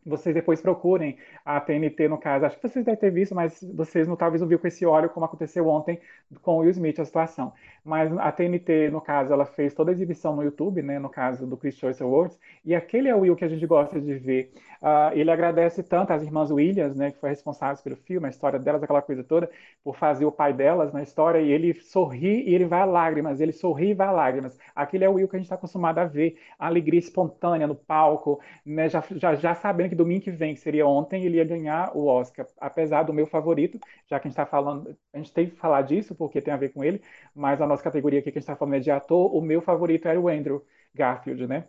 vocês 0.06 0.34
depois 0.34 0.62
procurem 0.62 1.18
a 1.46 1.60
TNT, 1.60 2.08
no 2.08 2.18
caso. 2.18 2.46
Acho 2.46 2.58
que 2.60 2.68
vocês 2.68 2.84
devem 2.84 3.00
ter 3.00 3.12
visto, 3.12 3.36
mas 3.36 3.64
vocês 3.74 4.08
não, 4.08 4.16
talvez 4.16 4.42
não 4.42 4.48
viram 4.48 4.62
com 4.62 4.68
esse 4.68 4.86
óleo, 4.86 5.10
como 5.10 5.26
aconteceu 5.26 5.68
ontem 5.68 6.00
com 6.42 6.56
o 6.56 6.58
Will 6.60 6.72
Smith, 6.72 7.00
a 7.00 7.06
situação. 7.06 7.54
Mas 7.84 8.16
a 8.18 8.32
TNT, 8.32 8.90
no 8.92 9.02
caso, 9.02 9.34
ela 9.34 9.46
fez 9.46 9.74
toda 9.74 9.92
a 9.92 9.94
exibição 9.94 10.36
no 10.36 10.44
YouTube, 10.44 10.82
né, 10.82 11.00
no 11.00 11.10
caso 11.10 11.48
do 11.48 11.58
Chris 11.58 11.76
Choice 11.76 12.02
Awards, 12.02 12.40
e 12.64 12.76
aquele 12.76 13.10
é 13.10 13.16
o 13.16 13.20
Will 13.20 13.36
que 13.36 13.44
a 13.44 13.48
gente 13.48 13.66
gosta 13.66 14.00
de 14.00 14.14
ver. 14.14 14.52
Uh, 14.82 15.14
ele 15.14 15.32
agradece 15.32 15.82
tanto 15.84 16.12
às 16.12 16.24
irmãs 16.24 16.52
Williams, 16.52 16.96
né, 16.96 17.12
que 17.12 17.20
foi 17.20 17.30
responsáveis 17.30 17.82
pelo 17.82 17.96
filme, 17.96 18.28
a 18.28 18.30
história 18.30 18.60
delas, 18.60 18.84
aquela 18.84 19.02
coisa 19.02 19.24
toda, 19.24 19.50
por 19.84 19.96
fazer 19.96 20.26
o 20.26 20.32
pai 20.32 20.54
delas 20.54 20.94
na 20.94 21.02
história, 21.02 21.40
e 21.40 21.52
ele 21.52 21.74
sorri 21.74 22.44
e 22.48 22.54
ele 22.54 22.66
vai 22.66 22.82
a 22.82 22.86
lágrimas, 22.86 23.42
ele 23.42 23.52
sorri 23.52 23.90
e 23.90 23.94
vai 23.94 24.08
a 24.08 24.12
lágrimas. 24.12 24.58
Aquele 24.76 25.04
é 25.04 25.10
o 25.10 25.14
Will 25.14 25.28
que 25.28 25.36
a 25.36 25.40
gente 25.40 25.46
está 25.46 25.56
acostumado 25.56 25.98
a 25.98 26.06
ver, 26.06 26.38
a 26.60 26.68
alegria 26.68 27.00
espontânea 27.00 27.68
no 27.68 27.76
palco, 27.76 28.40
né, 28.66 28.90
já, 28.90 29.04
já, 29.16 29.36
já 29.36 29.56
sabendo 29.56 29.91
que 29.92 29.96
domingo 29.96 30.24
que 30.24 30.32
vem, 30.32 30.54
que 30.56 30.60
seria 30.62 30.88
ontem, 30.88 31.24
ele 31.26 31.38
ia 31.38 31.46
ganhar 31.46 31.96
o 31.96 32.06
Oscar, 32.08 32.48
apesar 32.58 33.04
do 33.04 33.14
meu 33.14 33.28
favorito, 33.28 33.80
já 34.08 34.20
que 34.20 34.28
a 34.28 34.30
gente 34.30 34.34
está 34.34 34.46
falando, 34.46 34.98
a 35.14 35.18
gente 35.18 35.34
tem 35.34 35.50
que 35.50 35.56
falar 35.58 35.82
disso, 35.84 36.16
porque 36.16 36.42
tem 36.42 36.54
a 36.54 36.58
ver 36.58 36.70
com 36.74 36.84
ele, 36.84 37.02
mas 37.36 37.62
a 37.62 37.68
nossa 37.68 37.84
categoria 37.84 38.20
aqui 38.20 38.32
que 38.32 38.38
a 38.38 38.42
gente 38.42 38.44
está 38.50 38.56
falando 38.56 38.76
é 38.76 38.80
de 38.80 38.92
ator, 38.92 39.36
o 39.36 39.42
meu 39.42 39.62
favorito 39.62 40.08
era 40.08 40.20
o 40.20 40.28
Andrew 40.30 40.66
Garfield, 40.94 41.48
né? 41.48 41.68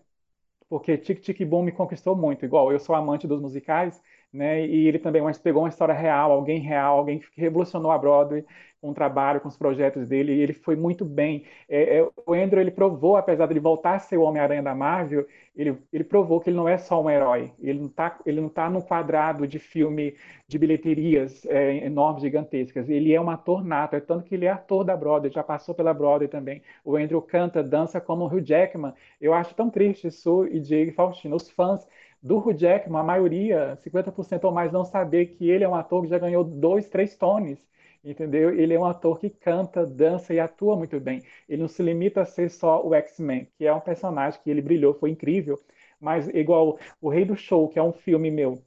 Porque 0.68 0.96
Tic 0.98 1.20
Tic 1.20 1.44
Boom 1.46 1.62
me 1.64 1.72
conquistou 1.72 2.16
muito. 2.16 2.44
Igual, 2.44 2.72
eu 2.72 2.80
sou 2.80 2.94
amante 2.94 3.26
dos 3.26 3.40
musicais, 3.40 4.00
né? 4.32 4.66
E 4.66 4.88
ele 4.88 4.98
também 4.98 5.22
pegou 5.42 5.62
uma 5.62 5.68
história 5.68 5.94
real, 5.94 6.32
alguém 6.32 6.60
real, 6.60 6.98
alguém 6.98 7.18
que 7.18 7.26
revolucionou 7.36 7.90
a 7.90 7.98
Broadway 7.98 8.44
com 8.82 8.90
o 8.90 8.94
trabalho, 8.94 9.40
com 9.40 9.46
os 9.48 9.56
projetos 9.56 10.08
dele, 10.08 10.34
e 10.34 10.40
ele 10.40 10.52
foi 10.52 10.74
muito 10.74 11.04
bem. 11.04 11.44
É, 11.68 11.98
é, 11.98 12.08
o 12.26 12.32
Andrew, 12.34 12.60
ele 12.60 12.72
provou, 12.72 13.16
apesar 13.16 13.46
de 13.46 13.52
ele 13.52 13.60
voltar 13.60 13.94
a 13.94 13.98
ser 14.00 14.16
o 14.16 14.22
Homem-Aranha 14.22 14.60
da 14.60 14.74
Marvel, 14.74 15.24
ele, 15.54 15.78
ele 15.92 16.02
provou 16.02 16.40
que 16.40 16.50
ele 16.50 16.56
não 16.56 16.68
é 16.68 16.76
só 16.76 17.00
um 17.00 17.08
herói, 17.08 17.52
ele 17.60 17.78
não 17.78 17.86
está 17.86 18.18
tá 18.52 18.68
no 18.68 18.82
quadrado 18.82 19.46
de 19.46 19.60
filme 19.60 20.16
de 20.48 20.58
bilheterias 20.58 21.46
é, 21.46 21.86
enormes, 21.86 22.22
gigantescas, 22.22 22.88
ele 22.90 23.14
é 23.14 23.20
um 23.20 23.30
ator 23.30 23.64
nato, 23.64 23.94
é 23.94 24.00
tanto 24.00 24.24
que 24.24 24.34
ele 24.34 24.46
é 24.46 24.50
ator 24.50 24.82
da 24.82 24.96
Broadway, 24.96 25.30
já 25.30 25.44
passou 25.44 25.74
pela 25.76 25.94
Broadway 25.94 26.28
também. 26.28 26.60
O 26.84 26.96
Andrew 26.96 27.22
canta, 27.22 27.62
dança 27.62 28.00
como 28.00 28.24
o 28.24 28.26
Hugh 28.26 28.42
Jackman, 28.44 28.92
eu 29.20 29.32
acho 29.32 29.54
tão 29.54 29.70
triste 29.70 30.08
isso, 30.08 30.44
e 30.48 30.58
Diego 30.58 30.92
Faustino, 30.92 31.36
os 31.36 31.48
fãs 31.50 31.86
do 32.22 32.38
Hugh 32.38 32.54
Jackman, 32.56 33.00
a 33.00 33.02
maioria, 33.04 33.76
50% 33.76 34.44
ou 34.44 34.52
mais, 34.52 34.72
não 34.72 34.84
saber 34.84 35.26
que 35.26 35.48
ele 35.50 35.64
é 35.64 35.68
um 35.68 35.74
ator 35.74 36.02
que 36.02 36.08
já 36.08 36.18
ganhou 36.18 36.44
dois, 36.44 36.88
três 36.88 37.16
Tonys, 37.16 37.58
entendeu? 38.04 38.50
Ele 38.58 38.74
é 38.74 38.78
um 38.78 38.84
ator 38.84 39.18
que 39.18 39.28
canta, 39.30 39.84
dança 39.86 40.32
e 40.34 40.40
atua 40.40 40.76
muito 40.76 40.98
bem. 41.00 41.22
Ele 41.48 41.62
não 41.62 41.68
se 41.68 41.82
limita 41.82 42.22
a 42.22 42.24
ser 42.26 42.50
só 42.50 42.84
o 42.86 42.94
X-Men, 42.94 43.48
que 43.58 43.66
é 43.66 43.74
um 43.74 43.80
personagem 43.80 44.40
que 44.42 44.50
ele 44.50 44.62
brilhou, 44.62 44.94
foi 44.94 45.10
incrível, 45.10 45.60
mas 46.00 46.28
igual 46.28 46.78
o 47.00 47.08
Rei 47.08 47.24
do 47.24 47.36
Show, 47.36 47.68
que 47.68 47.78
é 47.78 47.82
um 47.82 47.92
filme 47.92 48.30
meu 48.30 48.62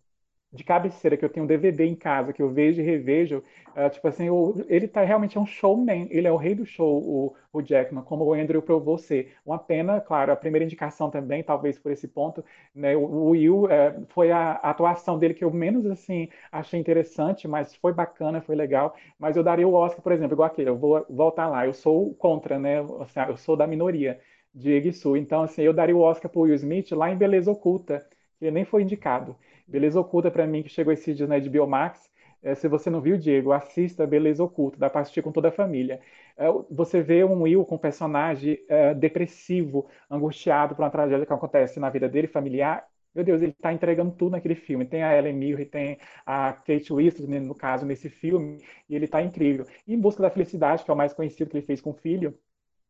de 0.56 0.64
cabeceira, 0.64 1.18
que 1.18 1.26
eu 1.26 1.30
tenho 1.30 1.44
um 1.44 1.48
DVD 1.48 1.86
em 1.86 1.96
casa, 1.96 2.32
que 2.34 2.42
eu 2.42 2.50
vejo 2.50 2.82
e 2.82 2.84
revejo, 2.84 3.44
uh, 3.76 3.90
tipo 3.90 4.08
assim, 4.08 4.28
ele 4.68 4.88
tá 4.88 5.02
realmente 5.04 5.38
é 5.38 5.42
um 5.42 5.46
showman, 5.46 6.08
ele 6.10 6.28
é 6.28 6.32
o 6.32 6.38
rei 6.38 6.56
do 6.56 6.66
show, 6.66 6.98
o, 7.04 7.36
o 7.52 7.62
Jackman, 7.62 8.04
como 8.04 8.24
o 8.24 8.34
Andrew 8.34 8.62
provou 8.62 8.98
ser. 8.98 9.36
Uma 9.46 9.60
pena, 9.60 10.00
claro, 10.00 10.32
a 10.32 10.36
primeira 10.36 10.64
indicação 10.64 11.10
também, 11.10 11.44
talvez 11.44 11.78
por 11.78 11.92
esse 11.92 12.08
ponto, 12.08 12.44
né, 12.74 12.96
o, 12.96 13.02
o 13.02 13.30
Will 13.32 13.70
é, 13.70 14.00
foi 14.10 14.32
a, 14.32 14.54
a, 14.54 14.70
atuação 14.72 15.20
dele 15.20 15.34
que 15.34 15.44
eu 15.44 15.52
menos, 15.52 15.86
assim, 15.86 16.30
achei 16.52 16.80
interessante, 16.80 17.48
mas 17.48 17.76
foi 17.76 17.94
bacana, 17.94 18.42
foi 18.42 18.56
legal, 18.56 18.96
mas 19.20 19.36
eu 19.36 19.44
daria 19.44 19.68
o 19.68 19.74
Oscar, 19.74 20.02
por 20.02 20.12
exemplo, 20.14 20.36
igual 20.36 20.48
aquele, 20.48 20.70
eu 20.70 20.78
vou 20.78 21.06
voltar 21.10 21.48
lá, 21.48 21.66
eu 21.68 21.74
sou 21.74 22.14
contra, 22.16 22.58
né, 22.58 22.80
assim, 23.02 23.20
eu 23.28 23.38
sou 23.38 23.58
da 23.58 23.68
minoria 23.68 24.20
de 24.54 24.72
Egisu, 24.72 25.18
então, 25.18 25.44
assim, 25.44 25.64
eu 25.64 25.74
daria 25.74 25.96
o 25.96 26.00
Oscar 26.00 26.32
pro 26.32 26.42
Will 26.42 26.56
Smith 26.56 26.92
lá 26.92 27.12
em 27.12 27.18
Beleza 27.18 27.52
Oculta, 27.52 28.08
que 28.40 28.50
nem 28.52 28.64
foi 28.66 28.84
indicado. 28.84 29.36
Beleza 29.68 30.00
Oculta, 30.00 30.30
para 30.32 30.46
mim, 30.48 30.64
que 30.64 30.70
chegou 30.70 30.94
esse 30.94 31.14
dia 31.14 31.28
na 31.28 31.38
HBO 31.38 31.68
Max. 31.68 32.10
É, 32.42 32.54
se 32.56 32.68
você 32.68 32.90
não 32.90 33.02
viu, 33.02 33.18
Diego, 33.18 33.52
assista 33.52 34.06
Beleza 34.06 34.44
Oculta, 34.44 34.78
dá 34.78 34.90
para 34.90 35.02
assistir 35.02 35.22
com 35.24 35.32
toda 35.32 35.50
a 35.50 35.52
família. 35.52 36.00
É, 36.38 36.46
você 36.70 37.02
vê 37.02 37.24
um 37.24 37.42
Will 37.44 37.66
com 37.66 37.76
um 37.76 37.78
personagem 37.78 38.60
é, 38.70 38.94
depressivo, 38.94 39.88
angustiado 40.10 40.76
por 40.76 40.84
uma 40.84 40.92
tragédia 40.92 41.26
que 41.26 41.34
acontece 41.34 41.80
na 41.80 41.90
vida 41.90 42.08
dele, 42.08 42.28
familiar. 42.28 42.86
Meu 43.14 43.24
Deus, 43.24 43.42
ele 43.42 43.52
está 43.52 43.72
entregando 43.74 44.12
tudo 44.12 44.32
naquele 44.34 44.56
filme. 44.56 44.86
Tem 44.86 45.02
a 45.04 45.18
Ellen 45.18 45.34
Mirren, 45.34 45.66
tem 45.66 45.98
a 46.26 46.54
Kate 46.54 46.94
Winslet, 46.94 47.28
no 47.40 47.56
caso, 47.56 47.86
nesse 47.86 48.10
filme, 48.10 48.60
e 48.90 48.96
ele 48.96 49.06
está 49.06 49.22
incrível. 49.22 49.66
E 49.88 49.94
em 49.94 50.00
Busca 50.00 50.22
da 50.22 50.30
Felicidade, 50.30 50.84
que 50.84 50.92
é 50.92 50.94
o 50.94 50.98
mais 50.98 51.14
conhecido 51.14 51.50
que 51.50 51.58
ele 51.58 51.66
fez 51.66 51.82
com 51.82 51.92
o 51.92 51.94
filho, 51.94 52.38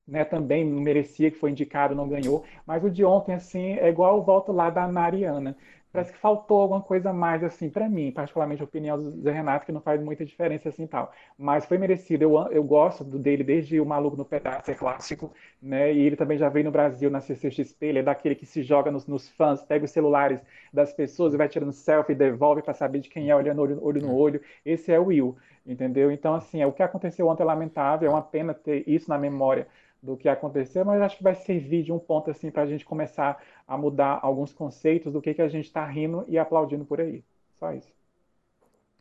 né, 0.08 0.24
também 0.24 0.64
merecia 0.66 1.32
que 1.32 1.38
foi 1.38 1.52
indicado, 1.52 1.96
não 1.96 2.08
ganhou. 2.08 2.46
Mas 2.66 2.84
o 2.84 2.90
de 2.90 3.04
ontem, 3.04 3.34
assim, 3.34 3.74
é 3.74 3.90
igual 3.90 4.20
o 4.20 4.24
volto 4.24 4.52
lá 4.52 4.70
da 4.70 4.88
Mariana. 4.88 5.58
Parece 5.96 6.12
que 6.12 6.20
faltou 6.20 6.60
alguma 6.62 6.82
coisa 6.82 7.14
mais, 7.14 7.42
assim, 7.42 7.70
para 7.70 7.88
mim, 7.88 8.12
particularmente 8.12 8.62
a 8.62 8.66
opinião 8.66 9.02
do 9.02 9.22
Zé 9.22 9.32
Renato, 9.32 9.66
que 9.66 9.72
não 9.72 9.80
faz 9.80 10.02
muita 10.02 10.26
diferença 10.26 10.68
assim 10.68 10.86
tal. 10.86 11.10
Mas 11.38 11.66
foi 11.66 11.78
merecido. 11.78 12.22
Eu, 12.24 12.38
eu 12.52 12.64
gosto 12.66 13.02
do 13.02 13.18
dele 13.18 13.46
desde 13.46 13.80
o 13.80 13.86
Maluco 13.86 14.18
no 14.18 14.26
Pedaço, 14.26 14.70
é 14.70 14.76
clássico, 14.76 15.32
né? 15.62 15.94
E 15.94 16.00
ele 16.02 16.18
também 16.18 16.38
já 16.38 16.50
veio 16.50 16.66
no 16.66 16.72
Brasil 16.72 17.10
na 17.10 17.22
CCXP. 17.22 17.86
Ele 17.86 18.00
é 18.00 18.04
daquele 18.04 18.36
que 18.36 18.46
se 18.46 18.62
joga 18.62 18.92
nos, 18.92 19.08
nos 19.08 19.30
fãs, 19.30 19.64
pega 19.64 19.86
os 19.86 19.92
celulares 19.92 20.42
das 20.74 20.92
pessoas 20.92 21.34
e 21.34 21.38
vai 21.38 21.48
tirando 21.48 21.72
selfie, 21.72 22.14
devolve 22.14 22.62
para 22.62 22.74
saber 22.74 23.00
de 23.00 23.10
quem 23.10 23.30
é, 23.30 23.36
olhando 23.36 23.62
olho, 23.62 23.80
olho 23.82 24.02
no 24.02 24.14
olho. 24.14 24.42
Esse 24.66 24.92
é 24.92 25.00
o 25.00 25.06
Will, 25.06 25.38
entendeu? 25.66 26.12
Então, 26.12 26.36
assim, 26.36 26.62
é, 26.62 26.68
o 26.68 26.74
que 26.74 26.84
aconteceu 26.84 27.28
ontem 27.30 27.44
é 27.44 27.46
lamentável, 27.46 28.10
é 28.10 28.12
uma 28.14 28.22
pena 28.22 28.54
ter 28.54 28.84
isso 28.86 29.10
na 29.10 29.18
memória 29.18 29.66
do 30.06 30.16
que 30.16 30.30
aconteceu, 30.30 30.86
mas 30.86 31.02
acho 31.02 31.18
que 31.18 31.24
vai 31.24 31.36
servir 31.36 31.84
de 31.84 31.92
um 31.92 32.00
ponto 32.00 32.30
assim 32.30 32.52
para 32.52 32.64
a 32.64 32.68
gente 32.68 32.86
começar 32.86 33.42
a 33.68 33.78
mudar 33.78 34.20
alguns 34.22 34.54
conceitos 34.54 35.12
do 35.12 35.22
que, 35.22 35.34
que 35.34 35.42
a 35.42 35.48
gente 35.48 35.66
está 35.66 35.86
rindo 35.86 36.24
e 36.28 36.38
aplaudindo 36.38 36.86
por 36.86 37.02
aí. 37.02 37.24
Só 37.56 37.74
isso. 37.74 37.92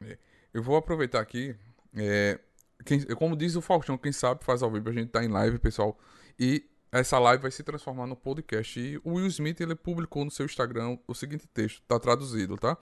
É, 0.01 0.17
eu 0.53 0.63
vou 0.63 0.77
aproveitar 0.77 1.21
aqui. 1.21 1.55
É, 1.95 2.41
quem, 2.85 3.01
como 3.17 3.37
diz 3.37 3.55
o 3.55 3.61
Faustão, 3.61 3.99
quem 3.99 4.13
sabe 4.13 4.45
faz 4.45 4.63
ao 4.63 4.71
vivo, 4.71 4.89
a 4.89 4.93
gente 4.93 5.09
está 5.09 5.23
em 5.23 5.29
live, 5.29 5.59
pessoal. 5.59 5.99
E 6.39 6.65
essa 6.91 7.19
live 7.19 7.43
vai 7.43 7.51
se 7.51 7.63
transformar 7.63 8.07
no 8.07 8.17
podcast. 8.17 8.81
E 8.81 8.99
o 9.05 9.15
Will 9.15 9.27
Smith 9.27 9.61
ele 9.61 9.75
publicou 9.75 10.25
no 10.25 10.31
seu 10.31 10.47
Instagram 10.47 10.97
o 11.07 11.15
seguinte 11.15 11.47
texto, 11.49 11.83
está 11.83 11.99
traduzido, 12.01 12.57
tá? 12.57 12.79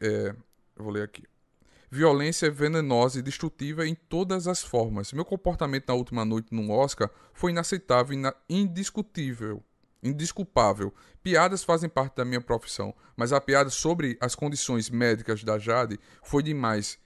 É, 0.00 0.34
eu 0.76 0.84
vou 0.84 0.92
ler 0.92 1.02
aqui. 1.02 1.22
Violência 1.90 2.50
venenosa 2.50 3.18
e 3.18 3.22
destrutiva 3.22 3.86
em 3.86 3.94
todas 3.94 4.48
as 4.48 4.62
formas. 4.62 5.12
Meu 5.12 5.24
comportamento 5.24 5.88
na 5.88 5.94
última 5.94 6.24
noite 6.24 6.48
no 6.52 6.70
Oscar 6.70 7.08
foi 7.32 7.52
inaceitável 7.52 8.18
e 8.48 8.60
indiscutível. 8.60 9.62
Indisculpável. 10.02 10.92
Piadas 11.22 11.62
fazem 11.64 11.88
parte 11.88 12.16
da 12.16 12.24
minha 12.24 12.40
profissão, 12.40 12.94
mas 13.16 13.32
a 13.32 13.40
piada 13.40 13.70
sobre 13.70 14.16
as 14.20 14.34
condições 14.34 14.90
médicas 14.90 15.44
da 15.44 15.58
Jade 15.58 15.98
foi 16.22 16.42
demais. 16.42 16.98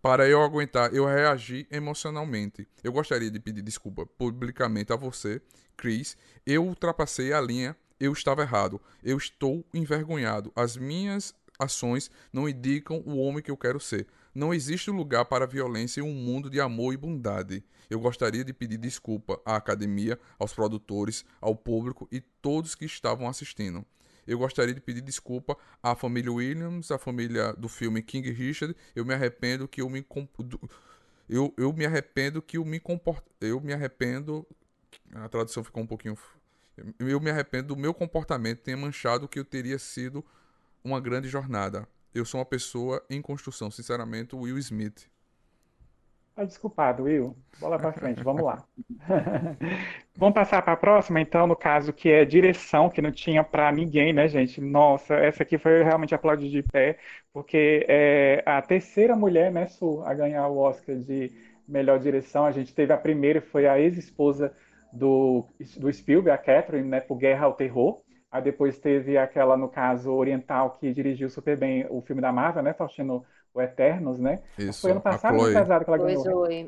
Para 0.00 0.26
eu 0.26 0.42
aguentar, 0.42 0.94
eu 0.94 1.04
reagi 1.04 1.66
emocionalmente. 1.70 2.66
Eu 2.82 2.92
gostaria 2.92 3.30
de 3.30 3.38
pedir 3.38 3.62
desculpa 3.62 4.06
publicamente 4.06 4.92
a 4.92 4.96
você, 4.96 5.42
Chris. 5.76 6.16
Eu 6.46 6.64
ultrapassei 6.64 7.32
a 7.32 7.40
linha, 7.40 7.76
eu 7.98 8.12
estava 8.12 8.42
errado. 8.42 8.80
Eu 9.02 9.18
estou 9.18 9.64
envergonhado. 9.74 10.50
As 10.56 10.76
minhas 10.76 11.34
ações 11.58 12.10
não 12.32 12.48
indicam 12.48 13.02
o 13.04 13.18
homem 13.18 13.42
que 13.42 13.50
eu 13.50 13.56
quero 13.56 13.78
ser. 13.78 14.06
Não 14.34 14.54
existe 14.54 14.90
lugar 14.90 15.24
para 15.24 15.46
violência 15.46 16.00
em 16.00 16.04
um 16.04 16.14
mundo 16.14 16.48
de 16.48 16.60
amor 16.60 16.94
e 16.94 16.96
bondade. 16.96 17.64
Eu 17.88 17.98
gostaria 17.98 18.44
de 18.44 18.52
pedir 18.52 18.78
desculpa 18.78 19.40
à 19.44 19.56
academia, 19.56 20.18
aos 20.38 20.52
produtores, 20.54 21.24
ao 21.40 21.56
público 21.56 22.08
e 22.12 22.20
todos 22.20 22.74
que 22.74 22.84
estavam 22.84 23.26
assistindo. 23.26 23.84
Eu 24.26 24.38
gostaria 24.38 24.72
de 24.72 24.80
pedir 24.80 25.00
desculpa 25.00 25.56
à 25.82 25.96
família 25.96 26.32
Williams, 26.32 26.92
à 26.92 26.98
família 26.98 27.52
do 27.54 27.68
filme 27.68 28.00
King 28.02 28.30
Richard. 28.30 28.76
Eu 28.94 29.04
me 29.04 29.12
arrependo 29.12 29.66
que 29.66 29.82
eu 29.82 29.90
me 29.90 30.06
eu, 31.28 31.52
eu 31.56 31.72
me 31.72 31.84
arrependo 31.84 32.40
que 32.40 32.56
eu 32.56 32.64
me 32.64 32.78
comport... 32.78 33.24
eu 33.40 33.60
me 33.60 33.72
arrependo 33.72 34.46
a 35.14 35.28
tradução 35.28 35.62
ficou 35.62 35.82
um 35.82 35.86
pouquinho 35.86 36.16
eu 36.98 37.20
me 37.20 37.30
arrependo 37.30 37.68
do 37.68 37.76
meu 37.76 37.92
comportamento 37.92 38.60
ter 38.60 38.76
manchado 38.76 39.26
o 39.26 39.28
que 39.28 39.38
eu 39.38 39.44
teria 39.44 39.78
sido 39.78 40.24
uma 40.82 41.00
grande 41.00 41.28
jornada. 41.28 41.86
Eu 42.14 42.24
sou 42.24 42.40
uma 42.40 42.44
pessoa 42.46 43.04
em 43.08 43.22
construção, 43.22 43.70
sinceramente, 43.70 44.34
Will 44.34 44.58
Smith. 44.58 45.08
Tá 46.34 46.44
desculpado, 46.44 47.04
Will. 47.04 47.36
Bola 47.60 47.78
para 47.78 47.92
frente, 47.92 48.22
vamos 48.24 48.42
lá. 48.42 48.64
vamos 50.16 50.34
passar 50.34 50.62
para 50.62 50.72
a 50.72 50.76
próxima, 50.76 51.20
então, 51.20 51.46
no 51.46 51.54
caso 51.54 51.92
que 51.92 52.08
é 52.08 52.24
direção, 52.24 52.88
que 52.88 53.02
não 53.02 53.12
tinha 53.12 53.44
para 53.44 53.70
ninguém, 53.70 54.12
né, 54.12 54.26
gente? 54.26 54.60
Nossa, 54.60 55.14
essa 55.14 55.42
aqui 55.42 55.58
foi 55.58 55.82
realmente 55.82 56.14
aplaudir 56.14 56.48
de 56.48 56.62
pé, 56.62 56.98
porque 57.32 57.84
é 57.88 58.42
a 58.46 58.62
terceira 58.62 59.14
mulher, 59.14 59.52
né, 59.52 59.66
Su, 59.68 60.02
a 60.04 60.14
ganhar 60.14 60.48
o 60.48 60.58
Oscar 60.58 60.96
de 60.96 61.30
melhor 61.68 61.98
direção. 61.98 62.44
A 62.44 62.52
gente 62.52 62.74
teve 62.74 62.92
a 62.92 62.96
primeira, 62.96 63.40
foi 63.40 63.66
a 63.66 63.78
ex-esposa 63.78 64.52
do, 64.92 65.46
do 65.76 65.92
Spielberg, 65.92 66.30
a 66.30 66.38
Catherine, 66.38 66.88
né, 66.88 67.00
por 67.00 67.16
Guerra 67.16 67.46
ao 67.46 67.54
Terror. 67.54 68.02
Aí 68.30 68.42
depois 68.42 68.78
teve 68.78 69.18
aquela, 69.18 69.56
no 69.56 69.68
caso, 69.68 70.12
oriental, 70.12 70.78
que 70.78 70.92
dirigiu 70.92 71.28
super 71.28 71.56
bem 71.56 71.86
o 71.90 72.00
filme 72.00 72.22
da 72.22 72.32
Marvel, 72.32 72.62
né? 72.62 72.72
Faustino 72.72 73.24
o 73.52 73.60
Eternos, 73.60 74.18
né? 74.18 74.40
Isso, 74.58 74.82
Foi 74.82 74.92
ano 74.92 75.00
passado 75.00 75.36
ou 75.36 75.44
ano 75.46 75.84
que 75.84 75.90
ela 75.90 75.98
ganhou? 75.98 76.22
Zoe. 76.22 76.66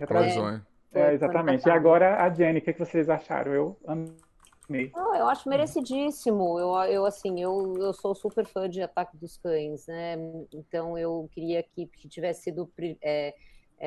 É, 0.92 1.00
é, 1.00 1.14
exatamente. 1.14 1.66
E 1.66 1.70
agora 1.70 2.22
a 2.22 2.28
Jenny, 2.30 2.58
o 2.58 2.62
que, 2.62 2.72
que 2.72 2.78
vocês 2.78 3.08
acharam? 3.08 3.52
Eu 3.52 3.76
amei. 3.86 4.90
Não, 4.94 5.14
eu 5.14 5.28
acho 5.28 5.48
merecidíssimo. 5.48 6.58
Eu, 6.58 6.74
eu 6.90 7.04
assim, 7.06 7.40
eu, 7.40 7.74
eu 7.78 7.92
sou 7.92 8.14
super 8.14 8.44
fã 8.46 8.68
de 8.68 8.82
Ataque 8.82 9.16
dos 9.16 9.36
Cães, 9.36 9.86
né? 9.86 10.16
Então 10.52 10.98
eu 10.98 11.28
queria 11.32 11.62
que, 11.62 11.86
que 11.86 12.08
tivesse 12.08 12.42
sido 12.42 12.70
é, 12.78 12.96
é, 13.02 13.34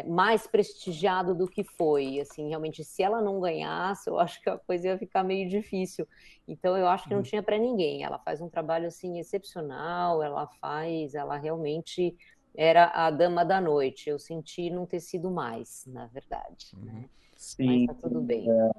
mais 0.04 0.46
prestigiado 0.46 1.34
do 1.34 1.48
que 1.48 1.64
foi. 1.64 2.20
Assim, 2.20 2.50
realmente, 2.50 2.84
se 2.84 3.02
ela 3.02 3.22
não 3.22 3.39
ganhasse, 3.39 4.10
eu 4.10 4.20
acho 4.20 4.41
que 4.41 4.50
a 4.50 4.58
coisa 4.58 4.89
ia 4.89 4.98
ficar 4.98 5.24
meio 5.24 5.50
difícil. 5.50 6.08
Então, 6.48 6.76
eu 6.78 6.88
acho 6.88 7.06
que 7.06 7.12
não 7.12 7.18
uhum. 7.18 7.24
tinha 7.24 7.41
para 7.41 7.58
ninguém. 7.58 8.04
Ela 8.04 8.20
faz 8.20 8.41
um 8.41 8.50
trabalho 8.50 8.88
assim 8.88 9.20
excepcional. 9.20 10.22
Ela 10.22 10.48
faz, 10.60 11.16
ela 11.16 11.38
realmente 11.38 12.16
era 12.56 12.91
a 12.93 13.10
dama 13.10 13.46
da 13.46 13.62
noite. 13.62 14.10
Eu 14.10 14.20
senti 14.20 14.70
não 14.70 14.86
ter 14.86 15.00
sido 15.00 15.32
mais, 15.32 15.86
na 15.88 16.08
verdade. 16.08 16.76
Né? 16.78 16.91
Uhum. 16.93 17.10
Sim. 17.36 17.86
Mas 17.88 17.96
tá 17.96 18.08
tudo 18.08 18.22
bem. 18.22 18.48
É... 18.50 18.70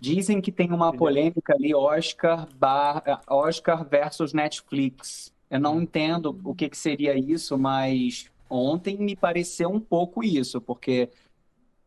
Dizem 0.00 0.40
que 0.40 0.50
tem 0.50 0.72
uma 0.72 0.96
polêmica 0.96 1.54
ali, 1.54 1.74
Oscar, 1.74 2.48
bar... 2.56 3.22
Oscar 3.28 3.86
versus 3.86 4.32
Netflix. 4.32 5.32
Eu 5.50 5.60
não 5.60 5.82
entendo 5.82 6.40
o 6.42 6.54
que, 6.54 6.70
que 6.70 6.76
seria 6.76 7.16
isso, 7.16 7.56
mas 7.58 8.32
Ontem 8.48 8.96
me 8.98 9.16
pareceu 9.16 9.70
um 9.70 9.80
pouco 9.80 10.22
isso, 10.22 10.60
porque 10.60 11.10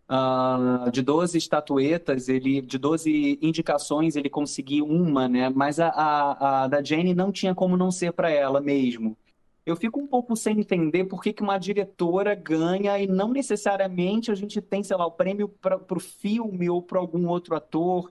uh, 0.09 0.89
de 0.91 1.01
12 1.01 1.37
estatuetas, 1.37 2.29
ele, 2.29 2.61
de 2.61 2.77
12 2.77 3.39
indicações, 3.41 4.15
ele 4.15 4.29
conseguiu 4.29 4.85
uma, 4.85 5.27
né? 5.27 5.49
Mas 5.49 5.79
a, 5.79 5.89
a, 5.89 6.63
a 6.63 6.67
da 6.67 6.83
Jane 6.83 7.13
não 7.13 7.31
tinha 7.31 7.53
como 7.53 7.77
não 7.77 7.91
ser 7.91 8.13
para 8.13 8.29
ela 8.29 8.59
mesmo. 8.61 9.17
eu 9.65 9.75
fico 9.75 9.99
um 9.99 10.07
pouco 10.07 10.35
sem 10.35 10.59
entender 10.59 11.05
por 11.05 11.21
que 11.21 11.33
que 11.33 11.43
uma 11.43 11.57
diretora 11.57 12.33
ganha 12.35 12.97
e 12.99 13.07
não 13.07 13.29
necessariamente 13.31 14.31
a 14.31 14.35
gente 14.35 14.61
tem, 14.61 14.83
sei 14.83 14.97
lá, 14.97 15.05
o 15.05 15.11
prêmio 15.11 15.49
para 15.49 15.77
o 15.89 15.99
filme 15.99 16.69
ou 16.69 16.81
para 16.81 16.99
algum 16.99 17.27
outro 17.27 17.55
ator. 17.55 18.09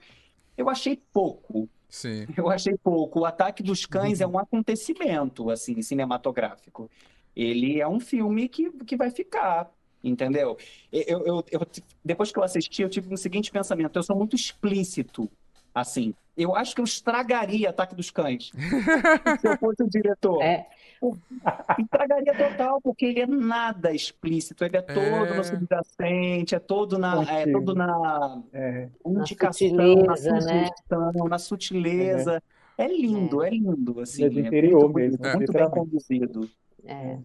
Eu 0.57 0.69
achei 0.71 1.01
pouco. 1.13 1.69
Sim. 1.89 2.27
Eu 2.37 2.51
achei 2.51 2.77
pouco. 2.77 3.21
O 3.21 3.25
Ataque 3.25 3.63
dos 3.63 3.87
Cães 3.87 4.21
é 4.21 4.27
um 4.27 4.39
acontecimento, 4.39 5.51
assim, 5.51 5.81
cinematográfico. 5.83 6.91
Ele 7.37 7.81
é 7.81 7.89
um 7.89 8.01
filme 8.01 8.49
que, 8.49 8.71
que 8.85 8.97
vai 8.97 9.11
ficar, 9.11 9.71
entendeu? 10.03 10.57
Eu, 10.93 11.27
eu, 11.27 11.45
eu- 11.53 11.67
depois 12.05 12.33
que 12.33 12.39
eu 12.39 12.43
assisti, 12.45 12.83
eu 12.83 12.89
tive 12.91 13.13
o 13.15 13.19
seguinte 13.19 13.51
pensamento: 13.53 13.97
eu 13.99 14.03
sou 14.03 14.17
muito 14.17 14.35
explícito, 14.37 15.31
assim. 15.75 16.15
Eu 16.37 16.55
acho 16.57 16.75
que 16.75 16.81
eu 16.81 16.85
estragaria 16.85 17.71
Ataque 17.71 17.95
dos 17.95 18.11
Cães 18.11 18.51
se 19.41 19.49
eu 19.49 19.57
fosse 19.59 19.83
o 19.83 19.89
diretor. 19.89 20.43
É, 20.43 20.67
Estragaria 21.79 22.35
total, 22.35 22.81
porque 22.81 23.05
ele 23.07 23.21
é 23.21 23.27
nada 23.27 23.93
explícito, 23.93 24.65
ele 24.65 24.77
é 24.79 24.83
todo 24.83 25.33
É. 25.33 25.35
no 25.35 25.45
subjacente, 25.45 26.55
é 26.55 26.59
todo 26.59 26.99
na, 26.99 27.23
é 27.23 27.47
todo 27.47 27.75
na 27.75 28.43
É, 28.53 28.89
indicação, 29.05 30.05
na 30.07 30.17
sutileza, 30.17 30.33
né? 30.41 30.69
sugestão, 30.77 31.13
na 31.29 31.39
sutileza. 31.39 32.43
É 32.79 32.87
lindo, 32.89 33.43
é 33.43 33.51
lindo, 33.51 34.01
assim, 34.01 34.25
é 34.25 34.29
de 34.29 34.39
é 34.39 34.41
interior 34.41 34.89
muito 34.89 34.95
mesmo, 34.95 35.29
muito 35.31 35.53
bem 35.53 35.69
literalmente. 35.69 35.71
conduzido. 35.71 36.51
É. 36.87 37.19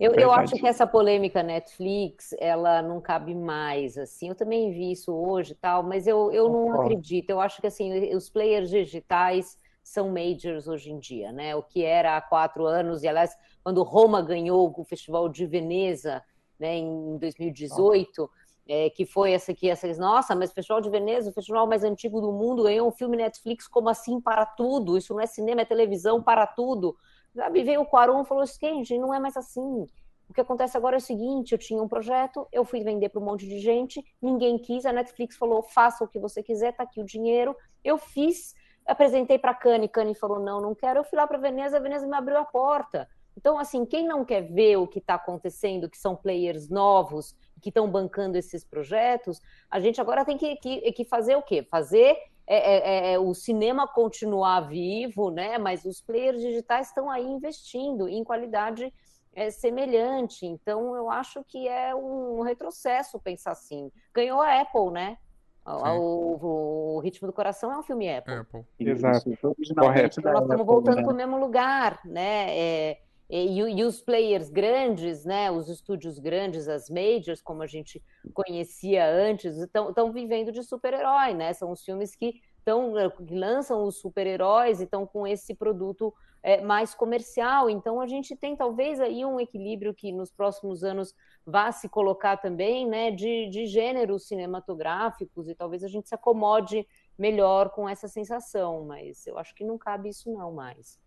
Eu, 0.00 0.12
eu 0.12 0.30
Verdade. 0.30 0.44
acho 0.44 0.56
que 0.56 0.66
essa 0.66 0.86
polêmica 0.86 1.42
Netflix, 1.42 2.34
ela 2.38 2.80
não 2.80 3.02
cabe 3.02 3.34
mais, 3.34 3.98
assim. 3.98 4.30
Eu 4.30 4.34
também 4.34 4.72
vi 4.72 4.92
isso 4.92 5.12
hoje 5.12 5.52
e 5.52 5.56
tal, 5.56 5.82
mas 5.82 6.06
eu, 6.06 6.32
eu 6.32 6.48
não 6.48 6.62
Concordo. 6.62 6.82
acredito. 6.84 7.28
Eu 7.28 7.38
acho 7.38 7.60
que, 7.60 7.66
assim, 7.66 8.14
os 8.14 8.30
players 8.30 8.70
digitais 8.70 9.58
são 9.82 10.08
majors 10.08 10.66
hoje 10.66 10.90
em 10.90 10.98
dia, 10.98 11.32
né? 11.32 11.54
O 11.54 11.62
que 11.62 11.84
era 11.84 12.16
há 12.16 12.20
quatro 12.20 12.64
anos, 12.64 13.02
e 13.02 13.08
aliás, 13.08 13.36
quando 13.62 13.82
Roma 13.82 14.22
ganhou 14.22 14.72
o 14.74 14.84
Festival 14.84 15.28
de 15.28 15.46
Veneza, 15.46 16.22
né, 16.58 16.76
em 16.76 17.18
2018, 17.18 18.30
é, 18.68 18.88
que 18.88 19.04
foi 19.04 19.32
essa 19.32 19.52
aqui, 19.52 19.68
essa, 19.68 19.86
nossa, 19.94 20.34
mas 20.34 20.50
o 20.50 20.54
Festival 20.54 20.80
de 20.80 20.88
Veneza, 20.88 21.28
o 21.28 21.32
festival 21.32 21.66
mais 21.66 21.82
antigo 21.82 22.20
do 22.20 22.32
mundo, 22.32 22.62
ganhou 22.62 22.88
um 22.88 22.92
filme 22.92 23.16
Netflix, 23.16 23.66
como 23.66 23.88
assim 23.88 24.20
para 24.20 24.46
tudo? 24.46 24.96
Isso 24.96 25.12
não 25.12 25.20
é 25.20 25.26
cinema, 25.26 25.62
é 25.62 25.64
televisão 25.64 26.22
para 26.22 26.46
tudo. 26.46 26.96
Sabe, 27.34 27.62
veio 27.62 27.82
o 27.82 27.86
Quaron 27.86 28.22
e 28.22 28.24
falou 28.24 28.42
assim, 28.42 28.84
gente, 28.84 28.98
não 28.98 29.14
é 29.14 29.20
mais 29.20 29.36
assim. 29.36 29.86
O 30.28 30.32
que 30.32 30.40
acontece 30.40 30.76
agora 30.76 30.96
é 30.96 30.98
o 30.98 31.00
seguinte, 31.00 31.52
eu 31.52 31.58
tinha 31.58 31.82
um 31.82 31.88
projeto, 31.88 32.46
eu 32.52 32.64
fui 32.64 32.82
vender 32.82 33.08
para 33.08 33.20
um 33.20 33.24
monte 33.24 33.48
de 33.48 33.58
gente, 33.58 34.04
ninguém 34.22 34.58
quis, 34.58 34.86
a 34.86 34.92
Netflix 34.92 35.36
falou, 35.36 35.62
faça 35.62 36.04
o 36.04 36.08
que 36.08 36.20
você 36.20 36.42
quiser, 36.42 36.72
tá 36.72 36.84
aqui 36.84 37.00
o 37.00 37.04
dinheiro. 37.04 37.56
Eu 37.82 37.98
fiz, 37.98 38.54
apresentei 38.86 39.38
para 39.38 39.54
Cannes, 39.54 39.90
Cannes 39.90 40.18
falou, 40.18 40.38
não, 40.38 40.60
não 40.60 40.74
quero. 40.74 41.00
Eu 41.00 41.04
fui 41.04 41.18
lá 41.18 41.26
para 41.26 41.38
Veneza, 41.38 41.76
a 41.76 41.80
Veneza 41.80 42.06
me 42.06 42.16
abriu 42.16 42.38
a 42.38 42.44
porta. 42.44 43.08
Então, 43.36 43.58
assim, 43.58 43.84
quem 43.84 44.06
não 44.06 44.24
quer 44.24 44.42
ver 44.42 44.76
o 44.76 44.86
que 44.86 44.98
está 44.98 45.14
acontecendo, 45.14 45.88
que 45.88 45.98
são 45.98 46.14
players 46.14 46.68
novos, 46.68 47.34
que 47.60 47.70
estão 47.70 47.90
bancando 47.90 48.36
esses 48.36 48.64
projetos, 48.64 49.40
a 49.70 49.80
gente 49.80 50.00
agora 50.00 50.24
tem 50.24 50.36
que, 50.36 50.56
que, 50.56 50.92
que 50.92 51.04
fazer 51.04 51.36
o 51.36 51.42
quê? 51.42 51.62
Fazer 51.62 52.16
é, 52.52 52.56
é, 52.56 53.12
é, 53.12 53.18
o 53.18 53.32
cinema 53.32 53.86
continuar 53.86 54.62
vivo, 54.62 55.30
né? 55.30 55.56
Mas 55.56 55.84
os 55.84 56.00
players 56.00 56.40
digitais 56.40 56.88
estão 56.88 57.08
aí 57.08 57.24
investindo 57.24 58.08
em 58.08 58.24
qualidade 58.24 58.92
é, 59.32 59.52
semelhante. 59.52 60.44
Então, 60.44 60.96
eu 60.96 61.08
acho 61.08 61.44
que 61.44 61.68
é 61.68 61.94
um 61.94 62.40
retrocesso 62.40 63.20
pensar 63.20 63.52
assim. 63.52 63.92
Ganhou 64.12 64.40
a 64.40 64.60
Apple, 64.62 64.90
né? 64.90 65.16
O, 65.64 66.44
o, 66.44 66.96
o 66.96 66.98
Ritmo 66.98 67.28
do 67.28 67.32
Coração 67.32 67.70
é 67.70 67.78
um 67.78 67.84
filme 67.84 68.12
Apple. 68.12 68.34
Apple. 68.34 68.66
Exato. 68.80 69.28
Originalmente 69.44 70.20
Correto. 70.20 70.20
Nós 70.20 70.42
estamos 70.42 70.66
voltando 70.66 71.04
para 71.04 71.12
o 71.12 71.16
mesmo 71.16 71.38
lugar, 71.38 72.00
né? 72.04 72.96
E, 73.30 73.60
e 73.60 73.84
os 73.84 74.02
players 74.02 74.50
grandes, 74.50 75.24
né? 75.24 75.52
Os 75.52 75.68
estúdios 75.68 76.18
grandes, 76.18 76.66
as 76.66 76.90
majors, 76.90 77.40
como 77.40 77.62
a 77.62 77.66
gente 77.66 78.02
conhecia 78.34 79.08
antes, 79.08 79.56
estão, 79.56 80.12
vivendo 80.12 80.50
de 80.50 80.64
super-herói, 80.64 81.32
né? 81.32 81.52
São 81.52 81.70
os 81.70 81.84
filmes 81.84 82.16
que, 82.16 82.42
tão, 82.64 82.92
que 83.24 83.32
lançam 83.32 83.84
os 83.84 84.00
super-heróis 84.00 84.80
e 84.80 84.84
estão 84.84 85.06
com 85.06 85.24
esse 85.24 85.54
produto 85.54 86.12
é, 86.42 86.60
mais 86.60 86.92
comercial. 86.92 87.70
Então 87.70 88.00
a 88.00 88.06
gente 88.08 88.34
tem 88.34 88.56
talvez 88.56 89.00
aí 89.00 89.24
um 89.24 89.38
equilíbrio 89.38 89.94
que 89.94 90.10
nos 90.10 90.32
próximos 90.32 90.82
anos 90.82 91.14
vá 91.46 91.70
se 91.70 91.88
colocar 91.88 92.36
também, 92.36 92.84
né? 92.84 93.12
De, 93.12 93.48
de 93.48 93.64
gêneros 93.66 94.26
cinematográficos 94.26 95.48
e 95.48 95.54
talvez 95.54 95.84
a 95.84 95.88
gente 95.88 96.08
se 96.08 96.14
acomode 96.16 96.84
melhor 97.16 97.70
com 97.70 97.88
essa 97.88 98.08
sensação, 98.08 98.84
mas 98.86 99.24
eu 99.24 99.38
acho 99.38 99.54
que 99.54 99.62
não 99.62 99.78
cabe 99.78 100.08
isso 100.08 100.32
não 100.32 100.52
mais. 100.52 100.98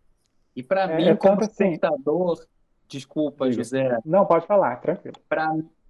E 0.55 0.61
para 0.63 0.83
É, 0.83 0.95
mim, 0.97 1.03
é 1.05 1.15
como 1.15 1.39
assim- 1.41 1.49
espectador, 1.51 2.45
desculpa, 2.87 3.49
Diga. 3.49 3.63
José, 3.63 3.97
Não, 4.05 4.25
pode 4.25 4.45
falar, 4.45 4.77
tranquilo. 4.77 5.15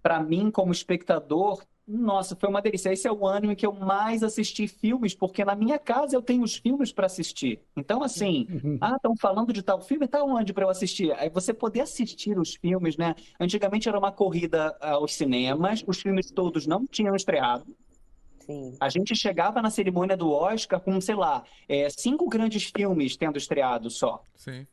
para 0.02 0.20
mim, 0.22 0.52
como 0.52 0.72
espectador, 0.72 1.62
nossa, 1.86 2.34
foi 2.36 2.48
uma 2.48 2.62
delícia. 2.62 2.94
Esse 2.94 3.08
é 3.08 3.12
o 3.12 3.28
ano 3.28 3.52
em 3.52 3.56
que 3.56 3.66
eu 3.66 3.74
mais 3.74 4.24
assisti 4.24 4.68
filmes, 4.70 5.14
porque 5.14 5.44
na 5.44 5.54
minha 5.54 5.78
casa 5.78 6.16
eu 6.16 6.22
tenho 6.22 6.42
os 6.44 6.56
filmes 6.56 6.94
para 6.94 7.08
assistir. 7.08 7.60
Então, 7.76 8.02
assim, 8.02 8.48
ah, 8.80 8.94
estão 8.96 9.14
falando 9.18 9.52
de 9.52 9.62
tal 9.62 9.82
filme, 9.82 10.08
tá 10.08 10.24
onde 10.24 10.54
para 10.54 10.64
eu 10.64 10.70
assistir? 10.70 11.12
Aí 11.14 11.30
você 11.30 11.54
poder 11.54 11.82
assistir 11.82 12.38
os 12.40 12.56
filmes, 12.56 12.96
né? 12.96 13.16
Antigamente 13.38 13.90
era 13.90 14.00
uma 14.00 14.14
corrida 14.14 14.74
aos 14.80 15.14
cinemas, 15.14 15.84
os 15.86 16.00
filmes 16.02 16.32
todos 16.32 16.66
não 16.66 16.88
tinham 16.88 17.16
estreado. 17.18 17.66
Sim. 18.46 18.76
A 18.80 18.90
gente 18.90 19.16
chegava 19.16 19.62
na 19.62 19.70
cerimônia 19.70 20.18
do 20.18 20.30
Oscar 20.32 20.80
com, 20.80 21.00
sei 21.00 21.16
lá, 21.16 21.44
é, 21.68 21.90
cinco 21.90 22.28
grandes 22.28 22.72
filmes 22.76 23.16
tendo 23.16 23.38
estreado 23.38 23.90
só. 23.90 24.24
Sim. 24.36 24.68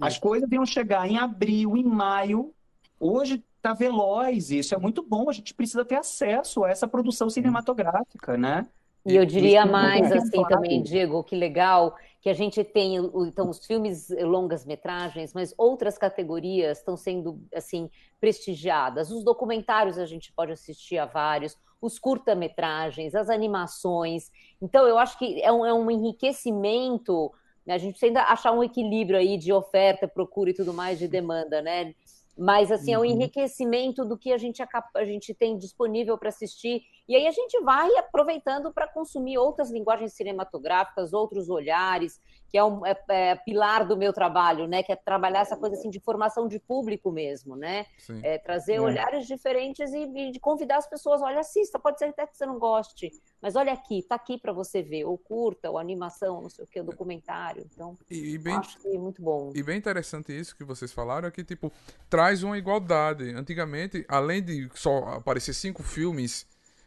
As 0.00 0.18
coisas 0.18 0.50
iam 0.50 0.64
chegar 0.64 1.08
em 1.08 1.18
abril, 1.18 1.76
em 1.76 1.84
maio. 1.84 2.54
Hoje 2.98 3.42
tá 3.60 3.74
veloz, 3.74 4.50
isso 4.50 4.74
é 4.74 4.78
muito 4.78 5.02
bom. 5.02 5.28
A 5.28 5.32
gente 5.32 5.52
precisa 5.52 5.84
ter 5.84 5.96
acesso 5.96 6.64
a 6.64 6.70
essa 6.70 6.88
produção 6.88 7.28
cinematográfica, 7.28 8.36
né? 8.36 8.66
E 9.04 9.16
eu 9.16 9.24
diria 9.24 9.60
Isso 9.60 9.68
é 9.68 9.70
mais 9.70 10.00
muito 10.00 10.18
assim 10.18 10.30
claro. 10.30 10.48
também, 10.48 10.82
Diego, 10.82 11.24
que 11.24 11.34
legal 11.34 11.96
que 12.20 12.28
a 12.28 12.34
gente 12.34 12.62
tem 12.62 12.96
então 12.96 13.48
os 13.48 13.64
filmes 13.64 14.10
longas 14.10 14.66
metragens, 14.66 15.32
mas 15.32 15.54
outras 15.56 15.96
categorias 15.96 16.78
estão 16.78 16.96
sendo 16.96 17.40
assim 17.54 17.90
prestigiadas. 18.20 19.10
Os 19.10 19.24
documentários 19.24 19.96
a 19.96 20.04
gente 20.04 20.30
pode 20.32 20.52
assistir 20.52 20.98
a 20.98 21.06
vários, 21.06 21.56
os 21.80 21.98
curta-metragens, 21.98 23.14
as 23.14 23.30
animações. 23.30 24.30
Então 24.60 24.86
eu 24.86 24.98
acho 24.98 25.18
que 25.18 25.40
é 25.42 25.50
um, 25.50 25.64
é 25.64 25.72
um 25.72 25.90
enriquecimento. 25.90 27.32
né? 27.66 27.74
A 27.74 27.78
gente 27.78 27.92
precisa 27.92 28.06
ainda 28.08 28.24
achar 28.24 28.52
um 28.52 28.62
equilíbrio 28.62 29.18
aí 29.18 29.38
de 29.38 29.52
oferta, 29.52 30.06
procura 30.06 30.50
e 30.50 30.54
tudo 30.54 30.74
mais 30.74 30.98
de 30.98 31.08
demanda, 31.08 31.62
né? 31.62 31.94
Mas 32.42 32.72
assim, 32.72 32.94
é 32.94 32.98
um 32.98 33.02
Uhum. 33.02 33.06
enriquecimento 33.08 34.02
do 34.02 34.16
que 34.16 34.32
a 34.32 34.38
gente, 34.38 34.62
a 34.94 35.04
gente 35.04 35.34
tem 35.34 35.58
disponível 35.58 36.16
para 36.16 36.30
assistir. 36.30 36.80
E 37.06 37.14
aí 37.14 37.26
a 37.26 37.30
gente 37.30 37.60
vai 37.60 37.94
aproveitando 37.98 38.72
para 38.72 38.88
consumir 38.88 39.36
outras 39.36 39.70
linguagens 39.70 40.14
cinematográficas, 40.14 41.12
outros 41.12 41.50
olhares, 41.50 42.18
que 42.48 42.56
é 42.56 42.64
um 42.64 42.86
é, 42.86 42.98
é 43.10 43.34
pilar 43.36 43.86
do 43.86 43.94
meu 43.94 44.10
trabalho, 44.10 44.66
né? 44.66 44.82
Que 44.82 44.90
é 44.90 44.96
trabalhar 44.96 45.40
essa 45.40 45.54
coisa 45.54 45.76
assim 45.76 45.90
de 45.90 46.00
formação 46.00 46.48
de 46.48 46.58
público 46.58 47.12
mesmo, 47.12 47.56
né? 47.56 47.84
É, 48.24 48.38
trazer 48.38 48.76
É. 48.76 48.80
olhares 48.80 49.26
diferentes 49.26 49.92
e, 49.92 50.04
e 50.04 50.40
convidar 50.40 50.78
as 50.78 50.88
pessoas, 50.88 51.20
olha, 51.20 51.40
assista, 51.40 51.78
pode 51.78 51.98
ser 51.98 52.06
até 52.06 52.26
que 52.26 52.34
você 52.34 52.46
não 52.46 52.58
goste, 52.58 53.10
mas 53.40 53.56
olha 53.56 53.72
aqui, 53.72 54.02
tá 54.02 54.14
aqui 54.14 54.38
para 54.38 54.52
você 54.52 54.82
ver, 54.82 55.04
ou 55.04 55.16
curta, 55.16 55.70
ou 55.70 55.78
animação, 55.78 56.42
não 56.42 56.50
sei 56.50 56.64
o 56.64 56.68
que, 56.68 56.80
o 56.80 56.84
documentário. 56.84 57.66
Então, 57.72 57.96
E, 58.10 58.34
e 58.34 58.38
bem, 58.38 58.54
acho 58.54 58.78
que 58.78 58.88
é 58.88 58.98
muito 58.98 59.22
bom. 59.22 59.52
e 59.54 59.62
bem 59.62 59.78
interessante 59.78 60.38
isso 60.38 60.54
que 60.56 60.64
vocês 60.64 60.92
falaram, 60.92 61.28
é 61.28 61.30
que, 61.30 61.42
tipo, 61.42 61.72
traz 62.08 62.42
uma 62.42 62.58
igualdade. 62.58 63.30
Antigamente, 63.30 64.04
além 64.08 64.42
de 64.42 64.68
só 64.74 64.98
aparecer 65.14 65.54
cinco 65.54 65.82
filmes 65.82 66.46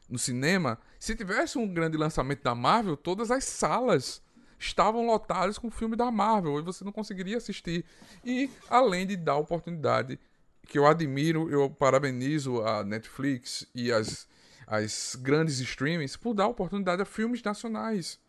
no 0.09 0.19
cinema, 0.19 0.77
se 0.99 1.15
tivesse 1.15 1.57
um 1.57 1.67
grande 1.67 1.97
lançamento 1.97 2.43
da 2.43 2.53
Marvel, 2.53 2.95
todas 2.95 3.31
as 3.31 3.43
salas 3.45 4.21
estavam 4.59 5.05
lotadas 5.05 5.57
com 5.57 5.69
filme 5.71 5.95
da 5.95 6.09
Marvel 6.11 6.59
e 6.59 6.61
você 6.61 6.83
não 6.85 6.91
conseguiria 6.91 7.37
assistir. 7.37 7.83
E 8.23 8.49
além 8.69 9.05
de 9.05 9.17
dar 9.17 9.37
oportunidade, 9.37 10.19
que 10.67 10.77
eu 10.79 10.85
admiro, 10.85 11.49
eu 11.49 11.69
parabenizo 11.69 12.61
a 12.61 12.83
Netflix 12.83 13.67
e 13.75 13.91
as, 13.91 14.27
as 14.67 15.15
grandes 15.15 15.59
streamings 15.59 16.15
por 16.15 16.33
dar 16.33 16.47
oportunidade 16.47 17.01
a 17.01 17.05
filmes 17.05 17.41
nacionais. 17.43 18.19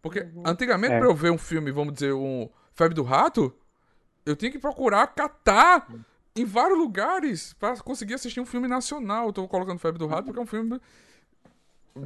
Porque 0.00 0.26
antigamente, 0.44 0.94
É. 0.94 0.98
pra 0.98 1.08
eu 1.08 1.14
ver 1.14 1.30
um 1.30 1.38
filme, 1.38 1.70
vamos 1.70 1.94
dizer, 1.94 2.12
um 2.12 2.48
Febre 2.74 2.94
do 2.94 3.02
Rato, 3.02 3.54
eu 4.26 4.34
tinha 4.34 4.50
que 4.50 4.58
procurar 4.58 5.06
catar 5.08 5.86
em 6.34 6.44
vários 6.44 6.78
lugares 6.78 7.52
pra 7.54 7.76
conseguir 7.76 8.14
assistir 8.14 8.40
um 8.40 8.46
filme 8.46 8.66
nacional. 8.66 9.26
Eu 9.26 9.32
tô 9.32 9.46
colocando 9.46 9.78
Febre 9.78 9.98
do 9.98 10.06
Rato 10.06 10.24
porque 10.24 10.40
é 10.40 10.42
um 10.42 10.46
filme. 10.46 10.80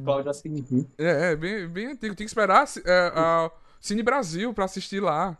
Cláudio, 0.03 0.29
assim, 0.29 0.49
Uhum. 0.69 0.85
É, 0.97 1.31
é 1.31 1.35
bem, 1.35 1.67
bem 1.67 1.85
antigo. 1.87 2.13
Tem 2.15 2.25
que 2.25 2.29
esperar 2.29 2.65
é, 2.85 3.11
a 3.15 3.49
Cine 3.79 4.03
Brasil 4.03 4.53
pra 4.53 4.65
assistir 4.65 4.99
lá. 4.99 5.37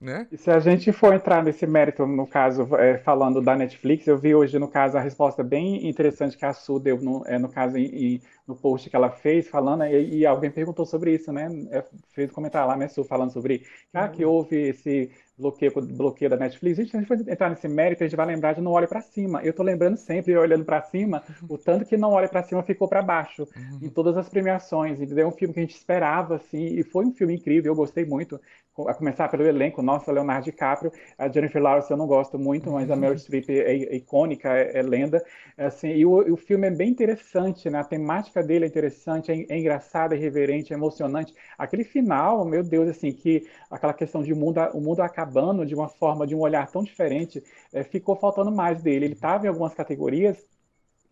Né? 0.00 0.26
E 0.30 0.36
se 0.38 0.50
a 0.50 0.58
gente 0.60 0.92
for 0.92 1.12
entrar 1.12 1.42
nesse 1.44 1.66
mérito, 1.66 2.06
no 2.06 2.26
caso, 2.26 2.62
é, 2.76 2.98
falando 2.98 3.42
da 3.42 3.56
Netflix, 3.56 4.06
eu 4.06 4.16
vi 4.16 4.34
hoje, 4.34 4.58
no 4.58 4.68
caso, 4.68 4.96
a 4.96 5.00
resposta 5.00 5.42
bem 5.42 5.88
interessante 5.88 6.38
que 6.38 6.44
a 6.44 6.52
Su 6.54 6.78
deu, 6.78 6.98
no, 7.02 7.22
é, 7.26 7.38
no 7.38 7.48
caso, 7.50 7.76
em- 7.76 8.14
em- 8.16 8.22
no 8.46 8.56
post 8.56 8.88
que 8.88 8.96
ela 8.96 9.10
fez, 9.10 9.48
falando, 9.48 9.84
e, 9.84 10.20
e 10.20 10.26
alguém 10.26 10.50
perguntou 10.50 10.86
sobre 10.86 11.14
isso, 11.14 11.32
né? 11.32 11.48
É, 11.70 11.84
fez 12.14 12.30
um 12.30 12.34
comentário 12.34 12.68
lá, 12.68 12.76
né, 12.76 12.88
Su, 12.88 13.04
falando 13.04 13.32
sobre 13.32 13.66
ah, 13.92 14.08
que 14.08 14.24
houve 14.24 14.56
esse 14.68 15.10
bloqueio, 15.36 15.72
bloqueio 15.82 16.30
da 16.30 16.36
Netflix. 16.36 16.76
Gente, 16.76 16.90
se 16.90 16.96
a 16.96 17.00
gente 17.00 17.08
for 17.08 17.28
entrar 17.28 17.50
nesse 17.50 17.68
mérito, 17.68 18.02
a 18.04 18.06
gente 18.06 18.16
vai 18.16 18.26
lembrar 18.26 18.52
de 18.54 18.60
Não 18.60 18.72
Olhe 18.72 18.86
para 18.86 19.00
Cima. 19.00 19.42
Eu 19.42 19.52
tô 19.52 19.62
lembrando 19.62 19.96
sempre, 19.96 20.36
olhando 20.36 20.64
para 20.64 20.82
cima, 20.82 21.22
o 21.48 21.56
tanto 21.58 21.84
que 21.84 21.96
Não 21.96 22.12
Olhe 22.12 22.28
para 22.28 22.42
Cima 22.42 22.62
ficou 22.62 22.88
para 22.88 23.02
baixo 23.02 23.48
uhum. 23.56 23.78
em 23.82 23.88
todas 23.88 24.16
as 24.16 24.28
premiações. 24.28 25.00
E 25.00 25.20
é 25.20 25.26
um 25.26 25.32
filme 25.32 25.54
que 25.54 25.60
a 25.60 25.62
gente 25.62 25.74
esperava, 25.76 26.36
assim, 26.36 26.64
e 26.78 26.82
foi 26.84 27.04
um 27.06 27.12
filme 27.12 27.34
incrível, 27.34 27.72
eu 27.72 27.76
gostei 27.76 28.04
muito. 28.04 28.40
A 28.88 28.94
começar 28.94 29.28
pelo 29.28 29.44
elenco, 29.44 29.82
nossa, 29.82 30.12
Leonardo 30.12 30.44
DiCaprio, 30.44 30.92
a 31.18 31.28
Jennifer 31.28 31.62
Lawrence 31.62 31.90
eu 31.90 31.96
não 31.96 32.06
gosto 32.06 32.38
muito, 32.38 32.70
mas 32.70 32.90
a 32.90 32.96
Meryl 32.96 33.18
Streep 33.18 33.48
é, 33.50 33.94
é 33.94 33.96
icônica, 33.96 34.48
é, 34.48 34.78
é 34.78 34.82
lenda. 34.82 35.24
Assim, 35.56 35.88
e 35.88 36.06
o, 36.06 36.32
o, 36.32 36.36
filme 36.36 36.66
é 36.66 36.70
bem 36.70 36.90
interessante, 36.90 37.68
né? 37.68 37.80
A 37.80 37.84
temática 37.84 38.42
dele 38.42 38.64
é 38.64 38.68
interessante, 38.68 39.30
é, 39.30 39.46
é 39.48 39.58
engraçada, 39.58 40.14
é 40.14 40.18
irreverente, 40.18 40.72
é 40.72 40.76
emocionante. 40.76 41.34
Aquele 41.58 41.84
final, 41.84 42.44
meu 42.44 42.62
Deus, 42.62 42.88
assim, 42.88 43.12
que 43.12 43.46
aquela 43.70 43.92
questão 43.92 44.22
de 44.22 44.34
mundo, 44.34 44.60
o 44.74 44.80
mundo 44.80 45.00
acabando 45.00 45.64
de 45.66 45.74
uma 45.74 45.88
forma, 45.88 46.26
de 46.26 46.34
um 46.34 46.40
olhar 46.40 46.70
tão 46.70 46.82
diferente, 46.82 47.42
é, 47.72 47.82
ficou 47.84 48.16
faltando 48.16 48.50
mais 48.50 48.82
dele. 48.82 49.06
Ele 49.06 49.14
estava 49.14 49.46
em 49.46 49.48
algumas 49.48 49.74
categorias, 49.74 50.44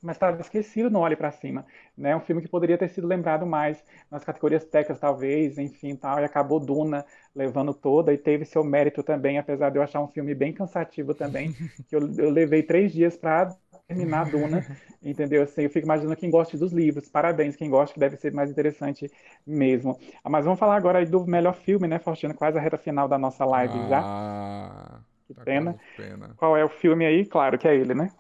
mas 0.03 0.17
estava 0.17 0.41
esquecido 0.41 0.91
no 0.91 1.01
Olhe 1.01 1.17
para 1.17 1.31
Cima. 1.31 1.67
Né? 1.97 2.15
Um 2.15 2.21
filme 2.21 2.41
que 2.41 2.49
poderia 2.49 2.79
ter 2.79 2.89
sido 2.89 3.07
lembrado 3.07 3.47
mais 3.47 3.83
nas 4.11 4.25
categorias 4.25 4.65
técnicas, 4.65 5.01
talvez, 5.01 5.59
enfim, 5.59 5.97
tal, 5.97 6.21
e 6.21 6.25
acabou 6.25 6.61
Duna 6.61 7.05
levando 7.35 7.75
toda, 7.75 8.13
e 8.13 8.19
teve 8.19 8.45
seu 8.45 8.63
mérito 8.65 9.03
também, 9.03 9.39
apesar 9.39 9.71
de 9.71 9.79
eu 9.79 9.83
achar 9.83 10.01
um 10.01 10.09
filme 10.09 10.35
bem 10.35 10.53
cansativo 10.53 11.15
também, 11.15 11.53
que 11.89 11.95
eu, 11.95 12.01
eu 12.19 12.31
levei 12.31 12.63
três 12.63 12.93
dias 12.93 13.17
para 13.17 13.55
terminar 13.87 14.31
Duna, 14.31 14.65
entendeu? 15.03 15.43
Assim, 15.43 15.63
eu 15.63 15.71
fico 15.71 15.87
imaginando 15.87 16.17
quem 16.17 16.31
gosta 16.31 16.57
dos 16.57 16.73
livros, 16.73 17.09
parabéns, 17.09 17.57
quem 17.57 17.71
gosta, 17.71 17.95
que 17.95 18.01
deve 18.01 18.17
ser 18.17 18.33
mais 18.33 18.51
interessante 18.51 19.11
mesmo. 19.47 19.99
Mas 20.25 20.45
vamos 20.45 20.61
falar 20.61 20.77
agora 20.77 20.99
aí 20.99 21.07
do 21.07 21.27
melhor 21.27 21.55
filme, 21.55 21.89
né, 21.89 21.99
Faustino? 21.99 22.35
Quase 22.35 22.59
a 22.59 22.61
reta 22.61 22.79
final 22.79 23.09
da 23.09 23.19
nossa 23.19 23.45
live 23.45 23.79
ah, 23.79 23.89
já. 23.89 25.01
Que 25.27 25.35
tá 25.35 25.43
pena. 25.45 25.77
pena. 25.97 26.35
Qual 26.37 26.57
é 26.57 26.65
o 26.65 26.69
filme 26.69 27.05
aí? 27.05 27.25
Claro 27.25 27.59
que 27.59 27.67
é 27.67 27.75
ele, 27.75 27.95
né? 27.95 28.11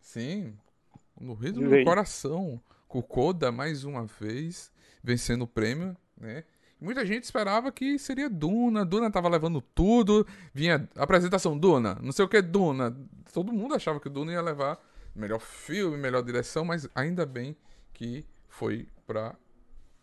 Sim, 0.00 0.56
no 1.20 1.34
ritmo 1.34 1.68
do 1.68 1.84
coração. 1.84 2.60
Kokoda, 2.86 3.52
mais 3.52 3.84
uma 3.84 4.06
vez, 4.06 4.72
vencendo 5.02 5.42
o 5.42 5.46
prêmio, 5.46 5.96
né? 6.16 6.44
Muita 6.80 7.04
gente 7.04 7.24
esperava 7.24 7.72
que 7.72 7.98
seria 7.98 8.30
Duna. 8.30 8.84
Duna 8.84 9.10
tava 9.10 9.28
levando 9.28 9.60
tudo. 9.60 10.26
Vinha 10.54 10.88
apresentação 10.96 11.58
Duna, 11.58 11.98
não 12.00 12.12
sei 12.12 12.24
o 12.24 12.28
que 12.28 12.40
Duna. 12.40 12.96
Todo 13.32 13.52
mundo 13.52 13.74
achava 13.74 14.00
que 14.00 14.08
Duna 14.08 14.32
ia 14.32 14.40
levar 14.40 14.80
melhor 15.14 15.40
filme, 15.40 15.96
melhor 15.96 16.22
direção, 16.22 16.64
mas 16.64 16.88
ainda 16.94 17.26
bem 17.26 17.56
que 17.92 18.24
foi 18.48 18.86
para 19.06 19.34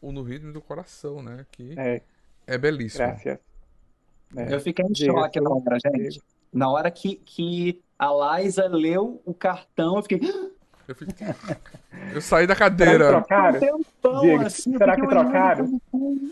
o 0.01 0.11
No 0.11 0.21
Ritmo 0.21 0.51
do 0.51 0.61
Coração, 0.61 1.23
né? 1.23 1.45
Que 1.51 1.73
é, 1.79 2.01
é 2.45 2.57
belíssimo. 2.57 3.05
Graças. 3.05 3.25
É. 3.25 4.53
Eu 4.53 4.59
fiquei 4.59 4.85
em 4.85 4.93
choque 4.93 5.39
na 5.39 5.49
hora, 5.49 5.77
gente. 5.79 6.21
Na 6.51 6.69
hora 6.69 6.91
que, 6.91 7.15
que 7.15 7.81
a 7.97 8.39
Liza 8.39 8.67
leu 8.67 9.21
o 9.25 9.33
cartão, 9.33 9.95
eu 9.95 10.01
fiquei. 10.01 10.19
Eu, 10.87 10.95
fiquei... 10.95 11.27
eu 12.13 12.21
saí 12.21 12.45
da 12.45 12.55
cadeira. 12.55 13.05
Será 13.05 13.21
que 13.21 13.27
trocaram? 13.27 13.59
Tempão, 13.59 14.21
Diego, 14.21 14.45
assim, 14.45 14.77
será 14.77 14.95
que 14.95 15.07
trocaram? 15.07 15.81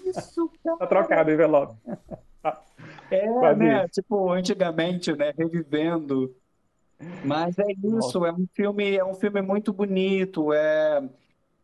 Isso, 0.06 0.52
cara. 0.64 0.78
Tá 0.78 0.88
trocado 0.88 1.30
o 1.30 1.34
envelope. 1.34 1.76
É, 3.10 3.28
Quase 3.28 3.60
né? 3.60 3.86
Isso. 3.86 4.02
Tipo, 4.02 4.32
antigamente, 4.32 5.14
né? 5.14 5.34
Revivendo. 5.38 6.36
Mas 7.24 7.58
é 7.60 7.72
isso, 7.72 8.20
Nossa. 8.20 8.28
é 8.28 8.32
um 8.32 8.48
filme, 8.54 8.96
é 8.96 9.04
um 9.04 9.14
filme 9.14 9.42
muito 9.42 9.74
bonito. 9.74 10.54
É, 10.54 11.04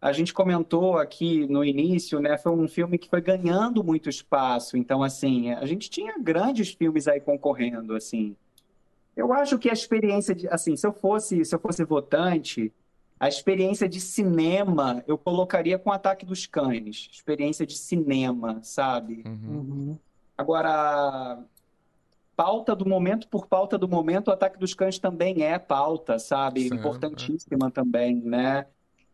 a 0.02 0.12
gente 0.12 0.34
comentou 0.34 0.98
aqui 0.98 1.46
no 1.48 1.64
início, 1.64 2.20
né? 2.20 2.38
Foi 2.38 2.52
um 2.52 2.68
filme 2.68 2.98
que 2.98 3.10
foi 3.10 3.22
ganhando 3.22 3.84
muito 3.84 4.10
espaço. 4.10 4.78
Então, 4.78 5.04
assim, 5.04 5.52
a 5.54 5.66
gente 5.66 5.90
tinha 5.90 6.18
grandes 6.18 6.72
filmes 6.74 7.08
aí 7.08 7.20
concorrendo, 7.20 7.96
assim. 7.96 8.36
Eu 9.20 9.34
acho 9.34 9.60
que 9.60 9.70
a 9.70 9.74
experiência 9.74 10.34
de, 10.34 10.48
assim, 10.48 10.78
se 10.78 10.88
eu 10.88 10.94
fosse, 10.94 11.44
se 11.44 11.54
eu 11.54 11.60
fosse 11.60 11.84
votante, 11.84 12.72
a 13.20 13.28
experiência 13.28 13.90
de 13.90 14.00
cinema 14.00 15.04
eu 15.06 15.18
colocaria 15.18 15.78
com 15.78 15.90
o 15.90 15.94
Ataque 15.94 16.26
dos 16.26 16.48
Cães, 16.48 17.10
experiência 17.12 17.66
de 17.66 17.76
cinema, 17.76 18.62
sabe? 18.64 19.24
Uhum. 19.26 19.58
uhum. 19.58 20.00
Agora, 20.38 21.44
pauta 22.34 22.74
do 22.74 22.88
momento 22.88 23.28
por 23.28 23.46
pauta 23.46 23.78
do 23.78 23.90
momento, 23.90 24.30
o 24.30 24.32
Ataque 24.32 24.58
dos 24.58 24.74
Cães 24.74 24.98
também 24.98 25.44
é 25.44 25.60
pauta, 25.60 26.18
sabe? 26.18 26.62
Certo, 26.62 26.76
Importantíssima 26.76 27.68
é. 27.68 27.72
também, 27.72 28.16
né? 28.22 28.68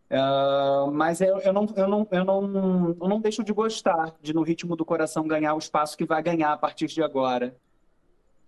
Uh, 0.07 0.91
mas 0.91 1.19
eu, 1.19 1.39
eu, 1.39 1.51
não, 1.51 1.65
eu, 1.75 1.87
não, 1.87 2.07
eu, 2.11 2.23
não, 2.23 2.95
eu 3.01 3.09
não 3.09 3.19
deixo 3.19 3.43
de 3.43 3.51
gostar 3.51 4.13
de 4.21 4.35
No 4.35 4.43
Ritmo 4.43 4.75
do 4.75 4.85
Coração 4.85 5.27
ganhar 5.27 5.55
o 5.55 5.57
espaço 5.57 5.97
que 5.97 6.05
vai 6.05 6.21
ganhar 6.21 6.53
a 6.53 6.57
partir 6.57 6.85
de 6.85 7.01
agora. 7.01 7.57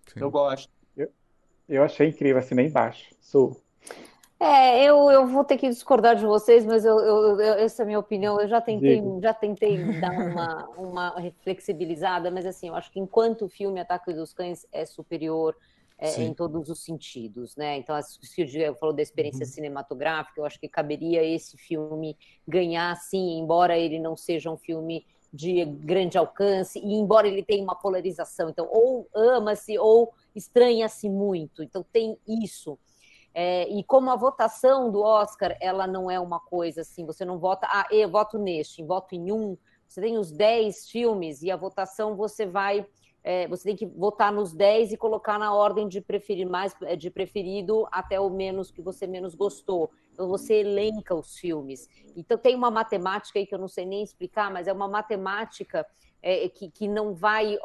Sim. 0.06 0.20
Eu 0.20 0.30
gosto. 0.30 0.77
Eu 1.68 1.82
achei 1.82 2.08
incrível, 2.08 2.38
assim, 2.38 2.54
nem 2.54 2.66
embaixo. 2.68 3.14
Sou. 3.20 3.56
É, 4.40 4.84
eu, 4.84 5.10
eu 5.10 5.26
vou 5.26 5.44
ter 5.44 5.56
que 5.56 5.68
discordar 5.68 6.14
de 6.14 6.24
vocês, 6.24 6.64
mas 6.64 6.84
eu, 6.84 6.96
eu, 7.00 7.40
eu, 7.40 7.54
essa 7.54 7.82
é 7.82 7.84
a 7.84 7.86
minha 7.86 7.98
opinião. 7.98 8.40
Eu 8.40 8.46
já 8.46 8.60
tentei, 8.60 9.02
já 9.20 9.34
tentei 9.34 9.76
dar 10.00 10.12
uma, 10.12 10.68
uma 10.78 11.32
flexibilizada, 11.42 12.30
mas 12.30 12.46
assim, 12.46 12.68
eu 12.68 12.76
acho 12.76 12.90
que 12.92 13.00
enquanto 13.00 13.46
o 13.46 13.48
filme 13.48 13.80
Ataque 13.80 14.12
dos 14.12 14.32
Cães 14.32 14.64
é 14.72 14.86
superior 14.86 15.56
é, 15.98 16.22
em 16.22 16.32
todos 16.32 16.68
os 16.70 16.84
sentidos, 16.84 17.56
né? 17.56 17.76
Então, 17.76 18.00
se 18.00 18.42
o 18.42 18.46
Diego 18.46 18.78
falou 18.78 18.94
da 18.94 19.02
experiência 19.02 19.44
uhum. 19.44 19.50
cinematográfica, 19.50 20.40
eu 20.40 20.44
acho 20.44 20.60
que 20.60 20.68
caberia 20.68 21.24
esse 21.24 21.58
filme 21.58 22.16
ganhar, 22.46 22.94
sim, 22.94 23.40
embora 23.40 23.76
ele 23.76 23.98
não 23.98 24.16
seja 24.16 24.48
um 24.48 24.56
filme 24.56 25.04
de 25.32 25.64
grande 25.64 26.16
alcance, 26.16 26.78
e 26.78 26.94
embora 26.94 27.28
ele 27.28 27.42
tenha 27.42 27.62
uma 27.62 27.74
polarização, 27.74 28.48
então, 28.48 28.68
ou 28.70 29.08
ama-se 29.14 29.78
ou 29.78 30.12
estranha-se 30.34 31.08
muito. 31.08 31.62
Então, 31.62 31.84
tem 31.92 32.16
isso. 32.26 32.78
É, 33.34 33.68
e 33.68 33.84
como 33.84 34.10
a 34.10 34.16
votação 34.16 34.90
do 34.90 35.00
Oscar, 35.00 35.56
ela 35.60 35.86
não 35.86 36.10
é 36.10 36.18
uma 36.18 36.40
coisa 36.40 36.80
assim, 36.80 37.04
você 37.04 37.24
não 37.24 37.38
vota, 37.38 37.68
ah, 37.70 37.86
eu 37.90 38.08
voto 38.08 38.38
neste, 38.38 38.82
voto 38.82 39.14
em 39.14 39.30
um, 39.30 39.56
você 39.86 40.00
tem 40.00 40.18
os 40.18 40.30
10 40.30 40.88
filmes 40.88 41.42
e 41.42 41.50
a 41.50 41.56
votação 41.56 42.16
você 42.16 42.44
vai, 42.44 42.86
é, 43.22 43.46
você 43.48 43.64
tem 43.64 43.76
que 43.76 43.86
votar 43.86 44.32
nos 44.32 44.52
10 44.52 44.92
e 44.92 44.96
colocar 44.96 45.38
na 45.38 45.52
ordem 45.52 45.88
de 45.88 46.00
preferir 46.00 46.48
mais, 46.48 46.74
de 46.96 47.10
preferido 47.10 47.86
até 47.90 48.18
o 48.18 48.30
menos 48.30 48.70
que 48.70 48.80
você 48.80 49.06
menos 49.06 49.34
gostou. 49.34 49.90
Então 50.12 50.28
você 50.28 50.60
elenca 50.60 51.14
os 51.14 51.36
filmes. 51.36 51.88
Então 52.16 52.38
tem 52.38 52.54
uma 52.54 52.70
matemática 52.70 53.38
aí 53.38 53.46
que 53.46 53.54
eu 53.54 53.58
não 53.58 53.68
sei 53.68 53.84
nem 53.86 54.02
explicar, 54.02 54.50
mas 54.52 54.66
é 54.66 54.72
uma 54.72 54.88
matemática 54.88 55.86
é, 56.22 56.48
que, 56.48 56.70
que 56.70 56.88
não 56.88 57.14
vai 57.14 57.58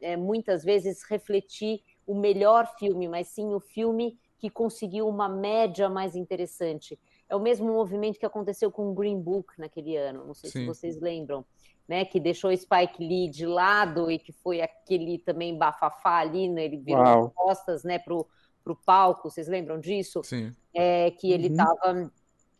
é, 0.00 0.16
muitas 0.16 0.64
vezes 0.64 1.02
refletir 1.02 1.82
o 2.06 2.14
melhor 2.14 2.66
filme, 2.78 3.08
mas 3.08 3.28
sim 3.28 3.54
o 3.54 3.60
filme 3.60 4.18
que 4.38 4.50
conseguiu 4.50 5.08
uma 5.08 5.28
média 5.28 5.88
mais 5.88 6.14
interessante. 6.14 6.98
É 7.28 7.36
o 7.36 7.40
mesmo 7.40 7.66
movimento 7.66 8.18
que 8.18 8.26
aconteceu 8.26 8.70
com 8.70 8.90
o 8.90 8.94
Green 8.94 9.20
Book 9.20 9.52
naquele 9.58 9.96
ano, 9.96 10.26
não 10.26 10.34
sei 10.34 10.50
sim. 10.50 10.60
se 10.60 10.66
vocês 10.66 11.00
lembram, 11.00 11.44
né? 11.88 12.04
Que 12.04 12.20
deixou 12.20 12.54
Spike 12.54 13.02
Lee 13.02 13.28
de 13.28 13.46
lado 13.46 14.10
e 14.10 14.18
que 14.18 14.32
foi 14.32 14.60
aquele 14.60 15.18
também 15.18 15.56
bafafá 15.56 16.18
ali, 16.18 16.48
né? 16.48 16.64
Ele 16.64 16.76
virou 16.78 17.02
Uau. 17.02 17.30
costas, 17.30 17.82
né, 17.82 17.98
pro 17.98 18.26
para 18.64 18.72
o 18.72 18.76
palco, 18.76 19.30
vocês 19.30 19.46
lembram 19.46 19.78
disso? 19.78 20.22
Sim. 20.24 20.50
É, 20.74 21.10
que 21.10 21.30
ele 21.30 21.48
estava. 21.48 21.92
Uhum. 21.92 22.10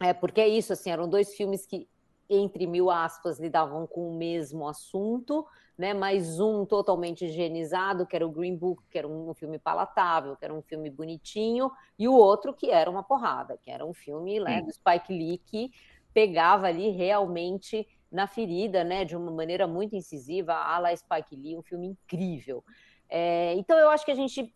É, 0.00 0.12
porque 0.12 0.40
é 0.40 0.46
isso, 0.46 0.72
assim, 0.72 0.90
eram 0.90 1.08
dois 1.08 1.34
filmes 1.34 1.64
que, 1.64 1.88
entre 2.28 2.66
mil 2.66 2.90
aspas, 2.90 3.40
lidavam 3.40 3.86
com 3.86 4.10
o 4.10 4.18
mesmo 4.18 4.68
assunto, 4.68 5.46
né? 5.76 5.92
Mas 5.92 6.40
um 6.40 6.64
totalmente 6.64 7.24
higienizado, 7.24 8.06
que 8.06 8.14
era 8.14 8.26
o 8.26 8.30
Green 8.30 8.56
Book, 8.56 8.82
que 8.90 8.98
era 8.98 9.08
um, 9.08 9.30
um 9.30 9.34
filme 9.34 9.58
palatável, 9.58 10.36
que 10.36 10.44
era 10.44 10.54
um 10.54 10.62
filme 10.62 10.90
bonitinho, 10.90 11.70
e 11.98 12.08
o 12.08 12.14
outro 12.14 12.54
que 12.54 12.70
era 12.70 12.90
uma 12.90 13.02
porrada, 13.02 13.58
que 13.62 13.70
era 13.70 13.84
um 13.84 13.92
filme 13.92 14.40
né, 14.40 14.62
do 14.62 14.72
Spike 14.72 15.12
Lee 15.12 15.38
que 15.38 15.70
pegava 16.12 16.68
ali 16.68 16.90
realmente 16.90 17.86
na 18.10 18.28
ferida, 18.28 18.84
né? 18.84 19.04
De 19.04 19.16
uma 19.16 19.32
maneira 19.32 19.66
muito 19.66 19.96
incisiva, 19.96 20.54
a 20.54 20.78
la 20.78 20.96
Spike 20.96 21.34
Lee, 21.34 21.56
um 21.56 21.62
filme 21.62 21.88
incrível. 21.88 22.64
É, 23.08 23.54
então, 23.54 23.76
eu 23.76 23.90
acho 23.90 24.04
que 24.04 24.12
a 24.12 24.14
gente 24.14 24.54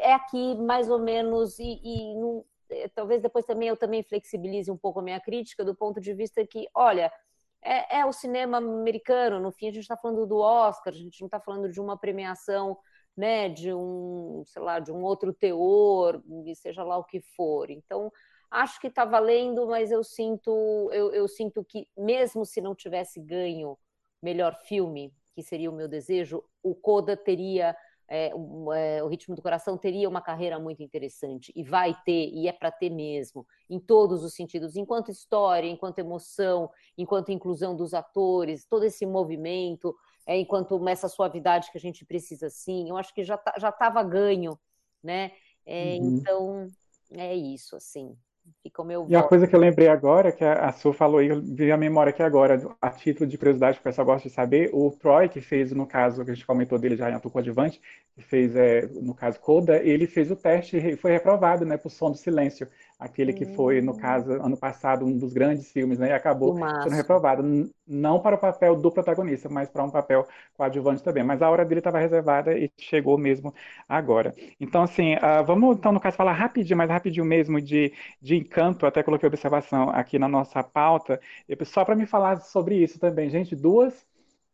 é 0.00 0.12
aqui 0.12 0.54
mais 0.56 0.90
ou 0.90 0.98
menos, 0.98 1.58
e, 1.58 1.80
e 1.84 2.14
não, 2.14 2.44
é, 2.70 2.88
talvez 2.88 3.20
depois 3.22 3.44
também 3.44 3.68
eu 3.68 3.76
também 3.76 4.02
flexibilize 4.02 4.70
um 4.70 4.76
pouco 4.76 5.00
a 5.00 5.02
minha 5.02 5.20
crítica 5.20 5.64
do 5.64 5.74
ponto 5.74 6.00
de 6.00 6.12
vista 6.14 6.44
que, 6.46 6.66
olha, 6.74 7.12
é, 7.62 8.00
é 8.00 8.06
o 8.06 8.12
cinema 8.12 8.58
americano, 8.58 9.40
no 9.40 9.52
fim 9.52 9.68
a 9.68 9.72
gente 9.72 9.82
está 9.82 9.96
falando 9.96 10.26
do 10.26 10.38
Oscar, 10.38 10.92
a 10.92 10.96
gente 10.96 11.20
não 11.20 11.26
está 11.26 11.40
falando 11.40 11.70
de 11.70 11.80
uma 11.80 11.96
premiação, 11.96 12.78
né, 13.16 13.48
de 13.48 13.72
um, 13.74 14.44
sei 14.46 14.62
lá, 14.62 14.78
de 14.78 14.92
um 14.92 15.02
outro 15.02 15.32
teor, 15.32 16.22
seja 16.54 16.84
lá 16.84 16.96
o 16.96 17.04
que 17.04 17.20
for. 17.20 17.68
Então, 17.68 18.12
acho 18.50 18.80
que 18.80 18.86
está 18.86 19.04
valendo, 19.04 19.66
mas 19.66 19.90
eu 19.90 20.04
sinto, 20.04 20.88
eu, 20.92 21.12
eu 21.12 21.26
sinto 21.26 21.64
que 21.64 21.88
mesmo 21.96 22.46
se 22.46 22.60
não 22.60 22.74
tivesse 22.74 23.20
ganho 23.20 23.76
melhor 24.22 24.56
filme, 24.62 25.12
que 25.34 25.42
seria 25.42 25.70
o 25.70 25.74
meu 25.74 25.88
desejo, 25.88 26.44
o 26.62 26.74
Coda 26.74 27.16
teria 27.16 27.76
é, 28.08 28.32
o, 28.34 28.72
é, 28.72 29.02
o, 29.02 29.08
Ritmo 29.08 29.34
do 29.34 29.42
Coração 29.42 29.76
teria 29.76 30.08
uma 30.08 30.22
carreira 30.22 30.58
muito 30.58 30.82
interessante, 30.82 31.52
e 31.54 31.62
vai 31.62 31.94
ter, 32.04 32.30
e 32.30 32.48
é 32.48 32.52
para 32.52 32.70
ter 32.70 32.90
mesmo, 32.90 33.46
em 33.68 33.78
todos 33.78 34.24
os 34.24 34.34
sentidos, 34.34 34.76
enquanto 34.76 35.10
história, 35.10 35.68
enquanto 35.68 35.98
emoção, 35.98 36.70
enquanto 36.96 37.30
inclusão 37.30 37.76
dos 37.76 37.92
atores, 37.92 38.64
todo 38.64 38.84
esse 38.84 39.04
movimento, 39.04 39.94
é, 40.26 40.38
enquanto 40.38 40.86
essa 40.88 41.08
suavidade 41.08 41.70
que 41.70 41.78
a 41.78 41.80
gente 41.80 42.04
precisa 42.04 42.48
sim, 42.48 42.88
eu 42.88 42.96
acho 42.96 43.12
que 43.12 43.22
já 43.22 43.36
tá, 43.36 43.54
já 43.58 43.68
estava 43.68 44.02
ganho, 44.02 44.58
né? 45.02 45.32
É, 45.66 45.98
uhum. 46.00 46.16
Então, 46.16 46.66
é 47.12 47.34
isso, 47.34 47.76
assim. 47.76 48.16
Fica 48.62 48.82
o 48.82 48.84
meu 48.84 49.06
e 49.08 49.16
a 49.16 49.22
coisa 49.22 49.46
que 49.46 49.54
eu 49.54 49.60
lembrei 49.60 49.88
agora, 49.88 50.32
que 50.32 50.44
a, 50.44 50.72
Su 50.72 50.92
falou 50.92 51.18
aí, 51.18 51.28
eu 51.28 51.40
vi 51.42 51.70
a 51.70 51.76
memória 51.76 52.10
aqui 52.10 52.22
agora, 52.22 52.60
a 52.80 52.90
título 52.90 53.28
de 53.28 53.38
curiosidade, 53.38 53.76
que 53.76 53.80
o 53.80 53.84
pessoal 53.84 54.06
gosta 54.06 54.28
de 54.28 54.34
saber, 54.34 54.70
o 54.72 54.90
Troy, 54.90 55.28
que 55.28 55.40
fez, 55.40 55.72
no 55.72 55.86
caso, 55.86 56.24
que 56.24 56.30
a 56.30 56.34
gente 56.34 56.46
comentou 56.46 56.78
dele 56.78 56.96
já 56.96 57.10
em 57.10 57.14
ator 57.14 57.30
coadjuvante, 57.30 57.80
que 58.14 58.22
fez, 58.22 58.54
é, 58.56 58.86
no 59.00 59.14
caso, 59.14 59.40
Coda, 59.40 59.76
ele 59.78 60.06
fez 60.06 60.30
o 60.30 60.36
teste 60.36 60.76
e 60.76 60.96
foi 60.96 61.12
reprovado, 61.12 61.64
né, 61.64 61.76
por 61.76 61.90
Som 61.90 62.10
do 62.10 62.16
Silêncio 62.16 62.68
aquele 62.98 63.32
que 63.32 63.46
foi, 63.54 63.80
no 63.80 63.92
hum. 63.92 63.96
caso, 63.96 64.32
ano 64.32 64.56
passado, 64.56 65.06
um 65.06 65.16
dos 65.16 65.32
grandes 65.32 65.70
filmes, 65.70 65.98
né? 65.98 66.08
E 66.08 66.12
acabou 66.12 66.58
sendo 66.82 66.96
reprovado. 66.96 67.70
Não 67.86 68.20
para 68.20 68.34
o 68.34 68.38
papel 68.38 68.74
do 68.74 68.90
protagonista, 68.90 69.48
mas 69.48 69.68
para 69.68 69.84
um 69.84 69.90
papel 69.90 70.26
coadjuvante 70.54 71.02
também. 71.02 71.22
Mas 71.22 71.40
a 71.40 71.48
hora 71.48 71.64
dele 71.64 71.78
estava 71.78 71.98
reservada 71.98 72.58
e 72.58 72.70
chegou 72.76 73.16
mesmo 73.16 73.54
agora. 73.88 74.34
Então, 74.58 74.82
assim, 74.82 75.14
uh, 75.14 75.44
vamos, 75.46 75.76
então, 75.76 75.92
no 75.92 76.00
caso, 76.00 76.16
falar 76.16 76.32
rapidinho, 76.32 76.76
mas 76.76 76.90
rapidinho 76.90 77.24
mesmo, 77.24 77.60
de, 77.60 77.92
de 78.20 78.36
encanto. 78.36 78.84
Até 78.84 79.02
coloquei 79.02 79.28
observação 79.28 79.90
aqui 79.90 80.18
na 80.18 80.28
nossa 80.28 80.62
pauta, 80.62 81.20
só 81.64 81.84
para 81.84 81.94
me 81.94 82.06
falar 82.06 82.40
sobre 82.40 82.76
isso 82.82 82.98
também. 82.98 83.30
Gente, 83.30 83.54
duas 83.54 84.06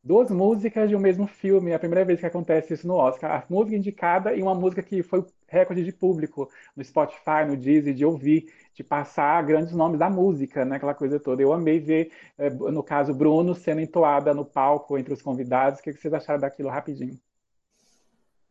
duas 0.04 0.30
músicas 0.30 0.88
de 0.90 0.94
um 0.94 1.00
mesmo 1.00 1.26
filme. 1.26 1.70
É 1.70 1.74
a 1.74 1.78
primeira 1.78 2.04
vez 2.04 2.20
que 2.20 2.26
acontece 2.26 2.74
isso 2.74 2.86
no 2.86 2.94
Oscar. 2.94 3.30
A 3.32 3.44
música 3.48 3.76
indicada 3.76 4.34
e 4.34 4.42
uma 4.42 4.54
música 4.54 4.82
que 4.82 5.02
foi 5.02 5.24
recorde 5.54 5.84
de 5.84 5.92
público 5.92 6.50
no 6.76 6.84
Spotify, 6.84 7.44
no 7.46 7.56
Deezer, 7.56 7.94
de 7.94 8.04
ouvir, 8.04 8.52
de 8.74 8.82
passar 8.82 9.42
grandes 9.44 9.72
nomes 9.72 9.98
da 9.98 10.10
música, 10.10 10.64
né? 10.64 10.76
Aquela 10.76 10.94
coisa 10.94 11.18
toda. 11.20 11.40
Eu 11.40 11.52
amei 11.52 11.80
ver, 11.80 12.12
eh, 12.36 12.50
no 12.50 12.82
caso, 12.82 13.14
Bruno 13.14 13.54
sendo 13.54 13.80
entoada 13.80 14.34
no 14.34 14.44
palco 14.44 14.98
entre 14.98 15.14
os 15.14 15.22
convidados. 15.22 15.80
O 15.80 15.82
que 15.82 15.92
vocês 15.92 16.12
acharam 16.12 16.40
daquilo 16.40 16.68
rapidinho? 16.68 17.18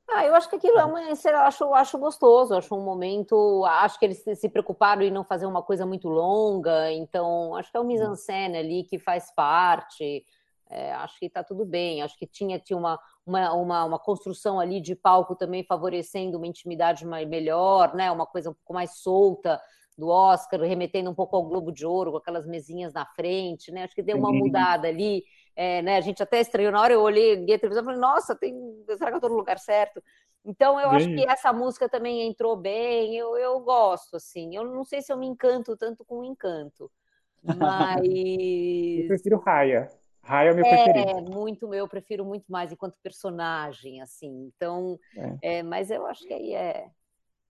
Ah, 0.10 0.26
eu 0.26 0.36
acho 0.36 0.48
que 0.50 0.56
aquilo 0.56 0.78
é 0.78 0.86
uma, 0.86 1.02
eu 1.02 1.38
acho, 1.40 1.74
acho 1.74 1.98
gostoso, 1.98 2.54
acho 2.54 2.76
um 2.76 2.84
momento, 2.84 3.66
acho 3.66 3.98
que 3.98 4.06
eles 4.06 4.24
se 4.36 4.48
preocuparam 4.48 5.02
em 5.02 5.10
não 5.10 5.24
fazer 5.24 5.48
uma 5.48 5.64
coisa 5.64 5.88
muito 5.88 6.08
longa, 6.08 6.92
então 6.92 7.56
acho 7.56 7.72
que 7.72 7.78
é 7.78 7.80
o 7.80 7.84
mise-en-scène 7.84 8.58
ali 8.58 8.84
que 8.84 9.00
faz 9.00 9.34
parte, 9.34 10.24
é, 10.70 10.94
acho 10.94 11.20
que 11.20 11.26
está 11.26 11.44
tudo 11.44 11.66
bem. 11.66 12.02
Acho 12.02 12.18
que 12.18 12.26
tinha, 12.26 12.60
tinha 12.60 12.78
uma, 12.78 13.00
uma, 13.26 13.54
uma, 13.54 13.86
uma, 13.86 14.00
construção 14.00 14.60
ali 14.60 14.82
de 14.82 14.96
palco 14.96 15.36
também 15.36 15.64
favorecendo 15.64 16.38
uma 16.38 16.48
intimidade 16.48 17.06
mais, 17.06 17.28
melhor, 17.28 17.94
né? 17.94 18.12
uma 18.12 18.26
coisa 18.26 18.50
um 18.50 18.54
pouco 18.54 18.74
mais 18.74 18.98
solta 18.98 19.62
do 19.98 20.08
Oscar, 20.08 20.60
remetendo 20.62 21.10
um 21.10 21.14
pouco 21.14 21.36
ao 21.36 21.44
Globo 21.44 21.72
de 21.72 21.86
Ouro, 21.86 22.12
com 22.12 22.18
aquelas 22.18 22.48
mesinhas 22.48 22.94
na 22.94 23.06
frente, 23.06 23.72
né? 23.72 23.84
Acho 23.84 23.94
que 23.94 24.02
deu 24.02 24.18
uma 24.18 24.32
mudada 24.32 24.88
ali. 24.88 25.24
É, 25.56 25.84
né? 25.84 25.98
A 25.98 26.02
gente 26.02 26.24
até 26.24 26.42
estranhou, 26.42 26.72
na 26.72 26.82
hora 26.82 26.94
eu 26.94 27.02
olhei 27.02 27.34
a 27.34 27.60
televisão 27.60 27.84
e 27.84 27.86
falei, 27.86 28.00
nossa, 28.00 28.36
tem... 28.36 28.56
será 28.98 29.12
que 29.12 29.16
eu 29.16 29.18
estou 29.18 29.30
no 29.30 29.36
lugar 29.36 29.60
certo? 29.60 30.02
Então 30.44 30.80
eu 30.80 30.90
bem. 30.90 30.98
acho 30.98 31.08
que 31.10 31.30
essa 31.30 31.54
música 31.54 31.88
também 31.88 32.28
entrou 32.28 32.58
bem, 32.58 33.16
eu, 33.16 33.38
eu 33.38 33.60
gosto, 33.60 34.16
assim. 34.16 34.56
Eu 34.56 34.66
não 34.66 34.84
sei 34.84 35.02
se 35.02 35.14
eu 35.14 35.18
me 35.18 35.28
encanto 35.28 35.78
tanto 35.78 36.04
com 36.04 36.20
o 36.20 36.24
encanto, 36.24 36.92
mas... 37.44 38.02
eu 38.04 39.08
prefiro 39.08 39.38
Raia. 39.38 39.90
Raya 40.24 40.52
é 40.52 40.54
meu 40.54 40.66
é, 40.66 40.70
preferido. 40.70 41.18
É, 41.18 41.22
muito 41.22 41.68
meu, 41.68 41.80
eu 41.80 41.88
prefiro 41.88 42.24
muito 42.24 42.46
mais 42.50 42.72
enquanto 42.72 42.96
personagem, 43.04 44.02
assim. 44.02 44.52
Então, 44.56 44.98
é. 45.42 45.58
é 45.58 45.64
mas 45.64 45.92
eu 45.92 46.06
acho 46.06 46.26
que 46.26 46.34
aí 46.34 46.54
é, 46.54 46.88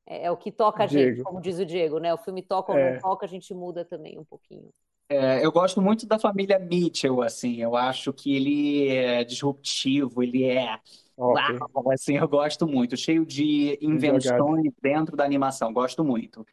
é, 0.08 0.26
é 0.26 0.32
o 0.32 0.38
que 0.38 0.52
toca 0.52 0.84
a 0.84 0.86
Diego. 0.86 1.18
gente, 1.18 1.24
como 1.24 1.40
diz 1.40 1.60
o 1.60 1.66
Diego, 1.66 2.00
né? 2.00 2.14
O 2.14 2.18
filme 2.18 2.42
toca 2.42 2.72
ou 2.72 2.78
não 2.78 2.86
é. 2.86 3.00
toca, 3.00 3.26
a 3.26 3.30
gente 3.30 3.54
muda 3.54 3.86
também 3.86 4.18
um 4.18 4.26
pouquinho. 4.26 4.70
Eu 5.10 5.52
gosto 5.52 5.80
muito 5.80 6.08
da 6.08 6.18
família 6.18 6.58
Mitchell, 6.58 7.22
assim. 7.22 7.62
Eu 7.62 7.76
acho 7.76 8.12
que 8.12 8.36
ele 8.36 8.88
é 8.88 9.24
disruptivo, 9.24 10.24
ele 10.24 10.44
é 10.44 10.80
okay. 11.16 11.60
uau, 11.74 11.92
assim, 11.92 12.18
eu 12.18 12.28
gosto 12.28 12.66
muito, 12.66 12.98
cheio 12.98 13.24
de 13.24 13.78
invenções 13.80 14.72
dentro 14.82 15.16
da 15.16 15.24
animação, 15.24 15.72
gosto 15.72 16.04
muito. 16.04 16.44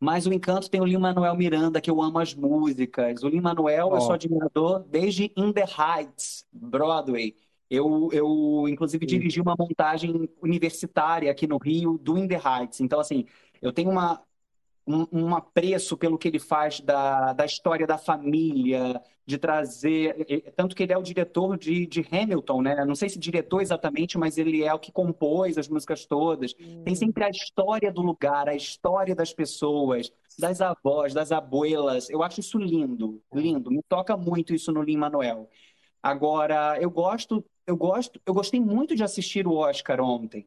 Mas 0.00 0.26
o 0.26 0.32
Encanto 0.32 0.70
tem 0.70 0.80
o 0.80 0.84
Lin-Manuel 0.86 1.36
Miranda, 1.36 1.78
que 1.78 1.90
eu 1.90 2.00
amo 2.00 2.18
as 2.18 2.34
músicas. 2.34 3.22
O 3.22 3.28
Lin-Manuel, 3.28 3.88
oh. 3.88 3.96
eu 3.96 4.00
sou 4.00 4.12
admirador 4.14 4.82
desde 4.88 5.30
In 5.36 5.52
the 5.52 5.64
Heights, 5.64 6.46
Broadway. 6.50 7.36
Eu, 7.68 8.08
eu 8.10 8.66
inclusive, 8.66 9.04
Sim. 9.04 9.18
dirigi 9.18 9.40
uma 9.42 9.54
montagem 9.56 10.28
universitária 10.42 11.30
aqui 11.30 11.46
no 11.46 11.58
Rio 11.58 11.98
do 11.98 12.16
In 12.16 12.26
the 12.26 12.40
Heights. 12.42 12.80
Então, 12.80 12.98
assim, 12.98 13.26
eu 13.60 13.72
tenho 13.74 13.90
uma, 13.90 14.22
um, 14.86 15.06
um 15.12 15.36
apreço 15.36 15.96
pelo 15.98 16.16
que 16.16 16.28
ele 16.28 16.38
faz 16.38 16.80
da, 16.80 17.34
da 17.34 17.44
história 17.44 17.86
da 17.86 17.98
família, 17.98 19.00
de 19.30 19.38
trazer. 19.38 20.52
Tanto 20.56 20.74
que 20.74 20.82
ele 20.82 20.92
é 20.92 20.98
o 20.98 21.02
diretor 21.02 21.56
de, 21.56 21.86
de 21.86 22.06
Hamilton, 22.10 22.62
né? 22.62 22.84
Não 22.84 22.94
sei 22.94 23.08
se 23.08 23.18
diretor 23.18 23.62
exatamente, 23.62 24.18
mas 24.18 24.36
ele 24.36 24.62
é 24.64 24.74
o 24.74 24.78
que 24.78 24.92
compôs 24.92 25.56
as 25.56 25.68
músicas 25.68 26.04
todas. 26.04 26.54
Hum. 26.60 26.82
Tem 26.84 26.94
sempre 26.94 27.24
a 27.24 27.30
história 27.30 27.92
do 27.92 28.02
lugar, 28.02 28.48
a 28.48 28.54
história 28.54 29.14
das 29.14 29.32
pessoas, 29.32 30.12
das 30.38 30.60
avós, 30.60 31.14
das 31.14 31.32
abuelas. 31.32 32.10
Eu 32.10 32.22
acho 32.22 32.40
isso 32.40 32.58
lindo, 32.58 33.22
lindo. 33.32 33.70
Me 33.70 33.82
toca 33.88 34.16
muito 34.16 34.54
isso 34.54 34.72
no 34.72 34.82
Lin 34.82 34.96
Manuel. 34.96 35.48
Agora, 36.02 36.78
eu 36.80 36.90
gosto, 36.90 37.44
eu 37.66 37.76
gosto, 37.76 38.20
eu 38.26 38.34
gostei 38.34 38.60
muito 38.60 38.96
de 38.96 39.04
assistir 39.04 39.46
o 39.46 39.54
Oscar 39.54 40.00
ontem. 40.00 40.46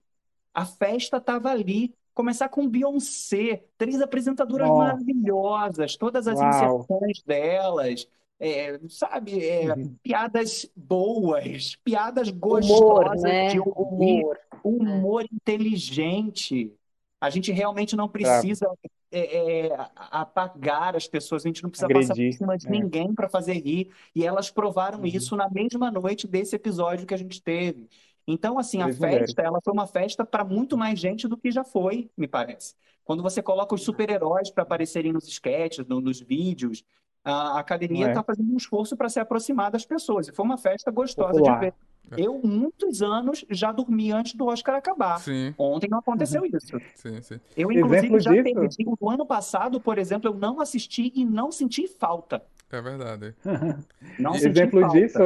A 0.54 0.66
festa 0.66 1.18
estava 1.18 1.50
ali 1.50 1.96
começar 2.14 2.48
com 2.50 2.70
Beyoncé, 2.70 3.64
três 3.78 4.00
apresentadoras 4.02 4.70
oh. 4.70 4.78
maravilhosas, 4.78 5.98
todas 5.98 6.28
as 6.28 6.40
Uau. 6.40 6.50
inserções 6.50 7.24
delas, 7.24 8.08
é, 8.44 8.80
sabe, 8.90 9.46
é, 9.46 9.74
uhum. 9.74 9.96
piadas 10.04 10.70
boas, 10.76 11.78
piadas 11.84 12.30
gostosas 12.30 12.70
humor, 12.70 13.16
né? 13.22 13.48
de 13.50 13.60
ouvir, 13.60 14.22
humor, 14.22 14.40
humor 14.64 15.22
é. 15.24 15.28
inteligente. 15.34 16.74
A 17.22 17.30
gente 17.30 17.54
realmente 17.54 17.96
não 17.96 18.10
precisa 18.10 18.70
é, 19.10 19.68
é, 19.68 19.88
apagar 19.96 20.94
as 20.96 21.08
pessoas, 21.08 21.46
a 21.46 21.48
gente 21.48 21.64
não 21.64 21.70
precisa 21.70 21.86
Agredir, 21.86 22.10
passar 22.10 22.22
por 22.22 22.34
cima 22.34 22.58
de 22.58 22.68
é. 22.68 22.70
ninguém 22.70 23.14
para 23.14 23.30
fazer 23.30 23.54
rir. 23.54 23.92
E 24.14 24.26
elas 24.26 24.52
provaram 24.52 25.00
uhum. 25.00 25.06
isso 25.06 25.38
na 25.38 25.50
mesma 25.50 25.90
noite 25.90 26.28
desse 26.28 26.56
episódio 26.56 27.08
que 27.08 27.14
a 27.14 27.18
gente 27.18 27.42
teve. 27.42 27.88
Então, 28.28 28.60
assim, 28.60 28.82
a 28.82 28.92
festa, 28.94 29.42
ela 29.42 29.60
foi 29.64 29.74
uma 29.74 29.88
festa 29.88 30.26
para 30.26 30.44
muito 30.44 30.78
mais 30.78 31.00
gente 31.00 31.28
do 31.28 31.38
que 31.38 31.50
já 31.50 31.64
foi, 31.64 32.10
me 32.18 32.28
parece. 32.28 32.76
Quando 33.06 33.22
você 33.22 33.42
coloca 33.42 33.76
os 33.76 33.84
super-heróis 33.84 34.50
para 34.50 34.64
aparecerem 34.64 35.12
nos 35.12 35.28
sketches, 35.28 35.86
no, 35.86 36.00
nos 36.00 36.22
vídeos, 36.22 36.84
a 37.24 37.60
academia 37.60 38.08
está 38.08 38.20
é. 38.20 38.24
fazendo 38.24 38.54
um 38.54 38.58
esforço 38.58 38.98
para 38.98 39.10
se 39.10 39.20
aproximar 39.20 39.72
das 39.72 39.86
pessoas. 39.86 40.28
E 40.28 40.32
foi 40.32 40.46
uma 40.46 40.58
festa 40.58 40.92
gostosa 40.92 41.34
Popular. 41.34 41.60
de 41.60 41.66
ver. 41.66 41.74
Eu, 42.18 42.40
muitos 42.44 43.02
anos, 43.02 43.46
já 43.50 43.72
dormi 43.72 44.12
antes 44.12 44.36
do 44.36 44.46
Oscar 44.46 44.76
acabar. 44.76 45.20
Sim. 45.20 45.54
Ontem 45.58 45.90
não 45.90 46.00
aconteceu 46.00 46.42
uhum. 46.42 46.50
isso. 46.54 46.78
Sim, 46.96 47.22
sim. 47.22 47.40
Eu, 47.58 47.72
inclusive, 47.72 47.98
exemplo 47.98 48.20
já 48.20 48.32
disso... 48.32 48.44
perdi. 48.44 48.86
O 49.00 49.10
ano 49.10 49.26
passado, 49.26 49.80
por 49.80 49.98
exemplo, 49.98 50.30
eu 50.30 50.36
não 50.36 50.60
assisti 50.60 51.12
e 51.16 51.26
não 51.26 51.52
senti 51.52 51.88
falta. 51.88 52.44
É 52.72 52.82
verdade. 52.82 53.34
não 54.20 54.34
senti 54.34 54.60
Exemplo 54.60 54.82
falta. 54.82 55.00
disso 55.00 55.20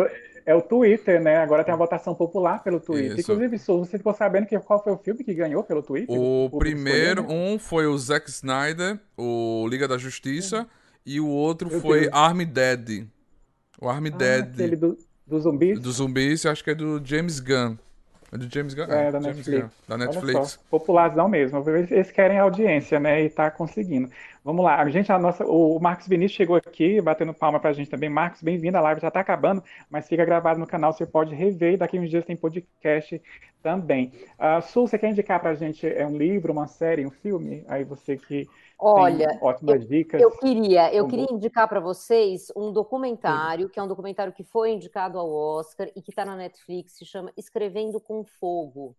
é 0.47 0.55
o 0.55 0.61
Twitter, 0.61 1.21
né? 1.21 1.37
Agora 1.37 1.61
tem 1.61 1.73
a 1.73 1.77
votação 1.77 2.15
popular 2.15 2.63
pelo 2.63 2.79
Twitter. 2.79 3.19
Isso. 3.19 3.33
Inclusive, 3.33 3.57
você 3.57 3.97
ficou 3.97 4.13
sabendo 4.13 4.47
que, 4.47 4.57
qual 4.59 4.81
foi 4.81 4.93
o 4.93 4.97
filme 4.97 5.21
que 5.21 5.33
ganhou 5.33 5.61
pelo 5.61 5.83
Twitter? 5.83 6.17
O, 6.17 6.45
o 6.45 6.57
primeiro, 6.57 7.29
um 7.29 7.59
foi 7.59 7.85
o 7.85 7.97
Zack 7.97 8.29
Snyder, 8.29 8.97
o 9.17 9.67
Liga 9.69 9.89
da 9.89 9.97
Justiça, 9.97 10.65
e 11.07 11.21
o 11.21 11.27
outro 11.27 11.69
Meu 11.69 11.79
foi 11.79 12.01
Deus. 12.01 12.13
Army 12.13 12.45
Dead. 12.45 13.07
O 13.79 13.87
Army 13.87 14.11
ah, 14.13 14.17
Dead. 14.17 14.49
Aquele 14.49 14.75
do, 14.75 14.97
do 15.25 15.39
zumbis? 15.39 15.79
Do 15.79 15.91
zumbis, 15.91 16.45
acho 16.45 16.61
que 16.61 16.71
é 16.71 16.75
do 16.75 17.01
James 17.03 17.39
Gunn. 17.39 17.77
É 18.29 18.37
do 18.37 18.53
James 18.53 18.73
Gunn? 18.73 18.91
É, 18.91 19.07
é 19.07 19.11
da 19.11 19.21
James 19.21 19.37
Netflix. 19.37 19.61
Gunn, 19.61 19.69
da 19.87 19.97
Netflix. 19.97 20.59
Popularzão 20.69 21.29
mesmo. 21.29 21.63
Eles 21.69 22.11
querem 22.11 22.37
audiência, 22.37 22.99
né? 22.99 23.23
E 23.23 23.29
tá 23.29 23.49
conseguindo. 23.49 24.09
Vamos 24.43 24.65
lá. 24.65 24.81
A 24.81 24.89
gente, 24.89 25.09
a 25.09 25.17
nossa, 25.17 25.45
o 25.45 25.79
Marcos 25.79 26.07
Vinícius 26.09 26.35
chegou 26.35 26.57
aqui, 26.57 26.99
batendo 26.99 27.33
palma 27.33 27.57
pra 27.57 27.71
gente 27.71 27.89
também. 27.89 28.09
Marcos, 28.09 28.41
bem-vindo. 28.41 28.77
A 28.77 28.81
live 28.81 28.99
já 28.99 29.09
tá 29.09 29.21
acabando, 29.21 29.63
mas 29.89 30.09
fica 30.09 30.25
gravado 30.25 30.59
no 30.59 30.67
canal. 30.67 30.91
Você 30.91 31.05
pode 31.05 31.33
rever 31.33 31.75
e 31.75 31.77
daqui 31.77 31.97
uns 31.97 32.09
dias 32.09 32.25
tem 32.25 32.35
podcast 32.35 33.21
também. 33.63 34.11
Uh, 34.37 34.61
Sul, 34.61 34.87
você 34.87 34.97
quer 34.97 35.09
indicar 35.09 35.39
pra 35.39 35.55
gente 35.55 35.87
é 35.87 36.05
um 36.05 36.17
livro, 36.17 36.51
uma 36.51 36.67
série, 36.67 37.05
um 37.05 37.11
filme? 37.11 37.63
Aí 37.69 37.85
você 37.85 38.17
que 38.17 38.45
Olha, 38.79 39.39
ótimas 39.41 39.81
eu, 39.81 39.87
dicas. 39.87 40.21
Eu 40.21 40.31
queria, 40.31 40.93
eu 40.93 41.07
queria 41.07 41.27
indicar 41.31 41.67
para 41.67 41.79
vocês 41.79 42.51
um 42.55 42.71
documentário, 42.71 43.65
Sim. 43.65 43.71
que 43.71 43.79
é 43.79 43.83
um 43.83 43.87
documentário 43.87 44.33
que 44.33 44.43
foi 44.43 44.71
indicado 44.71 45.17
ao 45.17 45.33
Oscar 45.33 45.89
e 45.95 46.01
que 46.01 46.11
está 46.11 46.23
na 46.23 46.35
Netflix, 46.35 46.93
se 46.93 47.05
chama 47.05 47.31
Escrevendo 47.35 47.99
com 47.99 48.23
Fogo. 48.23 48.95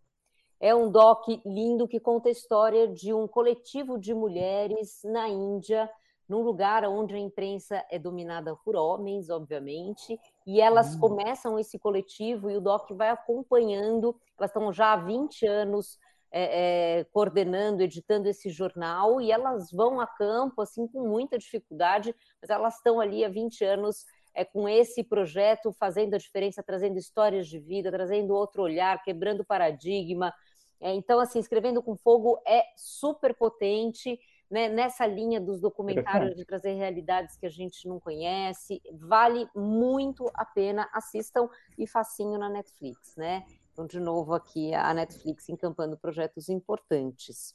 É 0.60 0.74
um 0.74 0.90
doc 0.90 1.28
lindo 1.46 1.86
que 1.86 2.00
conta 2.00 2.28
a 2.28 2.32
história 2.32 2.88
de 2.88 3.14
um 3.14 3.28
coletivo 3.28 3.96
de 3.96 4.12
mulheres 4.12 5.00
na 5.05 5.28
Índia, 5.28 5.88
num 6.28 6.42
lugar 6.42 6.84
onde 6.84 7.14
a 7.14 7.18
imprensa 7.18 7.84
é 7.88 7.98
dominada 7.98 8.56
por 8.56 8.74
homens, 8.74 9.30
obviamente, 9.30 10.18
e 10.44 10.60
elas 10.60 10.94
uhum. 10.94 11.00
começam 11.00 11.59
esse 11.59 11.78
coletivo 11.78 12.50
e 12.50 12.56
o 12.56 12.60
DOC 12.60 12.92
vai 12.92 13.10
acompanhando, 13.10 14.14
elas 14.36 14.50
estão 14.50 14.72
já 14.72 14.92
há 14.92 14.96
20 14.96 15.46
anos 15.46 15.98
é, 16.30 16.98
é, 17.00 17.05
coordenando, 17.05 17.82
editando 17.82 18.28
esse 18.28 18.50
jornal, 18.50 19.20
e 19.20 19.32
elas 19.32 19.70
vão 19.70 20.00
a 20.00 20.06
campo, 20.06 20.60
assim, 20.60 20.86
com 20.86 21.06
muita 21.06 21.38
dificuldade, 21.38 22.14
mas 22.40 22.50
elas 22.50 22.76
estão 22.76 23.00
ali 23.00 23.24
há 23.24 23.28
20 23.28 23.64
anos 23.64 24.05
é, 24.34 24.44
com 24.44 24.68
esse 24.68 25.02
projeto, 25.02 25.72
fazendo 25.72 26.14
a 26.14 26.18
diferença, 26.18 26.62
trazendo 26.62 26.98
histórias 26.98 27.48
de 27.48 27.59
vida, 27.59 27.90
trazendo 27.90 28.34
outro 28.34 28.62
olhar, 28.62 29.02
quebrando 29.02 29.44
paradigma. 29.44 30.32
É, 30.80 30.92
então, 30.94 31.18
assim, 31.18 31.38
Escrevendo 31.38 31.82
com 31.82 31.96
Fogo 31.96 32.40
é 32.46 32.62
super 32.76 33.34
potente, 33.34 34.18
né, 34.50 34.68
nessa 34.68 35.06
linha 35.06 35.40
dos 35.40 35.60
documentários 35.60 36.34
de 36.34 36.44
trazer 36.44 36.72
realidades 36.72 37.36
que 37.36 37.46
a 37.46 37.50
gente 37.50 37.86
não 37.86 37.98
conhece. 38.00 38.80
Vale 38.92 39.48
muito 39.55 40.30
a 40.34 40.44
pena, 40.44 40.88
assistam 40.92 41.48
e 41.76 41.86
facinho 41.86 42.38
na 42.38 42.48
Netflix, 42.48 43.16
né? 43.16 43.44
Então, 43.78 43.86
de 43.86 44.00
novo, 44.00 44.34
aqui 44.34 44.74
a 44.74 44.92
Netflix 44.92 45.48
encampando 45.48 45.96
projetos 45.96 46.48
importantes. 46.48 47.55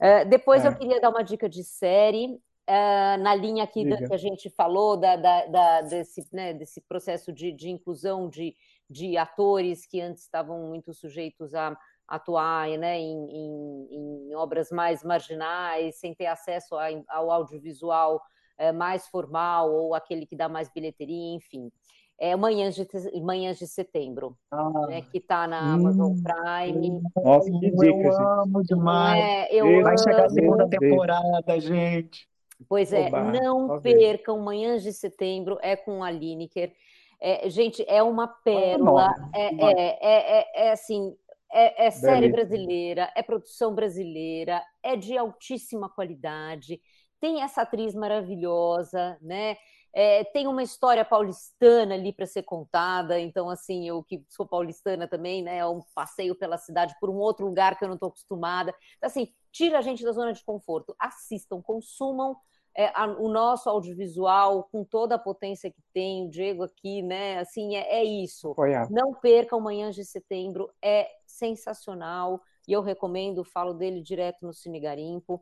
Uh, 0.00 0.28
depois 0.28 0.64
é. 0.64 0.68
eu 0.68 0.74
queria 0.74 1.00
dar 1.00 1.10
uma 1.10 1.22
dica 1.22 1.48
de 1.48 1.62
série, 1.62 2.26
uh, 2.26 3.22
na 3.22 3.36
linha 3.36 3.62
aqui 3.62 3.88
da, 3.88 3.98
que 3.98 4.12
a 4.12 4.16
gente 4.16 4.50
falou, 4.50 4.96
da, 4.96 5.14
da, 5.14 5.46
da 5.46 5.80
desse, 5.82 6.26
né, 6.32 6.52
desse 6.52 6.80
processo 6.80 7.32
de, 7.32 7.52
de 7.52 7.70
inclusão 7.70 8.28
de, 8.28 8.56
de 8.90 9.16
atores 9.16 9.86
que 9.86 10.00
antes 10.00 10.24
estavam 10.24 10.60
muito 10.66 10.92
sujeitos 10.92 11.54
a 11.54 11.78
atuar 12.08 12.68
né, 12.76 12.98
em, 12.98 13.30
em, 13.30 14.30
em 14.30 14.34
obras 14.34 14.72
mais 14.72 15.04
marginais, 15.04 16.00
sem 16.00 16.12
ter 16.16 16.26
acesso 16.26 16.74
a, 16.74 16.86
ao 17.06 17.30
audiovisual 17.30 18.20
uh, 18.58 18.74
mais 18.74 19.06
formal 19.06 19.72
ou 19.72 19.94
aquele 19.94 20.26
que 20.26 20.34
dá 20.34 20.48
mais 20.48 20.68
bilheteria, 20.68 21.36
enfim 21.36 21.70
é 22.18 22.36
Manhãs 22.36 22.74
de, 22.74 22.86
Manhãs 23.20 23.58
de 23.58 23.66
Setembro, 23.66 24.36
ah, 24.50 24.86
né, 24.86 25.02
que 25.02 25.18
está 25.18 25.46
na 25.46 25.74
Amazon 25.74 26.12
hum, 26.12 26.22
Prime. 26.22 27.02
Nossa, 27.16 27.50
que 27.50 27.58
dica, 27.58 27.86
eu 27.86 28.02
gente. 28.02 28.14
amo 28.14 28.62
demais. 28.62 29.24
É, 29.24 29.54
eu 29.54 29.82
Vai 29.82 29.94
amo. 29.94 29.98
chegar 29.98 30.24
a 30.26 30.30
segunda 30.30 30.68
temporada, 30.68 31.60
gente. 31.60 32.28
Pois 32.68 32.92
é, 32.92 33.08
Oba, 33.08 33.24
não 33.24 33.80
percam 33.80 34.38
Manhãs 34.38 34.82
de 34.82 34.92
Setembro, 34.92 35.58
é 35.60 35.76
com 35.76 36.02
a 36.02 36.10
Lineker. 36.10 36.72
É, 37.20 37.48
gente, 37.48 37.84
é 37.88 38.02
uma 38.02 38.28
pérola, 38.28 39.10
é, 39.34 39.46
é, 39.46 39.98
é, 40.02 40.66
é, 40.66 40.72
assim, 40.72 41.14
é, 41.50 41.86
é 41.86 41.90
série 41.90 42.28
brasileira, 42.28 43.10
é 43.16 43.22
produção 43.22 43.74
brasileira, 43.74 44.62
é 44.82 44.94
de 44.96 45.16
altíssima 45.16 45.88
qualidade, 45.88 46.80
tem 47.20 47.42
essa 47.42 47.62
atriz 47.62 47.94
maravilhosa, 47.94 49.16
né? 49.22 49.56
É, 49.96 50.24
tem 50.24 50.48
uma 50.48 50.62
história 50.62 51.04
paulistana 51.04 51.94
ali 51.94 52.12
para 52.12 52.26
ser 52.26 52.42
contada, 52.42 53.20
então, 53.20 53.48
assim, 53.48 53.88
eu 53.88 54.02
que 54.02 54.24
sou 54.28 54.44
paulistana 54.44 55.06
também, 55.06 55.40
né? 55.40 55.58
É 55.58 55.66
um 55.66 55.80
passeio 55.94 56.34
pela 56.34 56.58
cidade 56.58 56.96
por 57.00 57.08
um 57.08 57.16
outro 57.16 57.46
lugar 57.46 57.78
que 57.78 57.84
eu 57.84 57.88
não 57.88 57.94
estou 57.94 58.08
acostumada. 58.08 58.74
Então, 58.96 59.06
assim, 59.06 59.28
tira 59.52 59.78
a 59.78 59.82
gente 59.82 60.02
da 60.02 60.10
zona 60.10 60.32
de 60.32 60.44
conforto. 60.44 60.96
Assistam, 60.98 61.62
consumam 61.62 62.36
é, 62.76 62.86
a, 62.92 63.06
o 63.06 63.28
nosso 63.28 63.70
audiovisual 63.70 64.64
com 64.64 64.84
toda 64.84 65.14
a 65.14 65.18
potência 65.18 65.70
que 65.70 65.80
tem, 65.92 66.26
o 66.26 66.30
Diego 66.30 66.64
aqui, 66.64 67.00
né? 67.00 67.38
Assim, 67.38 67.76
é, 67.76 68.00
é 68.00 68.04
isso. 68.04 68.52
Não 68.90 69.14
percam 69.14 69.60
Manhãs 69.60 69.94
de 69.94 70.04
Setembro, 70.04 70.70
é 70.82 71.08
sensacional 71.24 72.42
e 72.66 72.72
eu 72.72 72.82
recomendo, 72.82 73.44
falo 73.44 73.72
dele 73.74 74.02
direto 74.02 74.44
no 74.44 74.52
Cine 74.52 74.80
Garimpo. 74.80 75.40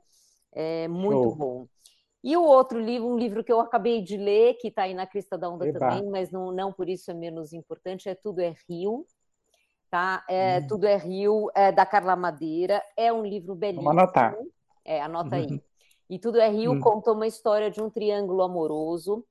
É 0.52 0.86
muito 0.88 1.22
Show. 1.22 1.36
bom. 1.36 1.66
E 2.22 2.36
o 2.36 2.42
outro 2.44 2.78
livro, 2.78 3.08
um 3.08 3.18
livro 3.18 3.42
que 3.42 3.52
eu 3.52 3.60
acabei 3.60 4.00
de 4.00 4.16
ler, 4.16 4.54
que 4.54 4.68
está 4.68 4.82
aí 4.82 4.94
na 4.94 5.06
crista 5.06 5.36
da 5.36 5.48
onda 5.48 5.66
Eba. 5.66 5.78
também, 5.78 6.08
mas 6.08 6.30
não, 6.30 6.52
não 6.52 6.72
por 6.72 6.88
isso 6.88 7.10
é 7.10 7.14
menos 7.14 7.52
importante, 7.52 8.08
é 8.08 8.14
Tudo 8.14 8.40
é 8.40 8.54
Rio. 8.68 9.04
Tá? 9.90 10.24
É, 10.28 10.58
hum. 10.58 10.66
Tudo 10.68 10.86
é 10.86 10.96
Rio, 10.96 11.50
é, 11.54 11.72
da 11.72 11.84
Carla 11.84 12.14
Madeira. 12.14 12.82
É 12.96 13.12
um 13.12 13.24
livro 13.24 13.54
belíssimo. 13.54 13.84
Vamos 13.84 14.02
anotar. 14.02 14.36
É, 14.84 15.00
anota 15.00 15.36
aí. 15.36 15.46
E 16.10 16.18
Tudo 16.18 16.38
é 16.38 16.46
Rio 16.46 16.72
hum. 16.72 16.80
conta 16.80 17.10
uma 17.10 17.26
história 17.26 17.70
de 17.70 17.80
um 17.80 17.88
triângulo 17.88 18.42
amoroso 18.42 19.24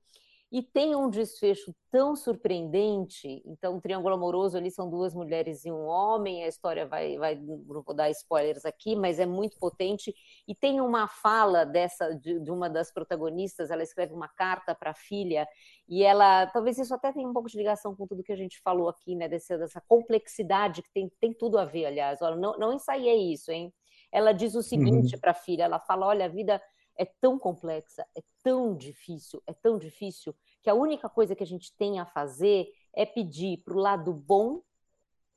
e 0.52 0.62
tem 0.62 0.94
um 0.94 1.08
desfecho 1.08 1.74
tão 1.90 2.14
surpreendente. 2.14 3.42
Então, 3.46 3.78
o 3.78 3.80
Triângulo 3.80 4.14
Amoroso 4.14 4.58
ali 4.58 4.70
são 4.70 4.90
duas 4.90 5.14
mulheres 5.14 5.64
e 5.64 5.72
um 5.72 5.86
homem. 5.86 6.44
A 6.44 6.48
história 6.48 6.86
vai, 6.86 7.16
vai 7.16 7.36
não 7.36 7.82
vou 7.82 7.94
dar 7.94 8.10
spoilers 8.10 8.66
aqui, 8.66 8.94
mas 8.94 9.18
é 9.18 9.24
muito 9.24 9.58
potente. 9.58 10.14
E 10.46 10.54
tem 10.54 10.78
uma 10.78 11.08
fala 11.08 11.64
dessa 11.64 12.14
de, 12.14 12.38
de 12.38 12.50
uma 12.50 12.68
das 12.68 12.92
protagonistas. 12.92 13.70
Ela 13.70 13.82
escreve 13.82 14.12
uma 14.12 14.28
carta 14.28 14.74
para 14.74 14.90
a 14.90 14.94
filha 14.94 15.48
e 15.88 16.02
ela, 16.02 16.46
talvez 16.48 16.76
isso 16.76 16.94
até 16.94 17.10
tenha 17.10 17.26
um 17.26 17.32
pouco 17.32 17.48
de 17.48 17.56
ligação 17.56 17.96
com 17.96 18.06
tudo 18.06 18.22
que 18.22 18.32
a 18.32 18.36
gente 18.36 18.60
falou 18.60 18.90
aqui, 18.90 19.16
né? 19.16 19.28
Dessa, 19.28 19.56
dessa 19.56 19.80
complexidade 19.80 20.82
que 20.82 20.92
tem, 20.92 21.10
tem 21.18 21.32
tudo 21.32 21.56
a 21.58 21.64
ver, 21.64 21.86
aliás. 21.86 22.20
Olha, 22.20 22.36
não, 22.36 22.58
não 22.58 22.74
ensaiei 22.74 23.32
isso, 23.32 23.50
hein? 23.50 23.72
Ela 24.12 24.32
diz 24.32 24.54
o 24.54 24.62
seguinte 24.62 25.14
uhum. 25.14 25.20
para 25.20 25.30
a 25.30 25.34
filha. 25.34 25.62
Ela 25.64 25.80
fala: 25.80 26.06
olha, 26.06 26.26
a 26.26 26.28
vida 26.28 26.60
é 27.02 27.04
tão 27.20 27.36
complexa, 27.38 28.06
é 28.14 28.22
tão 28.44 28.76
difícil, 28.76 29.42
é 29.46 29.52
tão 29.52 29.76
difícil, 29.76 30.34
que 30.62 30.70
a 30.70 30.74
única 30.74 31.08
coisa 31.08 31.34
que 31.34 31.42
a 31.42 31.46
gente 31.46 31.76
tem 31.76 31.98
a 31.98 32.06
fazer 32.06 32.68
é 32.94 33.04
pedir 33.04 33.58
para 33.64 33.74
o 33.74 33.80
lado 33.80 34.12
bom 34.12 34.62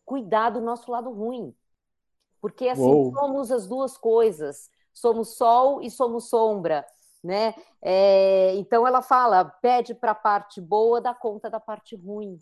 cuidar 0.06 0.52
do 0.52 0.62
nosso 0.62 0.92
lado 0.92 1.12
ruim. 1.12 1.56
Porque 2.40 2.70
assim 2.70 2.84
Uou. 2.84 3.12
somos 3.12 3.52
as 3.52 3.66
duas 3.66 3.98
coisas, 3.98 4.70
somos 4.94 5.36
sol 5.36 5.82
e 5.82 5.90
somos 5.90 6.30
sombra. 6.30 6.86
Né? 7.24 7.56
É, 7.82 8.54
então 8.56 8.86
ela 8.86 9.02
fala, 9.02 9.44
pede 9.46 9.96
para 9.96 10.12
a 10.12 10.16
parte 10.16 10.62
boa 10.62 11.02
dar 11.02 11.18
conta 11.18 11.50
da 11.50 11.60
parte 11.60 11.96
ruim. 11.96 12.38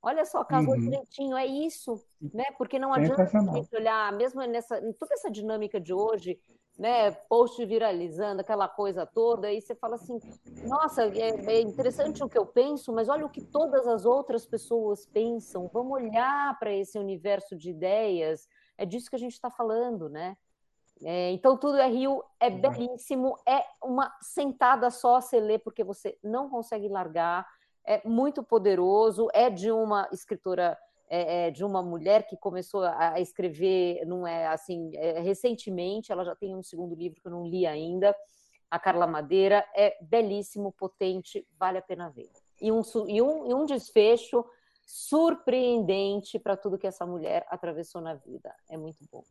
Olha 0.00 0.24
só, 0.24 0.42
casou 0.42 0.72
uhum. 0.72 0.80
direitinho, 0.80 1.36
é 1.36 1.44
isso, 1.44 2.02
né? 2.32 2.44
Porque 2.56 2.78
não 2.78 2.94
adianta 2.94 3.24
a 3.24 3.56
gente 3.56 3.74
olhar, 3.74 4.12
mesmo 4.12 4.40
nessa, 4.42 4.78
em 4.78 4.92
toda 4.92 5.12
essa 5.12 5.30
dinâmica 5.30 5.78
de 5.80 5.92
hoje, 5.92 6.40
né, 6.78 7.10
post 7.10 7.64
viralizando, 7.64 8.42
aquela 8.42 8.68
coisa 8.68 9.06
toda, 9.06 9.50
e 9.50 9.60
você 9.60 9.74
fala 9.74 9.94
assim, 9.94 10.20
nossa, 10.64 11.04
é, 11.04 11.30
é, 11.46 11.60
interessante 11.60 12.22
o 12.22 12.28
que 12.28 12.36
eu 12.36 12.44
penso, 12.44 12.92
mas 12.92 13.08
olha 13.08 13.24
o 13.24 13.30
que 13.30 13.40
todas 13.40 13.86
as 13.86 14.04
outras 14.04 14.46
pessoas 14.46 15.06
pensam, 15.06 15.70
vamos 15.72 15.92
olhar 15.92 16.58
para 16.58 16.72
esse 16.72 16.98
universo 16.98 17.56
de 17.56 17.70
ideias, 17.70 18.46
é 18.76 18.84
disso 18.84 19.08
que 19.08 19.16
a 19.16 19.18
gente 19.18 19.32
está 19.32 19.50
falando, 19.50 20.08
né? 20.08 20.36
É, 21.02 21.30
então, 21.30 21.58
Tudo 21.58 21.76
é 21.76 21.86
Rio 21.88 22.24
é 22.40 22.48
belíssimo, 22.48 23.38
é 23.46 23.62
uma 23.82 24.14
sentada 24.20 24.90
só 24.90 25.20
você 25.20 25.38
lê, 25.38 25.58
porque 25.58 25.84
você 25.84 26.18
não 26.22 26.48
consegue 26.48 26.88
largar, 26.88 27.46
é 27.84 28.06
muito 28.06 28.42
poderoso, 28.42 29.28
é 29.32 29.50
de 29.50 29.70
uma 29.70 30.08
escritora 30.10 30.76
é, 31.08 31.46
é, 31.46 31.50
de 31.50 31.64
uma 31.64 31.82
mulher 31.82 32.26
que 32.26 32.36
começou 32.36 32.82
a 32.82 33.20
escrever, 33.20 34.04
não 34.06 34.26
é 34.26 34.46
assim, 34.46 34.90
é, 34.94 35.20
recentemente, 35.20 36.10
ela 36.10 36.24
já 36.24 36.34
tem 36.34 36.54
um 36.54 36.62
segundo 36.62 36.94
livro 36.94 37.20
que 37.20 37.26
eu 37.26 37.32
não 37.32 37.46
li 37.46 37.66
ainda, 37.66 38.14
a 38.70 38.78
Carla 38.78 39.06
Madeira, 39.06 39.64
é 39.74 39.96
belíssimo, 40.00 40.72
potente, 40.72 41.46
vale 41.58 41.78
a 41.78 41.82
pena 41.82 42.10
ver. 42.10 42.28
E 42.60 42.72
um, 42.72 42.82
e 43.06 43.22
um, 43.22 43.50
e 43.50 43.54
um 43.54 43.64
desfecho 43.64 44.44
surpreendente 44.84 46.38
para 46.38 46.56
tudo 46.56 46.78
que 46.78 46.86
essa 46.86 47.06
mulher 47.06 47.46
atravessou 47.48 48.00
na 48.00 48.14
vida. 48.14 48.54
É 48.68 48.76
muito 48.76 49.04
bom. 49.10 49.22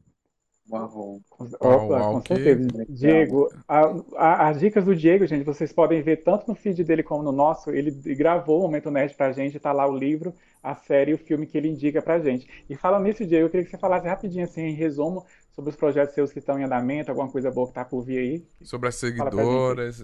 Uau. 0.70 1.22
Opa, 1.60 2.00
com 2.12 2.22
certeza. 2.22 2.86
Diego, 2.90 3.50
a, 3.68 3.82
a, 4.16 4.50
as 4.50 4.60
dicas 4.60 4.84
do 4.84 4.96
Diego, 4.96 5.28
gente, 5.28 5.44
vocês 5.44 5.72
podem 5.72 6.02
ver 6.02 6.24
tanto 6.24 6.48
no 6.48 6.56
feed 6.56 6.84
dele 6.84 7.04
como 7.04 7.22
no 7.22 7.32
nosso. 7.32 7.70
Ele 7.70 7.92
gravou 8.16 8.60
o 8.60 8.62
Momento 8.64 8.90
Nerd 8.90 9.14
pra 9.16 9.32
gente, 9.32 9.60
tá 9.60 9.72
lá 9.72 9.88
o 9.88 9.96
livro, 9.96 10.34
a 10.72 10.76
série 10.76 11.12
e 11.12 11.14
o 11.14 11.18
filme 11.18 11.46
que 11.46 11.58
ele 11.58 11.70
indica 11.70 12.02
pra 12.02 12.20
gente. 12.20 12.48
E 12.70 12.76
falando 12.76 13.04
nisso, 13.04 13.26
Diego, 13.26 13.46
eu 13.46 13.50
queria 13.50 13.66
que 13.66 13.72
você 13.72 13.78
falasse 13.78 14.08
rapidinho, 14.08 14.44
assim, 14.44 14.62
em 14.62 14.74
resumo, 14.74 15.26
sobre 15.52 15.70
os 15.70 15.76
projetos 15.76 16.16
seus 16.16 16.32
que 16.34 16.40
estão 16.40 16.60
em 16.60 16.64
andamento, 16.64 17.12
alguma 17.12 17.30
coisa 17.30 17.52
boa 17.52 17.68
que 17.68 17.74
tá 17.74 17.86
por 17.86 18.02
vir 18.02 18.18
aí. 18.18 18.46
Sobre 18.62 18.90
as 18.90 18.96
seguidoras. 18.96 20.04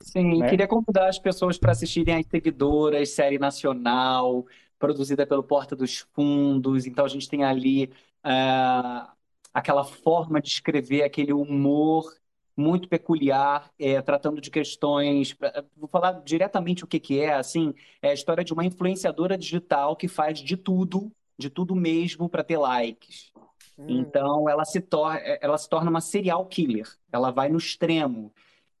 Sim, 0.00 0.40
né? 0.40 0.48
queria 0.48 0.68
convidar 0.68 1.08
as 1.08 1.18
pessoas 1.18 1.58
para 1.58 1.72
assistirem 1.72 2.16
as 2.16 2.26
seguidoras, 2.26 3.10
série 3.10 3.38
nacional, 3.38 4.46
produzida 4.78 5.26
pelo 5.26 5.42
Porta 5.42 5.74
dos 5.74 5.98
Fundos. 6.14 6.86
Então 6.86 7.04
a 7.04 7.08
gente 7.08 7.28
tem 7.28 7.44
ali. 7.44 7.90
Uh 8.24 9.12
aquela 9.52 9.84
forma 9.84 10.40
de 10.40 10.48
escrever, 10.48 11.02
aquele 11.02 11.32
humor 11.32 12.10
muito 12.56 12.88
peculiar, 12.88 13.70
é, 13.78 14.00
tratando 14.02 14.40
de 14.40 14.50
questões. 14.50 15.36
Vou 15.76 15.88
falar 15.88 16.22
diretamente 16.24 16.84
o 16.84 16.86
que, 16.86 17.00
que 17.00 17.20
é, 17.20 17.34
assim, 17.34 17.74
é 18.00 18.10
a 18.10 18.14
história 18.14 18.44
de 18.44 18.52
uma 18.52 18.64
influenciadora 18.64 19.36
digital 19.38 19.96
que 19.96 20.08
faz 20.08 20.38
de 20.38 20.56
tudo, 20.56 21.10
de 21.38 21.48
tudo 21.48 21.74
mesmo 21.74 22.28
para 22.28 22.44
ter 22.44 22.58
likes. 22.58 23.32
Hum. 23.78 23.86
Então 23.88 24.48
ela 24.48 24.64
se, 24.64 24.80
torna, 24.80 25.18
ela 25.18 25.56
se 25.56 25.68
torna 25.68 25.90
uma 25.90 26.00
serial 26.00 26.44
killer, 26.46 26.88
ela 27.10 27.30
vai 27.30 27.48
no 27.48 27.58
extremo. 27.58 28.32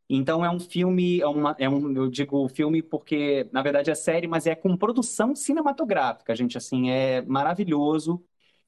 Então 0.08 0.44
é 0.44 0.50
um 0.50 0.60
filme, 0.60 1.20
é, 1.20 1.26
uma, 1.26 1.56
é 1.58 1.68
um, 1.68 1.90
eu 1.96 2.10
digo 2.10 2.46
filme 2.48 2.82
porque 2.82 3.48
na 3.50 3.62
verdade 3.62 3.90
é 3.90 3.94
série, 3.94 4.26
mas 4.26 4.46
é 4.46 4.54
com 4.54 4.76
produção 4.76 5.34
cinematográfica, 5.34 6.34
gente, 6.36 6.58
assim, 6.58 6.90
é 6.90 7.22
maravilhoso. 7.22 8.22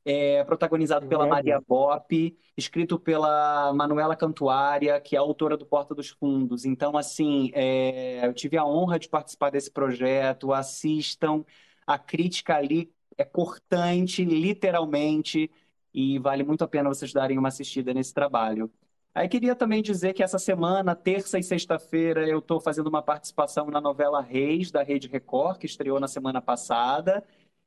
É 0.05 0.44
protagonizado 0.44 1.06
pela 1.06 1.26
Maria 1.26 1.60
Bop, 1.66 2.36
escrito 2.56 2.98
pela 2.98 3.72
Manuela 3.72 4.14
Cantuária, 4.14 5.01
que 5.01 5.16
é 5.16 5.18
autora 5.18 5.56
do 5.56 5.64
Porta 5.64 5.94
dos 5.94 6.10
Fundos. 6.10 6.64
Então, 6.64 6.97
assim, 6.97 7.51
é, 7.55 8.26
eu 8.26 8.35
tive 8.35 8.59
a 8.59 8.66
honra 8.66 8.98
de 8.98 9.09
participar 9.09 9.51
desse 9.51 9.70
projeto. 9.70 10.52
Assistam, 10.52 11.44
a 11.86 11.98
crítica 11.98 12.56
ali 12.56 12.93
é 13.16 13.24
cortante, 13.24 14.24
literalmente, 14.24 15.51
e 15.93 16.18
vale 16.18 16.43
muito 16.43 16.64
a 16.64 16.68
pena 16.68 16.89
vocês 16.89 17.12
darem 17.12 17.39
uma 17.39 17.48
assistida 17.48 17.94
nesse 17.94 18.12
trabalho. 18.12 18.70
Aí 19.14 19.28
queria 19.28 19.55
também 19.55 19.81
dizer 19.81 20.12
que 20.12 20.24
essa 20.24 20.40
semana, 20.40 20.97
terça 20.97 21.39
e 21.39 21.43
sexta-feira, 21.43 22.28
eu 22.28 22.40
estou 22.40 22.60
fazendo 22.60 22.89
uma 22.89 23.01
participação 23.01 23.70
na 23.70 23.81
novela 23.81 24.20
Reis, 24.20 24.72
da 24.72 24.82
Rede 24.82 25.06
Record, 25.06 25.59
que 25.59 25.66
estreou 25.66 26.01
na 26.01 26.09
semana 26.09 26.43
passada. 26.43 27.22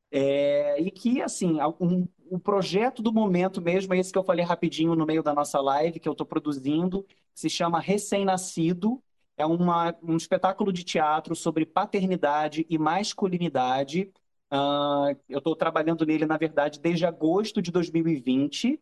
É, 0.09 0.79
e 0.81 0.89
que, 0.89 1.21
assim, 1.21 1.57
um, 1.79 2.07
o 2.29 2.39
projeto 2.39 3.01
do 3.01 3.11
momento 3.11 3.61
mesmo 3.61 3.93
é 3.93 3.99
esse 3.99 4.11
que 4.11 4.17
eu 4.17 4.23
falei 4.23 4.45
rapidinho 4.45 4.95
no 4.95 5.05
meio 5.05 5.21
da 5.21 5.33
nossa 5.33 5.59
live, 5.59 5.99
que 5.99 6.07
eu 6.07 6.13
estou 6.13 6.25
produzindo, 6.25 7.05
se 7.33 7.49
chama 7.49 7.79
Recém-Nascido. 7.79 9.01
É 9.37 9.45
uma, 9.45 9.95
um 10.01 10.17
espetáculo 10.17 10.73
de 10.73 10.83
teatro 10.83 11.35
sobre 11.35 11.65
paternidade 11.65 12.65
e 12.69 12.77
masculinidade. 12.77 14.11
Uh, 14.51 15.15
eu 15.29 15.39
estou 15.39 15.55
trabalhando 15.55 16.05
nele, 16.05 16.25
na 16.25 16.37
verdade, 16.37 16.79
desde 16.79 17.05
agosto 17.05 17.61
de 17.61 17.71
2020. 17.71 18.79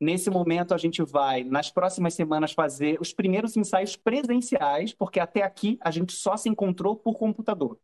Nesse 0.00 0.28
momento, 0.28 0.74
a 0.74 0.76
gente 0.76 1.02
vai, 1.02 1.44
nas 1.44 1.70
próximas 1.70 2.14
semanas, 2.14 2.52
fazer 2.52 3.00
os 3.00 3.12
primeiros 3.12 3.56
ensaios 3.56 3.96
presenciais, 3.96 4.92
porque 4.92 5.20
até 5.20 5.42
aqui 5.42 5.78
a 5.80 5.90
gente 5.90 6.12
só 6.12 6.36
se 6.36 6.48
encontrou 6.48 6.96
por 6.96 7.16
computador. 7.16 7.78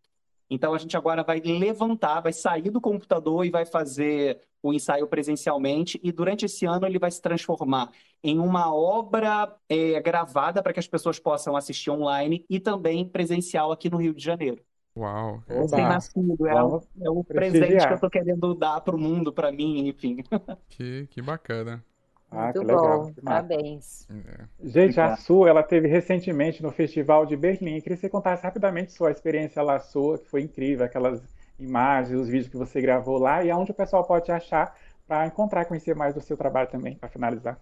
Então 0.50 0.74
a 0.74 0.78
gente 0.78 0.96
agora 0.96 1.22
vai 1.22 1.40
levantar, 1.40 2.20
vai 2.20 2.32
sair 2.32 2.70
do 2.70 2.80
computador 2.80 3.46
e 3.46 3.50
vai 3.50 3.64
fazer 3.64 4.40
o 4.62 4.72
ensaio 4.72 5.06
presencialmente. 5.06 5.98
E 6.02 6.10
durante 6.10 6.44
esse 6.44 6.66
ano 6.66 6.86
ele 6.86 6.98
vai 6.98 7.10
se 7.10 7.22
transformar 7.22 7.90
em 8.22 8.38
uma 8.38 8.74
obra 8.74 9.56
é, 9.68 10.00
gravada 10.00 10.62
para 10.62 10.72
que 10.72 10.80
as 10.80 10.88
pessoas 10.88 11.18
possam 11.18 11.56
assistir 11.56 11.90
online 11.90 12.44
e 12.50 12.58
também 12.58 13.08
presencial 13.08 13.70
aqui 13.70 13.88
no 13.88 13.96
Rio 13.96 14.12
de 14.12 14.22
Janeiro. 14.22 14.62
Uau! 14.96 15.42
Tem 15.70 15.84
nascido, 15.84 16.46
é, 16.46 16.62
o, 16.62 16.82
é 17.00 17.10
o 17.10 17.24
presente 17.24 17.86
que 17.86 17.92
eu 17.92 17.94
estou 17.94 18.10
querendo 18.10 18.54
dar 18.54 18.80
para 18.80 18.94
o 18.94 18.98
mundo, 18.98 19.32
para 19.32 19.52
mim, 19.52 19.88
enfim. 19.88 20.18
Que, 20.68 21.06
que 21.08 21.22
bacana. 21.22 21.84
Ah, 22.30 22.44
Muito 22.44 22.62
legal. 22.62 23.04
bom, 23.06 23.12
parabéns. 23.24 24.08
É. 24.08 24.68
Gente, 24.68 25.00
a 25.00 25.16
Su, 25.16 25.46
ela 25.46 25.62
teve 25.62 25.88
recentemente 25.88 26.62
no 26.62 26.70
Festival 26.70 27.26
de 27.26 27.36
Berlim. 27.36 27.80
Queria 27.80 27.96
que 27.96 28.00
você 28.00 28.08
contasse 28.08 28.42
rapidamente 28.44 28.92
sua 28.92 29.10
experiência 29.10 29.60
lá 29.62 29.80
sua, 29.80 30.16
que 30.16 30.28
foi 30.28 30.42
incrível, 30.42 30.84
aquelas 30.86 31.20
imagens, 31.58 32.18
os 32.18 32.28
vídeos 32.28 32.48
que 32.48 32.56
você 32.56 32.80
gravou 32.80 33.18
lá 33.18 33.44
e 33.44 33.50
aonde 33.50 33.72
o 33.72 33.74
pessoal 33.74 34.04
pode 34.04 34.26
te 34.26 34.32
achar 34.32 34.74
para 35.08 35.26
encontrar, 35.26 35.64
conhecer 35.64 35.94
mais 35.96 36.14
do 36.14 36.20
seu 36.20 36.36
trabalho 36.36 36.70
também, 36.70 36.94
para 36.94 37.08
finalizar. 37.08 37.58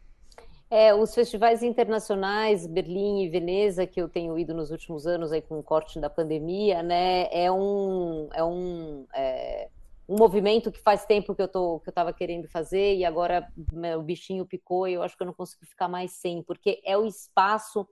É, 0.71 0.95
os 0.95 1.15
festivais 1.15 1.63
internacionais, 1.63 2.67
Berlim 2.67 3.23
e 3.23 3.29
Veneza, 3.31 3.87
que 3.87 4.01
eu 4.01 4.07
tenho 4.07 4.39
ido 4.39 4.53
nos 4.53 4.71
últimos 4.71 5.07
anos 5.07 5.33
aí 5.33 5.41
com 5.41 5.59
o 5.59 5.63
corte 5.63 5.99
da 5.99 6.11
pandemia, 6.11 6.83
né, 6.83 7.27
é 7.33 7.51
um, 7.51 8.29
é 8.35 8.45
um 8.45 9.07
é 9.15 9.69
um 10.09 10.17
movimento 10.17 10.73
que 10.73 10.81
faz 10.81 11.05
tempo 11.05 11.35
que 11.35 11.43
eu 11.43 11.49
tô 11.49 11.81
que 11.81 11.89
eu 11.89 11.93
estava 11.93 12.13
querendo 12.13 12.49
fazer 12.49 12.97
e 12.97 13.05
agora 13.05 13.47
né, 13.73 13.97
o 13.97 14.03
bichinho 14.03 14.47
picou 14.47 14.89
e 14.89 14.95
eu 14.95 15.03
acho 15.03 15.17
que 15.17 15.23
eu 15.23 15.27
não 15.27 15.35
consigo 15.35 15.67
ficar 15.67 15.87
mais 15.87 16.13
sem, 16.13 16.43
porque 16.43 16.81
é 16.85 16.97
o 16.97 17.05
espaço 17.05 17.87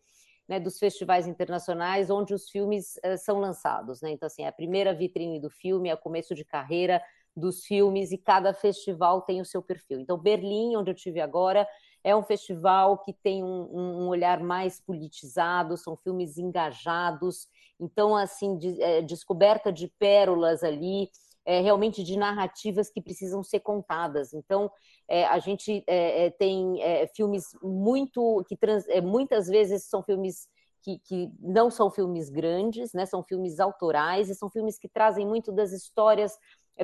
né, 0.48 0.58
dos 0.58 0.78
festivais 0.78 1.26
internacionais 1.26 2.08
onde 2.08 2.32
os 2.32 2.48
filmes 2.48 2.96
uh, 3.04 3.18
são 3.18 3.38
lançados, 3.38 4.00
né? 4.00 4.12
Então 4.12 4.28
assim, 4.28 4.44
é 4.44 4.48
a 4.48 4.52
primeira 4.52 4.94
vitrine 4.94 5.38
do 5.38 5.50
filme, 5.50 5.90
é 5.90 5.94
o 5.94 5.98
começo 5.98 6.34
de 6.34 6.44
carreira 6.44 7.02
dos 7.36 7.64
filmes 7.64 8.12
e 8.12 8.16
cada 8.16 8.54
festival 8.54 9.20
tem 9.20 9.42
o 9.42 9.44
seu 9.44 9.60
perfil. 9.60 10.00
Então 10.00 10.16
Berlim, 10.16 10.74
onde 10.74 10.90
eu 10.90 10.94
tive 10.94 11.20
agora, 11.20 11.68
é 12.02 12.16
um 12.16 12.22
festival 12.22 12.98
que 12.98 13.12
tem 13.12 13.44
um, 13.44 13.68
um 13.70 14.08
olhar 14.08 14.40
mais 14.40 14.80
politizado, 14.80 15.76
são 15.76 15.96
filmes 15.96 16.38
engajados, 16.38 17.46
então 17.78 18.16
assim, 18.16 18.56
de, 18.56 18.80
é, 18.80 19.02
descoberta 19.02 19.70
de 19.70 19.88
pérolas 19.98 20.62
ali 20.62 21.10
é, 21.46 21.60
realmente 21.60 22.02
de 22.02 22.18
narrativas 22.18 22.90
que 22.90 23.00
precisam 23.00 23.42
ser 23.42 23.60
contadas. 23.60 24.34
Então, 24.34 24.70
é, 25.08 25.24
a 25.26 25.38
gente 25.38 25.84
é, 25.86 26.26
é 26.26 26.30
tem 26.30 26.82
é, 26.82 27.06
filmes 27.06 27.56
muito 27.62 28.44
que 28.48 28.56
trans, 28.56 28.86
é, 28.88 29.00
muitas 29.00 29.46
vezes 29.46 29.84
são 29.84 30.02
filmes 30.02 30.48
que, 30.82 30.98
que, 30.98 31.30
não 31.40 31.70
são 31.70 31.88
filmes 31.88 32.28
grandes, 32.28 32.92
né? 32.92 33.06
São 33.06 33.22
filmes 33.22 33.60
autorais 33.60 34.28
e 34.28 34.34
são 34.34 34.50
filmes 34.50 34.76
que 34.76 34.88
trazem 34.88 35.24
muito 35.24 35.52
das 35.52 35.72
histórias 35.72 36.36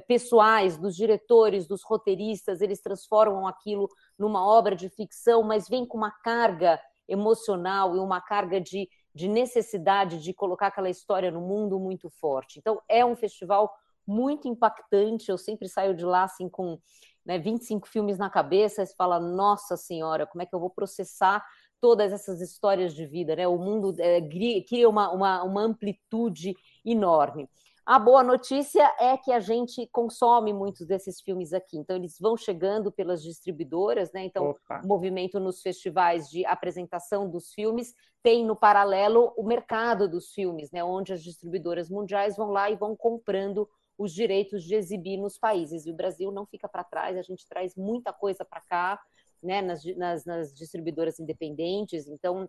pessoais 0.06 0.78
dos 0.78 0.96
diretores, 0.96 1.66
dos 1.66 1.82
roteiristas. 1.84 2.60
Eles 2.60 2.80
transformam 2.80 3.46
aquilo 3.46 3.88
numa 4.18 4.46
obra 4.46 4.74
de 4.74 4.88
ficção, 4.88 5.42
mas 5.42 5.68
vem 5.68 5.84
com 5.84 5.98
uma 5.98 6.10
carga 6.10 6.80
emocional 7.08 7.96
e 7.96 7.98
uma 7.98 8.20
carga 8.20 8.60
de, 8.60 8.88
de 9.14 9.28
necessidade 9.28 10.20
de 10.20 10.32
colocar 10.32 10.68
aquela 10.68 10.88
história 10.88 11.30
no 11.30 11.40
mundo 11.40 11.78
muito 11.78 12.08
forte. 12.08 12.58
Então, 12.58 12.80
é 12.88 13.04
um 13.04 13.14
festival 13.14 13.70
muito 14.06 14.48
impactante. 14.48 15.30
Eu 15.30 15.38
sempre 15.38 15.68
saio 15.68 15.94
de 15.94 16.04
lá 16.04 16.24
assim 16.24 16.48
com 16.48 16.78
né, 17.24 17.38
25 17.38 17.88
filmes 17.88 18.18
na 18.18 18.28
cabeça 18.28 18.82
e 18.82 18.96
fala, 18.96 19.20
nossa 19.20 19.76
senhora, 19.76 20.26
como 20.26 20.42
é 20.42 20.46
que 20.46 20.54
eu 20.54 20.60
vou 20.60 20.70
processar 20.70 21.44
todas 21.80 22.12
essas 22.12 22.40
histórias 22.40 22.94
de 22.94 23.04
vida, 23.06 23.34
né? 23.34 23.46
O 23.48 23.58
mundo 23.58 23.92
é, 23.98 24.20
cria 24.66 24.88
uma, 24.88 25.10
uma, 25.10 25.42
uma 25.42 25.62
amplitude 25.62 26.54
enorme. 26.84 27.48
A 27.84 27.98
boa 27.98 28.22
notícia 28.22 28.94
é 29.00 29.16
que 29.16 29.32
a 29.32 29.40
gente 29.40 29.88
consome 29.90 30.52
muitos 30.52 30.86
desses 30.86 31.20
filmes 31.20 31.52
aqui, 31.52 31.76
então 31.76 31.96
eles 31.96 32.16
vão 32.20 32.36
chegando 32.36 32.92
pelas 32.92 33.20
distribuidoras, 33.20 34.12
né? 34.12 34.24
Então, 34.24 34.50
Opa. 34.50 34.80
o 34.84 34.86
movimento 34.86 35.40
nos 35.40 35.60
festivais 35.60 36.30
de 36.30 36.46
apresentação 36.46 37.28
dos 37.28 37.52
filmes 37.52 37.92
tem 38.22 38.46
no 38.46 38.54
paralelo 38.54 39.34
o 39.36 39.42
mercado 39.42 40.08
dos 40.08 40.30
filmes, 40.30 40.70
né? 40.70 40.84
Onde 40.84 41.12
as 41.12 41.24
distribuidoras 41.24 41.90
mundiais 41.90 42.36
vão 42.36 42.50
lá 42.50 42.70
e 42.70 42.76
vão 42.76 42.94
comprando 42.94 43.68
os 44.02 44.12
direitos 44.12 44.64
de 44.64 44.74
exibir 44.74 45.16
nos 45.16 45.38
países. 45.38 45.86
E 45.86 45.90
o 45.92 45.94
Brasil 45.94 46.32
não 46.32 46.44
fica 46.44 46.68
para 46.68 46.82
trás, 46.82 47.16
a 47.16 47.22
gente 47.22 47.46
traz 47.46 47.76
muita 47.76 48.12
coisa 48.12 48.44
para 48.44 48.60
cá, 48.60 49.00
né, 49.40 49.62
nas, 49.62 49.84
nas, 49.96 50.24
nas 50.24 50.52
distribuidoras 50.52 51.20
independentes, 51.20 52.08
então 52.08 52.48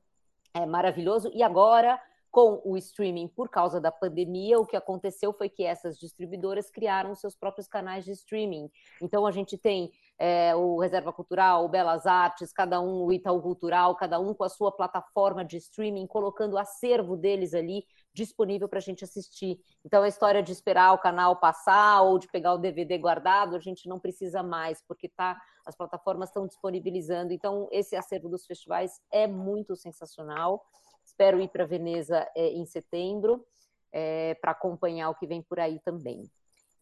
é 0.54 0.66
maravilhoso. 0.66 1.32
E 1.34 1.44
agora 1.44 2.00
com 2.32 2.60
o 2.66 2.76
streaming 2.78 3.28
por 3.28 3.48
causa 3.48 3.80
da 3.80 3.92
pandemia, 3.92 4.60
o 4.60 4.66
que 4.66 4.76
aconteceu 4.76 5.32
foi 5.32 5.48
que 5.48 5.64
essas 5.64 6.00
distribuidoras 6.00 6.72
criaram 6.72 7.14
seus 7.14 7.36
próprios 7.36 7.68
canais 7.68 8.04
de 8.04 8.12
streaming. 8.12 8.72
Então 9.00 9.28
a 9.28 9.32
gente 9.32 9.56
tem 9.56 9.92
é, 10.20 10.56
o 10.56 10.80
Reserva 10.80 11.12
Cultural, 11.12 11.66
o 11.66 11.70
Belas 11.70 12.06
Artes, 12.06 12.54
cada 12.54 12.80
um, 12.80 13.04
o 13.04 13.12
Itaú 13.12 13.42
Cultural, 13.42 13.96
cada 13.96 14.20
um 14.20 14.34
com 14.34 14.44
a 14.44 14.50
sua 14.50 14.72
plataforma 14.72 15.44
de 15.44 15.58
streaming, 15.58 16.08
colocando 16.08 16.54
o 16.54 16.58
acervo 16.58 17.18
deles 17.18 17.54
ali 17.54 17.84
disponível 18.14 18.70
para 18.70 18.78
a 18.78 18.82
gente 18.82 19.04
assistir. 19.04 19.60
Então 19.84 20.04
a 20.04 20.08
história 20.08 20.44
de 20.44 20.52
esperar 20.52 20.94
o 20.94 21.00
canal 21.00 21.38
passar 21.38 22.02
ou 22.04 22.20
de 22.20 22.28
pegar 22.28 22.54
o 22.54 22.60
DVD 22.60 22.98
guardado, 22.98 23.56
a 23.56 23.60
gente 23.60 23.90
não 23.90 24.00
precisa 24.00 24.44
mais, 24.44 24.82
porque 24.88 25.10
tá, 25.10 25.40
as 25.66 25.76
plataformas 25.76 26.30
estão 26.30 26.46
disponibilizando. 26.46 27.34
Então 27.34 27.68
esse 27.72 27.96
acervo 27.96 28.30
dos 28.30 28.46
festivais 28.46 29.02
é 29.12 29.26
muito 29.26 29.76
sensacional. 29.76 30.64
Espero 31.04 31.42
ir 31.42 31.50
para 31.50 31.66
Veneza 31.66 32.28
é, 32.36 32.50
em 32.50 32.66
setembro 32.66 33.46
é, 33.92 34.36
para 34.36 34.52
acompanhar 34.52 35.10
o 35.10 35.16
que 35.16 35.28
vem 35.28 35.42
por 35.42 35.60
aí 35.60 35.80
também. 35.80 36.30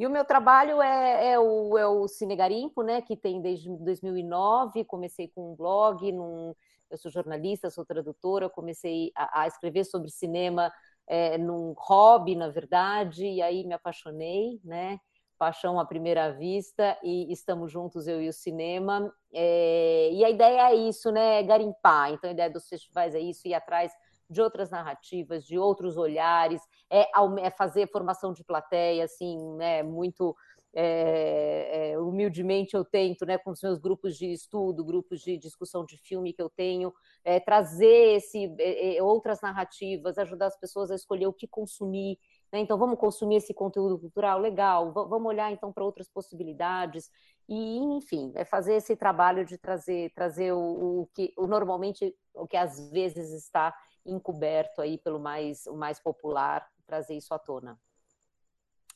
E 0.01 0.07
o 0.07 0.09
meu 0.09 0.25
trabalho 0.25 0.81
é, 0.81 1.33
é, 1.33 1.39
o, 1.39 1.77
é 1.77 1.85
o 1.85 2.07
Cine 2.07 2.35
Garimpo, 2.35 2.81
né, 2.81 3.03
que 3.03 3.15
tem 3.15 3.39
desde 3.39 3.69
2009. 3.69 4.83
Comecei 4.83 5.27
com 5.27 5.51
um 5.51 5.55
blog, 5.55 6.11
num, 6.11 6.55
eu 6.89 6.97
sou 6.97 7.11
jornalista, 7.11 7.69
sou 7.69 7.85
tradutora, 7.85 8.49
comecei 8.49 9.11
a, 9.15 9.43
a 9.43 9.47
escrever 9.47 9.83
sobre 9.83 10.09
cinema 10.09 10.73
é, 11.05 11.37
num 11.37 11.75
hobby, 11.77 12.35
na 12.35 12.49
verdade, 12.49 13.27
e 13.27 13.43
aí 13.43 13.63
me 13.63 13.75
apaixonei, 13.75 14.59
né? 14.63 14.97
Paixão 15.37 15.79
à 15.79 15.85
primeira 15.85 16.31
vista, 16.31 16.97
e 17.03 17.31
estamos 17.31 17.71
juntos, 17.71 18.07
eu 18.07 18.19
e 18.19 18.27
o 18.27 18.33
cinema. 18.33 19.13
É, 19.31 20.09
e 20.11 20.25
a 20.25 20.31
ideia 20.31 20.71
é 20.71 20.75
isso, 20.77 21.11
né? 21.11 21.43
Garimpar. 21.43 22.11
Então, 22.11 22.27
a 22.27 22.33
ideia 22.33 22.49
dos 22.49 22.67
festivais 22.67 23.13
é 23.13 23.19
isso, 23.19 23.47
ir 23.47 23.53
atrás 23.53 23.93
de 24.31 24.41
outras 24.41 24.69
narrativas, 24.69 25.45
de 25.45 25.59
outros 25.59 25.97
olhares, 25.97 26.61
é, 26.89 27.05
é 27.41 27.49
fazer 27.51 27.87
formação 27.91 28.31
de 28.31 28.43
plateia, 28.43 29.03
assim, 29.03 29.37
né, 29.57 29.83
muito 29.83 30.33
é, 30.73 31.91
é, 31.91 31.99
humildemente 31.99 32.75
eu 32.75 32.85
tento, 32.85 33.25
né, 33.25 33.37
com 33.37 33.51
os 33.51 33.61
meus 33.61 33.77
grupos 33.77 34.17
de 34.17 34.31
estudo, 34.31 34.85
grupos 34.85 35.21
de 35.21 35.37
discussão 35.37 35.85
de 35.85 35.97
filme 35.97 36.33
que 36.33 36.41
eu 36.41 36.49
tenho, 36.49 36.93
é, 37.25 37.39
trazer 37.39 38.15
esse, 38.15 38.55
é, 38.57 38.97
é, 38.97 39.03
outras 39.03 39.41
narrativas, 39.41 40.17
ajudar 40.17 40.47
as 40.47 40.57
pessoas 40.57 40.89
a 40.89 40.95
escolher 40.95 41.27
o 41.27 41.33
que 41.33 41.47
consumir. 41.47 42.17
Né? 42.51 42.59
Então, 42.59 42.77
vamos 42.77 42.97
consumir 42.97 43.37
esse 43.37 43.53
conteúdo 43.53 43.99
cultural? 43.99 44.39
Legal, 44.39 44.93
vamos 44.93 45.27
olhar 45.27 45.51
então 45.51 45.73
para 45.73 45.83
outras 45.83 46.07
possibilidades. 46.07 47.09
E, 47.49 47.77
enfim, 47.97 48.31
é 48.35 48.45
fazer 48.45 48.75
esse 48.75 48.95
trabalho 48.95 49.45
de 49.45 49.57
trazer, 49.57 50.11
trazer 50.13 50.53
o, 50.53 51.01
o 51.01 51.09
que 51.13 51.33
o, 51.37 51.47
normalmente, 51.47 52.15
o 52.33 52.47
que 52.47 52.55
às 52.55 52.89
vezes 52.91 53.31
está 53.33 53.73
encoberto 54.05 54.81
aí 54.81 54.97
pelo 54.97 55.19
mais, 55.19 55.65
o 55.67 55.75
mais 55.75 55.99
popular, 55.99 56.67
trazer 56.85 57.15
isso 57.15 57.33
à 57.33 57.39
tona. 57.39 57.77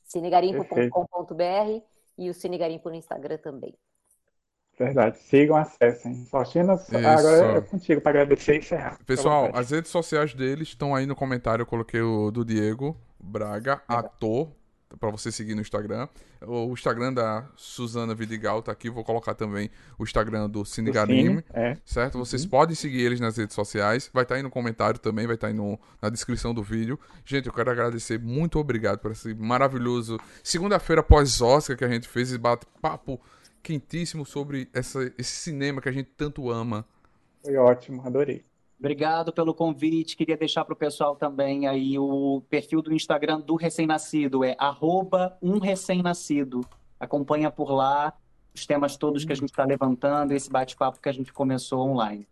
cinegarimpo.com.br 0.03 1.82
e 2.18 2.30
o 2.30 2.34
Cinegarimpo 2.34 2.90
no 2.90 2.95
Instagram 2.95 3.38
também. 3.38 3.76
Verdade. 4.77 5.18
Sigam, 5.19 5.56
acessem. 5.56 6.26
Faustina, 6.26 6.73
agora 6.73 7.57
é 7.57 7.61
contigo 7.61 8.02
para 8.02 8.22
agradecer 8.22 8.56
e 8.56 8.57
encerrar. 8.60 8.99
Pessoal, 9.06 9.49
as 9.53 9.72
redes 9.72 9.90
sociais 9.90 10.34
deles 10.34 10.69
estão 10.69 10.94
aí 10.94 11.06
no 11.06 11.15
comentário. 11.15 11.61
Eu 11.64 11.65
coloquei 11.65 12.02
o 12.02 12.30
do 12.30 12.44
Diego 12.44 12.98
Braga, 13.18 13.82
ator, 13.88 14.52
para 15.00 15.10
você 15.12 15.32
seguir 15.32 15.56
no 15.56 15.62
Instagram. 15.62 16.08
O 16.42 16.72
Instagram 16.74 17.14
da 17.14 17.48
Suzana 17.56 18.14
Vidigal 18.14 18.62
tá 18.62 18.72
aqui. 18.72 18.90
Vou 18.90 19.04
colocar 19.04 19.34
também 19.34 19.70
o 19.98 20.04
Instagram 20.04 20.50
do 20.50 20.64
Cine 20.66 20.92
Garime, 20.92 21.44
é. 21.54 21.78
certo? 21.86 22.18
Vocês 22.18 22.44
uhum. 22.44 22.50
podem 22.50 22.76
seguir 22.76 23.02
eles 23.02 23.20
nas 23.20 23.38
redes 23.38 23.56
sociais. 23.56 24.10
Vai 24.14 24.24
estar 24.24 24.36
tá 24.36 24.40
aí 24.40 24.44
no 24.44 24.50
comentário 24.50 25.00
também, 25.00 25.26
vai 25.26 25.36
estar 25.36 25.48
tá 25.48 25.52
aí 25.52 25.58
no, 25.58 25.80
na 26.02 26.10
descrição 26.10 26.54
do 26.54 26.64
vídeo. 26.64 27.00
Gente, 27.24 27.48
eu 27.48 27.54
quero 27.54 27.72
agradecer. 27.72 28.20
Muito 28.20 28.60
obrigado 28.60 29.00
por 29.00 29.12
esse 29.12 29.34
maravilhoso 29.34 30.20
segunda-feira 30.44 31.04
pós-Oscar 31.04 31.78
que 31.78 31.86
a 31.86 31.90
gente 31.90 32.08
fez 32.08 32.32
e 32.32 32.38
bate 32.38 32.66
papo 32.82 33.20
quentíssimo 33.62 34.26
sobre 34.26 34.70
essa, 34.74 35.12
esse 35.18 35.32
cinema 35.32 35.82
que 35.82 35.90
a 35.90 35.92
gente 35.92 36.10
tanto 36.16 36.52
ama. 36.52 36.86
Foi 37.44 37.56
ótimo, 37.58 38.02
adorei. 38.06 38.46
Obrigado 38.78 39.32
pelo 39.32 39.54
convite. 39.54 40.18
Queria 40.18 40.38
deixar 40.38 40.66
para 40.66 40.74
o 40.74 40.78
pessoal 40.78 41.16
também 41.16 41.68
aí 41.68 41.98
o 41.98 42.42
perfil 42.50 42.82
do 42.82 42.94
Instagram 42.94 43.40
do 43.40 43.56
recém-nascido, 43.56 44.44
é 44.44 44.56
arroba 44.60 45.38
um 45.42 45.60
recém-nascido. 45.60 46.62
Acompanha 47.00 47.50
por 47.50 47.72
lá 47.72 48.14
os 48.54 48.66
temas 48.66 48.96
todos 48.96 49.26
que 49.26 49.32
a 49.32 49.36
gente 49.36 49.50
está 49.50 49.66
levantando, 49.66 50.34
esse 50.34 50.50
bate-papo 50.50 51.00
que 51.00 51.10
a 51.10 51.12
gente 51.12 51.32
começou 51.34 51.90
online. 51.90 52.28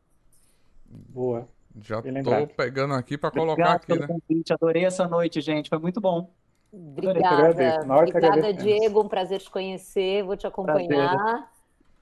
Boa. 0.85 1.47
Já 1.81 1.99
estou 1.99 2.47
pegando 2.55 2.93
aqui 2.93 3.17
para 3.17 3.31
colocar 3.31 3.73
aqui, 3.73 3.87
pelo 3.87 4.01
né? 4.01 4.07
Convite. 4.07 4.53
Adorei 4.53 4.85
essa 4.85 5.07
noite, 5.07 5.41
gente. 5.41 5.69
Foi 5.69 5.79
muito 5.79 5.99
bom. 5.99 6.29
Obrigada. 6.71 7.81
Obrigada, 7.83 8.53
Diego. 8.53 9.01
Um 9.01 9.07
prazer 9.07 9.39
te 9.39 9.49
conhecer. 9.49 10.23
Vou 10.23 10.37
te 10.37 10.45
acompanhar. 10.45 11.17
Prazer. 11.17 11.52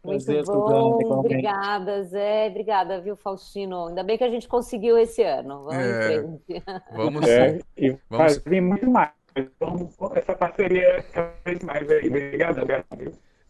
Muito 0.03 0.25
prazer, 0.25 0.43
bom. 0.45 1.19
Obrigada, 1.19 2.03
Zé. 2.03 2.47
Obrigada, 2.47 2.99
viu, 2.99 3.15
Faustino? 3.15 3.87
Ainda 3.87 4.03
bem 4.03 4.17
que 4.17 4.23
a 4.23 4.29
gente 4.29 4.47
conseguiu 4.47 4.97
esse 4.97 5.21
ano. 5.21 5.65
Vamos 5.65 5.75
é, 5.75 5.89
em 5.89 6.39
frente. 6.39 6.63
Vamos 6.95 7.27
é, 7.27 7.59
e 7.77 7.97
vamos... 8.09 8.37
vir 8.39 8.61
muito 8.61 8.89
mais. 8.89 9.11
Vamos 9.59 9.93
essa 10.15 10.33
parceria 10.35 11.03
cada 11.13 11.33
vez 11.45 11.63
mais 11.63 11.89
aí. 11.89 12.07
Obrigado, 12.07 12.61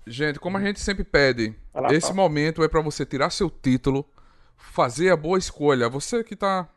Gente, 0.05 0.39
como 0.39 0.57
a 0.57 0.61
gente 0.61 0.79
sempre 0.79 1.03
pede, 1.03 1.55
esse 1.91 2.13
momento 2.13 2.63
é 2.63 2.67
para 2.67 2.81
você 2.81 3.05
tirar 3.05 3.29
seu 3.29 3.49
título, 3.49 4.05
fazer 4.57 5.09
a 5.11 5.15
boa 5.15 5.37
escolha. 5.37 5.87
Você 5.89 6.23
que 6.23 6.33
está 6.33 6.67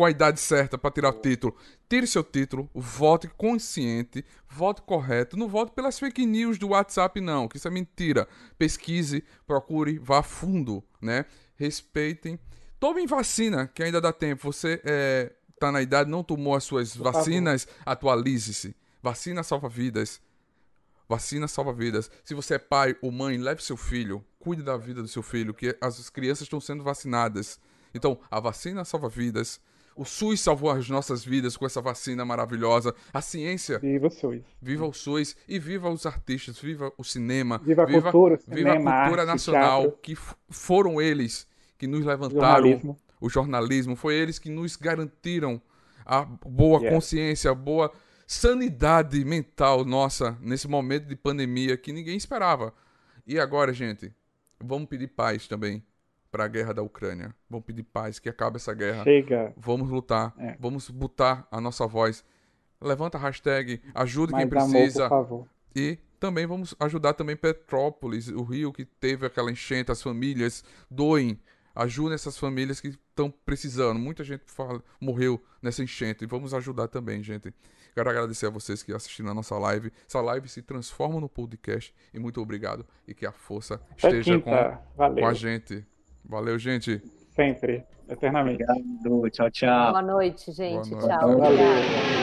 com 0.00 0.06
a 0.06 0.10
idade 0.10 0.40
certa 0.40 0.78
para 0.78 0.90
tirar 0.90 1.10
o 1.10 1.20
título. 1.20 1.54
Tire 1.86 2.06
seu 2.06 2.24
título, 2.24 2.70
vote 2.74 3.28
consciente, 3.36 4.24
vote 4.48 4.80
correto. 4.80 5.36
Não 5.36 5.46
vote 5.46 5.72
pelas 5.72 5.98
fake 5.98 6.24
news 6.24 6.56
do 6.56 6.68
WhatsApp, 6.68 7.20
não, 7.20 7.46
que 7.46 7.58
isso 7.58 7.68
é 7.68 7.70
mentira. 7.70 8.26
Pesquise, 8.56 9.22
procure, 9.46 9.98
vá 9.98 10.20
a 10.20 10.22
fundo, 10.22 10.82
né? 11.02 11.26
Respeitem. 11.54 12.40
Tomem 12.78 13.06
vacina, 13.06 13.66
que 13.66 13.82
ainda 13.82 14.00
dá 14.00 14.10
tempo. 14.10 14.50
Você 14.50 14.80
é, 14.86 15.34
tá 15.58 15.70
na 15.70 15.82
idade, 15.82 16.08
não 16.08 16.24
tomou 16.24 16.54
as 16.54 16.64
suas 16.64 16.96
vacinas, 16.96 17.68
atualize-se. 17.84 18.74
Vacina 19.02 19.42
salva 19.42 19.68
vidas. 19.68 20.18
Vacina 21.06 21.46
salva 21.46 21.74
vidas. 21.74 22.10
Se 22.24 22.32
você 22.32 22.54
é 22.54 22.58
pai 22.58 22.96
ou 23.02 23.12
mãe, 23.12 23.36
leve 23.36 23.62
seu 23.62 23.76
filho. 23.76 24.24
Cuide 24.38 24.62
da 24.62 24.78
vida 24.78 25.02
do 25.02 25.08
seu 25.08 25.22
filho, 25.22 25.52
que 25.52 25.76
as 25.78 26.08
crianças 26.08 26.44
estão 26.44 26.58
sendo 26.58 26.82
vacinadas. 26.82 27.60
Então, 27.92 28.18
a 28.30 28.40
vacina 28.40 28.82
salva 28.82 29.06
vidas. 29.06 29.60
O 30.00 30.04
SUS 30.06 30.40
salvou 30.40 30.70
as 30.70 30.88
nossas 30.88 31.22
vidas 31.22 31.58
com 31.58 31.66
essa 31.66 31.82
vacina 31.82 32.24
maravilhosa. 32.24 32.94
A 33.12 33.20
ciência. 33.20 33.78
Viva 33.78 34.06
o 34.06 34.10
SUS. 34.10 34.40
Viva 34.58 34.86
o 34.86 34.94
SUS 34.94 35.36
e 35.46 35.58
viva 35.58 35.90
os 35.90 36.06
artistas, 36.06 36.58
viva 36.58 36.90
o 36.96 37.04
cinema. 37.04 37.58
Viva 37.58 37.82
a 37.82 37.86
cultura, 37.86 38.38
viva 38.48 38.70
cinema, 38.70 38.90
a 38.90 39.02
cultura 39.02 39.22
arte, 39.24 39.30
nacional, 39.30 39.82
teatro. 39.82 39.98
que 40.00 40.16
foram 40.48 41.02
eles 41.02 41.46
que 41.76 41.86
nos 41.86 42.02
levantaram. 42.02 42.62
Jornalismo. 42.62 42.98
O 43.20 43.28
jornalismo. 43.28 43.94
Foi 43.94 44.14
eles 44.14 44.38
que 44.38 44.48
nos 44.48 44.74
garantiram 44.74 45.60
a 46.06 46.22
boa 46.22 46.78
Yeah. 46.80 46.96
consciência, 46.96 47.50
a 47.50 47.54
boa 47.54 47.92
sanidade 48.26 49.22
mental 49.22 49.84
nossa 49.84 50.34
nesse 50.40 50.66
momento 50.66 51.08
de 51.08 51.14
pandemia 51.14 51.76
que 51.76 51.92
ninguém 51.92 52.16
esperava. 52.16 52.72
E 53.26 53.38
agora, 53.38 53.70
gente, 53.74 54.10
vamos 54.58 54.88
pedir 54.88 55.08
paz 55.08 55.46
também 55.46 55.84
para 56.30 56.44
a 56.44 56.48
guerra 56.48 56.72
da 56.74 56.82
Ucrânia. 56.82 57.34
Vamos 57.48 57.64
pedir 57.66 57.82
paz, 57.82 58.18
que 58.18 58.28
acabe 58.28 58.56
essa 58.56 58.72
guerra. 58.74 59.02
Chega. 59.04 59.52
Vamos 59.56 59.88
lutar, 59.90 60.34
É. 60.38 60.56
vamos 60.58 60.88
botar 60.90 61.46
a 61.50 61.60
nossa 61.60 61.86
voz. 61.86 62.24
Levanta 62.80 63.18
a 63.18 63.20
hashtag, 63.20 63.80
ajude 63.94 64.32
quem 64.32 64.46
Mais 64.46 64.64
amor, 64.64 64.70
precisa. 64.72 65.02
por 65.02 65.08
favor. 65.08 65.46
E 65.76 65.98
também 66.18 66.46
vamos 66.46 66.74
ajudar 66.80 67.12
também 67.14 67.36
Petrópolis, 67.36 68.28
o 68.28 68.42
Rio 68.42 68.72
que 68.72 68.84
teve 68.84 69.26
aquela 69.26 69.50
enchente, 69.50 69.90
as 69.92 70.02
famílias 70.02 70.64
doem, 70.90 71.38
ajudem 71.74 72.14
essas 72.14 72.36
famílias 72.38 72.80
que 72.80 72.88
estão 72.88 73.30
precisando. 73.30 73.98
Muita 73.98 74.24
gente 74.24 74.42
fala- 74.46 74.82
morreu 75.00 75.42
nessa 75.62 75.82
enchente. 75.82 76.24
E 76.24 76.26
vamos 76.26 76.52
ajudar 76.54 76.88
também, 76.88 77.22
gente. 77.22 77.52
Quero 77.94 78.08
agradecer 78.08 78.46
a 78.46 78.50
vocês 78.50 78.82
que 78.82 78.92
assistiram 78.92 79.30
a 79.30 79.34
nossa 79.34 79.58
live. 79.58 79.92
Essa 80.08 80.20
live 80.20 80.48
se 80.48 80.62
transforma 80.62 81.20
no 81.20 81.28
podcast. 81.28 81.94
E 82.14 82.18
muito 82.18 82.40
obrigado. 82.40 82.86
E 83.06 83.12
que 83.14 83.26
a 83.26 83.32
força 83.32 83.74
Até 83.90 84.08
esteja 84.18 84.38
com, 84.40 84.50
com 85.14 85.26
a 85.26 85.34
gente. 85.34 85.84
Valeu, 86.30 86.56
gente. 86.58 87.02
Sempre. 87.34 87.84
Eternamente. 88.08 88.62
Obrigado. 88.62 89.30
Tchau, 89.30 89.50
tchau. 89.50 89.90
Boa 89.90 90.02
noite, 90.02 90.52
gente. 90.52 90.90
Boa 90.90 91.02
noite. 91.02 91.18
Tchau. 91.18 91.38
Valeu. 91.38 91.44
Obrigada. 91.44 92.20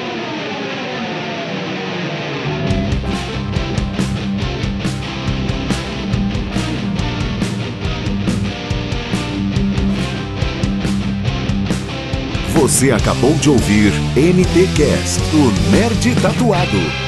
Você 12.54 12.92
acabou 12.92 13.34
de 13.36 13.50
ouvir 13.50 13.92
NTcast, 14.16 15.22
o 15.36 15.72
Nerd 15.72 16.22
Tatuado. 16.22 17.07